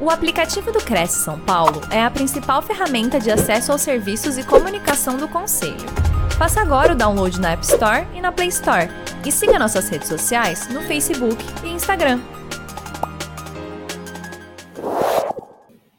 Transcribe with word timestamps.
O 0.00 0.10
aplicativo 0.10 0.70
do 0.70 0.78
Cresce 0.78 1.24
São 1.24 1.40
Paulo 1.40 1.80
é 1.90 2.00
a 2.00 2.08
principal 2.08 2.62
ferramenta 2.62 3.18
de 3.18 3.32
acesso 3.32 3.72
aos 3.72 3.82
serviços 3.82 4.38
e 4.38 4.44
comunicação 4.44 5.16
do 5.16 5.26
Conselho. 5.26 5.74
Faça 6.38 6.60
agora 6.60 6.92
o 6.92 6.96
download 6.96 7.40
na 7.40 7.50
App 7.50 7.64
Store 7.64 8.06
e 8.14 8.20
na 8.20 8.30
Play 8.30 8.46
Store. 8.46 8.88
E 9.26 9.32
siga 9.32 9.58
nossas 9.58 9.88
redes 9.88 10.06
sociais 10.06 10.68
no 10.68 10.82
Facebook 10.82 11.44
e 11.64 11.70
Instagram. 11.70 12.20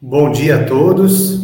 Bom 0.02 0.32
dia 0.32 0.62
a 0.62 0.66
todos. 0.66 1.42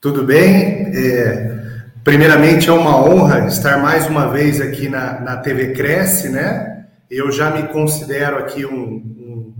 Tudo 0.00 0.24
bem? 0.24 0.90
É, 0.96 1.58
primeiramente 2.02 2.70
é 2.70 2.72
uma 2.72 2.96
honra 2.96 3.46
estar 3.48 3.76
mais 3.82 4.06
uma 4.06 4.28
vez 4.28 4.62
aqui 4.62 4.88
na, 4.88 5.20
na 5.20 5.36
TV 5.36 5.74
Cresce, 5.74 6.30
né? 6.30 6.86
Eu 7.10 7.30
já 7.30 7.50
me 7.50 7.68
considero 7.68 8.38
aqui 8.38 8.64
um, 8.64 9.17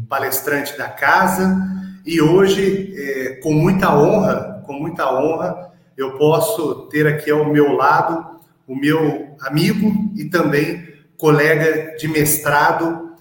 palestrante 0.09 0.77
da 0.77 0.89
casa, 0.89 1.57
e 2.05 2.21
hoje, 2.21 2.95
é, 2.97 3.41
com 3.43 3.53
muita 3.53 3.95
honra, 3.95 4.63
com 4.67 4.73
muita 4.73 5.13
honra, 5.13 5.73
eu 5.97 6.13
posso 6.13 6.89
ter 6.89 7.07
aqui 7.07 7.31
ao 7.31 7.53
meu 7.53 7.73
lado 7.73 8.39
o 8.67 8.77
meu 8.77 9.37
amigo 9.41 10.13
e 10.15 10.27
também 10.27 10.87
colega 11.17 11.97
de 11.97 12.07
mestrado, 12.07 13.17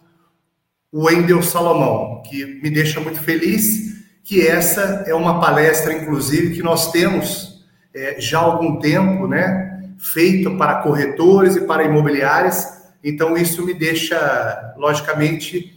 o 0.91 1.05
Wendel 1.05 1.41
Salomão, 1.41 2.22
que 2.23 2.46
me 2.62 2.70
deixa 2.70 2.99
muito 2.99 3.20
feliz 3.22 3.88
que 4.24 4.46
essa 4.46 5.05
é 5.08 5.16
uma 5.16 5.40
palestra, 5.40 5.94
inclusive, 5.94 6.54
que 6.54 6.62
nós 6.62 6.91
temos 6.91 7.66
é, 7.94 8.20
já 8.20 8.40
há 8.40 8.44
algum 8.44 8.77
tempo, 8.77 9.26
né, 9.26 9.90
feita 9.98 10.52
para 10.52 10.82
corretores 10.82 11.55
e 11.55 11.62
para 11.62 11.85
imobiliárias. 11.85 12.84
Então, 13.02 13.38
isso 13.38 13.66
me 13.66 13.74
deixa, 13.74 14.74
logicamente, 14.77 15.77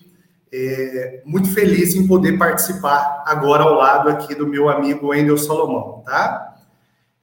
é, 0.52 1.22
muito 1.24 1.48
feliz 1.48 1.94
em 1.94 2.06
poder 2.06 2.36
participar 2.36 3.22
agora 3.26 3.62
ao 3.62 3.74
lado 3.74 4.08
aqui 4.08 4.34
do 4.34 4.46
meu 4.46 4.68
amigo 4.68 5.08
Wendel 5.08 5.38
Salomão, 5.38 6.02
tá? 6.04 6.56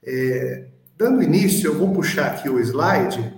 É, 0.02 0.64
dando 0.96 1.22
início, 1.22 1.68
eu 1.68 1.78
vou 1.78 1.92
puxar 1.92 2.26
aqui 2.26 2.48
o 2.48 2.58
slide. 2.58 3.32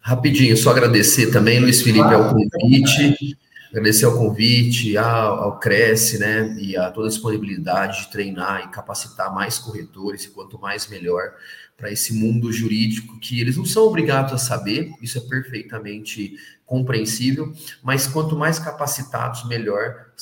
Rapidinho, 0.00 0.56
só 0.56 0.70
agradecer 0.70 1.30
também, 1.30 1.60
Luiz 1.60 1.82
Felipe, 1.82 2.12
ao 2.12 2.34
convite, 2.34 3.36
agradecer 3.70 4.06
ao 4.06 4.16
convite, 4.16 4.96
ao, 4.96 5.42
ao 5.42 5.58
Cresce, 5.58 6.18
né, 6.18 6.56
e 6.58 6.76
a 6.76 6.90
toda 6.90 7.06
a 7.06 7.10
disponibilidade 7.10 8.00
de 8.00 8.10
treinar 8.10 8.64
e 8.64 8.68
capacitar 8.68 9.32
mais 9.32 9.58
corretores, 9.58 10.24
e 10.24 10.30
quanto 10.30 10.58
mais 10.58 10.88
melhor, 10.88 11.34
para 11.76 11.92
esse 11.92 12.12
mundo 12.12 12.50
jurídico 12.52 13.20
que 13.20 13.40
eles 13.40 13.56
não 13.56 13.64
são 13.64 13.84
obrigados 13.84 14.32
a 14.32 14.38
saber, 14.38 14.90
isso 15.00 15.18
é 15.18 15.20
perfeitamente 15.20 16.34
compreensível, 16.68 17.50
mas 17.82 18.06
quanto 18.06 18.36
mais 18.36 18.58
capacitados, 18.58 19.48
melhor 19.48 20.12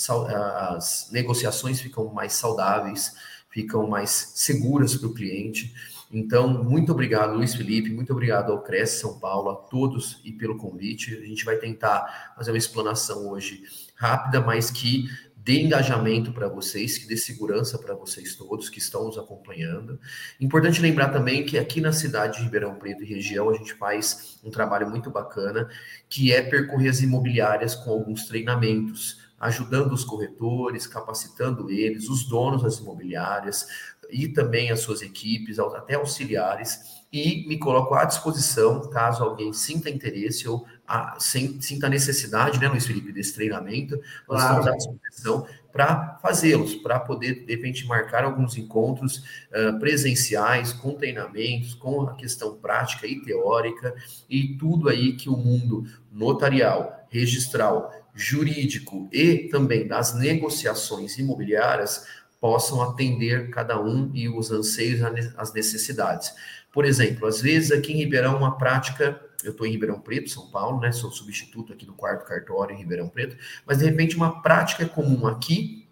as 0.69 1.08
negociações 1.11 1.80
ficam 1.80 2.06
mais 2.14 2.34
saudáveis, 2.34 3.14
ficam 3.50 3.88
mais 3.88 4.33
seguras 4.36 4.97
para 4.97 5.08
o 5.08 5.12
cliente. 5.12 5.75
Então, 6.08 6.62
muito 6.62 6.92
obrigado, 6.92 7.34
Luiz 7.34 7.53
Felipe, 7.53 7.91
muito 7.91 8.12
obrigado 8.12 8.53
ao 8.53 8.62
Cresce 8.62 9.00
São 9.00 9.19
Paulo, 9.19 9.50
a 9.50 9.56
todos 9.56 10.20
e 10.25 10.30
pelo 10.30 10.56
convite. 10.56 11.16
A 11.16 11.27
gente 11.27 11.44
vai 11.44 11.56
tentar 11.56 12.34
fazer 12.36 12.53
uma 12.53 12.58
explanação 12.58 13.28
hoje 13.28 13.64
rápida, 13.97 14.41
mas 14.41 14.70
que 14.70 15.08
dê 15.47 15.62
engajamento 15.62 16.33
para 16.33 16.48
vocês, 16.48 16.98
que 16.98 17.06
dê 17.06 17.16
segurança 17.16 17.78
para 17.78 17.94
vocês 17.94 18.34
todos 18.34 18.69
que 18.69 18.80
estão 18.80 19.05
nos 19.05 19.16
acompanhando. 19.16 20.00
Importante 20.41 20.83
lembrar 20.83 21.11
também 21.11 21.47
que 21.47 21.56
aqui 21.56 21.80
na 21.80 21.92
cidade 21.92 22.38
de 22.38 22.42
Ribeirão 22.42 22.75
Preto 22.75 23.05
e 23.05 23.06
região 23.06 23.48
a 23.48 23.55
gente 23.55 23.72
faz 23.75 24.41
um 24.42 24.50
trabalho 24.50 24.91
muito 24.91 25.08
bacana, 25.08 25.69
que 26.08 26.33
é 26.33 26.42
percorrer 26.42 26.88
as 26.88 27.00
imobiliárias 27.00 27.77
com 27.77 27.92
alguns 27.92 28.25
treinamentos, 28.27 29.20
ajudando 29.38 29.92
os 29.92 30.03
corretores, 30.03 30.84
capacitando 30.84 31.70
eles, 31.70 32.08
os 32.08 32.28
donos 32.28 32.64
das 32.64 32.78
imobiliárias 32.78 33.69
e 34.10 34.27
também 34.27 34.72
as 34.72 34.81
suas 34.81 35.00
equipes, 35.00 35.60
até 35.60 35.94
auxiliares, 35.94 36.95
e 37.12 37.46
me 37.46 37.58
coloco 37.58 37.94
à 37.94 38.04
disposição 38.04 38.88
caso 38.91 39.22
alguém 39.22 39.53
sinta 39.53 39.88
interesse 39.88 40.48
ou 40.48 40.66
a, 40.86 41.16
sinta 41.19 41.86
a 41.86 41.91
necessidade, 41.91 42.60
né, 42.60 42.69
Luiz 42.69 42.86
Felipe, 42.86 43.12
desse 43.12 43.34
treinamento, 43.34 43.97
nós 44.28 44.42
claro. 44.42 44.60
estamos 44.60 44.66
à 44.66 44.76
disposição 44.76 45.47
para 45.72 46.19
fazê-los, 46.22 46.75
para 46.76 46.98
poder, 47.00 47.44
de 47.44 47.54
repente, 47.54 47.86
marcar 47.86 48.25
alguns 48.25 48.56
encontros 48.56 49.19
uh, 49.50 49.78
presenciais, 49.78 50.72
com 50.72 50.94
treinamentos, 50.94 51.75
com 51.75 52.03
a 52.03 52.14
questão 52.14 52.56
prática 52.56 53.06
e 53.06 53.20
teórica, 53.20 53.94
e 54.28 54.56
tudo 54.56 54.88
aí 54.88 55.12
que 55.14 55.28
o 55.28 55.36
mundo 55.36 55.84
notarial, 56.10 57.06
registral, 57.10 57.92
jurídico 58.14 59.08
e 59.12 59.48
também 59.48 59.86
das 59.86 60.14
negociações 60.14 61.19
imobiliárias 61.19 62.06
possam 62.41 62.82
atender 62.82 63.50
cada 63.50 63.81
um 63.81 64.10
e 64.14 64.28
os 64.28 64.50
anseios, 64.50 65.00
as 65.36 65.52
necessidades. 65.52 66.32
Por 66.72 66.84
exemplo, 66.84 67.27
às 67.27 67.41
vezes 67.41 67.72
aqui 67.72 67.93
em 67.93 67.97
Ribeirão, 67.97 68.37
uma 68.37 68.56
prática 68.56 69.21
eu 69.44 69.53
estou 69.53 69.66
em 69.66 69.71
Ribeirão 69.71 70.00
Preto, 70.00 70.31
São 70.31 70.50
Paulo, 70.50 70.81
né? 70.81 70.91
Sou 70.93 71.10
substituto 71.10 71.72
aqui 71.72 71.87
do 71.87 71.93
quarto 71.93 72.27
cartório 72.27 72.75
em 72.75 72.78
Ribeirão 72.78 73.09
Preto, 73.09 73.37
mas 73.65 73.78
de 73.78 73.84
repente 73.84 74.16
uma 74.16 74.43
prática 74.43 74.87
comum 74.87 75.26
aqui 75.26 75.87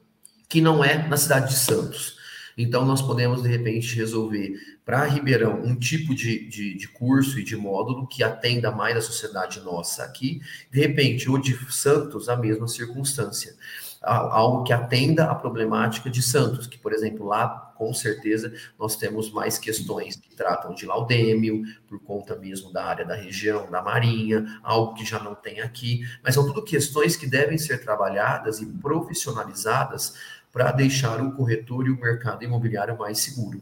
que 0.49 0.61
não 0.61 0.85
é 0.85 1.07
na 1.07 1.17
cidade 1.17 1.51
de 1.51 1.59
Santos. 1.59 2.17
Então, 2.57 2.85
nós 2.85 3.03
podemos, 3.03 3.43
de 3.43 3.49
repente, 3.49 3.97
resolver 3.97 4.55
para 4.85 5.05
Ribeirão 5.05 5.61
um 5.65 5.75
tipo 5.75 6.15
de, 6.15 6.49
de, 6.49 6.75
de, 6.77 6.89
curso 6.89 7.41
e 7.41 7.45
de 7.45 7.57
módulo 7.57 8.07
que 8.07 8.23
atenda 8.23 8.71
mais 8.71 8.97
a 8.97 9.01
sociedade 9.01 9.59
nossa 9.61 10.05
aqui, 10.05 10.41
de 10.71 10.79
repente, 10.79 11.29
ou 11.29 11.37
de 11.37 11.57
Santos, 11.73 12.29
a 12.29 12.37
mesma 12.37 12.69
circunstância 12.69 13.57
algo 14.05 14.65
que 14.65 14.73
atenda 14.73 15.31
a 15.31 15.35
problemática 15.35 16.11
de 16.11 16.23
Santos, 16.23 16.67
que, 16.67 16.79
por 16.79 16.93
exemplo, 16.93 17.27
lá, 17.27 17.73
com 17.77 17.93
certeza, 17.93 18.53
nós 18.79 18.97
temos 18.97 19.33
mais 19.33 19.59
questões 19.59 20.17
que 20.17 20.35
tratam 20.35 20.75
de 20.75 20.87
laudêmio, 20.87 21.63
por 21.89 21.99
conta 22.01 22.37
mesmo 22.37 22.73
da 22.73 22.85
área 22.85 23.05
da 23.05 23.15
região, 23.15 23.71
da 23.71 23.83
marinha, 23.83 24.61
algo 24.63 24.95
que 24.95 25.05
já 25.05 25.19
não 25.19 25.35
tem 25.35 25.61
aqui, 25.61 26.03
mas 26.23 26.35
são 26.35 26.47
tudo 26.47 26.63
questões 26.63 27.17
que 27.17 27.27
devem 27.27 27.59
ser 27.59 27.83
trabalhadas 27.83 28.61
e 28.61 28.67
profissionalizadas 28.67 30.15
para 30.53 30.71
deixar 30.71 31.21
o 31.21 31.33
corretor 31.33 31.87
e 31.87 31.91
o 31.91 32.01
mercado 32.01 32.45
imobiliário 32.45 32.97
mais 32.97 33.19
seguro. 33.19 33.61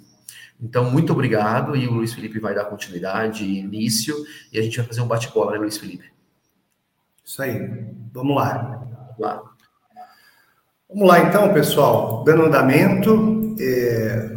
Então, 0.60 0.90
muito 0.90 1.12
obrigado, 1.12 1.74
e 1.74 1.88
o 1.88 1.92
Luiz 1.92 2.12
Felipe 2.12 2.38
vai 2.38 2.54
dar 2.54 2.66
continuidade 2.66 3.44
e 3.44 3.58
início, 3.58 4.14
e 4.52 4.58
a 4.58 4.62
gente 4.62 4.76
vai 4.76 4.86
fazer 4.86 5.00
um 5.00 5.08
bate-bola, 5.08 5.52
né, 5.52 5.58
Luiz 5.58 5.78
Felipe? 5.78 6.12
Isso 7.24 7.42
aí, 7.42 7.86
vamos 8.12 8.36
lá. 8.36 8.84
Vamos 9.18 9.18
lá. 9.18 9.51
Vamos 10.94 11.08
lá 11.08 11.20
então, 11.20 11.50
pessoal, 11.54 12.22
dando 12.22 12.44
andamento. 12.44 13.56
É... 13.58 14.30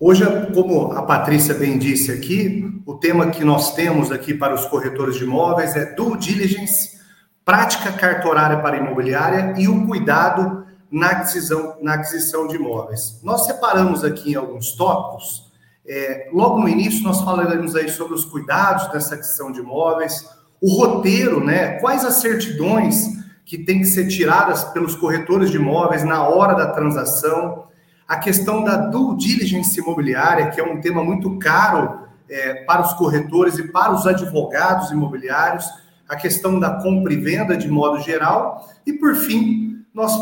Hoje, 0.00 0.24
como 0.54 0.92
a 0.92 1.02
Patrícia 1.02 1.54
bem 1.54 1.76
disse 1.76 2.10
aqui, 2.10 2.82
o 2.86 2.94
tema 2.94 3.28
que 3.28 3.44
nós 3.44 3.74
temos 3.74 4.10
aqui 4.10 4.32
para 4.32 4.54
os 4.54 4.64
corretores 4.64 5.16
de 5.16 5.24
imóveis 5.24 5.76
é 5.76 5.84
due 5.94 6.16
diligence, 6.16 6.98
prática 7.44 7.92
cartorária 7.92 8.58
para 8.58 8.78
imobiliária 8.78 9.52
e 9.58 9.68
o 9.68 9.86
cuidado 9.86 10.64
na 10.90 11.08
aquisição, 11.08 11.76
na 11.82 11.94
aquisição 11.94 12.48
de 12.48 12.56
imóveis. 12.56 13.20
Nós 13.22 13.44
separamos 13.44 14.02
aqui 14.02 14.32
em 14.32 14.36
alguns 14.36 14.72
tópicos. 14.72 15.52
É, 15.86 16.30
logo 16.32 16.58
no 16.58 16.70
início, 16.70 17.04
nós 17.04 17.20
falaremos 17.20 17.76
aí 17.76 17.90
sobre 17.90 18.14
os 18.14 18.24
cuidados 18.24 18.90
dessa 18.92 19.14
aquisição 19.14 19.52
de 19.52 19.60
imóveis, 19.60 20.26
o 20.58 20.72
roteiro, 20.72 21.44
né? 21.44 21.78
Quais 21.80 22.02
as 22.02 22.14
certidões 22.14 23.17
que 23.48 23.56
tem 23.56 23.78
que 23.78 23.86
ser 23.86 24.06
tiradas 24.08 24.62
pelos 24.64 24.94
corretores 24.94 25.50
de 25.50 25.56
imóveis 25.56 26.04
na 26.04 26.22
hora 26.22 26.54
da 26.54 26.70
transação, 26.70 27.64
a 28.06 28.18
questão 28.18 28.62
da 28.62 28.76
due 28.76 29.16
diligence 29.16 29.80
imobiliária, 29.80 30.50
que 30.50 30.60
é 30.60 30.62
um 30.62 30.82
tema 30.82 31.02
muito 31.02 31.38
caro 31.38 32.00
é, 32.28 32.62
para 32.64 32.82
os 32.82 32.92
corretores 32.92 33.56
e 33.56 33.66
para 33.68 33.92
os 33.92 34.06
advogados 34.06 34.90
imobiliários, 34.90 35.64
a 36.06 36.14
questão 36.14 36.60
da 36.60 36.74
compra 36.74 37.10
e 37.10 37.16
venda 37.16 37.56
de 37.56 37.68
modo 37.68 37.98
geral, 38.02 38.68
e 38.86 38.92
por 38.92 39.14
fim, 39.14 39.82
nós 39.94 40.12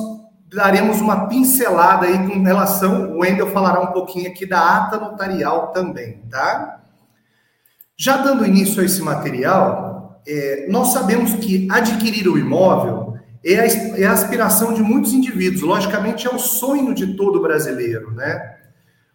daremos 0.48 1.00
uma 1.00 1.26
pincelada 1.26 2.06
aí 2.06 2.28
com 2.28 2.40
relação, 2.44 3.10
o 3.10 3.18
Wendel 3.18 3.50
falará 3.50 3.80
um 3.80 3.92
pouquinho 3.92 4.30
aqui 4.30 4.46
da 4.46 4.76
ata 4.76 5.00
notarial 5.00 5.72
também, 5.72 6.22
tá? 6.30 6.80
Já 7.96 8.18
dando 8.18 8.46
início 8.46 8.80
a 8.80 8.84
esse 8.84 9.02
material, 9.02 10.22
é, 10.24 10.66
nós 10.68 10.92
sabemos 10.92 11.34
que 11.34 11.66
adquirir 11.72 12.28
o 12.28 12.38
imóvel 12.38 13.05
é 13.44 13.60
a, 13.60 13.66
é 13.98 14.04
a 14.04 14.12
aspiração 14.12 14.74
de 14.74 14.82
muitos 14.82 15.12
indivíduos, 15.12 15.62
logicamente 15.62 16.26
é 16.26 16.30
o 16.30 16.38
sonho 16.38 16.94
de 16.94 17.16
todo 17.16 17.40
brasileiro, 17.40 18.10
né? 18.12 18.56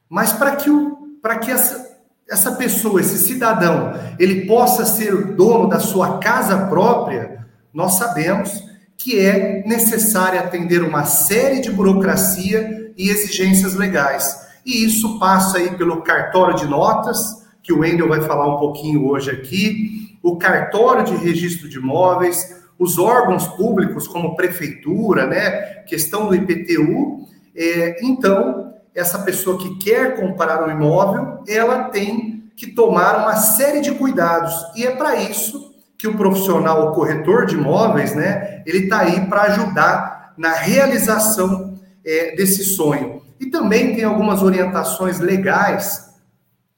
Mas 0.09 0.33
para 0.33 0.55
que, 0.55 0.69
o, 0.69 0.97
que 1.41 1.51
essa, 1.51 1.99
essa 2.29 2.51
pessoa, 2.53 2.99
esse 2.99 3.17
cidadão, 3.17 3.93
ele 4.19 4.45
possa 4.45 4.85
ser 4.85 5.35
dono 5.35 5.69
da 5.69 5.79
sua 5.79 6.17
casa 6.19 6.67
própria, 6.67 7.45
nós 7.73 7.93
sabemos 7.93 8.69
que 8.97 9.19
é 9.19 9.63
necessário 9.65 10.39
atender 10.39 10.83
uma 10.83 11.05
série 11.05 11.59
de 11.59 11.71
burocracia 11.71 12.93
e 12.97 13.09
exigências 13.09 13.73
legais. 13.73 14.47
E 14.65 14.85
isso 14.85 15.17
passa 15.17 15.57
aí 15.57 15.75
pelo 15.75 16.01
cartório 16.01 16.55
de 16.55 16.67
notas, 16.67 17.41
que 17.63 17.73
o 17.73 17.79
Wendel 17.79 18.09
vai 18.09 18.21
falar 18.21 18.55
um 18.55 18.59
pouquinho 18.59 19.07
hoje 19.07 19.31
aqui, 19.31 20.17
o 20.21 20.37
cartório 20.37 21.03
de 21.03 21.15
registro 21.15 21.67
de 21.67 21.77
imóveis, 21.77 22.60
os 22.81 22.97
órgãos 22.97 23.45
públicos, 23.45 24.07
como 24.07 24.35
prefeitura, 24.35 25.27
né, 25.27 25.83
questão 25.85 26.27
do 26.27 26.33
IPTU. 26.33 27.27
É, 27.55 28.03
então, 28.03 28.73
essa 28.95 29.19
pessoa 29.19 29.59
que 29.59 29.77
quer 29.77 30.19
comprar 30.19 30.67
um 30.67 30.71
imóvel, 30.71 31.43
ela 31.47 31.83
tem 31.89 32.49
que 32.55 32.65
tomar 32.65 33.19
uma 33.19 33.35
série 33.35 33.81
de 33.81 33.91
cuidados. 33.91 34.51
E 34.75 34.83
é 34.83 34.95
para 34.95 35.15
isso 35.15 35.75
que 35.95 36.07
o 36.07 36.17
profissional, 36.17 36.87
o 36.87 36.91
corretor 36.93 37.45
de 37.45 37.53
imóveis, 37.53 38.15
né, 38.15 38.63
ele 38.65 38.85
está 38.85 39.01
aí 39.01 39.27
para 39.27 39.43
ajudar 39.43 40.33
na 40.35 40.53
realização 40.53 41.79
é, 42.03 42.35
desse 42.35 42.63
sonho. 42.63 43.21
E 43.39 43.45
também 43.45 43.93
tem 43.93 44.05
algumas 44.05 44.41
orientações 44.41 45.19
legais 45.19 46.09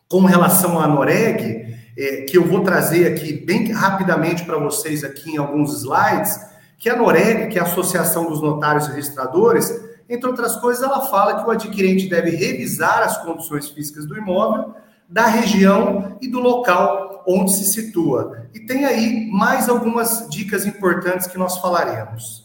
com 0.09 0.25
relação 0.25 0.77
à 0.81 0.85
Noreg, 0.85 1.72
é, 1.97 2.21
que 2.21 2.37
eu 2.37 2.45
vou 2.45 2.61
trazer 2.61 3.07
aqui 3.07 3.33
bem 3.33 3.71
rapidamente 3.71 4.43
para 4.43 4.57
vocês 4.57 5.03
aqui 5.03 5.31
em 5.31 5.37
alguns 5.37 5.73
slides, 5.77 6.39
que 6.77 6.89
a 6.89 6.95
Noreg, 6.95 7.47
que 7.47 7.57
é 7.57 7.61
a 7.61 7.65
Associação 7.65 8.25
dos 8.25 8.41
Notários 8.41 8.87
Registradores, 8.87 9.71
entre 10.09 10.27
outras 10.27 10.55
coisas, 10.57 10.83
ela 10.83 11.05
fala 11.07 11.41
que 11.41 11.47
o 11.47 11.51
adquirente 11.51 12.09
deve 12.09 12.31
revisar 12.31 13.03
as 13.03 13.17
condições 13.17 13.69
físicas 13.69 14.05
do 14.05 14.17
imóvel, 14.17 14.73
da 15.07 15.27
região 15.27 16.17
e 16.21 16.27
do 16.27 16.39
local 16.39 17.23
onde 17.27 17.53
se 17.53 17.65
situa. 17.65 18.47
E 18.53 18.59
tem 18.59 18.85
aí 18.85 19.29
mais 19.31 19.69
algumas 19.69 20.27
dicas 20.29 20.65
importantes 20.65 21.27
que 21.27 21.37
nós 21.37 21.57
falaremos. 21.59 22.43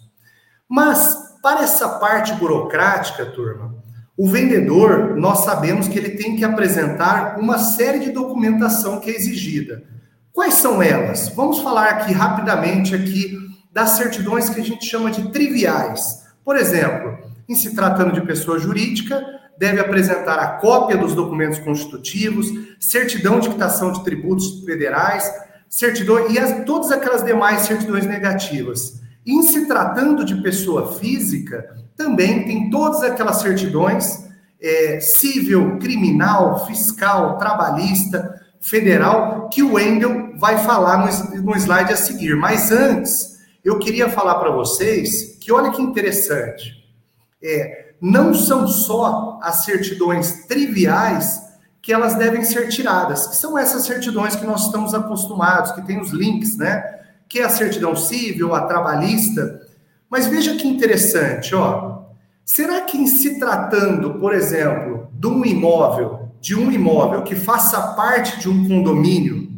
Mas, 0.69 1.39
para 1.43 1.63
essa 1.63 1.89
parte 1.99 2.33
burocrática, 2.35 3.27
turma, 3.27 3.78
o 4.19 4.27
vendedor, 4.27 5.17
nós 5.17 5.45
sabemos 5.45 5.87
que 5.87 5.97
ele 5.97 6.11
tem 6.11 6.35
que 6.35 6.45
apresentar 6.45 7.39
uma 7.39 7.57
série 7.57 8.01
de 8.01 8.11
documentação 8.11 8.99
que 8.99 9.09
é 9.09 9.15
exigida. 9.15 9.85
Quais 10.33 10.55
são 10.55 10.83
elas? 10.83 11.29
Vamos 11.29 11.61
falar 11.61 11.85
aqui 11.85 12.13
rapidamente 12.13 12.97
aqui 12.97 13.39
das 13.73 13.91
certidões 13.91 14.51
que 14.51 14.61
a 14.61 14.65
gente 14.65 14.85
chama 14.85 15.09
de 15.09 15.31
triviais. 15.31 16.25
Por 16.45 16.57
exemplo, 16.57 17.17
em 17.49 17.55
se 17.55 17.77
tratando 17.77 18.13
de 18.13 18.27
pessoa 18.27 18.59
jurídica, 18.59 19.25
deve 19.57 19.81
apresentar 19.81 20.41
a 20.41 20.49
cópia 20.59 20.97
dos 20.97 21.15
documentos 21.15 21.61
constitutivos, 21.61 22.49
certidão 22.81 23.39
de 23.39 23.49
quitação 23.49 23.93
de 23.93 24.03
tributos 24.03 24.65
federais, 24.65 25.33
certidão 25.69 26.29
e 26.29 26.41
as, 26.41 26.65
todas 26.65 26.91
aquelas 26.91 27.25
demais 27.25 27.61
certidões 27.61 28.05
negativas. 28.05 29.01
Em 29.25 29.43
se 29.43 29.69
tratando 29.69 30.25
de 30.25 30.43
pessoa 30.43 30.99
física, 30.99 31.77
também 31.99 32.45
tem 32.45 32.71
todas 32.71 33.03
aquelas 33.03 33.41
certidões 33.41 34.25
é, 34.63 35.01
civil, 35.01 35.79
criminal, 35.79 36.65
fiscal, 36.65 37.37
trabalhista, 37.37 38.41
federal, 38.61 39.49
que 39.49 39.63
o 39.63 39.75
Wendel 39.75 40.37
vai 40.37 40.59
falar 40.59 40.99
no, 40.99 41.43
no 41.43 41.57
slide 41.57 41.93
a 41.93 41.97
seguir. 41.97 42.37
Mas 42.37 42.71
antes, 42.71 43.39
eu 43.65 43.79
queria 43.79 44.09
falar 44.09 44.37
para 44.37 44.51
vocês 44.51 45.37
que 45.41 45.53
olha 45.53 45.73
que 45.73 45.83
interessante. 45.83 46.73
É, 47.43 47.95
não 48.01 48.33
são 48.33 48.69
só 48.69 49.41
as 49.43 49.65
certidões 49.65 50.47
triviais 50.47 51.43
que 51.83 51.93
elas 51.93 52.15
devem 52.15 52.45
ser 52.45 52.69
tiradas, 52.69 53.27
que 53.27 53.37
são 53.37 53.59
essas 53.59 53.85
certidões 53.85 54.37
que 54.37 54.47
nós 54.47 54.67
estamos 54.67 54.95
acostumados, 54.95 55.73
que 55.73 55.87
tem 55.87 56.01
os 56.01 56.11
links, 56.11 56.57
né? 56.57 56.83
Que 57.29 57.41
é 57.41 57.45
a 57.45 57.49
certidão 57.49 57.97
civil, 57.97 58.55
a 58.55 58.63
trabalhista, 58.63 59.68
mas 60.11 60.27
veja 60.27 60.57
que 60.57 60.67
interessante, 60.67 61.55
ó. 61.55 61.99
Será 62.45 62.81
que 62.83 62.97
em 62.97 63.07
se 63.07 63.39
tratando, 63.39 64.15
por 64.15 64.35
exemplo, 64.35 65.09
de 65.13 65.27
um 65.27 65.45
imóvel, 65.45 66.31
de 66.41 66.55
um 66.55 66.73
imóvel 66.73 67.23
que 67.23 67.35
faça 67.35 67.95
parte 67.95 68.41
de 68.41 68.49
um 68.49 68.67
condomínio, 68.67 69.53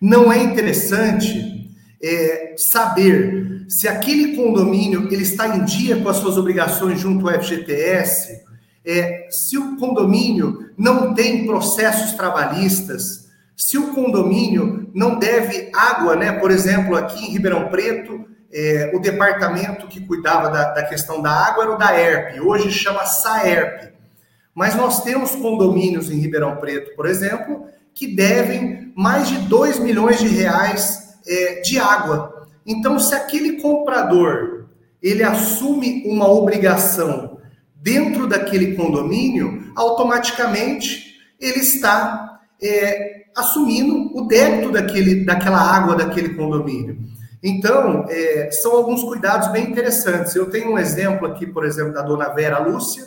não 0.00 0.32
é 0.32 0.42
interessante 0.42 1.70
é, 2.02 2.54
saber 2.56 3.66
se 3.68 3.86
aquele 3.86 4.34
condomínio 4.34 5.08
ele 5.12 5.22
está 5.22 5.56
em 5.56 5.64
dia 5.64 6.00
com 6.00 6.08
as 6.08 6.16
suas 6.16 6.36
obrigações 6.36 6.98
junto 6.98 7.28
ao 7.28 7.40
FGTS, 7.40 8.42
é, 8.84 9.26
se 9.30 9.58
o 9.58 9.76
condomínio 9.76 10.70
não 10.76 11.12
tem 11.14 11.46
processos 11.46 12.12
trabalhistas, 12.12 13.28
se 13.56 13.76
o 13.76 13.92
condomínio 13.92 14.90
não 14.94 15.18
deve 15.18 15.70
água, 15.74 16.16
né? 16.16 16.32
Por 16.32 16.50
exemplo, 16.50 16.96
aqui 16.96 17.26
em 17.26 17.32
Ribeirão 17.32 17.68
Preto, 17.68 18.24
é, 18.52 18.92
o 18.94 18.98
departamento 18.98 19.86
que 19.86 20.00
cuidava 20.00 20.50
da, 20.50 20.72
da, 20.72 20.84
questão 20.84 21.20
da 21.20 21.30
água 21.30 21.64
era 21.64 21.74
o 21.74 21.78
da 21.78 21.98
ERP, 21.98 22.40
hoje 22.40 22.70
chama 22.70 23.04
SAERP. 23.04 23.92
Mas 24.54 24.74
nós 24.74 25.02
temos 25.02 25.34
condomínios 25.36 26.10
em 26.10 26.18
Ribeirão 26.18 26.56
Preto, 26.56 26.94
por 26.96 27.06
exemplo, 27.06 27.66
que 27.94 28.06
devem 28.06 28.92
mais 28.96 29.28
de 29.28 29.38
2 29.38 29.78
milhões 29.80 30.18
de 30.18 30.28
reais 30.28 31.16
é, 31.26 31.60
de 31.60 31.78
água. 31.78 32.48
Então, 32.66 32.98
se 32.98 33.14
aquele 33.14 33.60
comprador 33.60 34.66
ele 35.02 35.22
assume 35.22 36.02
uma 36.06 36.28
obrigação 36.28 37.38
dentro 37.76 38.26
daquele 38.26 38.74
condomínio, 38.74 39.72
automaticamente 39.76 41.14
ele 41.40 41.60
está 41.60 42.40
é, 42.60 43.26
assumindo 43.36 44.10
o 44.16 44.26
débito 44.26 44.72
daquele, 44.72 45.24
daquela 45.24 45.60
água 45.60 45.94
daquele 45.94 46.30
condomínio. 46.30 46.98
Então, 47.42 48.04
é, 48.08 48.50
são 48.50 48.76
alguns 48.76 49.02
cuidados 49.02 49.48
bem 49.48 49.70
interessantes. 49.70 50.34
Eu 50.34 50.50
tenho 50.50 50.72
um 50.72 50.78
exemplo 50.78 51.26
aqui, 51.26 51.46
por 51.46 51.64
exemplo, 51.64 51.92
da 51.92 52.02
dona 52.02 52.28
Vera 52.30 52.58
Lúcia, 52.58 53.06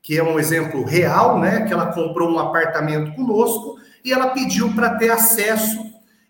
que 0.00 0.16
é 0.18 0.22
um 0.22 0.38
exemplo 0.38 0.84
real, 0.84 1.38
né? 1.38 1.62
Que 1.62 1.72
ela 1.72 1.86
comprou 1.86 2.30
um 2.30 2.38
apartamento 2.38 3.14
conosco 3.14 3.76
e 4.04 4.12
ela 4.12 4.28
pediu 4.28 4.72
para 4.74 4.96
ter 4.96 5.10
acesso 5.10 5.82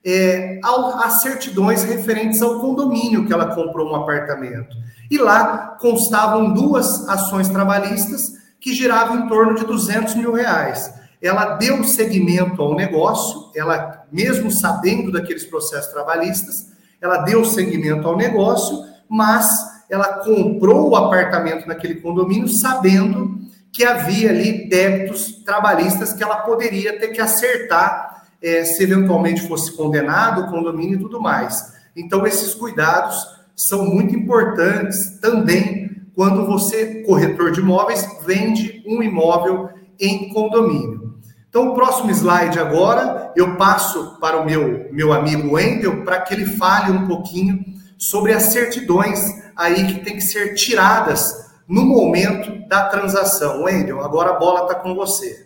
é, 0.04 0.60
às 0.62 1.22
certidões 1.22 1.82
referentes 1.82 2.40
ao 2.40 2.60
condomínio 2.60 3.26
que 3.26 3.32
ela 3.32 3.54
comprou 3.54 3.90
um 3.90 3.96
apartamento. 3.96 4.76
E 5.10 5.18
lá 5.18 5.76
constavam 5.80 6.52
duas 6.52 7.08
ações 7.08 7.48
trabalhistas 7.48 8.34
que 8.60 8.72
giravam 8.72 9.20
em 9.20 9.28
torno 9.28 9.54
de 9.54 9.64
200 9.66 10.14
mil 10.14 10.32
reais. 10.32 10.92
Ela 11.20 11.56
deu 11.56 11.82
seguimento 11.84 12.62
ao 12.62 12.74
negócio, 12.74 13.50
ela, 13.54 14.04
mesmo 14.12 14.50
sabendo 14.50 15.10
daqueles 15.10 15.44
processos 15.44 15.92
trabalhistas, 15.92 16.73
ela 17.04 17.18
deu 17.18 17.44
seguimento 17.44 18.08
ao 18.08 18.16
negócio, 18.16 18.82
mas 19.08 19.84
ela 19.90 20.24
comprou 20.24 20.88
o 20.88 20.96
apartamento 20.96 21.68
naquele 21.68 21.96
condomínio 21.96 22.48
sabendo 22.48 23.38
que 23.70 23.84
havia 23.84 24.30
ali 24.30 24.68
débitos 24.68 25.42
trabalhistas 25.44 26.14
que 26.14 26.22
ela 26.22 26.36
poderia 26.36 26.98
ter 26.98 27.08
que 27.08 27.20
acertar 27.20 28.24
é, 28.40 28.64
se 28.64 28.82
eventualmente 28.82 29.46
fosse 29.46 29.76
condenado 29.76 30.42
o 30.42 30.50
condomínio 30.50 30.96
e 30.96 31.00
tudo 31.00 31.20
mais. 31.20 31.74
Então, 31.94 32.26
esses 32.26 32.54
cuidados 32.54 33.22
são 33.54 33.84
muito 33.84 34.16
importantes 34.16 35.18
também 35.20 35.90
quando 36.14 36.46
você, 36.46 37.02
corretor 37.02 37.52
de 37.52 37.60
imóveis, 37.60 38.06
vende 38.24 38.82
um 38.86 39.02
imóvel 39.02 39.68
em 40.00 40.32
condomínio. 40.32 41.18
Então, 41.48 41.68
o 41.68 41.74
próximo 41.74 42.10
slide 42.10 42.58
agora, 42.58 43.23
eu 43.36 43.56
passo 43.56 44.18
para 44.20 44.40
o 44.40 44.44
meu, 44.44 44.88
meu 44.92 45.12
amigo 45.12 45.54
Wendel 45.54 46.04
para 46.04 46.20
que 46.20 46.34
ele 46.34 46.46
fale 46.46 46.90
um 46.90 47.06
pouquinho 47.06 47.64
sobre 47.98 48.32
as 48.32 48.44
certidões 48.44 49.20
aí 49.56 49.86
que 49.86 50.04
tem 50.04 50.16
que 50.16 50.22
ser 50.22 50.54
tiradas 50.54 51.52
no 51.68 51.84
momento 51.84 52.68
da 52.68 52.88
transação. 52.88 53.64
Wendel, 53.64 54.00
agora 54.00 54.30
a 54.30 54.38
bola 54.38 54.62
está 54.62 54.74
com 54.74 54.94
você. 54.94 55.44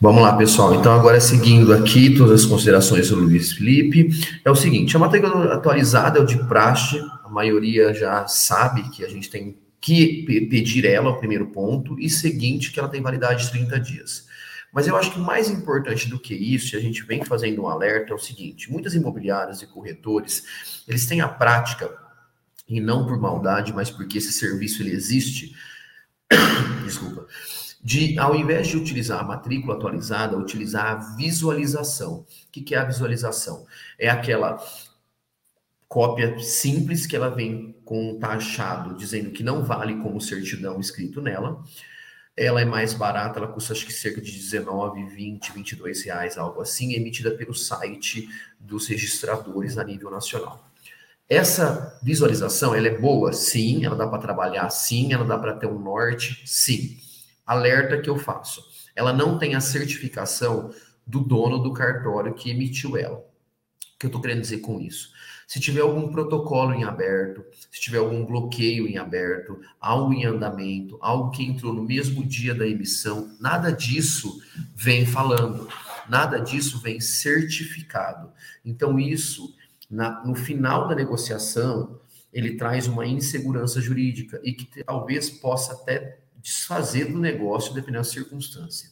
Vamos 0.00 0.22
lá, 0.22 0.34
pessoal. 0.34 0.74
Então, 0.74 0.94
agora 0.94 1.20
seguindo 1.20 1.74
aqui 1.74 2.16
todas 2.16 2.40
as 2.40 2.46
considerações 2.46 3.10
do 3.10 3.16
Luiz 3.16 3.52
Felipe, 3.52 4.08
é 4.42 4.50
o 4.50 4.56
seguinte: 4.56 4.96
a 4.96 4.98
matrícula 4.98 5.52
atualizada 5.52 6.18
é 6.18 6.22
o 6.22 6.26
de 6.26 6.38
praxe, 6.44 6.98
a 7.22 7.28
maioria 7.28 7.92
já 7.92 8.26
sabe 8.26 8.88
que 8.90 9.04
a 9.04 9.08
gente 9.08 9.28
tem 9.28 9.58
que 9.78 10.24
pedir 10.48 10.86
ela, 10.86 11.10
o 11.10 11.18
primeiro 11.18 11.46
ponto, 11.48 11.98
e 11.98 12.08
seguinte, 12.08 12.72
que 12.72 12.78
ela 12.78 12.88
tem 12.88 13.02
validade 13.02 13.44
de 13.44 13.50
30 13.50 13.80
dias. 13.80 14.29
Mas 14.72 14.86
eu 14.86 14.96
acho 14.96 15.12
que 15.12 15.18
mais 15.18 15.50
importante 15.50 16.08
do 16.08 16.18
que 16.18 16.34
isso, 16.34 16.74
e 16.74 16.78
a 16.78 16.80
gente 16.80 17.02
vem 17.02 17.24
fazendo 17.24 17.62
um 17.62 17.68
alerta, 17.68 18.12
é 18.12 18.14
o 18.14 18.18
seguinte: 18.18 18.70
muitas 18.70 18.94
imobiliárias 18.94 19.62
e 19.62 19.66
corretores, 19.66 20.82
eles 20.86 21.06
têm 21.06 21.20
a 21.20 21.28
prática, 21.28 21.90
e 22.68 22.80
não 22.80 23.04
por 23.04 23.18
maldade, 23.18 23.72
mas 23.72 23.90
porque 23.90 24.18
esse 24.18 24.32
serviço 24.32 24.82
ele 24.82 24.92
existe, 24.92 25.56
desculpa, 26.84 27.26
de, 27.82 28.18
ao 28.18 28.36
invés 28.36 28.68
de 28.68 28.76
utilizar 28.76 29.20
a 29.20 29.24
matrícula 29.24 29.74
atualizada, 29.74 30.36
utilizar 30.36 30.86
a 30.86 30.94
visualização. 31.16 32.20
O 32.20 32.26
que, 32.52 32.60
que 32.60 32.74
é 32.74 32.78
a 32.78 32.84
visualização? 32.84 33.66
É 33.98 34.08
aquela 34.08 34.62
cópia 35.88 36.38
simples 36.38 37.06
que 37.06 37.16
ela 37.16 37.30
vem 37.30 37.74
com 37.84 38.12
um 38.12 38.18
taxado 38.20 38.94
dizendo 38.94 39.32
que 39.32 39.42
não 39.42 39.64
vale 39.64 39.96
como 39.96 40.20
certidão 40.20 40.78
escrito 40.78 41.20
nela. 41.20 41.64
Ela 42.36 42.62
é 42.62 42.64
mais 42.64 42.94
barata, 42.94 43.38
ela 43.38 43.48
custa 43.48 43.72
acho 43.72 43.84
que 43.84 43.92
cerca 43.92 44.20
de 44.20 44.32
19, 44.32 45.04
20, 45.04 45.52
22 45.52 46.02
reais, 46.02 46.38
algo 46.38 46.60
assim, 46.60 46.94
emitida 46.94 47.30
pelo 47.32 47.54
site 47.54 48.28
dos 48.58 48.86
registradores 48.86 49.76
a 49.76 49.84
nível 49.84 50.10
nacional. 50.10 50.64
Essa 51.28 51.96
visualização, 52.02 52.74
ela 52.74 52.88
é 52.88 52.98
boa? 52.98 53.32
Sim, 53.32 53.84
ela 53.84 53.94
dá 53.94 54.06
para 54.06 54.18
trabalhar? 54.18 54.68
Sim, 54.70 55.12
ela 55.12 55.24
dá 55.24 55.38
para 55.38 55.54
ter 55.54 55.66
um 55.66 55.78
norte? 55.78 56.42
Sim. 56.44 56.98
Alerta 57.46 58.00
que 58.00 58.10
eu 58.10 58.18
faço. 58.18 58.64
Ela 58.96 59.12
não 59.12 59.38
tem 59.38 59.54
a 59.54 59.60
certificação 59.60 60.74
do 61.06 61.20
dono 61.20 61.58
do 61.58 61.72
cartório 61.72 62.34
que 62.34 62.50
emitiu 62.50 62.96
ela. 62.96 63.24
que 63.98 64.06
eu 64.06 64.08
estou 64.08 64.20
querendo 64.20 64.40
dizer 64.40 64.58
com 64.58 64.80
isso? 64.80 65.09
Se 65.50 65.58
tiver 65.58 65.80
algum 65.80 66.12
protocolo 66.12 66.72
em 66.72 66.84
aberto, 66.84 67.44
se 67.72 67.80
tiver 67.80 67.98
algum 67.98 68.24
bloqueio 68.24 68.86
em 68.86 68.98
aberto, 68.98 69.60
algo 69.80 70.12
em 70.12 70.24
andamento, 70.24 70.96
algo 71.00 71.32
que 71.32 71.42
entrou 71.42 71.74
no 71.74 71.82
mesmo 71.82 72.24
dia 72.24 72.54
da 72.54 72.64
emissão, 72.64 73.36
nada 73.40 73.72
disso 73.72 74.40
vem 74.76 75.04
falando, 75.04 75.68
nada 76.08 76.38
disso 76.38 76.80
vem 76.80 77.00
certificado. 77.00 78.30
Então, 78.64 78.96
isso, 78.96 79.52
na, 79.90 80.24
no 80.24 80.36
final 80.36 80.86
da 80.86 80.94
negociação, 80.94 81.98
ele 82.32 82.56
traz 82.56 82.86
uma 82.86 83.04
insegurança 83.04 83.80
jurídica 83.80 84.40
e 84.44 84.52
que 84.52 84.84
talvez 84.84 85.28
possa 85.30 85.72
até 85.72 86.20
desfazer 86.36 87.06
do 87.06 87.18
negócio 87.18 87.74
dependendo 87.74 88.04
da 88.04 88.04
circunstância. 88.04 88.88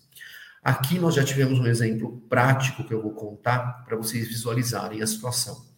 Aqui 0.61 0.99
nós 0.99 1.15
já 1.15 1.23
tivemos 1.23 1.61
um 1.61 1.69
exemplo 1.69 2.21
prático 2.29 2.83
que 2.83 2.93
eu 2.93 3.01
vou 3.01 3.13
contar 3.13 3.85
para 3.85 3.97
vocês 3.97 4.27
visualizarem 4.27 5.01
a 5.01 5.07
situação. 5.07 5.69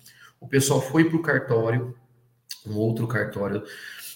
O 0.41 0.49
pessoal 0.49 0.81
foi 0.81 1.05
para 1.05 1.17
o 1.17 1.23
cartório, 1.23 1.95
um 2.67 2.75
outro 2.75 3.07
cartório, 3.07 3.63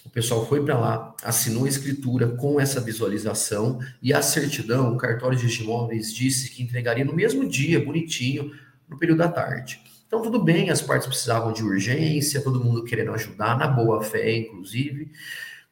o 0.03 0.09
pessoal 0.09 0.45
foi 0.47 0.63
para 0.63 0.77
lá, 0.77 1.15
assinou 1.23 1.65
a 1.65 1.69
escritura 1.69 2.27
com 2.27 2.59
essa 2.59 2.81
visualização 2.81 3.79
e 4.01 4.13
a 4.13 4.21
certidão, 4.21 4.93
o 4.93 4.97
cartório 4.97 5.37
de 5.37 5.61
imóveis 5.61 6.13
disse 6.13 6.49
que 6.49 6.63
entregaria 6.63 7.05
no 7.05 7.13
mesmo 7.13 7.47
dia, 7.47 7.83
bonitinho, 7.83 8.51
no 8.89 8.97
período 8.97 9.19
da 9.19 9.27
tarde. 9.27 9.81
Então, 10.07 10.21
tudo 10.21 10.43
bem, 10.43 10.69
as 10.69 10.81
partes 10.81 11.07
precisavam 11.07 11.53
de 11.53 11.63
urgência, 11.63 12.41
todo 12.41 12.63
mundo 12.63 12.83
querendo 12.83 13.11
ajudar, 13.11 13.57
na 13.57 13.67
boa 13.67 14.01
fé, 14.03 14.37
inclusive. 14.37 15.11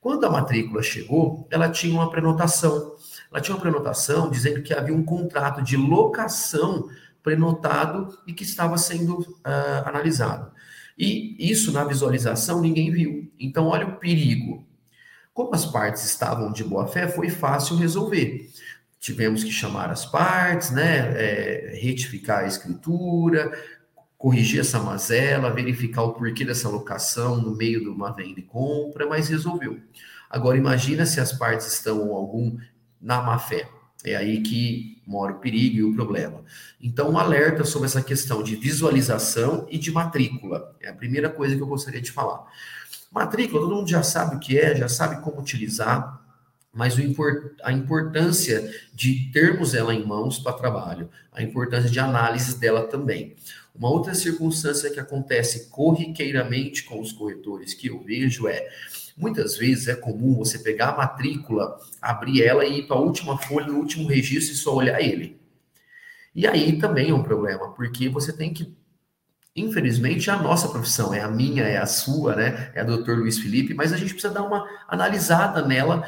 Quando 0.01 0.25
a 0.25 0.29
matrícula 0.29 0.83
chegou, 0.83 1.47
ela 1.49 1.69
tinha 1.69 1.93
uma 1.93 2.09
prenotação. 2.09 2.95
Ela 3.31 3.39
tinha 3.39 3.55
uma 3.55 3.61
prenotação 3.61 4.29
dizendo 4.29 4.61
que 4.61 4.73
havia 4.73 4.93
um 4.93 5.03
contrato 5.03 5.63
de 5.63 5.77
locação 5.77 6.89
prenotado 7.23 8.17
e 8.27 8.33
que 8.33 8.43
estava 8.43 8.77
sendo 8.77 9.19
uh, 9.19 9.85
analisado. 9.87 10.51
E 10.97 11.35
isso 11.39 11.71
na 11.71 11.83
visualização 11.83 12.61
ninguém 12.61 12.91
viu. 12.91 13.31
Então, 13.39 13.67
olha 13.67 13.87
o 13.87 13.97
perigo. 13.97 14.67
Como 15.33 15.55
as 15.55 15.65
partes 15.65 16.05
estavam 16.05 16.51
de 16.51 16.63
boa 16.63 16.85
fé, 16.85 17.07
foi 17.07 17.29
fácil 17.29 17.75
resolver. 17.75 18.51
Tivemos 18.99 19.43
que 19.43 19.51
chamar 19.51 19.89
as 19.89 20.05
partes, 20.05 20.69
né, 20.69 21.13
é, 21.15 21.79
retificar 21.81 22.43
a 22.43 22.47
escritura, 22.47 23.51
corrigir 24.17 24.61
essa 24.61 24.79
mazela, 24.79 25.51
verificar 25.51 26.03
o 26.03 26.13
porquê 26.13 26.45
dessa 26.45 26.69
locação 26.69 27.41
no 27.41 27.55
meio 27.55 27.81
de 27.81 27.89
uma 27.89 28.11
venda 28.11 28.39
e 28.39 28.43
compra, 28.43 29.07
mas 29.07 29.27
resolveu. 29.27 29.79
Agora 30.29 30.57
imagina 30.57 31.05
se 31.05 31.19
as 31.19 31.33
partes 31.33 31.67
estão 31.67 32.13
algum 32.13 32.57
na 33.01 33.21
má 33.21 33.37
fé. 33.37 33.67
É 34.03 34.15
aí 34.15 34.41
que 34.41 35.01
mora 35.05 35.33
o 35.33 35.39
perigo 35.39 35.77
e 35.77 35.83
o 35.83 35.93
problema. 35.93 36.41
Então, 36.81 37.11
um 37.11 37.17
alerta 37.17 37.63
sobre 37.63 37.87
essa 37.87 38.01
questão 38.01 38.43
de 38.43 38.55
visualização 38.55 39.67
e 39.69 39.77
de 39.77 39.91
matrícula. 39.91 40.75
É 40.81 40.89
a 40.89 40.93
primeira 40.93 41.29
coisa 41.29 41.55
que 41.55 41.61
eu 41.61 41.67
gostaria 41.67 42.01
de 42.01 42.11
falar. 42.11 42.45
Matrícula, 43.11 43.61
todo 43.61 43.75
mundo 43.75 43.89
já 43.89 44.01
sabe 44.01 44.35
o 44.35 44.39
que 44.39 44.57
é, 44.57 44.75
já 44.75 44.89
sabe 44.89 45.21
como 45.21 45.39
utilizar, 45.39 46.21
mas 46.73 46.95
a 47.63 47.71
importância 47.71 48.73
de 48.93 49.29
termos 49.31 49.75
ela 49.75 49.93
em 49.93 50.03
mãos 50.03 50.39
para 50.39 50.53
trabalho, 50.53 51.09
a 51.31 51.43
importância 51.43 51.89
de 51.89 51.99
análise 51.99 52.59
dela 52.59 52.87
também. 52.87 53.35
Uma 53.75 53.89
outra 53.89 54.15
circunstância 54.15 54.89
que 54.89 54.99
acontece 54.99 55.69
corriqueiramente 55.69 56.83
com 56.83 56.99
os 56.99 57.11
corretores 57.11 57.73
que 57.73 57.87
eu 57.87 58.01
vejo 58.01 58.47
é 58.47 58.67
Muitas 59.15 59.57
vezes 59.57 59.87
é 59.87 59.95
comum 59.95 60.35
você 60.35 60.59
pegar 60.59 60.89
a 60.89 60.97
matrícula, 60.97 61.77
abrir 62.01 62.43
ela 62.43 62.65
e 62.65 62.79
ir 62.79 62.87
para 62.87 62.97
a 62.97 62.99
última 62.99 63.37
folha, 63.37 63.67
no 63.67 63.77
último 63.77 64.07
registro 64.07 64.53
e 64.53 64.57
só 64.57 64.75
olhar 64.75 65.01
ele. 65.01 65.39
E 66.33 66.47
aí 66.47 66.79
também 66.79 67.11
é 67.11 67.13
um 67.13 67.23
problema, 67.23 67.71
porque 67.73 68.09
você 68.09 68.33
tem 68.33 68.53
que. 68.53 68.75
Infelizmente, 69.55 70.31
é 70.31 70.33
a 70.33 70.41
nossa 70.41 70.67
profissão, 70.67 71.13
é 71.13 71.21
a 71.21 71.27
minha, 71.27 71.63
é 71.63 71.77
a 71.77 71.85
sua, 71.85 72.35
né? 72.35 72.71
É 72.73 72.81
a 72.81 72.83
doutor 72.83 73.19
Luiz 73.19 73.37
Felipe, 73.37 73.75
mas 73.75 73.93
a 73.93 73.97
gente 73.97 74.13
precisa 74.13 74.33
dar 74.33 74.41
uma 74.41 74.67
analisada 74.87 75.61
nela 75.61 76.07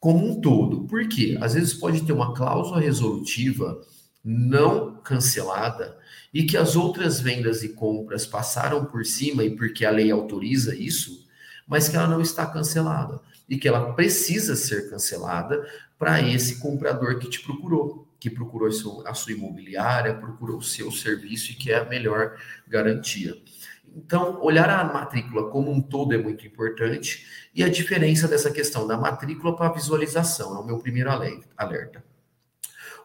como 0.00 0.28
um 0.28 0.40
todo. 0.40 0.84
Por 0.86 1.08
quê? 1.08 1.38
Às 1.40 1.54
vezes 1.54 1.74
pode 1.74 2.02
ter 2.02 2.12
uma 2.12 2.34
cláusula 2.34 2.80
resolutiva 2.80 3.80
não 4.24 4.96
cancelada 4.96 5.96
e 6.34 6.42
que 6.42 6.56
as 6.56 6.74
outras 6.74 7.20
vendas 7.20 7.62
e 7.62 7.68
compras 7.68 8.26
passaram 8.26 8.84
por 8.84 9.06
cima 9.06 9.44
e 9.44 9.54
porque 9.54 9.84
a 9.84 9.90
lei 9.90 10.10
autoriza 10.10 10.74
isso, 10.74 11.25
mas 11.66 11.88
que 11.88 11.96
ela 11.96 12.06
não 12.06 12.20
está 12.20 12.46
cancelada 12.46 13.20
e 13.48 13.56
que 13.58 13.68
ela 13.68 13.92
precisa 13.92 14.54
ser 14.56 14.90
cancelada 14.90 15.66
para 15.98 16.20
esse 16.20 16.60
comprador 16.60 17.18
que 17.18 17.28
te 17.28 17.40
procurou, 17.40 18.06
que 18.18 18.30
procurou 18.30 18.68
a 19.06 19.14
sua 19.14 19.32
imobiliária, 19.32 20.14
procurou 20.14 20.58
o 20.58 20.62
seu 20.62 20.90
serviço 20.90 21.52
e 21.52 21.54
que 21.54 21.72
é 21.72 21.78
a 21.78 21.84
melhor 21.84 22.36
garantia. 22.66 23.36
Então, 23.96 24.42
olhar 24.42 24.68
a 24.68 24.84
matrícula 24.84 25.48
como 25.50 25.70
um 25.70 25.80
todo 25.80 26.12
é 26.12 26.18
muito 26.18 26.46
importante 26.46 27.26
e 27.54 27.64
a 27.64 27.68
diferença 27.68 28.28
dessa 28.28 28.50
questão 28.50 28.86
da 28.86 28.96
matrícula 28.96 29.56
para 29.56 29.68
a 29.68 29.72
visualização 29.72 30.54
é 30.54 30.60
o 30.60 30.66
meu 30.66 30.78
primeiro 30.78 31.10
alerta. 31.56 32.04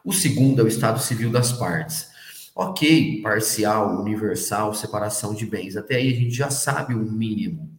O 0.04 0.12
segundo 0.12 0.60
é 0.60 0.64
o 0.64 0.68
estado 0.68 1.00
civil 1.00 1.30
das 1.30 1.52
partes. 1.52 2.10
Ok, 2.54 3.22
parcial, 3.22 3.98
universal, 4.00 4.74
separação 4.74 5.34
de 5.34 5.46
bens. 5.46 5.76
Até 5.76 5.96
aí 5.96 6.12
a 6.12 6.16
gente 6.16 6.34
já 6.34 6.50
sabe 6.50 6.92
o 6.92 6.98
mínimo. 6.98 7.71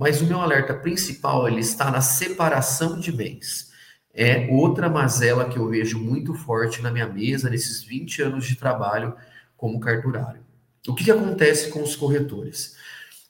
Mas 0.00 0.22
o 0.22 0.24
meu 0.24 0.40
alerta 0.40 0.72
principal 0.72 1.46
ele 1.46 1.60
está 1.60 1.90
na 1.90 2.00
separação 2.00 2.98
de 2.98 3.12
bens. 3.12 3.70
É 4.14 4.48
outra 4.50 4.88
mazela 4.88 5.46
que 5.46 5.58
eu 5.58 5.68
vejo 5.68 5.98
muito 5.98 6.32
forte 6.32 6.80
na 6.80 6.90
minha 6.90 7.06
mesa 7.06 7.50
nesses 7.50 7.84
20 7.84 8.22
anos 8.22 8.46
de 8.46 8.56
trabalho 8.56 9.14
como 9.58 9.78
carturário. 9.78 10.40
O 10.88 10.94
que, 10.94 11.04
que 11.04 11.10
acontece 11.10 11.68
com 11.68 11.82
os 11.82 11.94
corretores? 11.94 12.76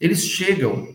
Eles 0.00 0.22
chegam 0.22 0.94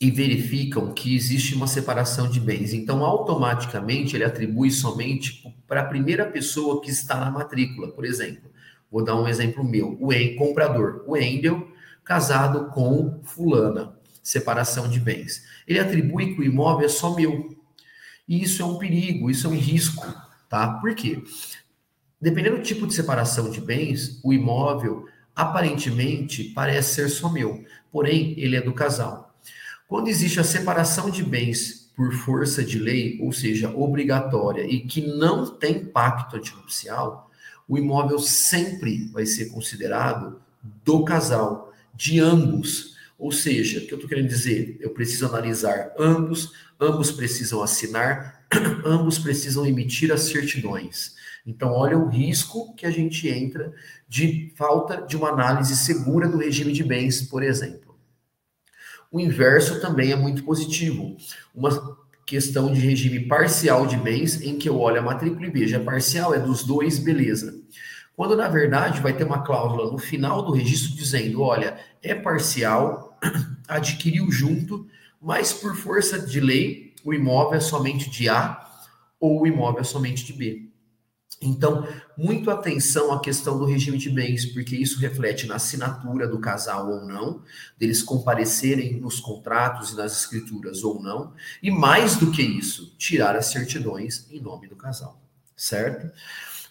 e 0.00 0.10
verificam 0.10 0.94
que 0.94 1.14
existe 1.14 1.54
uma 1.54 1.66
separação 1.66 2.26
de 2.26 2.40
bens. 2.40 2.72
Então, 2.72 3.04
automaticamente, 3.04 4.16
ele 4.16 4.24
atribui 4.24 4.70
somente 4.70 5.54
para 5.68 5.82
a 5.82 5.86
primeira 5.86 6.24
pessoa 6.24 6.80
que 6.80 6.90
está 6.90 7.16
na 7.16 7.30
matrícula. 7.30 7.88
Por 7.88 8.06
exemplo, 8.06 8.50
vou 8.90 9.04
dar 9.04 9.20
um 9.20 9.28
exemplo 9.28 9.62
meu: 9.62 9.98
o 10.00 10.36
comprador, 10.38 11.04
o 11.06 11.14
Endel, 11.14 11.68
casado 12.02 12.70
com 12.70 13.20
Fulana 13.22 14.02
separação 14.24 14.88
de 14.88 14.98
bens. 14.98 15.44
Ele 15.68 15.78
atribui 15.78 16.34
que 16.34 16.40
o 16.40 16.44
imóvel 16.44 16.86
é 16.86 16.88
só 16.88 17.14
meu. 17.14 17.54
E 18.26 18.42
isso 18.42 18.62
é 18.62 18.64
um 18.64 18.78
perigo, 18.78 19.30
isso 19.30 19.46
é 19.46 19.50
um 19.50 19.58
risco, 19.58 20.02
tá? 20.48 20.78
Por 20.80 20.94
quê? 20.94 21.22
Dependendo 22.18 22.56
do 22.56 22.62
tipo 22.62 22.86
de 22.86 22.94
separação 22.94 23.50
de 23.50 23.60
bens, 23.60 24.18
o 24.24 24.32
imóvel 24.32 25.06
aparentemente 25.36 26.44
parece 26.44 26.94
ser 26.94 27.08
só 27.10 27.28
meu, 27.28 27.62
porém 27.92 28.34
ele 28.38 28.56
é 28.56 28.62
do 28.62 28.72
casal. 28.72 29.36
Quando 29.86 30.08
existe 30.08 30.40
a 30.40 30.44
separação 30.44 31.10
de 31.10 31.22
bens 31.22 31.92
por 31.94 32.12
força 32.14 32.64
de 32.64 32.78
lei, 32.78 33.18
ou 33.20 33.30
seja, 33.30 33.68
obrigatória 33.68 34.66
e 34.66 34.80
que 34.80 35.06
não 35.06 35.46
tem 35.46 35.84
pacto 35.84 36.36
antinupcial, 36.36 37.30
o 37.68 37.76
imóvel 37.76 38.18
sempre 38.18 39.06
vai 39.12 39.26
ser 39.26 39.50
considerado 39.50 40.40
do 40.82 41.04
casal, 41.04 41.72
de 41.94 42.20
ambos, 42.20 42.93
ou 43.18 43.30
seja, 43.30 43.78
o 43.78 43.86
que 43.86 43.92
eu 43.92 43.96
estou 43.96 44.08
querendo 44.08 44.28
dizer? 44.28 44.76
Eu 44.80 44.90
preciso 44.90 45.26
analisar 45.26 45.92
ambos, 45.98 46.52
ambos 46.80 47.12
precisam 47.12 47.62
assinar, 47.62 48.44
ambos 48.84 49.18
precisam 49.18 49.66
emitir 49.66 50.12
as 50.12 50.22
certidões. 50.22 51.14
Então, 51.46 51.72
olha 51.72 51.98
o 51.98 52.08
risco 52.08 52.74
que 52.74 52.86
a 52.86 52.90
gente 52.90 53.28
entra 53.28 53.72
de 54.08 54.52
falta 54.56 55.02
de 55.06 55.16
uma 55.16 55.28
análise 55.28 55.76
segura 55.76 56.28
do 56.28 56.38
regime 56.38 56.72
de 56.72 56.82
bens, 56.82 57.22
por 57.22 57.42
exemplo. 57.42 57.94
O 59.12 59.20
inverso 59.20 59.80
também 59.80 60.10
é 60.10 60.16
muito 60.16 60.42
positivo. 60.42 61.16
Uma 61.54 61.96
questão 62.26 62.72
de 62.72 62.80
regime 62.80 63.20
parcial 63.28 63.86
de 63.86 63.96
bens, 63.96 64.40
em 64.40 64.58
que 64.58 64.68
eu 64.68 64.80
olho 64.80 64.98
a 64.98 65.02
matrícula 65.02 65.46
e 65.46 65.50
vejo, 65.50 65.76
é 65.76 65.78
parcial, 65.78 66.34
é 66.34 66.40
dos 66.40 66.64
dois, 66.64 66.98
beleza. 66.98 67.54
Quando, 68.16 68.36
na 68.36 68.48
verdade, 68.48 69.00
vai 69.00 69.12
ter 69.12 69.24
uma 69.24 69.42
cláusula 69.42 69.90
no 69.90 69.98
final 69.98 70.42
do 70.42 70.52
registro 70.52 70.94
dizendo: 70.94 71.42
olha, 71.42 71.78
é 72.02 72.14
parcial, 72.14 73.18
adquiriu 73.66 74.30
junto, 74.30 74.86
mas 75.20 75.52
por 75.52 75.76
força 75.76 76.18
de 76.18 76.40
lei, 76.40 76.94
o 77.04 77.12
imóvel 77.12 77.58
é 77.58 77.60
somente 77.60 78.08
de 78.10 78.28
A 78.28 78.60
ou 79.18 79.40
o 79.40 79.46
imóvel 79.46 79.80
é 79.80 79.84
somente 79.84 80.24
de 80.24 80.32
B. 80.32 80.68
Então, 81.40 81.86
muito 82.16 82.50
atenção 82.50 83.12
à 83.12 83.20
questão 83.20 83.58
do 83.58 83.64
regime 83.64 83.98
de 83.98 84.08
bens, 84.08 84.46
porque 84.46 84.76
isso 84.76 85.00
reflete 85.00 85.46
na 85.46 85.56
assinatura 85.56 86.28
do 86.28 86.38
casal 86.38 86.90
ou 86.90 87.04
não, 87.04 87.42
deles 87.76 88.02
comparecerem 88.02 89.00
nos 89.00 89.20
contratos 89.20 89.92
e 89.92 89.96
nas 89.96 90.12
escrituras 90.12 90.84
ou 90.84 91.02
não, 91.02 91.32
e 91.62 91.70
mais 91.70 92.16
do 92.16 92.30
que 92.30 92.42
isso, 92.42 92.94
tirar 92.96 93.36
as 93.36 93.46
certidões 93.46 94.26
em 94.30 94.40
nome 94.40 94.68
do 94.68 94.76
casal, 94.76 95.20
certo? 95.56 96.10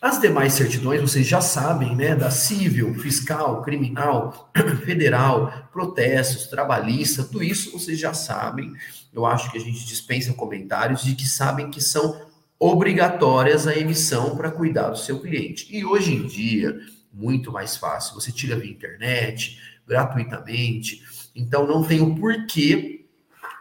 As 0.03 0.19
demais 0.19 0.51
certidões, 0.51 0.99
vocês 0.99 1.25
já 1.25 1.39
sabem, 1.39 1.95
né? 1.95 2.13
Da 2.13 2.29
civil, 2.29 2.93
fiscal, 2.95 3.61
criminal, 3.61 4.51
federal, 4.83 5.69
protestos, 5.71 6.47
trabalhista, 6.47 7.23
tudo 7.23 7.41
isso 7.41 7.71
vocês 7.71 7.97
já 7.97 8.13
sabem. 8.13 8.73
Eu 9.13 9.25
acho 9.25 9.49
que 9.49 9.57
a 9.57 9.61
gente 9.61 9.85
dispensa 9.85 10.33
comentários 10.33 11.05
de 11.05 11.15
que 11.15 11.25
sabem 11.25 11.71
que 11.71 11.79
são 11.79 12.21
obrigatórias 12.59 13.65
a 13.65 13.77
emissão 13.77 14.35
para 14.35 14.51
cuidar 14.51 14.89
do 14.89 14.97
seu 14.97 15.21
cliente. 15.21 15.73
E 15.73 15.85
hoje 15.85 16.13
em 16.13 16.27
dia, 16.27 16.77
muito 17.09 17.49
mais 17.49 17.77
fácil. 17.77 18.15
Você 18.15 18.29
tira 18.29 18.59
via 18.59 18.69
internet, 18.69 19.57
gratuitamente. 19.87 21.01
Então, 21.33 21.65
não 21.65 21.81
tem 21.81 22.01
o 22.01 22.13
porquê 22.13 23.05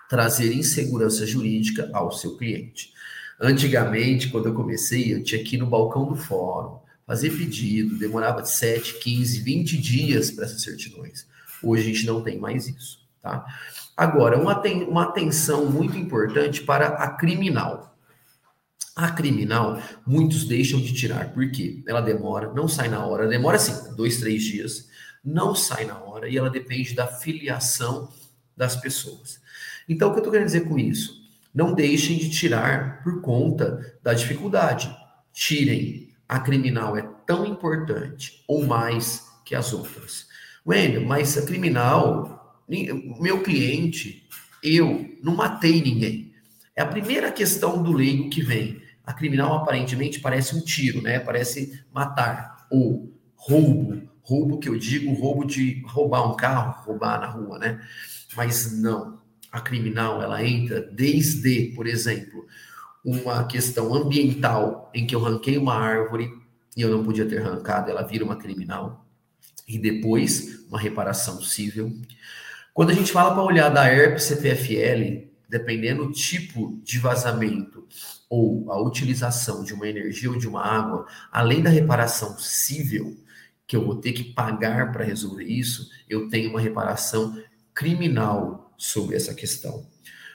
trazer 0.08 0.52
insegurança 0.52 1.24
jurídica 1.24 1.88
ao 1.92 2.10
seu 2.10 2.36
cliente. 2.36 2.92
Antigamente, 3.44 4.28
quando 4.28 4.46
eu 4.46 4.54
comecei, 4.54 5.12
eu 5.12 5.24
tinha 5.24 5.42
que 5.42 5.56
ir 5.56 5.58
no 5.58 5.66
balcão 5.66 6.06
do 6.06 6.14
fórum, 6.14 6.78
fazer 7.04 7.30
pedido, 7.30 7.98
demorava 7.98 8.44
7, 8.44 9.00
15, 9.00 9.40
20 9.40 9.78
dias 9.78 10.30
para 10.30 10.44
essas 10.44 10.62
certidões. 10.62 11.26
Hoje 11.60 11.82
a 11.82 11.86
gente 11.92 12.06
não 12.06 12.22
tem 12.22 12.38
mais 12.38 12.68
isso, 12.68 13.00
tá? 13.20 13.44
Agora, 13.96 14.38
uma, 14.38 14.62
uma 14.88 15.02
atenção 15.02 15.66
muito 15.66 15.98
importante 15.98 16.62
para 16.62 16.86
a 16.86 17.10
criminal. 17.16 17.98
A 18.94 19.10
criminal, 19.10 19.82
muitos 20.06 20.44
deixam 20.44 20.80
de 20.80 20.94
tirar, 20.94 21.32
porque 21.32 21.82
ela 21.88 22.00
demora, 22.00 22.52
não 22.52 22.68
sai 22.68 22.88
na 22.88 23.04
hora, 23.04 23.26
demora 23.26 23.56
assim, 23.56 23.92
dois, 23.96 24.18
três 24.18 24.44
dias, 24.44 24.88
não 25.24 25.52
sai 25.52 25.84
na 25.84 25.98
hora 25.98 26.28
e 26.28 26.38
ela 26.38 26.48
depende 26.48 26.94
da 26.94 27.08
filiação 27.08 28.08
das 28.56 28.76
pessoas. 28.76 29.40
Então, 29.88 30.08
o 30.08 30.10
que 30.12 30.18
eu 30.18 30.20
estou 30.20 30.30
querendo 30.30 30.46
dizer 30.46 30.68
com 30.68 30.78
isso? 30.78 31.21
Não 31.54 31.74
deixem 31.74 32.16
de 32.16 32.30
tirar 32.30 33.02
por 33.02 33.20
conta 33.20 33.98
da 34.02 34.14
dificuldade. 34.14 34.94
Tirem. 35.32 36.10
A 36.28 36.40
criminal 36.40 36.96
é 36.96 37.02
tão 37.26 37.44
importante 37.44 38.42
ou 38.48 38.64
mais 38.66 39.26
que 39.44 39.54
as 39.54 39.72
outras. 39.72 40.26
Wendel, 40.66 41.04
mas 41.04 41.36
a 41.36 41.44
criminal, 41.44 42.64
meu 43.20 43.42
cliente, 43.42 44.26
eu 44.62 45.10
não 45.22 45.34
matei 45.34 45.82
ninguém. 45.82 46.32
É 46.74 46.82
a 46.82 46.86
primeira 46.86 47.30
questão 47.30 47.82
do 47.82 47.92
leigo 47.92 48.30
que 48.30 48.42
vem. 48.42 48.80
A 49.04 49.12
criminal 49.12 49.54
aparentemente 49.56 50.20
parece 50.20 50.56
um 50.56 50.60
tiro, 50.60 51.02
né? 51.02 51.18
Parece 51.18 51.84
matar 51.92 52.66
ou 52.70 53.12
roubo. 53.34 54.08
Roubo 54.22 54.58
que 54.58 54.68
eu 54.68 54.78
digo, 54.78 55.12
roubo 55.12 55.44
de 55.44 55.82
roubar 55.84 56.30
um 56.30 56.36
carro, 56.36 56.84
roubar 56.84 57.20
na 57.20 57.26
rua, 57.26 57.58
né? 57.58 57.80
Mas 58.36 58.80
não. 58.80 59.20
A 59.52 59.60
criminal, 59.60 60.22
ela 60.22 60.42
entra 60.42 60.80
desde, 60.80 61.72
por 61.76 61.86
exemplo, 61.86 62.46
uma 63.04 63.46
questão 63.46 63.94
ambiental 63.94 64.90
em 64.94 65.06
que 65.06 65.14
eu 65.14 65.20
ranquei 65.20 65.58
uma 65.58 65.74
árvore 65.74 66.32
e 66.76 66.80
eu 66.80 66.90
não 66.90 67.04
podia 67.04 67.26
ter 67.26 67.42
arrancado, 67.42 67.90
ela 67.90 68.02
vira 68.02 68.24
uma 68.24 68.36
criminal. 68.36 69.04
E 69.68 69.78
depois, 69.78 70.64
uma 70.68 70.80
reparação 70.80 71.42
civil. 71.42 72.00
Quando 72.72 72.90
a 72.90 72.94
gente 72.94 73.12
fala 73.12 73.34
para 73.34 73.42
olhar 73.42 73.68
da 73.68 73.92
ERP 73.92 74.18
CPFL, 74.18 75.28
dependendo 75.48 76.06
do 76.06 76.12
tipo 76.12 76.80
de 76.82 76.98
vazamento 76.98 77.86
ou 78.30 78.72
a 78.72 78.80
utilização 78.80 79.62
de 79.62 79.74
uma 79.74 79.86
energia 79.86 80.30
ou 80.30 80.38
de 80.38 80.48
uma 80.48 80.62
água, 80.62 81.06
além 81.30 81.62
da 81.62 81.68
reparação 81.68 82.38
civil, 82.38 83.18
que 83.66 83.76
eu 83.76 83.84
vou 83.84 83.96
ter 83.96 84.12
que 84.12 84.24
pagar 84.24 84.90
para 84.92 85.04
resolver 85.04 85.44
isso, 85.44 85.90
eu 86.08 86.28
tenho 86.28 86.48
uma 86.48 86.60
reparação 86.60 87.38
criminal 87.74 88.71
sobre 88.82 89.14
essa 89.14 89.32
questão. 89.32 89.86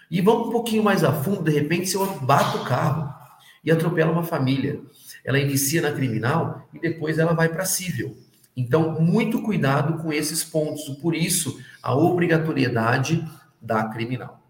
E 0.10 0.22
vamos 0.22 0.48
um 0.48 0.52
pouquinho 0.52 0.82
mais 0.82 1.04
a 1.04 1.12
fundo, 1.12 1.44
de 1.44 1.52
repente, 1.52 1.90
se 1.90 1.96
eu 1.96 2.06
bato 2.22 2.60
o 2.60 2.64
carro 2.64 3.14
e 3.62 3.70
atropelo 3.70 4.14
uma 4.14 4.24
família, 4.24 4.80
ela 5.26 5.38
inicia 5.38 5.82
na 5.82 5.92
criminal 5.92 6.70
e 6.74 6.80
depois 6.80 7.20
ela 7.20 7.34
vai 7.34 7.50
para 7.50 7.66
civil. 7.66 8.18
Então, 8.56 9.02
muito 9.02 9.42
cuidado 9.42 10.02
com 10.02 10.14
esses 10.14 10.46
pontos. 10.46 10.88
Por 11.02 11.14
isso, 11.14 11.60
a 11.84 11.94
obrigatoriedade 11.94 13.28
da 13.62 13.84
criminal. 13.90 14.42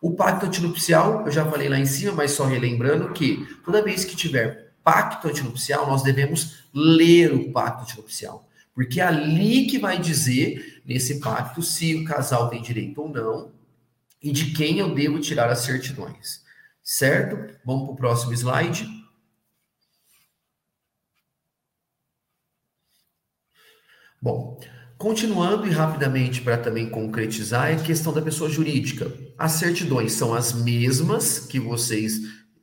O 0.00 0.14
pacto 0.14 0.46
antinupcial, 0.46 1.26
eu 1.26 1.30
já 1.30 1.44
falei 1.44 1.68
lá 1.68 1.78
em 1.78 1.86
cima, 1.86 2.12
mas 2.12 2.30
só 2.30 2.46
relembrando 2.46 3.12
que 3.12 3.46
toda 3.62 3.82
vez 3.82 4.02
que 4.02 4.16
tiver 4.16 4.72
pacto 4.82 5.28
antinupcial, 5.28 5.86
nós 5.86 6.02
devemos 6.02 6.64
ler 6.74 7.34
o 7.34 7.52
pacto 7.52 7.82
antinupcial. 7.82 8.48
Porque 8.74 9.00
é 9.00 9.04
ali 9.04 9.66
que 9.66 9.78
vai 9.78 9.98
dizer, 9.98 10.82
nesse 10.84 11.20
pacto, 11.20 11.62
se 11.62 11.94
o 11.94 12.04
casal 12.04 12.48
tem 12.48 12.62
direito 12.62 13.00
ou 13.02 13.08
não 13.08 13.52
e 14.22 14.30
de 14.30 14.52
quem 14.52 14.78
eu 14.78 14.94
devo 14.94 15.20
tirar 15.20 15.50
as 15.50 15.60
certidões. 15.60 16.42
Certo? 16.82 17.54
Vamos 17.64 17.84
para 17.84 17.92
o 17.92 17.96
próximo 17.96 18.32
slide. 18.32 18.88
Bom, 24.20 24.60
Continuando 25.02 25.66
e 25.66 25.70
rapidamente 25.70 26.40
para 26.42 26.56
também 26.56 26.88
concretizar, 26.88 27.72
é 27.72 27.74
a 27.74 27.82
questão 27.82 28.12
da 28.12 28.22
pessoa 28.22 28.48
jurídica. 28.48 29.12
As 29.36 29.50
certidões 29.54 30.12
são 30.12 30.32
as 30.32 30.52
mesmas 30.52 31.40
que 31.40 31.58
vocês 31.58 32.20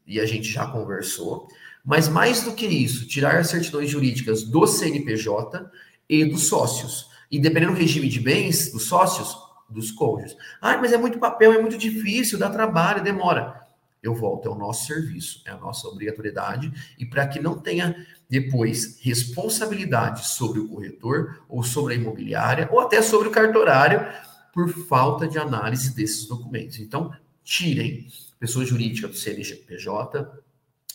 e 0.07 0.21
a 0.21 0.25
gente 0.25 0.49
já 0.49 0.65
conversou, 0.65 1.49
mas 1.83 2.07
mais 2.07 2.41
do 2.41 2.53
que 2.53 2.65
isso, 2.65 3.05
tirar 3.05 3.35
as 3.35 3.49
certidões 3.49 3.89
jurídicas 3.89 4.41
do 4.43 4.65
CNPJ 4.65 5.69
e 6.09 6.25
dos 6.25 6.47
sócios. 6.47 7.09
E 7.31 7.39
dependendo 7.39 7.73
do 7.73 7.79
regime 7.79 8.09
de 8.09 8.19
bens 8.19 8.71
dos 8.71 8.87
sócios, 8.87 9.37
dos 9.69 9.91
cônjuges. 9.91 10.35
Ah, 10.59 10.77
mas 10.77 10.91
é 10.91 10.97
muito 10.97 11.19
papel, 11.19 11.53
é 11.53 11.61
muito 11.61 11.77
difícil, 11.77 12.39
dá 12.39 12.49
trabalho, 12.49 13.03
demora. 13.03 13.59
Eu 14.01 14.15
volto, 14.15 14.47
é 14.47 14.51
o 14.51 14.55
nosso 14.55 14.87
serviço, 14.87 15.41
é 15.45 15.51
a 15.51 15.57
nossa 15.57 15.87
obrigatoriedade, 15.87 16.71
e 16.97 17.05
para 17.05 17.27
que 17.27 17.39
não 17.39 17.59
tenha 17.59 17.95
depois, 18.29 18.99
responsabilidade 19.01 20.27
sobre 20.27 20.59
o 20.59 20.67
corretor 20.67 21.43
ou 21.49 21.63
sobre 21.63 21.95
a 21.95 21.97
imobiliária 21.97 22.69
ou 22.71 22.79
até 22.79 23.01
sobre 23.01 23.27
o 23.27 23.31
cartorário 23.31 24.05
por 24.53 24.69
falta 24.69 25.27
de 25.27 25.39
análise 25.39 25.95
desses 25.95 26.27
documentos. 26.27 26.79
Então, 26.79 27.11
tirem 27.43 28.07
pessoa 28.39 28.63
jurídica 28.63 29.07
do 29.07 29.15
CNPJ, 29.15 30.31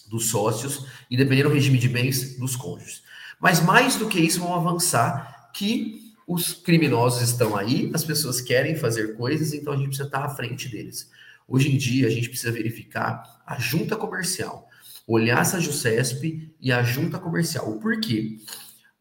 dos 0.08 0.30
sócios 0.30 0.86
e, 1.10 1.16
dependendo 1.16 1.48
do 1.48 1.54
regime 1.54 1.76
de 1.76 1.88
bens, 1.88 2.38
dos 2.38 2.54
cônjuges. 2.54 3.02
Mas 3.44 3.60
mais 3.60 3.96
do 3.96 4.08
que 4.08 4.18
isso, 4.18 4.40
vão 4.40 4.54
avançar 4.54 5.50
que 5.52 6.12
os 6.26 6.54
criminosos 6.54 7.22
estão 7.22 7.54
aí, 7.54 7.90
as 7.94 8.02
pessoas 8.02 8.40
querem 8.40 8.74
fazer 8.74 9.14
coisas, 9.14 9.52
então 9.52 9.72
a 9.72 9.76
gente 9.76 9.88
precisa 9.88 10.08
estar 10.08 10.24
à 10.24 10.30
frente 10.30 10.68
deles. 10.68 11.10
Hoje 11.46 11.72
em 11.72 11.76
dia, 11.76 12.08
a 12.08 12.10
gente 12.10 12.30
precisa 12.30 12.50
verificar 12.50 13.42
a 13.46 13.58
junta 13.58 13.94
comercial 13.94 14.68
olhar 15.06 15.40
essa 15.40 15.60
JUCESP 15.60 16.54
e 16.60 16.72
a 16.72 16.82
junta 16.82 17.18
comercial. 17.18 17.70
O 17.70 17.78
porquê? 17.78 18.38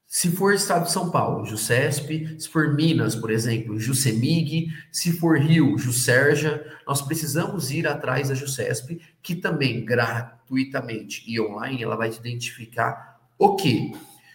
Se 0.06 0.29
for 0.29 0.53
Estado 0.53 0.86
de 0.86 0.91
São 0.91 1.10
Paulo, 1.10 1.45
JUCESP, 1.45 2.36
se 2.39 2.47
for 2.47 2.73
Minas, 2.75 3.15
por 3.15 3.32
exemplo, 3.32 3.79
JUCEMIG, 3.79 4.67
se 4.91 5.12
for 5.13 5.39
Rio, 5.39 5.75
JUSERJA, 5.77 6.63
nós 6.86 7.01
precisamos 7.01 7.71
ir 7.71 7.88
atrás 7.88 8.29
da 8.29 8.36
JUCESP, 8.36 9.01
que 9.23 9.36
também 9.36 9.84
gratuitamente 9.84 11.23
e 11.25 11.41
online 11.41 11.82
ela 11.82 11.95
vai 11.95 12.10
identificar 12.10 13.19
o 13.39 13.56
quê? 13.56 13.91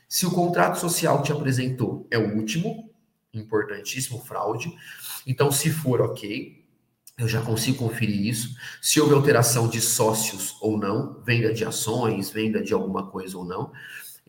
Se 0.09 0.25
o 0.25 0.31
contrato 0.31 0.79
social 0.79 1.19
que 1.19 1.27
te 1.27 1.33
apresentou 1.33 2.07
é 2.11 2.17
o 2.19 2.35
último, 2.35 2.91
importantíssimo 3.33 4.19
fraude, 4.25 4.75
então 5.27 5.53
se 5.53 5.71
for 5.71 6.01
ok, 6.01 6.65
eu 7.19 7.29
já 7.29 7.43
consigo 7.43 7.79
conferir 7.79 8.27
isso. 8.27 8.55
Se 8.81 9.01
houve 9.01 9.13
alteração 9.13 9.69
de 9.69 9.81
sócios 9.81 10.57
ou 10.63 10.79
não, 10.79 11.21
venda 11.25 11.53
de 11.53 11.65
ações, 11.65 12.31
venda 12.31 12.63
de 12.63 12.73
alguma 12.73 13.11
coisa 13.11 13.37
ou 13.37 13.45
não. 13.45 13.73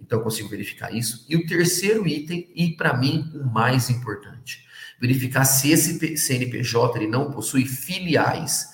Então, 0.01 0.19
eu 0.19 0.23
consigo 0.23 0.49
verificar 0.49 0.93
isso. 0.93 1.25
E 1.29 1.35
o 1.35 1.45
terceiro 1.45 2.07
item, 2.07 2.49
e 2.55 2.71
para 2.71 2.97
mim 2.97 3.31
o 3.35 3.45
mais 3.45 3.89
importante, 3.89 4.65
verificar 4.99 5.45
se 5.45 5.71
esse 5.71 6.17
CNPJ 6.17 6.97
ele 6.97 7.07
não 7.07 7.31
possui 7.31 7.65
filiais. 7.65 8.67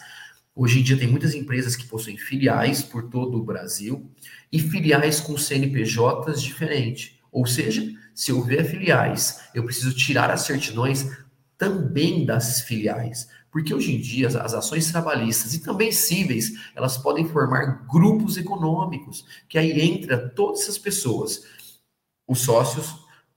Hoje 0.55 0.79
em 0.79 0.83
dia 0.83 0.97
tem 0.97 1.07
muitas 1.07 1.33
empresas 1.33 1.75
que 1.75 1.85
possuem 1.85 2.17
filiais 2.17 2.81
por 2.81 3.09
todo 3.09 3.37
o 3.37 3.43
Brasil 3.43 4.09
e 4.55 4.59
filiais 4.59 5.19
com 5.19 5.37
CNPJs 5.37 6.41
diferentes. 6.41 7.19
Ou 7.29 7.45
seja, 7.45 7.85
se 8.13 8.31
houver 8.31 8.63
filiais, 8.63 9.41
eu 9.53 9.65
preciso 9.65 9.93
tirar 9.93 10.31
as 10.31 10.41
certidões 10.41 11.05
também 11.57 12.25
das 12.25 12.61
filiais. 12.61 13.27
Porque 13.51 13.73
hoje 13.73 13.93
em 13.93 13.99
dia 13.99 14.27
as, 14.27 14.35
as, 14.35 14.53
ações 14.53 14.89
trabalhistas 14.89 15.53
e 15.53 15.59
também 15.59 15.91
cíveis, 15.91 16.53
elas 16.73 16.97
podem 16.97 17.27
formar 17.27 17.85
grupos 17.85 18.37
econômicos, 18.37 19.25
que 19.49 19.57
aí 19.57 19.81
entra 19.81 20.29
todas 20.29 20.61
essas 20.61 20.77
pessoas, 20.77 21.43
os 22.25 22.39
sócios, 22.39 22.95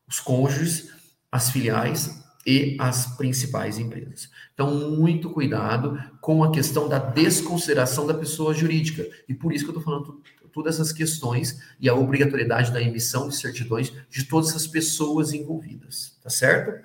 os 0.09 0.21
cônjuges, 0.21 0.91
as 1.33 1.51
filiais 1.51 2.17
e 2.47 2.77
as 2.79 3.17
principais 3.17 3.77
empresas. 3.77 4.31
Então, 4.55 4.97
muito 4.97 5.31
cuidado 5.31 5.99
com 6.21 6.45
a 6.45 6.53
questão 6.53 6.89
da 6.89 6.99
desconsideração 6.99 8.07
da 8.07 8.15
pessoa 8.15 8.55
jurídica. 8.55 9.05
E 9.29 9.35
por 9.35 9.53
isso 9.53 9.65
que 9.65 9.71
eu 9.71 9.79
estou 9.79 9.85
falando 9.85 10.23
todas 10.59 10.75
essas 10.75 10.93
questões 10.93 11.63
e 11.79 11.89
a 11.89 11.95
obrigatoriedade 11.95 12.73
da 12.73 12.83
emissão 12.83 13.29
de 13.29 13.37
certidões 13.37 13.93
de 14.11 14.25
todas 14.25 14.51
essas 14.51 14.67
pessoas 14.67 15.33
envolvidas. 15.33 16.19
Tá 16.21 16.29
certo? 16.29 16.85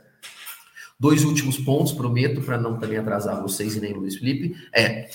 Dois 1.00 1.24
últimos 1.24 1.58
pontos, 1.58 1.92
prometo, 1.92 2.40
para 2.44 2.60
não 2.60 2.78
também 2.78 3.00
atrasar 3.00 3.42
vocês 3.42 3.76
e 3.76 3.82
nem 3.82 3.94
Luiz 3.94 4.16
Felipe, 4.16 4.56
é 4.72 5.10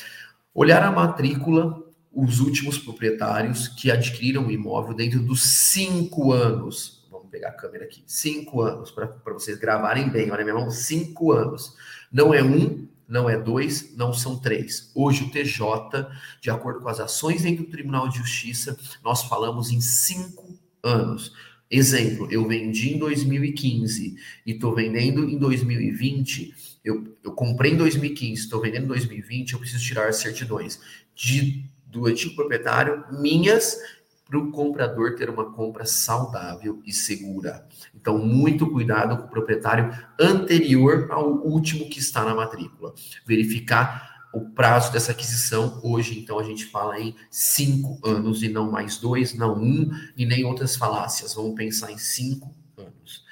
olhar 0.53 0.83
a 0.83 0.91
matrícula, 0.91 1.81
os 2.13 2.41
últimos 2.41 2.77
proprietários 2.79 3.69
que 3.69 3.93
adquiriram 3.93 4.49
o 4.49 4.51
imóvel 4.51 4.93
dentro 4.93 5.23
dos 5.23 5.71
cinco 5.71 6.33
anos. 6.33 7.07
Vamos 7.13 7.31
pegar 7.31 7.51
a 7.51 7.53
câmera 7.53 7.85
aqui. 7.85 8.03
Cinco 8.09 8.61
anos, 8.61 8.91
para 8.91 9.15
vocês 9.27 9.57
gravarem 9.57 10.11
bem. 10.11 10.33
Olha, 10.33 10.45
meu 10.45 10.57
irmão, 10.57 10.69
cinco 10.69 11.31
anos. 11.31 11.77
Não 12.11 12.35
é 12.35 12.43
um, 12.43 12.89
não 13.09 13.29
é 13.29 13.39
dois, 13.39 13.97
não 13.97 14.13
são 14.13 14.39
três. 14.39 14.93
Hoje 14.95 15.25
o 15.25 15.31
TJ, 15.31 16.07
de 16.41 16.51
acordo 16.51 16.81
com 16.81 16.89
as 16.89 17.01
ações 17.01 17.43
dentro 17.43 17.65
do 17.65 17.71
Tribunal 17.71 18.09
de 18.09 18.19
Justiça, 18.19 18.79
nós 19.03 19.23
falamos 19.23 19.71
em 19.71 19.81
cinco 19.81 20.59
anos. 20.83 21.33
Exemplo, 21.71 22.29
eu 22.31 22.47
vendi 22.47 22.95
em 22.95 22.99
2015 22.99 24.17
e 24.47 24.53
estou 24.53 24.75
vendendo 24.75 25.29
em 25.29 25.39
2020. 25.39 26.55
Eu, 26.85 27.17
eu 27.25 27.33
comprei 27.33 27.73
em 27.73 27.77
2015, 27.77 28.43
estou 28.43 28.61
vendendo 28.61 28.85
em 28.85 28.89
2020, 28.89 29.53
eu 29.53 29.59
preciso 29.59 29.85
tirar 29.85 30.09
as 30.09 30.17
certidões 30.17 30.81
de, 31.15 31.65
do 31.87 32.07
antigo 32.07 32.35
proprietário, 32.35 33.05
minhas, 33.21 33.77
para 34.29 34.39
o 34.39 34.51
comprador 34.53 35.17
ter 35.17 35.31
uma 35.31 35.53
compra 35.53 35.87
saudável 35.87 36.83
e 36.85 36.93
segura. 36.93 37.67
Então, 37.95 38.19
muito 38.19 38.71
cuidado 38.71 39.17
com 39.17 39.25
o 39.25 39.31
proprietário 39.31 39.91
anterior 40.21 41.09
ao 41.11 41.31
último 41.31 41.89
que 41.89 41.99
está 41.99 42.25
na 42.25 42.35
matrícula. 42.35 42.93
Verificar 43.27 44.29
o 44.35 44.51
prazo 44.51 44.93
dessa 44.93 45.13
aquisição. 45.13 45.81
Hoje, 45.83 46.19
então, 46.19 46.39
a 46.39 46.45
gente 46.45 46.67
fala 46.67 47.01
em 47.01 47.17
cinco 47.31 47.99
anos 48.07 48.43
e 48.43 48.49
não 48.49 48.71
mais 48.71 48.99
dois, 48.99 49.35
não 49.35 49.59
um, 49.59 49.91
e 50.17 50.27
nem 50.27 50.45
outras 50.45 50.77
falácias. 50.77 51.35
Vamos 51.35 51.55
pensar 51.55 51.91
em 51.91 51.99
cinco 51.99 52.55
anos. 52.77 53.25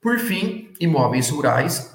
Por 0.00 0.18
fim, 0.18 0.74
imóveis 0.78 1.30
rurais. 1.30 1.90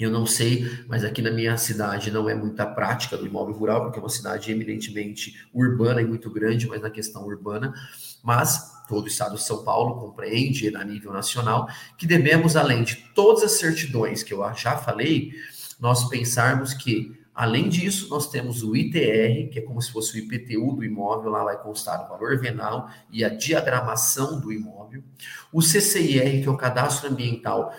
Eu 0.00 0.10
não 0.10 0.24
sei, 0.24 0.66
mas 0.88 1.04
aqui 1.04 1.20
na 1.20 1.30
minha 1.30 1.58
cidade 1.58 2.10
não 2.10 2.26
é 2.26 2.34
muita 2.34 2.64
prática 2.64 3.18
do 3.18 3.26
imóvel 3.26 3.54
rural, 3.54 3.82
porque 3.82 3.98
é 3.98 4.02
uma 4.02 4.08
cidade 4.08 4.50
eminentemente 4.50 5.46
urbana 5.52 6.00
e 6.00 6.06
muito 6.06 6.30
grande, 6.30 6.66
mas 6.66 6.80
na 6.80 6.88
questão 6.88 7.26
urbana. 7.26 7.74
Mas 8.22 8.82
todo 8.88 9.04
o 9.04 9.08
estado 9.08 9.36
de 9.36 9.42
São 9.42 9.62
Paulo 9.62 10.00
compreende 10.00 10.74
a 10.74 10.82
nível 10.82 11.12
nacional 11.12 11.68
que 11.98 12.06
devemos, 12.06 12.56
além 12.56 12.82
de 12.82 12.96
todas 13.14 13.44
as 13.44 13.52
certidões 13.52 14.22
que 14.22 14.32
eu 14.32 14.42
já 14.54 14.74
falei, 14.78 15.34
nós 15.78 16.08
pensarmos 16.08 16.72
que 16.72 17.20
Além 17.32 17.70
disso, 17.70 18.10
nós 18.10 18.28
temos 18.28 18.62
o 18.62 18.76
ITR, 18.76 19.48
que 19.50 19.60
é 19.60 19.62
como 19.62 19.80
se 19.80 19.90
fosse 19.90 20.14
o 20.14 20.18
IPTU 20.18 20.74
do 20.76 20.84
imóvel, 20.84 21.30
lá 21.30 21.42
vai 21.42 21.56
constar 21.56 22.04
o 22.04 22.08
valor 22.08 22.38
venal 22.38 22.90
e 23.10 23.24
a 23.24 23.30
diagramação 23.30 24.38
do 24.38 24.52
imóvel. 24.52 25.02
O 25.50 25.62
CCIR, 25.62 26.42
que 26.42 26.48
é 26.48 26.50
o 26.50 26.56
cadastro 26.56 27.08
ambiental, 27.08 27.72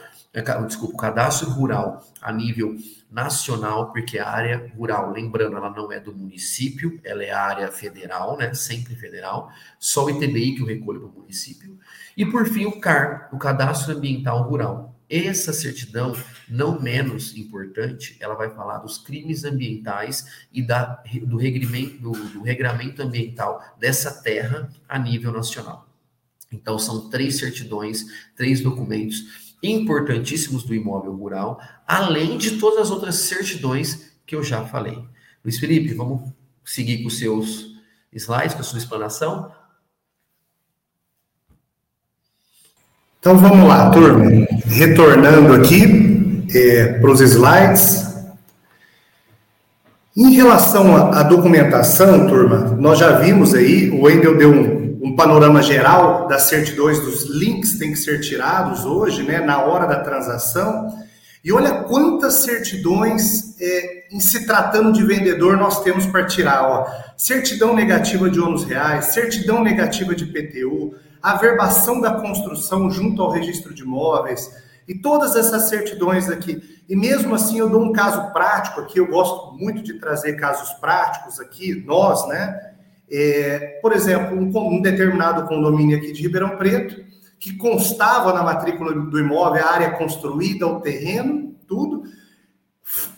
desculpa, 0.66 0.94
o 0.94 0.98
cadastro 0.98 1.50
rural 1.50 2.06
a 2.22 2.32
nível 2.32 2.78
nacional, 3.12 3.92
porque 3.92 4.18
a 4.18 4.30
área 4.30 4.72
rural, 4.76 5.12
lembrando, 5.12 5.58
ela 5.58 5.70
não 5.70 5.92
é 5.92 6.00
do 6.00 6.16
município, 6.16 7.00
ela 7.04 7.22
é 7.22 7.32
área 7.32 7.70
federal, 7.70 8.38
né? 8.38 8.54
Sempre 8.54 8.96
federal. 8.96 9.52
Só 9.78 10.06
o 10.06 10.10
ITBI 10.10 10.56
que 10.56 10.62
eu 10.62 10.66
recolho 10.66 11.02
para 11.02 11.10
o 11.10 11.22
município. 11.22 11.78
E 12.16 12.26
por 12.26 12.48
fim, 12.48 12.66
o 12.66 12.80
CAR, 12.80 13.30
o 13.34 13.38
cadastro 13.38 13.96
ambiental 13.96 14.44
rural. 14.44 14.96
Essa 15.10 15.52
certidão, 15.52 16.16
não 16.48 16.80
menos 16.80 17.36
importante, 17.36 18.16
ela 18.22 18.34
vai 18.34 18.50
falar 18.50 18.78
dos 18.78 18.98
crimes 18.98 19.44
ambientais 19.44 20.46
e 20.54 20.62
da, 20.62 21.04
do, 21.24 21.36
regramento, 21.36 21.98
do, 21.98 22.12
do 22.12 22.44
regramento 22.44 23.02
ambiental 23.02 23.62
dessa 23.78 24.24
terra 24.24 24.70
a 24.88 24.98
nível 24.98 25.34
nacional. 25.34 25.90
Então, 26.50 26.80
são 26.80 27.10
três 27.10 27.40
certidões, 27.40 28.06
três 28.38 28.62
documentos 28.62 29.41
importantíssimos 29.62 30.64
do 30.64 30.74
imóvel 30.74 31.14
rural, 31.14 31.60
além 31.88 32.38
de 32.38 32.58
todas 32.58 32.80
as 32.80 32.92
outras 32.92 33.16
certidões 33.16 34.12
que 34.26 34.36
eu 34.36 34.44
já 34.44 34.66
falei. 34.66 34.98
Luiz 35.44 35.60
Felipe, 35.60 35.94
vamos 35.94 36.32
seguir 36.64 37.02
com 37.02 37.08
os 37.08 37.18
seus 37.18 37.76
slides, 38.14 38.54
com 38.54 38.62
a 38.62 38.64
sua 38.64 38.80
explanação? 38.80 39.52
Então 43.20 43.38
vamos 43.38 43.68
lá, 43.68 43.92
turma. 43.92 44.26
Retornando 44.66 45.54
aqui 45.54 46.44
é, 46.54 46.94
para 46.94 47.12
os 47.12 47.22
slides. 47.22 48.10
Em 50.18 50.34
relação 50.34 51.14
à 51.14 51.24
documentação, 51.24 52.28
turma, 52.28 52.76
nós 52.80 53.00
já 53.00 53.20
vimos 53.20 53.54
aí, 53.54 53.90
o 53.92 54.02
Wendel 54.02 54.38
deu 54.38 54.52
um, 54.52 54.81
um, 55.02 55.16
panorama 55.16 55.62
geral 55.62 56.28
das 56.28 56.44
certidões 56.44 57.00
dos 57.00 57.24
links 57.24 57.74
que 57.74 57.80
têm 57.80 57.92
que 57.92 57.98
ser 57.98 58.22
tirados 58.22 58.86
hoje, 58.86 59.24
né, 59.24 59.40
na 59.40 59.64
hora 59.64 59.88
da 59.88 60.02
transação. 60.02 60.88
E 61.44 61.52
olha 61.52 61.84
quantas 61.86 62.36
certidões, 62.36 63.60
é, 63.60 64.08
em 64.12 64.20
se 64.20 64.46
tratando 64.46 64.94
de 64.94 65.04
vendedor, 65.04 65.58
nós 65.58 65.84
temos 65.84 66.06
para 66.06 66.26
tirar. 66.26 66.64
Ó. 66.70 66.88
Certidão 67.18 67.74
negativa 67.74 68.30
de 68.30 68.40
ônus 68.40 68.64
reais, 68.64 69.06
certidão 69.06 69.64
negativa 69.64 70.14
de 70.14 70.26
PTU, 70.26 70.94
a 71.22 71.36
verbação 71.36 72.00
da 72.00 72.14
construção 72.22 72.90
junto 72.92 73.24
ao 73.24 73.32
registro 73.32 73.74
de 73.74 73.82
imóveis 73.82 74.52
e 74.88 74.96
todas 74.96 75.36
essas 75.36 75.70
certidões 75.70 76.30
aqui. 76.30 76.82
E 76.88 76.96
mesmo 76.96 77.34
assim, 77.34 77.58
eu 77.58 77.70
dou 77.70 77.82
um 77.82 77.94
caso 77.94 78.32
prático 78.34 78.82
aqui, 78.82 79.00
eu 79.00 79.08
gosto 79.08 79.56
muito 79.58 79.82
de 79.82 79.94
trazer 79.96 80.34
casos 80.34 80.74
práticos 80.74 81.40
aqui, 81.40 81.84
nós, 81.86 82.28
né? 82.28 82.71
É, 83.12 83.80
por 83.82 83.92
exemplo, 83.92 84.38
um, 84.38 84.76
um 84.76 84.82
determinado 84.82 85.46
condomínio 85.48 85.98
aqui 85.98 86.14
de 86.14 86.22
Ribeirão 86.22 86.56
Preto, 86.58 87.04
que 87.38 87.58
constava 87.58 88.32
na 88.32 88.44
matrícula 88.44 88.94
do 88.94 89.20
imóvel, 89.20 89.66
a 89.66 89.72
área 89.72 89.92
construída, 89.92 90.66
o 90.66 90.80
terreno, 90.80 91.54
tudo, 91.68 92.04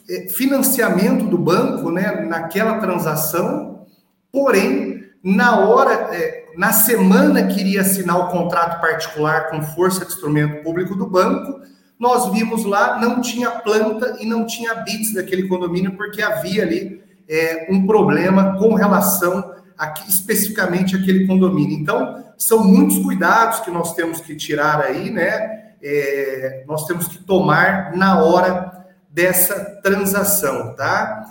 é, 0.09 0.29
financiamento 0.29 1.25
do 1.25 1.37
banco, 1.37 1.91
né, 1.91 2.25
naquela 2.27 2.79
transação, 2.79 3.85
porém, 4.31 5.03
na 5.23 5.59
hora, 5.59 6.09
é, 6.15 6.45
na 6.57 6.73
semana 6.73 7.47
que 7.47 7.59
iria 7.59 7.81
assinar 7.81 8.17
o 8.17 8.29
contrato 8.29 8.81
particular 8.81 9.49
com 9.49 9.61
força 9.61 10.05
de 10.05 10.11
instrumento 10.11 10.63
público 10.63 10.95
do 10.95 11.07
banco, 11.07 11.61
nós 11.99 12.31
vimos 12.33 12.65
lá, 12.65 12.99
não 12.99 13.21
tinha 13.21 13.49
planta 13.49 14.17
e 14.19 14.25
não 14.25 14.45
tinha 14.45 14.73
bits 14.75 15.13
daquele 15.13 15.47
condomínio, 15.47 15.95
porque 15.95 16.21
havia 16.21 16.63
ali 16.63 17.01
é, 17.29 17.67
um 17.69 17.85
problema 17.85 18.57
com 18.57 18.73
relação 18.73 19.53
aqui, 19.77 20.09
especificamente 20.09 20.95
àquele 20.95 21.25
condomínio. 21.27 21.77
Então, 21.77 22.23
são 22.37 22.63
muitos 22.63 22.97
cuidados 22.99 23.59
que 23.61 23.71
nós 23.71 23.93
temos 23.93 24.19
que 24.19 24.35
tirar 24.35 24.81
aí, 24.81 25.09
né? 25.09 25.73
É, 25.81 26.63
nós 26.67 26.85
temos 26.85 27.07
que 27.07 27.17
tomar 27.19 27.95
na 27.95 28.23
hora 28.23 28.85
dessa 29.09 29.79
transação, 29.83 30.75
tá? 30.75 31.25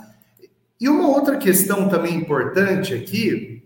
E 0.79 0.87
uma 0.89 1.07
outra 1.07 1.37
questão 1.37 1.87
também 1.87 2.15
importante 2.15 2.93
aqui 2.93 3.63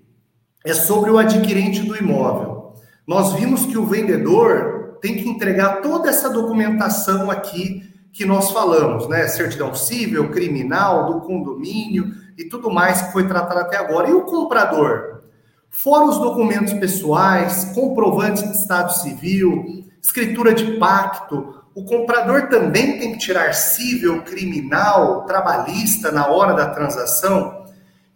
é 0.65 0.73
sobre 0.73 1.09
o 1.09 1.17
adquirente 1.17 1.81
do 1.81 1.95
imóvel. 1.95 2.73
Nós 3.05 3.33
vimos 3.33 3.65
que 3.65 3.77
o 3.77 3.85
vendedor 3.85 4.97
tem 5.01 5.15
que 5.15 5.29
entregar 5.29 5.81
toda 5.81 6.09
essa 6.09 6.29
documentação 6.29 7.31
aqui 7.31 7.83
que 8.11 8.25
nós 8.25 8.51
falamos, 8.51 9.07
né? 9.07 9.27
Certidão 9.27 9.73
civil, 9.75 10.29
criminal, 10.31 11.13
do 11.13 11.21
condomínio 11.21 12.13
e 12.37 12.45
tudo 12.45 12.69
mais 12.69 13.01
que 13.01 13.11
foi 13.11 13.27
tratado 13.27 13.59
até 13.61 13.77
agora. 13.77 14.09
E 14.09 14.13
o 14.13 14.25
comprador? 14.25 15.21
Fora 15.69 16.05
os 16.05 16.17
documentos 16.17 16.73
pessoais, 16.73 17.71
comprovantes 17.73 18.43
de 18.43 18.57
estado 18.57 18.93
civil, 18.93 19.85
escritura 20.01 20.53
de 20.53 20.77
pacto, 20.77 21.57
o 21.77 21.83
comprador 21.83 22.49
também 22.49 22.97
tem 22.97 23.11
que 23.11 23.19
tirar 23.19 23.53
civil, 23.53 24.23
criminal, 24.23 25.25
trabalhista 25.25 26.11
na 26.11 26.27
hora 26.27 26.55
da 26.55 26.71
transação. 26.71 27.65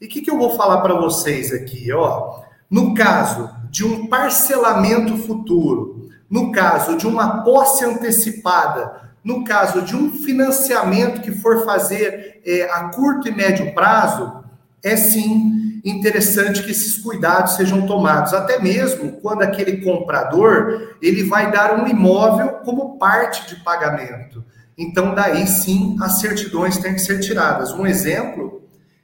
E 0.02 0.08
o 0.08 0.10
que, 0.10 0.22
que 0.22 0.32
eu 0.32 0.38
vou 0.40 0.56
falar 0.58 0.82
para 0.82 0.96
vocês 0.96 1.54
aqui? 1.54 1.94
Ó, 1.94 2.40
no 2.68 2.96
caso 2.96 3.52
de 3.70 3.86
um 3.86 4.08
parcelamento 4.08 5.16
futuro, 5.16 6.10
no 6.28 6.52
caso 6.52 6.98
de 6.98 7.06
uma 7.06 7.44
posse 7.44 7.86
antecipada, 7.86 9.11
no 9.24 9.44
caso 9.44 9.82
de 9.84 9.96
um 9.96 10.12
financiamento 10.12 11.22
que 11.22 11.32
for 11.32 11.64
fazer 11.64 12.42
é, 12.46 12.64
a 12.72 12.86
curto 12.90 13.28
e 13.28 13.32
médio 13.32 13.74
prazo, 13.74 14.44
é 14.84 14.96
sim 14.96 15.80
interessante 15.84 16.64
que 16.64 16.72
esses 16.72 16.98
cuidados 16.98 17.56
sejam 17.56 17.86
tomados, 17.86 18.34
até 18.34 18.60
mesmo 18.60 19.14
quando 19.14 19.42
aquele 19.42 19.78
comprador 19.78 20.96
ele 21.02 21.24
vai 21.24 21.52
dar 21.52 21.80
um 21.80 21.88
imóvel 21.88 22.50
como 22.64 22.98
parte 22.98 23.48
de 23.48 23.64
pagamento. 23.64 24.44
Então, 24.78 25.14
daí 25.14 25.46
sim 25.48 25.96
as 26.02 26.20
certidões 26.20 26.78
têm 26.78 26.94
que 26.94 27.02
ser 27.02 27.20
tiradas. 27.20 27.72
Um 27.72 27.86
exemplo 27.86 28.64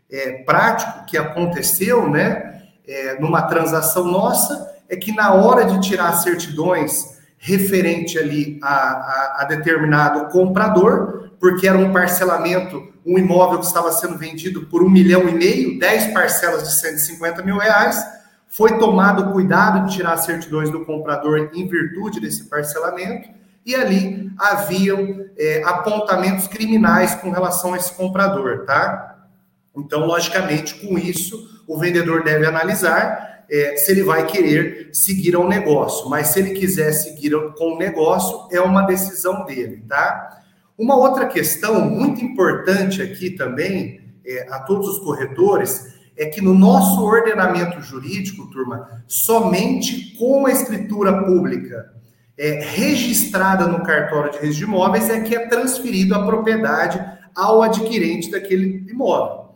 é, 0.10 0.44
prático 0.44 1.06
que 1.06 1.18
aconteceu, 1.18 2.10
né, 2.10 2.64
é, 2.88 3.20
numa 3.20 3.44
transação 3.44 4.06
nossa, 4.06 4.76
é 4.90 4.96
que 4.96 5.12
na 5.12 5.34
hora 5.34 5.66
de 5.66 5.82
tirar 5.82 6.14
certidões 6.14 7.17
referente 7.48 8.20
ali 8.20 8.60
a, 8.62 8.68
a, 8.68 9.38
a 9.40 9.46
determinado 9.46 10.30
comprador, 10.30 11.30
porque 11.40 11.66
era 11.66 11.78
um 11.78 11.94
parcelamento, 11.94 12.92
um 13.06 13.18
imóvel 13.18 13.60
que 13.60 13.66
estava 13.66 13.90
sendo 13.94 14.18
vendido 14.18 14.66
por 14.66 14.84
um 14.84 14.90
milhão 14.90 15.30
e 15.30 15.34
meio, 15.34 15.80
10 15.80 16.14
parcelas 16.14 16.64
de 16.64 16.78
150 16.78 17.42
mil 17.44 17.58
reais, 17.58 18.06
foi 18.50 18.78
tomado 18.78 19.32
cuidado 19.32 19.88
de 19.88 19.96
tirar 19.96 20.18
certidões 20.18 20.70
do 20.70 20.84
comprador 20.84 21.50
em 21.54 21.66
virtude 21.68 22.20
desse 22.20 22.50
parcelamento, 22.50 23.30
e 23.66 23.74
ali 23.74 24.30
haviam 24.38 25.26
é, 25.38 25.64
apontamentos 25.66 26.48
criminais 26.48 27.16
com 27.16 27.32
relação 27.32 27.74
a 27.74 27.78
esse 27.78 27.94
comprador, 27.94 28.66
tá? 28.66 29.16
Então, 29.76 30.06
logicamente, 30.06 30.76
com 30.76 30.98
isso, 30.98 31.64
o 31.66 31.78
vendedor 31.78 32.24
deve 32.24 32.46
analisar 32.46 33.37
é, 33.50 33.78
se 33.78 33.92
ele 33.92 34.04
vai 34.04 34.26
querer 34.26 34.90
seguir 34.94 35.36
ao 35.36 35.48
negócio. 35.48 36.10
Mas 36.10 36.28
se 36.28 36.40
ele 36.40 36.52
quiser 36.52 36.92
seguir 36.92 37.32
com 37.56 37.76
o 37.76 37.78
negócio, 37.78 38.48
é 38.52 38.60
uma 38.62 38.84
decisão 38.84 39.46
dele, 39.46 39.84
tá? 39.88 40.42
Uma 40.78 40.96
outra 40.96 41.26
questão 41.26 41.82
muito 41.82 42.24
importante 42.24 43.02
aqui 43.02 43.32
também, 43.32 44.02
é, 44.26 44.48
a 44.50 44.60
todos 44.60 44.88
os 44.88 45.00
corretores, 45.00 45.98
é 46.16 46.26
que 46.26 46.42
no 46.42 46.54
nosso 46.54 47.04
ordenamento 47.04 47.82
jurídico, 47.82 48.50
turma, 48.50 49.04
somente 49.08 50.16
com 50.18 50.46
a 50.46 50.52
escritura 50.52 51.24
pública 51.24 51.94
é, 52.38 52.60
registrada 52.64 53.68
no 53.68 53.84
cartório 53.84 54.32
de 54.32 54.38
registro 54.38 54.68
de 54.68 54.72
imóveis 54.72 55.10
é 55.10 55.22
que 55.22 55.36
é 55.36 55.48
transferido 55.48 56.14
a 56.14 56.26
propriedade 56.26 57.04
ao 57.36 57.62
adquirente 57.62 58.30
daquele 58.30 58.86
imóvel. 58.90 59.47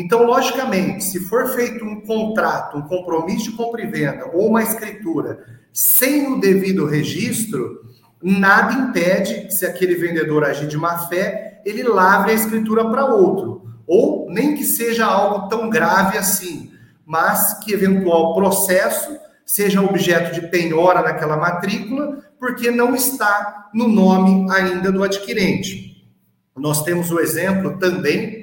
Então, 0.00 0.24
logicamente, 0.24 1.04
se 1.04 1.20
for 1.20 1.48
feito 1.48 1.84
um 1.84 2.00
contrato, 2.00 2.78
um 2.78 2.82
compromisso 2.82 3.50
de 3.50 3.52
compra 3.52 3.82
e 3.82 3.86
venda 3.86 4.30
ou 4.32 4.48
uma 4.48 4.62
escritura 4.62 5.44
sem 5.74 6.32
o 6.32 6.40
devido 6.40 6.86
registro, 6.86 7.82
nada 8.22 8.72
impede, 8.72 9.54
se 9.54 9.66
aquele 9.66 9.94
vendedor 9.94 10.42
agir 10.42 10.66
de 10.66 10.78
má 10.78 11.06
fé, 11.06 11.60
ele 11.66 11.82
lavre 11.82 12.32
a 12.32 12.34
escritura 12.34 12.88
para 12.88 13.04
outro. 13.04 13.74
Ou 13.86 14.26
nem 14.30 14.54
que 14.54 14.64
seja 14.64 15.04
algo 15.04 15.48
tão 15.48 15.68
grave 15.68 16.16
assim, 16.16 16.72
mas 17.04 17.58
que 17.62 17.74
eventual 17.74 18.34
processo 18.34 19.14
seja 19.44 19.82
objeto 19.82 20.32
de 20.32 20.48
penhora 20.48 21.02
naquela 21.02 21.36
matrícula, 21.36 22.24
porque 22.38 22.70
não 22.70 22.94
está 22.94 23.68
no 23.74 23.86
nome 23.86 24.50
ainda 24.50 24.90
do 24.90 25.04
adquirente. 25.04 26.08
Nós 26.56 26.82
temos 26.84 27.10
o 27.10 27.20
exemplo 27.20 27.78
também 27.78 28.39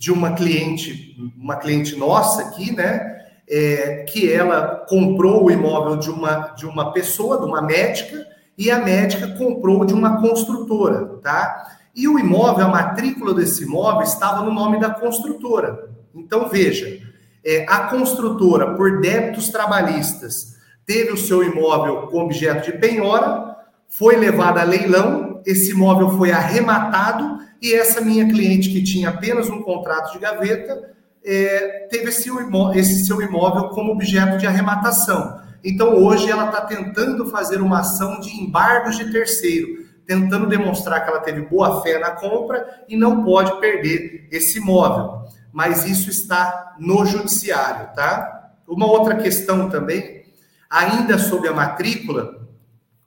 de 0.00 0.10
uma 0.10 0.32
cliente, 0.32 1.14
uma 1.36 1.56
cliente 1.56 1.94
nossa 1.94 2.40
aqui, 2.40 2.74
né? 2.74 3.18
É, 3.46 4.06
que 4.08 4.32
ela 4.32 4.86
comprou 4.88 5.44
o 5.44 5.50
imóvel 5.50 5.96
de 5.96 6.08
uma, 6.08 6.54
de 6.56 6.64
uma 6.64 6.90
pessoa, 6.90 7.38
de 7.38 7.44
uma 7.44 7.60
médica, 7.60 8.26
e 8.56 8.70
a 8.70 8.78
médica 8.78 9.28
comprou 9.36 9.84
de 9.84 9.92
uma 9.92 10.18
construtora, 10.22 11.18
tá? 11.22 11.76
E 11.94 12.08
o 12.08 12.18
imóvel, 12.18 12.64
a 12.64 12.68
matrícula 12.68 13.34
desse 13.34 13.64
imóvel 13.64 14.02
estava 14.02 14.42
no 14.42 14.54
nome 14.54 14.80
da 14.80 14.88
construtora. 14.88 15.90
Então, 16.14 16.48
veja, 16.48 16.98
é, 17.44 17.66
a 17.68 17.88
construtora, 17.88 18.74
por 18.76 19.02
débitos 19.02 19.50
trabalhistas, 19.50 20.54
teve 20.86 21.12
o 21.12 21.18
seu 21.18 21.44
imóvel 21.44 22.06
com 22.06 22.24
objeto 22.24 22.72
de 22.72 22.78
penhora, 22.78 23.54
foi 23.86 24.16
levado 24.16 24.56
a 24.56 24.64
leilão, 24.64 25.42
esse 25.44 25.72
imóvel 25.72 26.16
foi 26.16 26.32
arrematado 26.32 27.49
e 27.60 27.74
essa 27.74 28.00
minha 28.00 28.26
cliente, 28.26 28.70
que 28.70 28.82
tinha 28.82 29.10
apenas 29.10 29.50
um 29.50 29.62
contrato 29.62 30.12
de 30.12 30.18
gaveta, 30.18 30.94
é, 31.22 31.88
teve 31.90 32.08
esse, 32.08 32.30
esse 32.74 33.04
seu 33.04 33.20
imóvel 33.20 33.68
como 33.68 33.92
objeto 33.92 34.38
de 34.38 34.46
arrematação. 34.46 35.40
Então, 35.62 35.94
hoje, 35.94 36.30
ela 36.30 36.46
está 36.46 36.62
tentando 36.62 37.26
fazer 37.26 37.60
uma 37.60 37.80
ação 37.80 38.18
de 38.18 38.30
embargos 38.30 38.96
de 38.96 39.12
terceiro, 39.12 39.84
tentando 40.06 40.46
demonstrar 40.46 41.04
que 41.04 41.10
ela 41.10 41.20
teve 41.20 41.42
boa 41.42 41.82
fé 41.82 41.98
na 41.98 42.12
compra 42.12 42.84
e 42.88 42.96
não 42.96 43.22
pode 43.22 43.60
perder 43.60 44.26
esse 44.32 44.58
imóvel. 44.58 45.28
Mas 45.52 45.84
isso 45.84 46.08
está 46.08 46.76
no 46.78 47.04
judiciário, 47.04 47.94
tá? 47.94 48.52
Uma 48.66 48.86
outra 48.86 49.16
questão 49.16 49.68
também, 49.68 50.24
ainda 50.70 51.18
sobre 51.18 51.48
a 51.48 51.52
matrícula, 51.52 52.40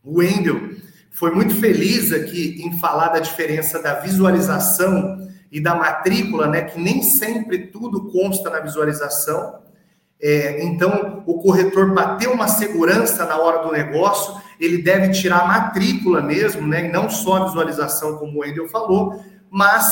o 0.03 0.19
Wendel 0.19 0.72
foi 1.13 1.31
muito 1.31 1.55
feliz 1.55 2.11
aqui 2.11 2.61
em 2.65 2.77
falar 2.79 3.09
da 3.09 3.19
diferença 3.19 3.81
da 3.81 3.99
visualização 3.99 5.27
e 5.51 5.61
da 5.61 5.75
matrícula, 5.75 6.47
né? 6.47 6.63
Que 6.63 6.79
nem 6.79 7.03
sempre 7.03 7.67
tudo 7.67 8.11
consta 8.11 8.49
na 8.49 8.59
visualização. 8.59 9.61
É, 10.19 10.63
então, 10.63 11.21
o 11.27 11.39
corretor, 11.39 11.93
para 11.93 12.15
ter 12.15 12.27
uma 12.27 12.47
segurança 12.47 13.25
na 13.25 13.37
hora 13.37 13.63
do 13.63 13.71
negócio, 13.71 14.41
ele 14.59 14.81
deve 14.81 15.11
tirar 15.11 15.41
a 15.41 15.47
matrícula 15.47 16.21
mesmo, 16.21 16.67
né? 16.67 16.85
E 16.85 16.91
não 16.91 17.07
só 17.09 17.35
a 17.35 17.45
visualização, 17.45 18.17
como 18.17 18.39
o 18.39 18.41
Wendel 18.41 18.67
falou, 18.69 19.23
mas 19.51 19.85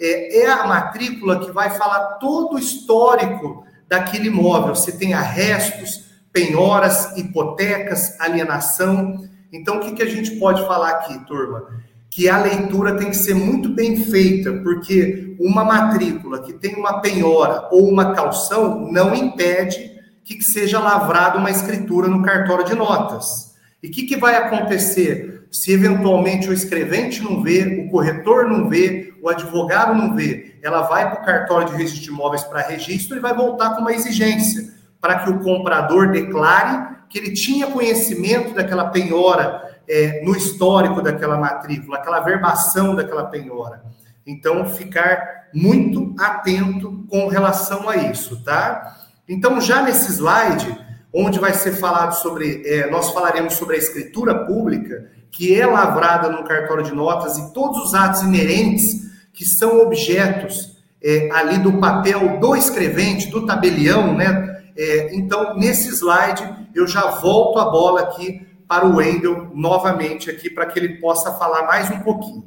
é, 0.00 0.42
é, 0.42 0.50
a 0.50 0.64
matrícula 0.66 1.40
que 1.40 1.50
vai 1.50 1.70
falar 1.70 2.18
todo 2.18 2.54
o 2.54 2.58
histórico 2.58 3.64
daquele 3.88 4.28
imóvel, 4.28 4.76
se 4.76 4.96
tem 4.96 5.14
arrestos, 5.14 6.04
penhoras, 6.32 7.16
hipotecas, 7.16 8.20
alienação. 8.20 9.28
Então, 9.52 9.76
o 9.76 9.80
que, 9.80 9.92
que 9.92 10.02
a 10.02 10.08
gente 10.08 10.32
pode 10.32 10.66
falar 10.66 10.90
aqui, 10.90 11.18
turma? 11.26 11.66
Que 12.10 12.28
a 12.28 12.38
leitura 12.38 12.96
tem 12.96 13.10
que 13.10 13.16
ser 13.16 13.34
muito 13.34 13.68
bem 13.68 14.04
feita, 14.04 14.52
porque 14.62 15.36
uma 15.38 15.64
matrícula 15.64 16.42
que 16.42 16.52
tem 16.52 16.74
uma 16.76 17.00
penhora 17.00 17.68
ou 17.70 17.88
uma 17.88 18.14
calção 18.14 18.90
não 18.90 19.14
impede 19.14 19.98
que 20.36 20.42
seja 20.42 20.78
lavrada 20.78 21.38
uma 21.38 21.50
escritura 21.50 22.08
no 22.08 22.22
cartório 22.22 22.64
de 22.64 22.74
notas. 22.74 23.54
E 23.82 23.88
o 23.88 23.90
que, 23.90 24.02
que 24.04 24.16
vai 24.16 24.36
acontecer 24.36 25.46
se 25.50 25.72
eventualmente 25.72 26.50
o 26.50 26.52
escrevente 26.52 27.22
não 27.22 27.42
vê, 27.42 27.86
o 27.86 27.90
corretor 27.90 28.46
não 28.46 28.68
vê, 28.68 29.14
o 29.22 29.28
advogado 29.28 29.94
não 29.94 30.14
vê? 30.14 30.58
Ela 30.62 30.82
vai 30.82 31.10
para 31.10 31.22
o 31.22 31.24
cartório 31.24 31.68
de 31.68 31.76
registro 31.76 32.02
de 32.02 32.08
imóveis 32.10 32.44
para 32.44 32.60
registro 32.60 33.16
e 33.16 33.20
vai 33.20 33.34
voltar 33.34 33.74
com 33.74 33.80
uma 33.80 33.92
exigência 33.92 34.74
para 35.00 35.20
que 35.20 35.30
o 35.30 35.40
comprador 35.40 36.10
declare 36.10 36.97
que 37.08 37.18
ele 37.18 37.32
tinha 37.32 37.66
conhecimento 37.68 38.54
daquela 38.54 38.86
penhora 38.86 39.78
é, 39.88 40.22
no 40.22 40.36
histórico 40.36 41.00
daquela 41.00 41.38
matrícula, 41.38 41.98
aquela 41.98 42.20
verbação 42.20 42.94
daquela 42.94 43.24
penhora. 43.24 43.82
Então, 44.26 44.66
ficar 44.66 45.48
muito 45.54 46.14
atento 46.18 47.04
com 47.08 47.28
relação 47.28 47.88
a 47.88 47.96
isso, 47.96 48.42
tá? 48.44 48.96
Então, 49.26 49.60
já 49.60 49.82
nesse 49.82 50.12
slide, 50.12 50.78
onde 51.12 51.38
vai 51.38 51.54
ser 51.54 51.72
falado 51.72 52.12
sobre, 52.12 52.62
é, 52.66 52.90
nós 52.90 53.10
falaremos 53.10 53.54
sobre 53.54 53.76
a 53.76 53.78
escritura 53.78 54.44
pública, 54.44 55.10
que 55.30 55.58
é 55.58 55.66
lavrada 55.66 56.28
no 56.28 56.44
cartório 56.44 56.84
de 56.84 56.94
notas 56.94 57.38
e 57.38 57.52
todos 57.54 57.78
os 57.84 57.94
atos 57.94 58.22
inerentes 58.22 59.08
que 59.32 59.44
são 59.44 59.80
objetos 59.80 60.76
é, 61.02 61.30
ali 61.32 61.58
do 61.58 61.74
papel 61.74 62.38
do 62.38 62.56
escrevente, 62.56 63.30
do 63.30 63.46
tabelião, 63.46 64.14
né? 64.14 64.56
É, 64.76 65.14
então, 65.14 65.56
nesse 65.56 65.88
slide, 65.88 66.42
eu 66.74 66.86
já 66.86 67.10
volto 67.10 67.58
a 67.58 67.66
bola 67.66 68.02
aqui 68.02 68.46
para 68.66 68.86
o 68.86 68.96
Wendel 68.96 69.50
novamente 69.54 70.30
aqui, 70.30 70.50
para 70.50 70.66
que 70.66 70.78
ele 70.78 70.96
possa 70.96 71.32
falar 71.32 71.66
mais 71.66 71.90
um 71.90 72.00
pouquinho. 72.00 72.44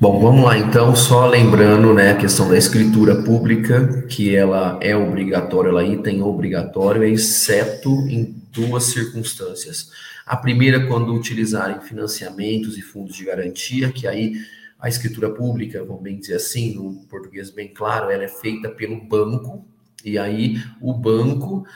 Bom, 0.00 0.20
vamos 0.20 0.44
lá 0.44 0.58
então, 0.58 0.94
só 0.94 1.26
lembrando, 1.26 1.92
né, 1.92 2.12
a 2.12 2.16
questão 2.16 2.48
da 2.48 2.56
escritura 2.56 3.22
pública, 3.22 4.02
que 4.02 4.36
ela 4.36 4.78
é 4.80 4.94
obrigatória, 4.94 5.70
ela 5.70 5.82
é 5.82 5.88
item 5.88 6.22
obrigatório, 6.22 7.02
exceto 7.02 7.90
em 8.08 8.36
duas 8.52 8.84
circunstâncias. 8.84 9.90
A 10.24 10.36
primeira, 10.36 10.86
quando 10.86 11.14
utilizarem 11.14 11.80
financiamentos 11.80 12.76
e 12.76 12.82
fundos 12.82 13.16
de 13.16 13.24
garantia, 13.24 13.90
que 13.90 14.06
aí 14.06 14.34
a 14.78 14.88
escritura 14.88 15.30
pública, 15.30 15.82
vamos 15.84 16.02
bem 16.02 16.18
dizer 16.18 16.34
assim, 16.34 16.74
no 16.74 17.06
português 17.08 17.50
bem 17.50 17.68
claro, 17.68 18.10
ela 18.10 18.24
é 18.24 18.28
feita 18.28 18.68
pelo 18.68 19.00
banco, 19.00 19.66
e 20.04 20.18
aí 20.18 20.62
o 20.80 20.92
banco 20.92 21.66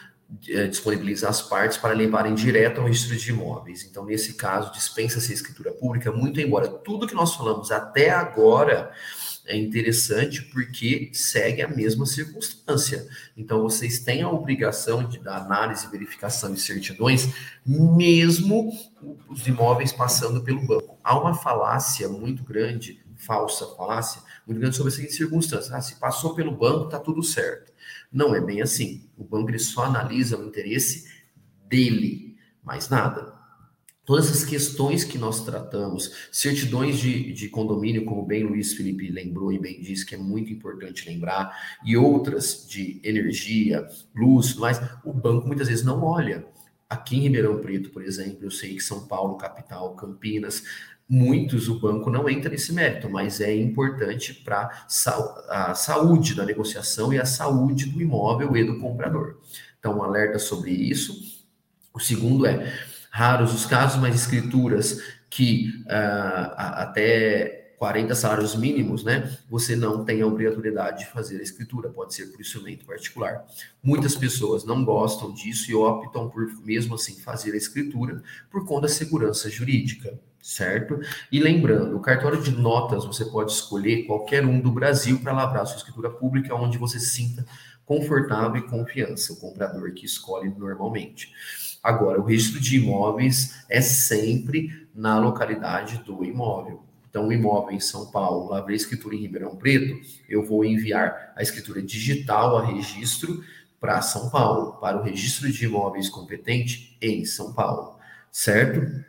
é, 0.48 0.66
disponibiliza 0.66 1.28
as 1.28 1.42
partes 1.42 1.76
para 1.76 1.92
levarem 1.92 2.34
direto 2.34 2.80
ao 2.80 2.86
registro 2.86 3.16
de 3.16 3.30
imóveis. 3.30 3.84
Então, 3.84 4.04
nesse 4.04 4.34
caso, 4.34 4.72
dispensa-se 4.72 5.32
a 5.32 5.34
escritura 5.34 5.72
pública, 5.72 6.12
muito 6.12 6.40
embora 6.40 6.68
tudo 6.68 7.06
que 7.06 7.14
nós 7.14 7.34
falamos 7.34 7.70
até 7.70 8.10
agora 8.10 8.92
é 9.46 9.56
interessante 9.56 10.42
porque 10.42 11.10
segue 11.12 11.62
a 11.62 11.68
mesma 11.68 12.06
circunstância. 12.06 13.08
Então, 13.36 13.62
vocês 13.62 13.98
têm 13.98 14.22
a 14.22 14.30
obrigação 14.30 15.02
de 15.02 15.18
dar 15.18 15.38
análise, 15.38 15.90
verificação 15.90 16.54
de 16.54 16.60
certidões, 16.60 17.28
mesmo 17.66 18.70
os 19.28 19.46
imóveis 19.46 19.92
passando 19.92 20.42
pelo 20.42 20.64
banco. 20.64 20.98
Há 21.02 21.18
uma 21.18 21.34
falácia 21.34 22.08
muito 22.08 22.44
grande, 22.44 23.02
falsa 23.16 23.66
falácia, 23.76 24.22
muito 24.46 24.60
grande 24.60 24.76
sobre 24.76 24.92
a 24.92 24.96
seguinte 24.96 25.14
circunstância. 25.14 25.74
Ah, 25.74 25.80
se 25.80 25.96
passou 25.98 26.34
pelo 26.34 26.52
banco, 26.52 26.84
está 26.84 27.00
tudo 27.00 27.22
certo. 27.22 27.69
Não 28.12 28.34
é 28.34 28.40
bem 28.40 28.60
assim. 28.60 29.08
O 29.16 29.24
banco 29.24 29.56
só 29.58 29.84
analisa 29.84 30.38
o 30.38 30.46
interesse 30.46 31.08
dele, 31.68 32.36
mais 32.62 32.88
nada. 32.88 33.40
Todas 34.04 34.28
as 34.28 34.44
questões 34.44 35.04
que 35.04 35.16
nós 35.18 35.44
tratamos, 35.44 36.28
certidões 36.32 36.98
de, 36.98 37.32
de 37.32 37.48
condomínio, 37.48 38.04
como 38.04 38.26
bem 38.26 38.42
Luiz 38.42 38.72
Felipe 38.72 39.08
lembrou 39.08 39.52
e 39.52 39.58
bem 39.58 39.80
disse, 39.80 40.04
que 40.04 40.16
é 40.16 40.18
muito 40.18 40.52
importante 40.52 41.08
lembrar, 41.08 41.56
e 41.84 41.96
outras 41.96 42.66
de 42.68 43.00
energia, 43.04 43.86
luz, 44.12 44.54
mas 44.56 44.80
o 45.04 45.12
banco 45.12 45.46
muitas 45.46 45.68
vezes 45.68 45.84
não 45.84 46.02
olha. 46.02 46.44
Aqui 46.88 47.16
em 47.16 47.20
Ribeirão 47.20 47.60
Preto, 47.60 47.90
por 47.90 48.02
exemplo, 48.02 48.38
eu 48.42 48.50
sei 48.50 48.74
que 48.74 48.82
São 48.82 49.06
Paulo, 49.06 49.36
capital, 49.36 49.94
Campinas, 49.94 50.64
muitos 51.10 51.68
o 51.68 51.80
banco 51.80 52.08
não 52.08 52.28
entra 52.28 52.48
nesse 52.48 52.72
mérito, 52.72 53.10
mas 53.10 53.40
é 53.40 53.52
importante 53.52 54.32
para 54.32 54.70
a 55.48 55.74
saúde 55.74 56.36
da 56.36 56.46
negociação 56.46 57.12
e 57.12 57.18
a 57.18 57.24
saúde 57.24 57.86
do 57.86 58.00
imóvel 58.00 58.56
e 58.56 58.62
do 58.62 58.78
comprador. 58.78 59.40
Então, 59.80 59.98
um 59.98 60.02
alerta 60.04 60.38
sobre 60.38 60.70
isso. 60.70 61.42
O 61.92 61.98
segundo 61.98 62.46
é 62.46 62.72
raros 63.10 63.52
os 63.52 63.66
casos, 63.66 64.00
mas 64.00 64.14
escrituras 64.14 65.02
que 65.28 65.82
uh, 65.86 66.54
até 66.56 67.74
40 67.76 68.14
salários 68.14 68.54
mínimos, 68.54 69.02
né? 69.02 69.36
Você 69.48 69.74
não 69.74 70.04
tem 70.04 70.20
a 70.20 70.26
obrigatoriedade 70.26 71.00
de 71.00 71.10
fazer 71.10 71.40
a 71.40 71.42
escritura, 71.42 71.88
pode 71.88 72.14
ser 72.14 72.26
por 72.26 72.40
instrumento 72.40 72.84
particular. 72.84 73.44
Muitas 73.82 74.14
pessoas 74.14 74.64
não 74.64 74.84
gostam 74.84 75.32
disso 75.32 75.70
e 75.70 75.74
optam 75.74 76.28
por, 76.28 76.46
mesmo 76.62 76.94
assim, 76.94 77.18
fazer 77.20 77.52
a 77.52 77.56
escritura 77.56 78.22
por 78.50 78.64
conta 78.64 78.82
da 78.82 78.88
segurança 78.88 79.50
jurídica. 79.50 80.20
Certo? 80.42 81.00
E 81.30 81.40
lembrando, 81.40 81.96
o 81.96 82.00
cartório 82.00 82.42
de 82.42 82.50
notas 82.50 83.04
você 83.04 83.24
pode 83.24 83.52
escolher 83.52 84.04
qualquer 84.06 84.44
um 84.44 84.60
do 84.60 84.70
Brasil 84.70 85.20
para 85.20 85.32
lavrar 85.32 85.66
sua 85.66 85.76
escritura 85.76 86.10
pública, 86.10 86.54
onde 86.54 86.78
você 86.78 86.98
se 86.98 87.10
sinta 87.10 87.44
confortável 87.84 88.56
e 88.56 88.68
confiança, 88.68 89.32
o 89.32 89.36
comprador 89.36 89.92
que 89.92 90.06
escolhe 90.06 90.48
normalmente. 90.56 91.32
Agora, 91.82 92.20
o 92.20 92.24
registro 92.24 92.60
de 92.60 92.76
imóveis 92.76 93.64
é 93.68 93.80
sempre 93.80 94.88
na 94.94 95.18
localidade 95.18 95.98
do 96.04 96.24
imóvel. 96.24 96.84
Então, 97.08 97.26
o 97.26 97.32
imóvel 97.32 97.74
em 97.74 97.80
São 97.80 98.06
Paulo, 98.10 98.50
lavrei 98.50 98.76
escritura 98.76 99.16
em 99.16 99.20
Ribeirão 99.22 99.56
Preto, 99.56 100.00
eu 100.28 100.44
vou 100.44 100.64
enviar 100.64 101.32
a 101.34 101.42
escritura 101.42 101.82
digital 101.82 102.56
a 102.56 102.64
registro 102.64 103.42
para 103.80 104.00
São 104.02 104.30
Paulo, 104.30 104.74
para 104.74 104.98
o 104.98 105.02
registro 105.02 105.50
de 105.50 105.64
imóveis 105.64 106.08
competente 106.08 106.96
em 107.00 107.24
São 107.24 107.52
Paulo, 107.52 107.98
certo? 108.30 109.04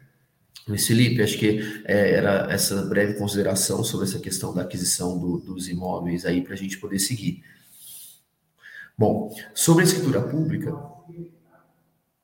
Luiz 0.67 0.85
Felipe, 0.85 1.23
acho 1.23 1.37
que 1.37 1.81
é, 1.85 2.11
era 2.13 2.47
essa 2.49 2.83
breve 2.83 3.15
consideração 3.15 3.83
sobre 3.83 4.07
essa 4.07 4.19
questão 4.19 4.53
da 4.53 4.61
aquisição 4.61 5.17
do, 5.17 5.39
dos 5.39 5.67
imóveis 5.67 6.25
aí 6.25 6.41
para 6.41 6.53
a 6.53 6.57
gente 6.57 6.77
poder 6.77 6.99
seguir. 6.99 7.43
Bom, 8.97 9.35
sobre 9.53 9.81
a 9.83 9.87
escritura 9.87 10.21
pública, 10.21 10.77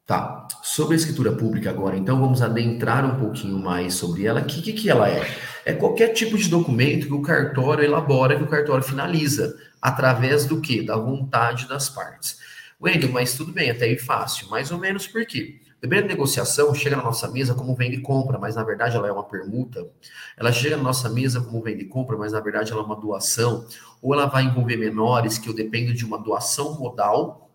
tá. 0.05 0.47
Sobre 0.61 0.93
a 0.93 0.97
escritura 0.97 1.31
pública 1.31 1.69
agora, 1.69 1.97
então 1.97 2.19
vamos 2.19 2.41
adentrar 2.41 3.03
um 3.05 3.19
pouquinho 3.19 3.57
mais 3.57 3.95
sobre 3.95 4.25
ela. 4.25 4.41
O 4.41 4.45
que, 4.45 4.61
que, 4.61 4.73
que 4.73 4.89
ela 4.89 5.09
é? 5.09 5.25
É 5.65 5.73
qualquer 5.73 6.09
tipo 6.09 6.37
de 6.37 6.47
documento 6.47 7.07
que 7.07 7.13
o 7.13 7.21
cartório 7.21 7.83
elabora, 7.83 8.37
que 8.37 8.43
o 8.43 8.47
cartório 8.47 8.83
finaliza, 8.83 9.57
através 9.81 10.45
do 10.45 10.61
quê? 10.61 10.83
Da 10.83 10.95
vontade 10.95 11.67
das 11.67 11.89
partes. 11.89 12.37
Wendel, 12.79 13.11
mas 13.11 13.33
tudo 13.33 13.51
bem, 13.51 13.71
até 13.71 13.85
aí 13.85 13.97
fácil. 13.97 14.47
Mais 14.49 14.71
ou 14.71 14.77
menos 14.77 15.07
por 15.07 15.25
quê? 15.25 15.59
Primeira 15.79 16.07
negociação 16.07 16.73
chega 16.73 16.95
na 16.95 17.03
nossa 17.03 17.27
mesa 17.27 17.53
como 17.53 17.75
vende 17.75 17.97
e 17.97 18.01
compra, 18.01 18.39
mas 18.39 18.55
na 18.55 18.63
verdade 18.63 18.95
ela 18.95 19.07
é 19.07 19.11
uma 19.11 19.23
permuta. 19.23 19.87
Ela 20.35 20.51
chega 20.51 20.75
na 20.75 20.83
nossa 20.83 21.07
mesa 21.07 21.39
como 21.39 21.61
vende 21.61 21.83
e 21.83 21.87
compra, 21.87 22.17
mas 22.17 22.33
na 22.33 22.39
verdade 22.39 22.71
ela 22.71 22.81
é 22.81 22.85
uma 22.85 22.95
doação. 22.95 23.65
Ou 24.01 24.13
ela 24.13 24.25
vai 24.25 24.43
envolver 24.43 24.75
menores, 24.75 25.37
que 25.37 25.47
eu 25.47 25.53
dependo 25.53 25.93
de 25.93 26.03
uma 26.03 26.17
doação 26.17 26.79
modal 26.79 27.47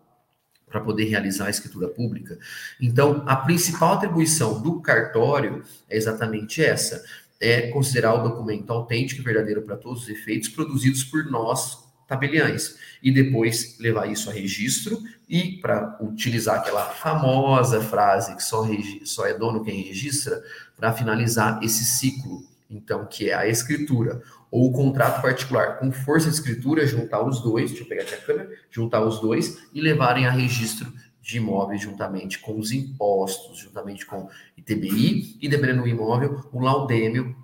para 0.69 0.79
poder 0.79 1.03
realizar 1.03 1.47
a 1.47 1.49
escritura 1.49 1.87
pública. 1.89 2.39
Então, 2.81 3.23
a 3.27 3.35
principal 3.35 3.93
atribuição 3.93 4.61
do 4.61 4.81
cartório 4.81 5.61
é 5.89 5.97
exatamente 5.97 6.63
essa: 6.63 7.03
é 7.39 7.69
considerar 7.71 8.13
o 8.13 8.23
documento 8.29 8.71
autêntico 8.71 9.21
e 9.21 9.23
verdadeiro 9.23 9.61
para 9.63 9.75
todos 9.75 10.03
os 10.03 10.09
efeitos 10.09 10.47
produzidos 10.47 11.03
por 11.03 11.25
nós, 11.25 11.82
tabeliães 12.07 12.77
e 13.01 13.11
depois 13.11 13.77
levar 13.79 14.09
isso 14.11 14.29
a 14.29 14.33
registro 14.33 15.01
e 15.27 15.57
para 15.57 15.97
utilizar 16.01 16.59
aquela 16.59 16.85
famosa 16.85 17.81
frase 17.81 18.35
que 18.35 18.43
só, 18.43 18.67
só 19.03 19.25
é 19.25 19.33
dono 19.33 19.63
quem 19.63 19.81
registra, 19.81 20.41
para 20.75 20.93
finalizar 20.93 21.59
esse 21.63 21.83
ciclo, 21.85 22.43
então, 22.69 23.05
que 23.05 23.29
é 23.29 23.33
a 23.33 23.47
escritura 23.47 24.21
ou 24.49 24.69
o 24.69 24.71
contrato 24.71 25.21
particular 25.21 25.79
com 25.79 25.91
força 25.91 26.29
de 26.29 26.35
escritura, 26.35 26.85
juntar 26.85 27.23
os 27.23 27.41
dois, 27.41 27.71
deixa 27.71 27.83
eu 27.83 27.87
pegar 27.87 28.03
aqui 28.03 28.13
a 28.13 28.21
câmera, 28.21 28.49
juntar 28.69 29.01
os 29.01 29.19
dois 29.19 29.57
e 29.73 29.81
levarem 29.81 30.27
a 30.27 30.31
registro 30.31 30.91
de 31.21 31.37
imóveis 31.37 31.81
juntamente 31.81 32.37
com 32.39 32.59
os 32.59 32.71
impostos, 32.71 33.57
juntamente 33.59 34.05
com 34.05 34.29
ITBI 34.57 35.37
e 35.41 35.47
dependendo 35.47 35.83
do 35.83 35.87
imóvel, 35.87 36.47
o 36.51 36.59
laudêmio 36.59 37.35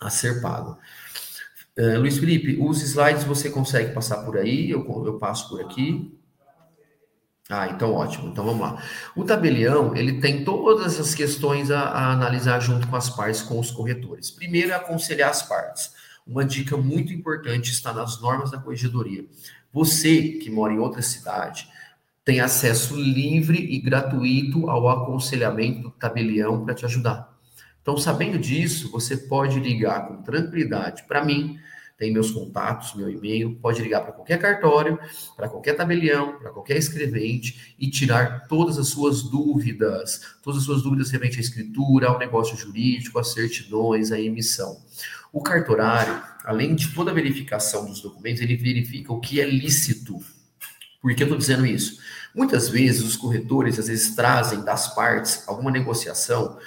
a 0.00 0.10
ser 0.10 0.42
pago. 0.42 0.76
Uh, 1.78 1.98
Luiz 1.98 2.18
Felipe, 2.18 2.58
os 2.60 2.82
slides 2.82 3.24
você 3.24 3.48
consegue 3.48 3.94
passar 3.94 4.18
por 4.24 4.36
aí? 4.36 4.70
Eu, 4.70 4.84
eu 5.06 5.18
passo 5.18 5.48
por 5.48 5.60
aqui. 5.60 6.18
Ah, 7.48 7.68
então 7.68 7.92
ótimo. 7.92 8.28
Então 8.28 8.44
vamos 8.44 8.60
lá. 8.60 8.82
O 9.16 9.24
tabelião, 9.24 9.96
ele 9.96 10.20
tem 10.20 10.44
todas 10.44 10.98
as 10.98 11.14
questões 11.14 11.70
a, 11.70 11.80
a, 11.80 12.12
analisar 12.12 12.60
junto 12.60 12.86
com 12.86 12.96
as 12.96 13.10
partes, 13.10 13.42
com 13.42 13.58
os 13.58 13.70
corretores. 13.70 14.30
Primeiro 14.30 14.70
é 14.70 14.74
aconselhar 14.74 15.30
as 15.30 15.42
partes. 15.42 15.92
Uma 16.26 16.44
dica 16.44 16.76
muito 16.76 17.12
importante 17.12 17.70
está 17.70 17.92
nas 17.92 18.20
normas 18.20 18.50
da 18.50 18.58
corregedoria. 18.58 19.26
Você 19.72 20.22
que 20.32 20.50
mora 20.50 20.72
em 20.72 20.78
outra 20.78 21.02
cidade 21.02 21.68
tem 22.24 22.40
acesso 22.40 22.94
livre 22.96 23.58
e 23.58 23.80
gratuito 23.80 24.70
ao 24.70 24.88
aconselhamento 24.88 25.82
do 25.82 25.90
tabelião 25.90 26.64
para 26.64 26.74
te 26.74 26.84
ajudar. 26.84 27.31
Então, 27.82 27.98
sabendo 27.98 28.38
disso, 28.38 28.90
você 28.90 29.16
pode 29.16 29.58
ligar 29.58 30.06
com 30.06 30.22
tranquilidade 30.22 31.02
para 31.02 31.24
mim, 31.24 31.58
tem 31.98 32.12
meus 32.12 32.30
contatos, 32.30 32.94
meu 32.94 33.08
e-mail, 33.08 33.54
pode 33.62 33.82
ligar 33.82 34.00
para 34.00 34.12
qualquer 34.12 34.38
cartório, 34.38 34.98
para 35.36 35.48
qualquer 35.48 35.74
tabelião, 35.74 36.36
para 36.38 36.50
qualquer 36.50 36.76
escrevente 36.76 37.76
e 37.78 37.88
tirar 37.88 38.48
todas 38.48 38.78
as 38.78 38.88
suas 38.88 39.22
dúvidas, 39.22 40.20
todas 40.42 40.60
as 40.60 40.66
suas 40.66 40.82
dúvidas 40.82 41.10
referente 41.10 41.38
à 41.38 41.40
escritura, 41.40 42.08
ao 42.08 42.18
negócio 42.18 42.56
jurídico, 42.56 43.18
às 43.18 43.32
certidões, 43.32 44.10
à 44.10 44.20
emissão. 44.20 44.80
O 45.32 45.40
cartorário, 45.40 46.20
além 46.44 46.74
de 46.74 46.88
toda 46.88 47.10
a 47.10 47.14
verificação 47.14 47.86
dos 47.86 48.00
documentos, 48.00 48.42
ele 48.42 48.56
verifica 48.56 49.12
o 49.12 49.20
que 49.20 49.40
é 49.40 49.48
lícito. 49.48 50.18
Por 51.00 51.14
que 51.14 51.22
eu 51.22 51.26
estou 51.26 51.38
dizendo 51.38 51.64
isso? 51.64 52.00
Muitas 52.34 52.68
vezes 52.68 53.02
os 53.02 53.16
corretores 53.16 53.78
às 53.78 53.88
vezes 53.88 54.14
trazem 54.14 54.62
das 54.64 54.94
partes 54.94 55.46
alguma 55.46 55.70
negociação 55.70 56.58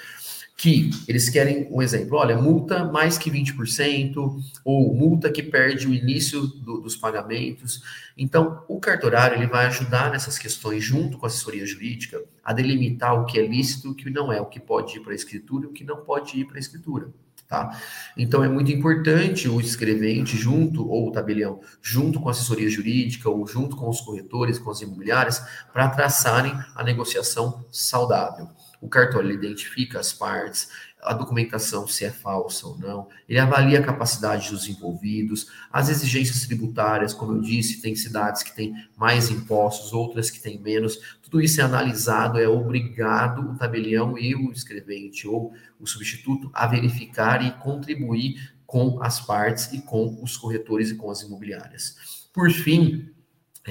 que 0.56 0.88
eles 1.06 1.28
querem 1.28 1.68
um 1.70 1.82
exemplo, 1.82 2.16
olha, 2.16 2.38
multa 2.38 2.82
mais 2.82 3.18
que 3.18 3.30
20%, 3.30 4.40
ou 4.64 4.94
multa 4.94 5.30
que 5.30 5.42
perde 5.42 5.86
o 5.86 5.92
início 5.92 6.46
do, 6.46 6.80
dos 6.80 6.96
pagamentos. 6.96 7.82
Então, 8.16 8.64
o 8.66 8.80
cartorário 8.80 9.36
ele 9.36 9.46
vai 9.46 9.66
ajudar 9.66 10.10
nessas 10.10 10.38
questões, 10.38 10.82
junto 10.82 11.18
com 11.18 11.26
a 11.26 11.28
assessoria 11.28 11.66
jurídica, 11.66 12.22
a 12.42 12.54
delimitar 12.54 13.20
o 13.20 13.26
que 13.26 13.38
é 13.38 13.46
lícito 13.46 13.90
o 13.90 13.94
que 13.94 14.08
não 14.08 14.32
é, 14.32 14.40
o 14.40 14.46
que 14.46 14.58
pode 14.58 14.96
ir 14.96 15.00
para 15.00 15.12
a 15.12 15.16
escritura 15.16 15.66
e 15.66 15.68
o 15.68 15.72
que 15.72 15.84
não 15.84 15.98
pode 15.98 16.40
ir 16.40 16.46
para 16.46 16.56
a 16.56 16.60
escritura. 16.60 17.10
Tá? 17.46 17.78
Então 18.16 18.42
é 18.42 18.48
muito 18.48 18.72
importante 18.72 19.48
o 19.48 19.60
escrevente 19.60 20.36
junto, 20.36 20.88
ou 20.88 21.08
o 21.08 21.12
tabelião, 21.12 21.60
junto 21.80 22.18
com 22.18 22.28
a 22.28 22.32
assessoria 22.32 22.68
jurídica, 22.68 23.28
ou 23.28 23.46
junto 23.46 23.76
com 23.76 23.88
os 23.88 24.00
corretores, 24.00 24.58
com 24.58 24.70
as 24.70 24.80
imobiliárias, 24.80 25.40
para 25.72 25.88
traçarem 25.90 26.52
a 26.74 26.82
negociação 26.82 27.64
saudável. 27.70 28.48
O 28.86 28.88
cartório 28.88 29.32
identifica 29.32 29.98
as 29.98 30.12
partes, 30.12 30.68
a 31.02 31.12
documentação 31.12 31.88
se 31.88 32.04
é 32.04 32.10
falsa 32.12 32.68
ou 32.68 32.78
não, 32.78 33.08
ele 33.28 33.40
avalia 33.40 33.80
a 33.80 33.82
capacidade 33.82 34.48
dos 34.48 34.68
envolvidos, 34.68 35.48
as 35.72 35.88
exigências 35.88 36.46
tributárias, 36.46 37.12
como 37.12 37.32
eu 37.32 37.40
disse, 37.40 37.82
tem 37.82 37.96
cidades 37.96 38.44
que 38.44 38.54
têm 38.54 38.76
mais 38.96 39.28
impostos, 39.28 39.92
outras 39.92 40.30
que 40.30 40.40
têm 40.40 40.60
menos, 40.60 41.18
tudo 41.20 41.40
isso 41.40 41.60
é 41.60 41.64
analisado, 41.64 42.38
é 42.38 42.48
obrigado 42.48 43.50
o 43.50 43.56
tabelião 43.56 44.16
e 44.16 44.36
o 44.36 44.52
escrevente 44.52 45.26
ou 45.26 45.52
o 45.80 45.86
substituto 45.88 46.48
a 46.54 46.64
verificar 46.68 47.44
e 47.44 47.50
contribuir 47.60 48.54
com 48.64 49.02
as 49.02 49.18
partes 49.18 49.72
e 49.72 49.82
com 49.82 50.16
os 50.22 50.36
corretores 50.36 50.92
e 50.92 50.94
com 50.94 51.10
as 51.10 51.22
imobiliárias. 51.22 52.28
Por 52.32 52.52
fim, 52.52 53.10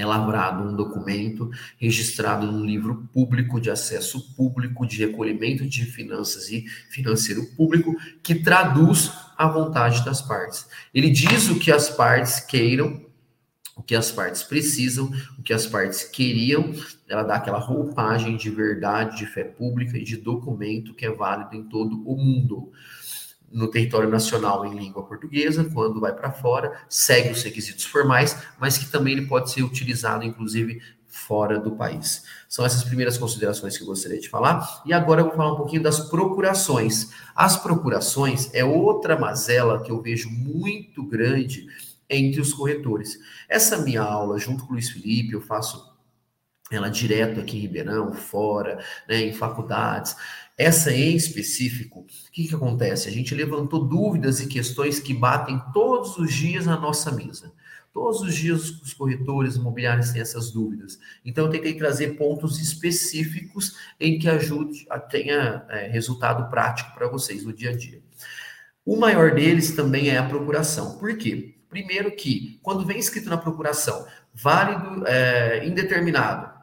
lavrado 0.03 0.63
um 0.63 0.75
documento 0.75 1.49
registrado 1.77 2.51
num 2.51 2.65
livro 2.65 3.07
público 3.13 3.61
de 3.61 3.69
acesso 3.69 4.33
público 4.35 4.85
de 4.85 5.05
recolhimento 5.05 5.65
de 5.65 5.85
finanças 5.85 6.49
e 6.49 6.65
financeiro 6.89 7.45
público 7.55 7.95
que 8.21 8.35
traduz 8.35 9.11
a 9.37 9.47
vontade 9.47 10.03
das 10.03 10.21
partes. 10.21 10.67
Ele 10.93 11.09
diz 11.09 11.49
o 11.49 11.59
que 11.59 11.71
as 11.71 11.89
partes 11.89 12.39
queiram, 12.39 13.05
o 13.75 13.83
que 13.83 13.95
as 13.95 14.11
partes 14.11 14.41
precisam, 14.43 15.11
o 15.37 15.43
que 15.43 15.53
as 15.53 15.67
partes 15.67 16.03
queriam, 16.03 16.73
ela 17.07 17.23
dá 17.23 17.35
aquela 17.35 17.59
roupagem 17.59 18.37
de 18.37 18.49
verdade, 18.49 19.17
de 19.17 19.25
fé 19.25 19.43
pública 19.43 19.97
e 19.97 20.03
de 20.03 20.17
documento 20.17 20.93
que 20.93 21.05
é 21.05 21.11
válido 21.11 21.55
em 21.55 21.63
todo 21.63 22.01
o 22.09 22.17
mundo 22.17 22.71
no 23.51 23.67
território 23.67 24.09
nacional 24.09 24.65
em 24.65 24.77
língua 24.77 25.03
portuguesa, 25.03 25.69
quando 25.73 25.99
vai 25.99 26.13
para 26.13 26.31
fora, 26.31 26.73
segue 26.89 27.29
os 27.29 27.43
requisitos 27.43 27.85
formais, 27.85 28.37
mas 28.59 28.77
que 28.77 28.91
também 28.91 29.13
ele 29.13 29.27
pode 29.27 29.51
ser 29.51 29.63
utilizado, 29.63 30.23
inclusive, 30.23 30.81
fora 31.15 31.57
do 31.57 31.71
país. 31.71 32.23
São 32.49 32.65
essas 32.65 32.83
primeiras 32.83 33.17
considerações 33.17 33.77
que 33.77 33.83
eu 33.83 33.87
gostaria 33.87 34.19
de 34.19 34.27
falar. 34.27 34.83
E 34.85 34.91
agora 34.91 35.21
eu 35.21 35.27
vou 35.27 35.35
falar 35.35 35.53
um 35.53 35.57
pouquinho 35.57 35.81
das 35.81 35.99
procurações. 36.09 37.11
As 37.33 37.55
procurações 37.55 38.53
é 38.53 38.65
outra 38.65 39.17
mazela 39.17 39.81
que 39.81 39.91
eu 39.91 40.01
vejo 40.01 40.29
muito 40.29 41.01
grande 41.03 41.67
entre 42.09 42.41
os 42.41 42.53
corretores. 42.53 43.17
Essa 43.47 43.77
minha 43.77 44.01
aula, 44.01 44.37
junto 44.37 44.65
com 44.65 44.71
o 44.71 44.73
Luiz 44.73 44.89
Felipe, 44.89 45.33
eu 45.33 45.41
faço 45.41 45.95
ela 46.71 46.89
direto 46.89 47.39
aqui 47.39 47.57
em 47.57 47.61
Ribeirão, 47.61 48.11
fora, 48.13 48.83
né, 49.07 49.21
em 49.21 49.33
faculdades. 49.33 50.15
Essa 50.57 50.93
em 50.93 51.15
específico, 51.15 51.99
o 51.99 52.31
que, 52.31 52.47
que 52.47 52.55
acontece? 52.55 53.09
A 53.09 53.11
gente 53.11 53.35
levantou 53.35 53.85
dúvidas 53.85 54.39
e 54.39 54.47
questões 54.47 54.99
que 54.99 55.13
batem 55.13 55.61
todos 55.73 56.17
os 56.17 56.33
dias 56.33 56.65
na 56.65 56.79
nossa 56.79 57.11
mesa. 57.11 57.51
Todos 57.91 58.21
os 58.21 58.35
dias 58.35 58.69
os 58.81 58.93
corretores 58.93 59.55
imobiliários 59.55 60.11
têm 60.11 60.21
essas 60.21 60.51
dúvidas. 60.51 60.99
Então, 61.25 61.45
eu 61.45 61.51
tentei 61.51 61.73
trazer 61.73 62.17
pontos 62.17 62.59
específicos 62.59 63.77
em 63.99 64.17
que 64.17 64.29
ajude 64.29 64.85
tenha 65.09 65.65
é, 65.69 65.87
resultado 65.87 66.49
prático 66.49 66.93
para 66.93 67.07
vocês 67.07 67.43
no 67.43 67.53
dia 67.53 67.71
a 67.71 67.75
dia. 67.75 68.01
O 68.85 68.97
maior 68.97 69.33
deles 69.33 69.75
também 69.75 70.09
é 70.09 70.17
a 70.17 70.27
procuração. 70.27 70.97
Por 70.97 71.17
quê? 71.17 71.55
Primeiro 71.69 72.15
que, 72.15 72.59
quando 72.61 72.85
vem 72.85 72.99
escrito 72.99 73.29
na 73.29 73.37
procuração, 73.37 74.05
válido, 74.33 75.05
é, 75.07 75.65
indeterminado, 75.65 76.53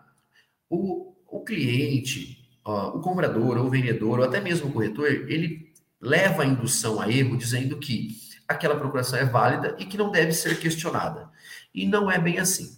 o, 0.69 1.15
o 1.27 1.41
cliente, 1.41 2.42
ó, 2.65 2.97
o 2.97 3.01
comprador, 3.01 3.59
ou 3.59 3.67
o 3.67 3.71
vendedor, 3.71 4.19
ou 4.19 4.25
até 4.25 4.41
mesmo 4.41 4.69
o 4.69 4.73
corretor, 4.73 5.07
ele 5.07 5.73
leva 6.01 6.43
a 6.43 6.47
indução 6.47 7.01
a 7.01 7.11
erro 7.11 7.37
dizendo 7.37 7.79
que 7.79 8.17
aquela 8.47 8.77
procuração 8.77 9.19
é 9.19 9.25
válida 9.25 9.77
e 9.79 9.85
que 9.85 9.97
não 9.97 10.11
deve 10.11 10.33
ser 10.33 10.59
questionada. 10.59 11.31
E 11.75 11.87
não 11.87 12.11
é 12.11 12.19
bem 12.19 12.39
assim. 12.39 12.77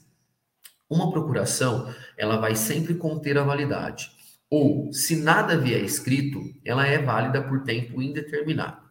Uma 0.89 1.11
procuração, 1.11 1.93
ela 2.16 2.37
vai 2.37 2.55
sempre 2.55 2.95
conter 2.95 3.39
a 3.39 3.43
validade. 3.43 4.12
Ou, 4.51 4.93
se 4.93 5.16
nada 5.16 5.59
vier 5.59 5.82
escrito, 5.82 6.41
ela 6.64 6.87
é 6.87 6.99
válida 6.99 7.43
por 7.43 7.62
tempo 7.62 8.01
indeterminado. 8.01 8.85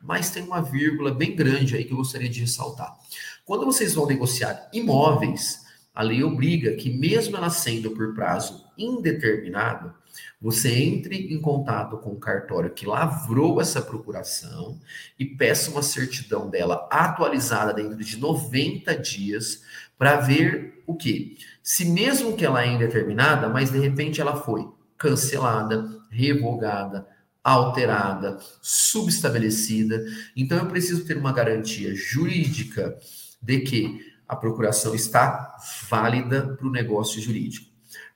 Mas 0.00 0.30
tem 0.30 0.42
uma 0.42 0.62
vírgula 0.62 1.12
bem 1.12 1.36
grande 1.36 1.76
aí 1.76 1.84
que 1.84 1.92
eu 1.92 1.98
gostaria 1.98 2.28
de 2.28 2.40
ressaltar. 2.40 2.96
Quando 3.44 3.64
vocês 3.64 3.94
vão 3.94 4.06
negociar 4.06 4.70
imóveis, 4.72 5.60
a 5.94 6.02
lei 6.02 6.22
obriga 6.22 6.74
que, 6.76 6.90
mesmo 6.90 7.36
ela 7.36 7.50
sendo 7.50 7.90
por 7.90 8.14
prazo 8.14 8.64
indeterminado, 8.78 9.92
você 10.40 10.72
entre 10.74 11.32
em 11.32 11.40
contato 11.40 11.96
com 11.98 12.10
o 12.10 12.20
cartório 12.20 12.70
que 12.70 12.86
lavrou 12.86 13.60
essa 13.60 13.80
procuração 13.80 14.78
e 15.18 15.24
peça 15.24 15.70
uma 15.70 15.82
certidão 15.82 16.50
dela 16.50 16.88
atualizada 16.90 17.72
dentro 17.72 17.96
de 17.96 18.16
90 18.18 18.96
dias 18.96 19.62
para 19.96 20.16
ver 20.16 20.82
o 20.86 20.94
que? 20.94 21.36
Se 21.62 21.84
mesmo 21.84 22.36
que 22.36 22.44
ela 22.44 22.64
é 22.64 22.68
indeterminada, 22.68 23.48
mas 23.48 23.70
de 23.70 23.78
repente 23.78 24.20
ela 24.20 24.36
foi 24.36 24.68
cancelada, 24.98 25.88
revogada, 26.10 27.06
alterada, 27.42 28.38
subestabelecida, 28.60 30.04
então 30.36 30.58
eu 30.58 30.66
preciso 30.66 31.04
ter 31.04 31.16
uma 31.16 31.32
garantia 31.32 31.94
jurídica 31.94 32.96
de 33.40 33.60
que 33.60 34.12
a 34.28 34.36
procuração 34.36 34.94
está 34.94 35.56
válida 35.90 36.56
para 36.56 36.66
o 36.66 36.70
negócio 36.70 37.20
jurídico. 37.20 37.71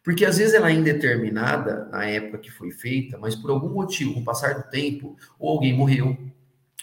Porque 0.07 0.25
às 0.25 0.39
vezes 0.39 0.55
ela 0.55 0.71
é 0.71 0.73
indeterminada 0.73 1.89
na 1.91 2.07
época 2.07 2.39
que 2.39 2.49
foi 2.49 2.71
feita, 2.71 3.19
mas 3.19 3.35
por 3.35 3.51
algum 3.51 3.71
motivo, 3.71 4.15
com 4.15 4.21
o 4.21 4.25
passar 4.25 4.55
do 4.55 4.63
tempo, 4.71 5.17
ou 5.37 5.51
alguém 5.51 5.77
morreu, 5.77 6.17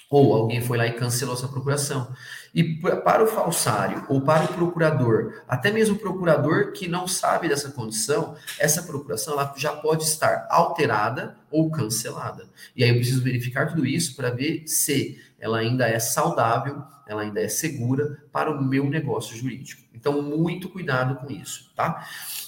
ou 0.09 0.33
alguém 0.33 0.61
foi 0.61 0.77
lá 0.77 0.85
e 0.85 0.91
cancelou 0.91 1.33
essa 1.33 1.47
procuração. 1.47 2.13
E 2.53 2.81
para 2.81 3.23
o 3.23 3.27
falsário 3.27 4.03
ou 4.09 4.19
para 4.19 4.43
o 4.43 4.47
procurador, 4.49 5.41
até 5.47 5.71
mesmo 5.71 5.95
o 5.95 5.99
procurador 5.99 6.73
que 6.73 6.85
não 6.85 7.07
sabe 7.07 7.47
dessa 7.47 7.71
condição, 7.71 8.35
essa 8.59 8.83
procuração 8.83 9.35
ela 9.35 9.53
já 9.55 9.71
pode 9.71 10.03
estar 10.03 10.45
alterada 10.49 11.37
ou 11.53 11.69
cancelada. 11.69 12.49
E 12.75 12.83
aí 12.83 12.89
eu 12.89 12.95
preciso 12.95 13.23
verificar 13.23 13.67
tudo 13.67 13.85
isso 13.85 14.15
para 14.15 14.31
ver 14.31 14.63
se 14.65 15.21
ela 15.39 15.59
ainda 15.59 15.87
é 15.87 15.99
saudável, 15.99 16.83
ela 17.07 17.21
ainda 17.21 17.39
é 17.39 17.47
segura 17.47 18.23
para 18.31 18.51
o 18.51 18.61
meu 18.61 18.89
negócio 18.89 19.37
jurídico. 19.37 19.83
Então, 19.93 20.21
muito 20.21 20.67
cuidado 20.67 21.15
com 21.15 21.31
isso, 21.31 21.71
tá? 21.75 22.05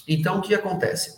Então, 0.08 0.38
o 0.38 0.42
que 0.42 0.54
acontece? 0.54 1.16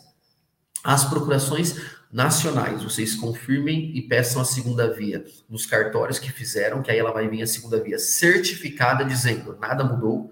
As 0.85 1.05
procurações 1.05 1.75
nacionais, 2.13 2.83
vocês 2.83 3.15
confirmem 3.15 3.97
e 3.97 4.03
peçam 4.03 4.41
a 4.41 4.45
segunda 4.45 4.93
via 4.93 5.25
nos 5.49 5.67
cartórios 5.67 6.19
que 6.19 6.31
fizeram, 6.31 6.83
que 6.83 6.91
aí 6.91 6.99
ela 6.99 7.13
vai 7.13 7.29
vir 7.29 7.43
a 7.43 7.47
segunda 7.47 7.83
via 7.83 7.99
certificada 7.99 9.05
dizendo 9.05 9.57
nada 9.61 9.85
mudou, 9.85 10.31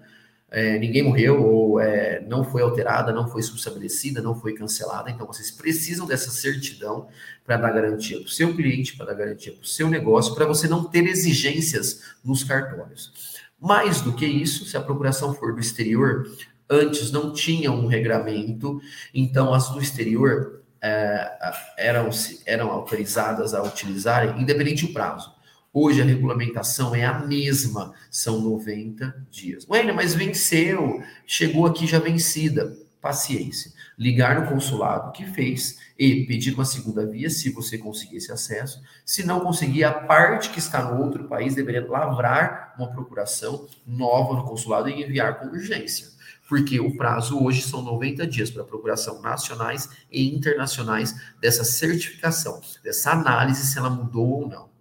é, 0.49 0.79
ninguém 0.79 1.03
morreu 1.03 1.43
ou 1.43 1.79
é, 1.79 2.21
não 2.21 2.43
foi 2.43 2.61
alterada, 2.61 3.11
não 3.11 3.27
foi 3.27 3.41
subestabelecida, 3.41 4.21
não 4.21 4.33
foi 4.33 4.53
cancelada. 4.53 5.09
Então 5.09 5.27
vocês 5.27 5.51
precisam 5.51 6.05
dessa 6.05 6.31
certidão 6.31 7.07
para 7.45 7.57
dar 7.57 7.71
garantia 7.71 8.17
para 8.17 8.27
o 8.27 8.29
seu 8.29 8.55
cliente, 8.55 8.95
para 8.95 9.07
dar 9.07 9.13
garantia 9.13 9.51
para 9.51 9.63
o 9.63 9.67
seu 9.67 9.89
negócio, 9.89 10.33
para 10.35 10.45
você 10.45 10.67
não 10.67 10.85
ter 10.85 11.05
exigências 11.05 12.01
nos 12.23 12.43
cartórios. 12.43 13.35
Mais 13.59 14.01
do 14.01 14.13
que 14.13 14.25
isso, 14.25 14.65
se 14.65 14.77
a 14.77 14.81
procuração 14.81 15.33
for 15.33 15.53
do 15.53 15.59
exterior, 15.59 16.25
antes 16.69 17.11
não 17.11 17.33
tinha 17.33 17.71
um 17.71 17.87
regramento, 17.87 18.79
então 19.13 19.53
as 19.53 19.69
do 19.69 19.81
exterior 19.81 20.61
é, 20.81 21.29
eram, 21.77 22.09
eram 22.45 22.69
autorizadas 22.69 23.53
a 23.53 23.63
utilizarem, 23.63 24.41
independente 24.41 24.85
do 24.85 24.93
prazo. 24.93 25.36
Hoje 25.79 26.01
a 26.01 26.05
regulamentação 26.05 26.95
é 26.95 27.05
a 27.05 27.19
mesma, 27.19 27.93
são 28.09 28.41
90 28.41 29.27
dias. 29.29 29.63
Ué, 29.69 29.83
mas 29.93 30.15
venceu, 30.15 31.03
chegou 31.23 31.67
aqui 31.67 31.85
já 31.85 31.99
vencida. 31.99 32.75
Paciência. 32.99 33.71
Ligar 33.95 34.41
no 34.41 34.49
consulado 34.49 35.11
que 35.11 35.23
fez 35.27 35.77
e 35.95 36.25
pedir 36.25 36.55
uma 36.55 36.65
segunda 36.65 37.05
via, 37.05 37.29
se 37.29 37.51
você 37.51 37.77
conseguir 37.77 38.17
esse 38.17 38.31
acesso. 38.31 38.81
Se 39.05 39.23
não 39.23 39.41
conseguir, 39.41 39.83
a 39.83 39.93
parte 39.93 40.49
que 40.49 40.57
está 40.57 40.83
no 40.83 40.99
outro 40.99 41.25
país 41.25 41.53
deveria 41.53 41.87
lavrar 41.87 42.73
uma 42.75 42.89
procuração 42.89 43.67
nova 43.85 44.33
no 44.33 44.45
consulado 44.45 44.89
e 44.89 45.03
enviar 45.03 45.39
com 45.39 45.49
urgência 45.49 46.07
porque 46.49 46.79
o 46.79 46.95
prazo 46.95 47.43
hoje 47.43 47.61
são 47.61 47.81
90 47.81 48.25
dias 48.25 48.49
para 48.49 48.63
procuração 48.63 49.21
nacionais 49.21 49.89
e 50.09 50.33
internacionais 50.33 51.13
dessa 51.41 51.65
certificação, 51.65 52.61
dessa 52.81 53.11
análise 53.11 53.65
se 53.65 53.77
ela 53.77 53.89
mudou 53.89 54.29
ou 54.29 54.47
não. 54.47 54.76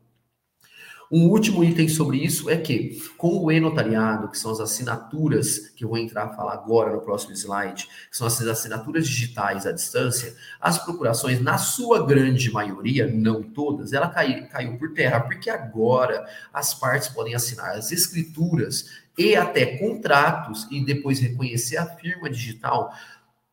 Um 1.10 1.28
último 1.28 1.62
item 1.62 1.88
sobre 1.88 2.18
isso 2.18 2.50
é 2.50 2.56
que, 2.56 3.00
com 3.16 3.38
o 3.38 3.52
e-notariado, 3.52 4.28
que 4.28 4.36
são 4.36 4.50
as 4.50 4.58
assinaturas, 4.58 5.68
que 5.76 5.84
eu 5.84 5.88
vou 5.88 5.98
entrar 5.98 6.24
a 6.24 6.34
falar 6.34 6.54
agora 6.54 6.92
no 6.92 7.00
próximo 7.00 7.32
slide, 7.32 7.86
que 8.10 8.16
são 8.16 8.26
as 8.26 8.40
assinaturas 8.40 9.06
digitais 9.06 9.66
à 9.66 9.72
distância, 9.72 10.34
as 10.60 10.78
procurações, 10.78 11.40
na 11.40 11.58
sua 11.58 12.04
grande 12.04 12.50
maioria, 12.50 13.06
não 13.06 13.40
todas, 13.40 13.92
ela 13.92 14.08
caiu, 14.08 14.48
caiu 14.48 14.76
por 14.76 14.94
terra, 14.94 15.20
porque 15.20 15.48
agora 15.48 16.26
as 16.52 16.74
partes 16.74 17.08
podem 17.08 17.36
assinar 17.36 17.76
as 17.76 17.92
escrituras 17.92 18.90
e 19.16 19.36
até 19.36 19.78
contratos 19.78 20.66
e 20.72 20.84
depois 20.84 21.20
reconhecer 21.20 21.76
a 21.76 21.86
firma 21.86 22.28
digital, 22.28 22.92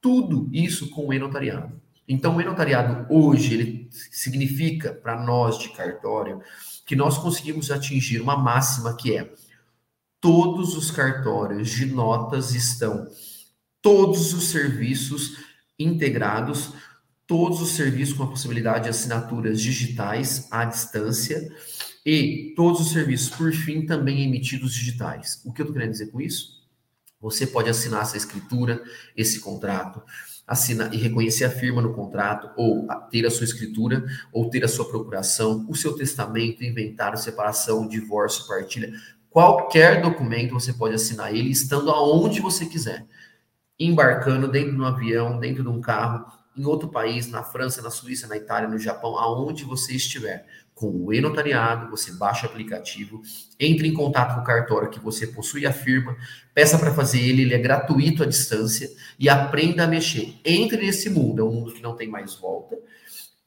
tudo 0.01 0.49
isso 0.51 0.89
com 0.89 1.07
o 1.07 1.13
e-notariado. 1.13 1.82
Então, 2.07 2.35
o 2.35 2.41
e-notariado 2.41 3.05
hoje, 3.13 3.53
ele 3.53 3.89
significa 3.91 4.93
para 4.93 5.21
nós 5.23 5.57
de 5.57 5.69
cartório 5.69 6.41
que 6.85 6.95
nós 6.95 7.17
conseguimos 7.17 7.71
atingir 7.71 8.21
uma 8.21 8.37
máxima 8.37 8.95
que 8.95 9.15
é 9.15 9.33
todos 10.19 10.75
os 10.75 10.91
cartórios 10.91 11.69
de 11.69 11.85
notas 11.85 12.53
estão 12.53 13.07
todos 13.81 14.33
os 14.33 14.45
serviços 14.45 15.37
integrados, 15.77 16.71
todos 17.27 17.61
os 17.61 17.71
serviços 17.71 18.15
com 18.15 18.23
a 18.23 18.29
possibilidade 18.29 18.85
de 18.85 18.89
assinaturas 18.89 19.61
digitais 19.61 20.47
à 20.49 20.63
distância 20.63 21.51
e 22.05 22.53
todos 22.55 22.79
os 22.79 22.91
serviços, 22.91 23.29
por 23.29 23.51
fim, 23.53 23.85
também 23.85 24.23
emitidos 24.23 24.73
digitais. 24.73 25.41
O 25.43 25.51
que 25.51 25.61
eu 25.61 25.65
estou 25.65 25.73
querendo 25.73 25.91
dizer 25.91 26.07
com 26.07 26.21
isso? 26.21 26.63
Você 27.19 27.45
pode 27.45 27.69
assinar 27.69 28.01
essa 28.01 28.17
escritura, 28.17 28.81
esse 29.15 29.39
contrato, 29.41 30.01
assinar 30.45 30.93
e 30.93 30.97
reconhecer 30.97 31.45
a 31.45 31.49
firma 31.49 31.81
no 31.81 31.93
contrato, 31.93 32.49
ou 32.57 32.87
ter 33.09 33.25
a 33.25 33.31
sua 33.31 33.45
escritura, 33.45 34.05
ou 34.31 34.49
ter 34.49 34.63
a 34.63 34.67
sua 34.67 34.87
procuração, 34.87 35.65
o 35.69 35.75
seu 35.75 35.93
testamento, 35.93 36.63
inventário, 36.63 37.17
separação, 37.17 37.87
divórcio, 37.87 38.47
partilha. 38.47 38.93
Qualquer 39.29 40.01
documento 40.01 40.53
você 40.53 40.73
pode 40.73 40.95
assinar 40.95 41.33
ele 41.33 41.49
estando 41.49 41.89
aonde 41.89 42.41
você 42.41 42.65
quiser. 42.65 43.05
Embarcando 43.79 44.47
dentro 44.47 44.73
de 44.73 44.79
um 44.79 44.85
avião, 44.85 45.39
dentro 45.39 45.63
de 45.63 45.69
um 45.69 45.81
carro, 45.81 46.25
em 46.55 46.65
outro 46.65 46.89
país, 46.89 47.27
na 47.27 47.43
França, 47.43 47.81
na 47.81 47.89
Suíça, 47.89 48.27
na 48.27 48.37
Itália, 48.37 48.69
no 48.69 48.77
Japão, 48.77 49.17
aonde 49.17 49.63
você 49.63 49.93
estiver 49.93 50.45
com 50.73 50.87
o 50.89 51.13
e-notariado, 51.13 51.89
você 51.89 52.11
baixa 52.11 52.47
o 52.47 52.49
aplicativo, 52.49 53.21
entre 53.59 53.87
em 53.87 53.93
contato 53.93 54.35
com 54.35 54.41
o 54.41 54.43
cartório 54.43 54.89
que 54.89 54.99
você 54.99 55.27
possui 55.27 55.65
a 55.65 55.71
firma, 55.71 56.15
peça 56.53 56.77
para 56.77 56.93
fazer 56.93 57.21
ele, 57.21 57.43
ele 57.43 57.53
é 57.53 57.59
gratuito 57.59 58.23
à 58.23 58.25
distância 58.25 58.89
e 59.19 59.29
aprenda 59.29 59.83
a 59.83 59.87
mexer. 59.87 60.33
Entre 60.43 60.77
nesse 60.77 61.09
mundo, 61.09 61.41
é 61.41 61.45
um 61.45 61.51
mundo 61.51 61.73
que 61.73 61.81
não 61.81 61.95
tem 61.95 62.07
mais 62.07 62.35
volta, 62.35 62.75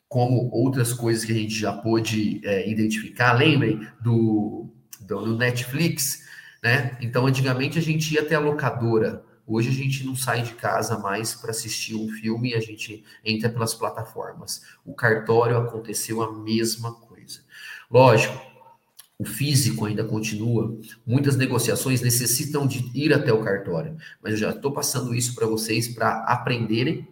como 0.09 0.49
outras 0.53 0.93
coisas 0.93 1.25
que 1.25 1.33
a 1.33 1.37
gente 1.37 1.55
já 1.55 1.73
pôde 1.73 2.41
é, 2.45 2.69
identificar. 2.71 3.33
Lembrem 3.33 3.87
do, 4.01 4.71
do, 5.01 5.25
do 5.25 5.37
Netflix, 5.37 6.25
né? 6.63 6.97
Então, 7.01 7.27
antigamente 7.27 7.79
a 7.79 7.83
gente 7.83 8.15
ia 8.15 8.23
até 8.23 8.37
a 8.37 8.41
locadora, 8.41 9.25
Hoje 9.49 9.69
a 9.69 9.73
gente 9.73 10.05
não 10.05 10.17
sai 10.17 10.43
de 10.43 10.55
casa 10.55 10.99
mais 10.99 11.33
para 11.33 11.53
assistir 11.53 11.95
um 11.95 12.09
filme, 12.09 12.53
a 12.53 12.59
gente 12.59 13.05
entra 13.25 13.49
pelas 13.49 13.73
plataformas. 13.75 14.63
O 14.85 14.93
cartório 14.93 15.57
aconteceu 15.57 16.21
a 16.21 16.33
mesma 16.33 16.93
coisa. 16.93 17.06
Lógico, 17.91 18.47
o 19.19 19.25
físico 19.25 19.85
ainda 19.87 20.05
continua. 20.05 20.79
Muitas 21.07 21.37
negociações 21.37 22.03
necessitam 22.03 22.67
de 22.67 22.91
ir 22.95 23.13
até 23.15 23.33
o 23.33 23.43
cartório, 23.43 23.97
mas 24.23 24.35
eu 24.35 24.39
já 24.39 24.51
estou 24.51 24.73
passando 24.73 25.15
isso 25.15 25.35
para 25.35 25.47
vocês 25.47 25.89
para 25.89 26.25
aprenderem, 26.25 27.09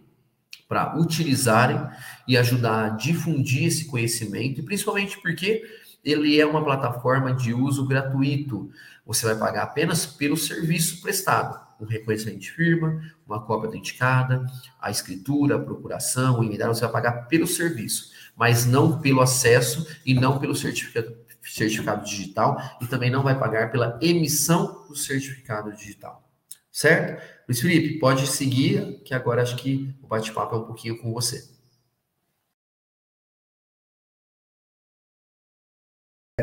para 0.67 0.97
utilizarem 0.97 1.79
e 2.27 2.37
ajudar 2.37 2.85
a 2.85 2.89
difundir 2.89 3.65
esse 3.65 3.85
conhecimento, 3.85 4.59
e 4.59 4.63
principalmente 4.63 5.19
porque 5.21 5.63
ele 6.03 6.39
é 6.39 6.45
uma 6.45 6.63
plataforma 6.63 7.33
de 7.33 7.53
uso 7.53 7.87
gratuito. 7.87 8.69
Você 9.05 9.25
vai 9.25 9.35
pagar 9.35 9.63
apenas 9.63 10.05
pelo 10.05 10.37
serviço 10.37 11.01
prestado, 11.01 11.59
um 11.79 11.85
reconhecimento 11.85 12.39
de 12.39 12.51
firma, 12.51 13.01
uma 13.27 13.41
cópia 13.41 13.67
autenticada, 13.67 14.45
a 14.79 14.91
escritura, 14.91 15.55
a 15.55 15.59
procuração, 15.59 16.39
o 16.39 16.43
inventário, 16.43 16.73
você 16.73 16.81
vai 16.81 16.91
pagar 16.91 17.27
pelo 17.27 17.47
serviço 17.47 18.14
mas 18.35 18.65
não 18.65 18.99
pelo 18.99 19.21
acesso 19.21 19.87
e 20.05 20.13
não 20.13 20.39
pelo 20.39 20.55
certificado, 20.55 21.15
certificado 21.41 22.05
digital 22.05 22.59
e 22.81 22.87
também 22.87 23.09
não 23.09 23.23
vai 23.23 23.37
pagar 23.37 23.71
pela 23.71 23.97
emissão 24.01 24.85
do 24.87 24.95
certificado 24.95 25.71
digital. 25.73 26.27
Certo? 26.71 27.21
Luiz 27.47 27.61
Felipe, 27.61 27.99
pode 27.99 28.27
seguir, 28.27 29.01
que 29.05 29.13
agora 29.13 29.41
acho 29.41 29.55
que 29.55 29.95
o 30.01 30.07
bate-papo 30.07 30.55
é 30.55 30.57
um 30.59 30.65
pouquinho 30.65 30.97
com 30.97 31.13
você. 31.13 31.55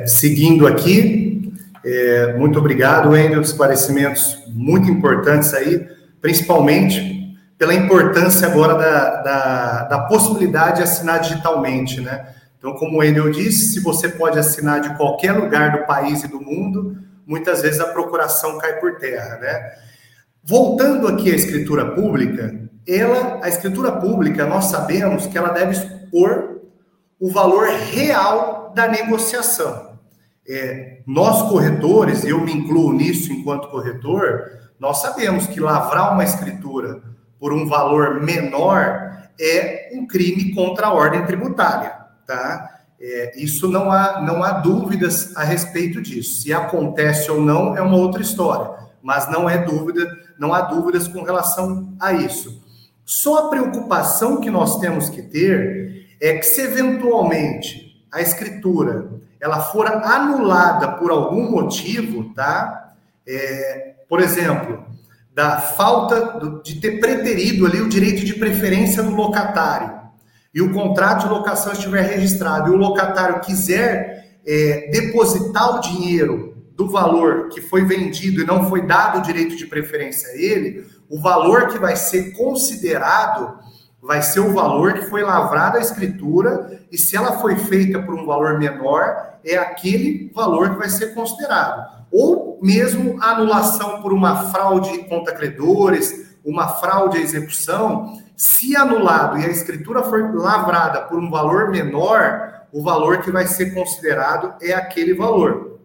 seguindo 0.06 0.66
aqui, 0.66 1.52
é, 1.84 2.36
muito 2.36 2.58
obrigado, 2.58 3.10
Wendel, 3.10 3.40
esclarecimentos 3.40 4.38
muito 4.48 4.90
importantes 4.90 5.52
aí, 5.52 5.86
principalmente 6.20 7.21
pela 7.62 7.74
importância 7.74 8.48
agora 8.48 8.74
da, 8.74 9.22
da, 9.22 9.82
da 9.84 9.98
possibilidade 10.00 10.78
de 10.78 10.82
assinar 10.82 11.20
digitalmente, 11.20 12.00
né? 12.00 12.34
Então, 12.58 12.74
como 12.74 12.96
o 12.96 12.98
Wendel 12.98 13.30
disse, 13.30 13.74
se 13.74 13.78
você 13.78 14.08
pode 14.08 14.36
assinar 14.36 14.80
de 14.80 14.96
qualquer 14.96 15.30
lugar 15.30 15.70
do 15.70 15.86
país 15.86 16.24
e 16.24 16.26
do 16.26 16.40
mundo, 16.40 16.96
muitas 17.24 17.62
vezes 17.62 17.78
a 17.78 17.92
procuração 17.92 18.58
cai 18.58 18.80
por 18.80 18.96
terra, 18.96 19.36
né? 19.36 19.74
Voltando 20.42 21.06
aqui 21.06 21.30
à 21.30 21.36
escritura 21.36 21.92
pública, 21.92 22.52
ela, 22.84 23.38
a 23.44 23.48
escritura 23.48 23.92
pública, 23.92 24.44
nós 24.44 24.64
sabemos 24.64 25.28
que 25.28 25.38
ela 25.38 25.50
deve 25.50 25.70
expor 25.70 26.62
o 27.20 27.30
valor 27.30 27.68
real 27.68 28.72
da 28.74 28.88
negociação. 28.88 29.92
É, 30.48 30.98
nós 31.06 31.48
corretores, 31.48 32.24
eu 32.24 32.40
me 32.40 32.52
incluo 32.52 32.92
nisso 32.92 33.32
enquanto 33.32 33.68
corretor, 33.68 34.50
nós 34.80 35.00
sabemos 35.00 35.46
que 35.46 35.60
lavrar 35.60 36.12
uma 36.12 36.24
escritura 36.24 37.11
por 37.42 37.52
um 37.52 37.66
valor 37.66 38.22
menor 38.22 39.26
é 39.40 39.90
um 39.92 40.06
crime 40.06 40.54
contra 40.54 40.86
a 40.86 40.92
ordem 40.92 41.26
tributária, 41.26 41.92
tá? 42.24 42.82
É, 43.00 43.32
isso 43.36 43.66
não 43.66 43.90
há, 43.90 44.22
não 44.22 44.44
há 44.44 44.52
dúvidas 44.52 45.36
a 45.36 45.42
respeito 45.42 46.00
disso. 46.00 46.42
Se 46.42 46.52
acontece 46.52 47.28
ou 47.32 47.40
não 47.40 47.76
é 47.76 47.82
uma 47.82 47.96
outra 47.96 48.22
história, 48.22 48.70
mas 49.02 49.28
não 49.28 49.50
é 49.50 49.58
dúvida, 49.58 50.08
não 50.38 50.54
há 50.54 50.60
dúvidas 50.60 51.08
com 51.08 51.24
relação 51.24 51.92
a 51.98 52.12
isso. 52.12 52.62
Só 53.04 53.46
a 53.46 53.48
preocupação 53.48 54.40
que 54.40 54.48
nós 54.48 54.78
temos 54.78 55.08
que 55.08 55.22
ter 55.22 56.06
é 56.20 56.34
que 56.34 56.44
se 56.44 56.60
eventualmente 56.60 58.06
a 58.12 58.20
escritura 58.20 59.10
ela 59.40 59.58
for 59.58 59.88
anulada 59.88 60.92
por 60.92 61.10
algum 61.10 61.50
motivo, 61.50 62.32
tá? 62.34 62.94
É, 63.26 63.94
por 64.08 64.20
exemplo, 64.20 64.91
da 65.34 65.58
falta 65.58 66.60
de 66.62 66.76
ter 66.76 67.00
preterido 67.00 67.66
ali 67.66 67.80
o 67.80 67.88
direito 67.88 68.24
de 68.24 68.34
preferência 68.34 69.02
do 69.02 69.14
locatário 69.14 70.02
e 70.54 70.60
o 70.60 70.72
contrato 70.72 71.22
de 71.22 71.32
locação 71.32 71.72
estiver 71.72 72.02
registrado 72.02 72.70
e 72.70 72.74
o 72.74 72.78
locatário 72.78 73.40
quiser 73.40 74.40
é, 74.46 74.90
depositar 74.90 75.76
o 75.76 75.80
dinheiro 75.80 76.52
do 76.76 76.88
valor 76.88 77.48
que 77.48 77.60
foi 77.60 77.84
vendido 77.84 78.42
e 78.42 78.46
não 78.46 78.68
foi 78.68 78.86
dado 78.86 79.18
o 79.18 79.22
direito 79.22 79.56
de 79.56 79.66
preferência 79.66 80.28
a 80.30 80.36
ele, 80.36 80.86
o 81.08 81.20
valor 81.20 81.68
que 81.68 81.78
vai 81.78 81.96
ser 81.96 82.32
considerado 82.32 83.58
vai 84.02 84.20
ser 84.20 84.40
o 84.40 84.52
valor 84.52 84.94
que 84.94 85.06
foi 85.06 85.22
lavrado 85.22 85.78
a 85.78 85.80
escritura 85.80 86.80
e 86.90 86.98
se 86.98 87.16
ela 87.16 87.38
foi 87.38 87.56
feita 87.56 88.02
por 88.02 88.14
um 88.14 88.26
valor 88.26 88.58
menor, 88.58 89.38
é 89.44 89.56
aquele 89.56 90.30
valor 90.34 90.70
que 90.70 90.78
vai 90.78 90.88
ser 90.88 91.14
considerado. 91.14 92.01
Ou 92.12 92.58
mesmo 92.62 93.20
anulação 93.22 94.02
por 94.02 94.12
uma 94.12 94.50
fraude 94.50 94.98
contra 95.08 95.34
credores, 95.34 96.36
uma 96.44 96.68
fraude 96.68 97.18
à 97.18 97.20
execução, 97.20 98.20
se 98.36 98.76
anulado 98.76 99.38
e 99.38 99.44
a 99.44 99.48
escritura 99.48 100.02
for 100.02 100.34
lavrada 100.34 101.02
por 101.02 101.18
um 101.18 101.30
valor 101.30 101.70
menor, 101.70 102.66
o 102.72 102.82
valor 102.82 103.22
que 103.22 103.30
vai 103.30 103.46
ser 103.46 103.72
considerado 103.72 104.54
é 104.60 104.72
aquele 104.72 105.14
valor. 105.14 105.80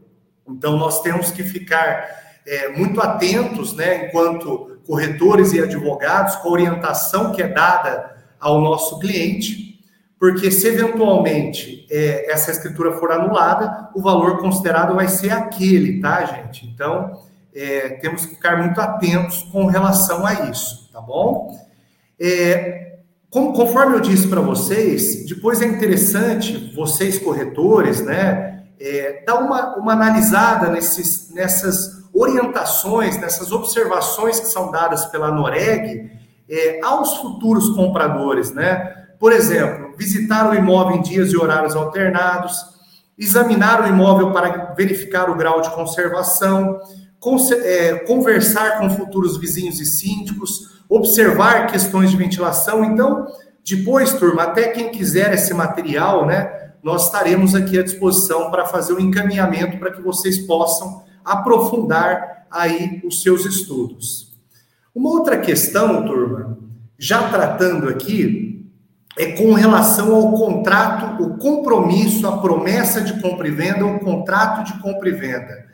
Então, 0.47 0.77
nós 0.77 1.01
temos 1.01 1.31
que 1.31 1.43
ficar 1.43 2.05
é, 2.45 2.69
muito 2.69 3.01
atentos, 3.01 3.73
né, 3.73 4.07
enquanto 4.07 4.79
corretores 4.87 5.51
e 5.51 5.59
advogados, 5.59 6.37
com 6.37 6.49
a 6.49 6.51
orientação 6.53 7.33
que 7.33 7.41
é 7.41 7.47
dada 7.47 8.15
ao 8.39 8.61
nosso 8.61 8.99
cliente, 8.99 9.76
porque 10.19 10.49
se 10.49 10.67
eventualmente 10.67 11.85
é, 11.89 12.31
essa 12.31 12.51
escritura 12.51 12.93
for 12.93 13.11
anulada, 13.11 13.89
o 13.93 14.01
valor 14.01 14.39
considerado 14.39 14.95
vai 14.95 15.07
ser 15.07 15.31
aquele, 15.31 16.01
tá, 16.01 16.25
gente? 16.25 16.65
Então, 16.65 17.21
é, 17.53 17.89
temos 18.01 18.25
que 18.25 18.35
ficar 18.35 18.57
muito 18.57 18.79
atentos 18.79 19.43
com 19.51 19.65
relação 19.65 20.25
a 20.25 20.49
isso, 20.49 20.89
tá 20.91 20.99
bom? 20.99 21.55
É, 22.19 22.97
como, 23.29 23.53
conforme 23.53 23.95
eu 23.95 23.99
disse 23.99 24.27
para 24.27 24.41
vocês, 24.41 25.25
depois 25.25 25.61
é 25.61 25.65
interessante 25.65 26.73
vocês 26.75 27.19
corretores, 27.19 28.01
né, 28.01 28.63
é, 28.79 29.23
dar 29.25 29.35
uma, 29.35 29.75
uma 29.75 29.93
analisada 29.93 30.69
nesses, 30.69 31.31
nessas 31.31 31.97
orientações, 32.13 33.19
nessas 33.19 33.51
observações 33.51 34.39
que 34.39 34.47
são 34.47 34.71
dadas 34.71 35.05
pela 35.05 35.31
Noreg 35.31 36.09
é, 36.49 36.79
aos 36.83 37.17
futuros 37.17 37.69
compradores, 37.75 38.51
né? 38.51 39.07
Por 39.19 39.31
exemplo, 39.31 39.86
visitar 39.97 40.49
o 40.49 40.55
imóvel 40.55 40.97
em 40.97 41.01
dias 41.01 41.31
e 41.31 41.37
horários 41.37 41.75
alternados, 41.75 42.55
examinar 43.17 43.83
o 43.83 43.87
imóvel 43.87 44.31
para 44.31 44.73
verificar 44.75 45.29
o 45.29 45.35
grau 45.35 45.61
de 45.61 45.71
conservação, 45.71 46.79
é, 47.63 47.95
conversar 48.05 48.79
com 48.79 48.89
futuros 48.89 49.37
vizinhos 49.37 49.79
e 49.81 49.85
síndicos, 49.85 50.83
observar 50.87 51.67
questões 51.67 52.11
de 52.11 52.17
ventilação. 52.17 52.85
Então, 52.85 53.27
depois, 53.65 54.13
turma, 54.13 54.43
até 54.43 54.69
quem 54.69 54.91
quiser 54.91 55.33
esse 55.33 55.53
material, 55.53 56.25
né, 56.25 56.71
nós 56.81 57.05
estaremos 57.05 57.55
aqui 57.55 57.77
à 57.77 57.83
disposição 57.83 58.49
para 58.51 58.65
fazer 58.65 58.93
o 58.93 58.97
um 58.97 58.99
encaminhamento 58.99 59.77
para 59.77 59.91
que 59.91 60.01
vocês 60.01 60.37
possam 60.37 61.03
aprofundar 61.25 62.45
aí 62.49 63.01
os 63.03 63.21
seus 63.21 63.45
estudos. 63.45 64.33
Uma 64.95 65.09
outra 65.09 65.37
questão, 65.37 66.05
turma, 66.05 66.57
já 66.97 67.29
tratando 67.29 67.89
aqui, 67.89 68.46
é 69.17 69.31
com 69.31 69.53
relação 69.53 70.15
ao 70.15 70.31
contrato, 70.33 71.23
o 71.23 71.37
compromisso, 71.37 72.27
a 72.27 72.37
promessa 72.37 73.01
de 73.01 73.19
compra 73.19 73.47
e 73.47 73.51
venda, 73.51 73.85
o 73.85 73.99
contrato 73.99 74.63
de 74.63 74.79
compra 74.79 75.09
e 75.09 75.13
venda. 75.13 75.65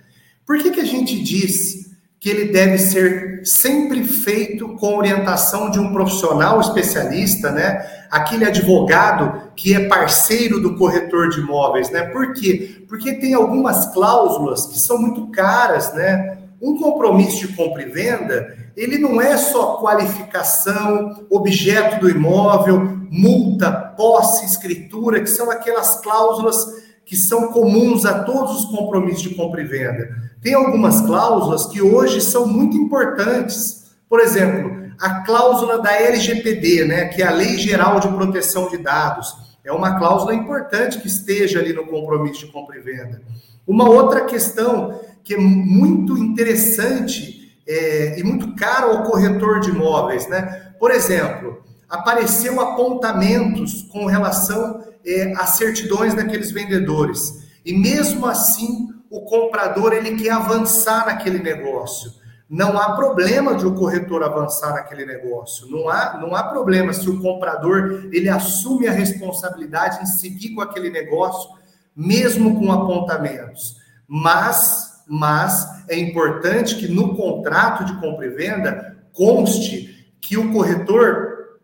Por 0.46 0.58
que, 0.58 0.72
que 0.72 0.80
a 0.80 0.86
gente 0.86 1.22
diz 1.22 1.84
que 2.24 2.30
ele 2.30 2.54
deve 2.54 2.78
ser 2.78 3.42
sempre 3.44 4.02
feito 4.02 4.70
com 4.76 4.96
orientação 4.96 5.70
de 5.70 5.78
um 5.78 5.92
profissional 5.92 6.62
especialista, 6.62 7.52
né? 7.52 7.86
Aquele 8.10 8.46
advogado 8.46 9.52
que 9.58 9.74
é 9.74 9.90
parceiro 9.90 10.62
do 10.62 10.78
corretor 10.78 11.28
de 11.28 11.42
imóveis, 11.42 11.92
né? 11.92 12.04
Por 12.04 12.32
quê? 12.32 12.86
Porque 12.88 13.16
tem 13.16 13.34
algumas 13.34 13.88
cláusulas 13.88 14.66
que 14.68 14.80
são 14.80 14.98
muito 14.98 15.28
caras, 15.32 15.94
né? 15.94 16.38
Um 16.64 16.78
compromisso 16.78 17.46
de 17.46 17.54
compra 17.56 17.82
e 17.84 17.90
venda, 17.90 18.56
ele 18.78 18.98
não 18.98 19.22
é 19.22 19.36
só 19.36 19.76
qualificação, 19.82 21.26
objeto 21.30 22.00
do 22.00 22.10
imóvel, 22.10 22.80
multa, 23.12 23.70
posse, 23.70 24.46
escritura, 24.46 25.20
que 25.20 25.30
são 25.30 25.52
aquelas 25.52 26.00
cláusulas 26.00 26.82
que 27.06 27.18
são 27.18 27.52
comuns 27.52 28.06
a 28.06 28.24
todos 28.24 28.62
os 28.62 28.66
compromissos 28.66 29.24
de 29.24 29.36
compra 29.36 29.60
e 29.60 29.66
venda. 29.66 30.10
Tem 30.42 30.54
algumas 30.54 31.02
cláusulas 31.02 31.66
que 31.66 31.82
hoje 31.82 32.22
são 32.22 32.48
muito 32.48 32.78
importantes. 32.78 33.92
Por 34.08 34.22
exemplo, 34.22 34.88
a 35.02 35.22
cláusula 35.26 35.82
da 35.82 35.92
LGPD, 35.92 36.86
né, 36.86 37.06
que 37.10 37.22
é 37.22 37.28
a 37.28 37.32
Lei 37.32 37.58
Geral 37.58 38.00
de 38.00 38.08
Proteção 38.08 38.70
de 38.70 38.78
Dados. 38.78 39.36
É 39.66 39.72
uma 39.74 40.00
cláusula 40.00 40.34
importante 40.34 41.00
que 41.00 41.08
esteja 41.08 41.60
ali 41.60 41.74
no 41.74 41.86
compromisso 41.88 42.46
de 42.46 42.52
compra 42.54 42.78
e 42.78 42.82
venda. 42.82 43.22
Uma 43.68 43.90
outra 43.90 44.22
questão 44.26 45.00
que 45.24 45.36
é 45.36 45.38
muito 45.38 46.18
interessante 46.18 47.58
é, 47.68 48.20
e 48.20 48.24
muito 48.24 48.56
caro 48.56 48.92
ao 48.92 49.04
corretor 49.04 49.60
de 49.60 49.70
imóveis, 49.70 50.28
né? 50.28 50.74
Por 50.80 50.92
exemplo, 50.92 51.64
apareceu 51.90 52.60
apontamentos 52.60 53.84
com 53.84 54.06
relação 54.06 54.84
é, 55.06 55.34
às 55.38 55.52
certidões 55.52 56.14
daqueles 56.14 56.52
vendedores. 56.52 57.44
E 57.66 57.74
mesmo 57.74 58.26
assim, 58.26 58.90
o 59.10 59.22
comprador 59.22 59.94
ele 59.94 60.16
quer 60.16 60.32
avançar 60.32 61.06
naquele 61.06 61.40
negócio. 61.40 62.12
Não 62.50 62.78
há 62.78 62.96
problema 62.96 63.56
de 63.56 63.66
o 63.66 63.74
corretor 63.74 64.24
avançar 64.24 64.74
naquele 64.74 65.06
negócio. 65.06 65.68
Não 65.70 65.90
há, 65.90 66.20
não 66.20 66.36
há 66.36 66.44
problema 66.44 66.94
se 66.94 67.10
o 67.10 67.22
comprador 67.22 68.10
ele 68.12 68.30
assume 68.30 68.88
a 68.88 68.92
responsabilidade 68.92 70.04
em 70.04 70.06
seguir 70.06 70.54
com 70.54 70.62
aquele 70.62 70.90
negócio, 70.90 71.50
mesmo 71.96 72.60
com 72.60 72.72
apontamentos. 72.72 73.78
Mas, 74.08 74.93
mas 75.08 75.68
é 75.90 75.98
importante 75.98 76.76
que 76.76 76.88
no 76.88 77.16
contrato 77.16 77.86
de 77.86 78.00
compra 78.00 78.26
e 78.26 78.30
venda 78.30 78.98
conste 79.12 80.14
que 80.22 80.38
o 80.38 80.52
corretor 80.52 81.60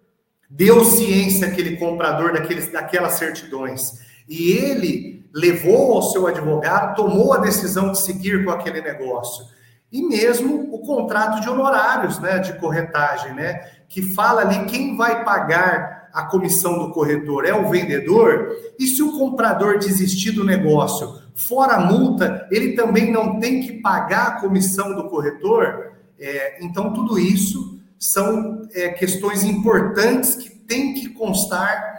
deu 0.50 0.84
ciência 0.84 1.48
àquele 1.48 1.78
comprador 1.78 2.34
daqueles, 2.34 2.72
daquelas 2.72 3.14
certidões. 3.14 4.00
E 4.28 4.52
ele 4.52 5.30
levou 5.34 5.94
ao 5.94 6.04
seu 6.04 6.28
advogado, 6.28 6.96
tomou 6.96 7.34
a 7.34 7.38
decisão 7.38 7.92
de 7.92 8.00
seguir 8.00 8.44
com 8.44 8.52
aquele 8.52 8.82
negócio. 8.82 9.46
E 9.92 10.02
mesmo 10.02 10.74
o 10.74 10.80
contrato 10.80 11.42
de 11.42 11.50
honorários, 11.50 12.20
né, 12.20 12.40
de 12.40 12.54
corretagem, 12.60 13.34
né, 13.34 13.62
que 13.88 14.02
fala 14.14 14.42
ali 14.42 14.66
quem 14.66 14.96
vai 14.96 15.24
pagar 15.24 16.10
a 16.14 16.24
comissão 16.24 16.80
do 16.80 16.92
corretor 16.92 17.46
é 17.46 17.54
o 17.54 17.70
vendedor, 17.70 18.50
e 18.80 18.88
se 18.88 19.02
o 19.02 19.18
comprador 19.18 19.78
desistir 19.78 20.32
do 20.32 20.44
negócio, 20.44 21.22
fora 21.40 21.76
a 21.76 21.80
multa, 21.80 22.48
ele 22.52 22.74
também 22.74 23.12
não 23.12 23.40
tem 23.40 23.62
que 23.62 23.74
pagar 23.82 24.28
a 24.28 24.42
comissão 24.42 24.94
do 24.96 25.10
corretor. 25.10 25.94
É, 26.20 26.64
então, 26.64 26.92
tudo 26.94 27.18
isso 27.18 27.80
são 27.98 28.68
é, 28.74 28.90
questões 28.90 29.44
importantes 29.44 30.36
que 30.36 30.50
tem 30.50 30.94
que 30.94 31.10
constar 31.10 31.98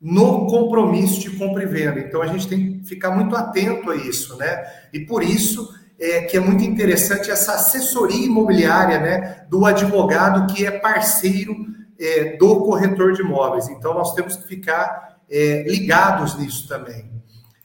no 0.00 0.46
compromisso 0.46 1.20
de 1.20 1.30
compra 1.30 1.62
e 1.62 1.66
venda. 1.66 2.00
Então, 2.00 2.20
a 2.20 2.26
gente 2.26 2.48
tem 2.48 2.82
ficar 2.84 3.10
muito 3.12 3.34
atento 3.34 3.90
a 3.90 3.96
isso, 3.96 4.36
né? 4.36 4.64
E 4.92 5.00
por 5.00 5.22
isso 5.22 5.72
é, 5.98 6.22
que 6.22 6.36
é 6.36 6.40
muito 6.40 6.64
interessante 6.64 7.30
essa 7.30 7.54
assessoria 7.54 8.26
imobiliária, 8.26 8.98
né, 8.98 9.46
do 9.48 9.64
advogado 9.64 10.52
que 10.52 10.66
é 10.66 10.70
parceiro 10.70 11.54
é, 11.98 12.36
do 12.36 12.60
corretor 12.64 13.12
de 13.12 13.22
imóveis. 13.22 13.68
Então, 13.68 13.94
nós 13.94 14.12
temos 14.14 14.36
que 14.36 14.48
ficar 14.48 15.20
é, 15.30 15.64
ligados 15.68 16.36
nisso 16.38 16.66
também. 16.68 17.11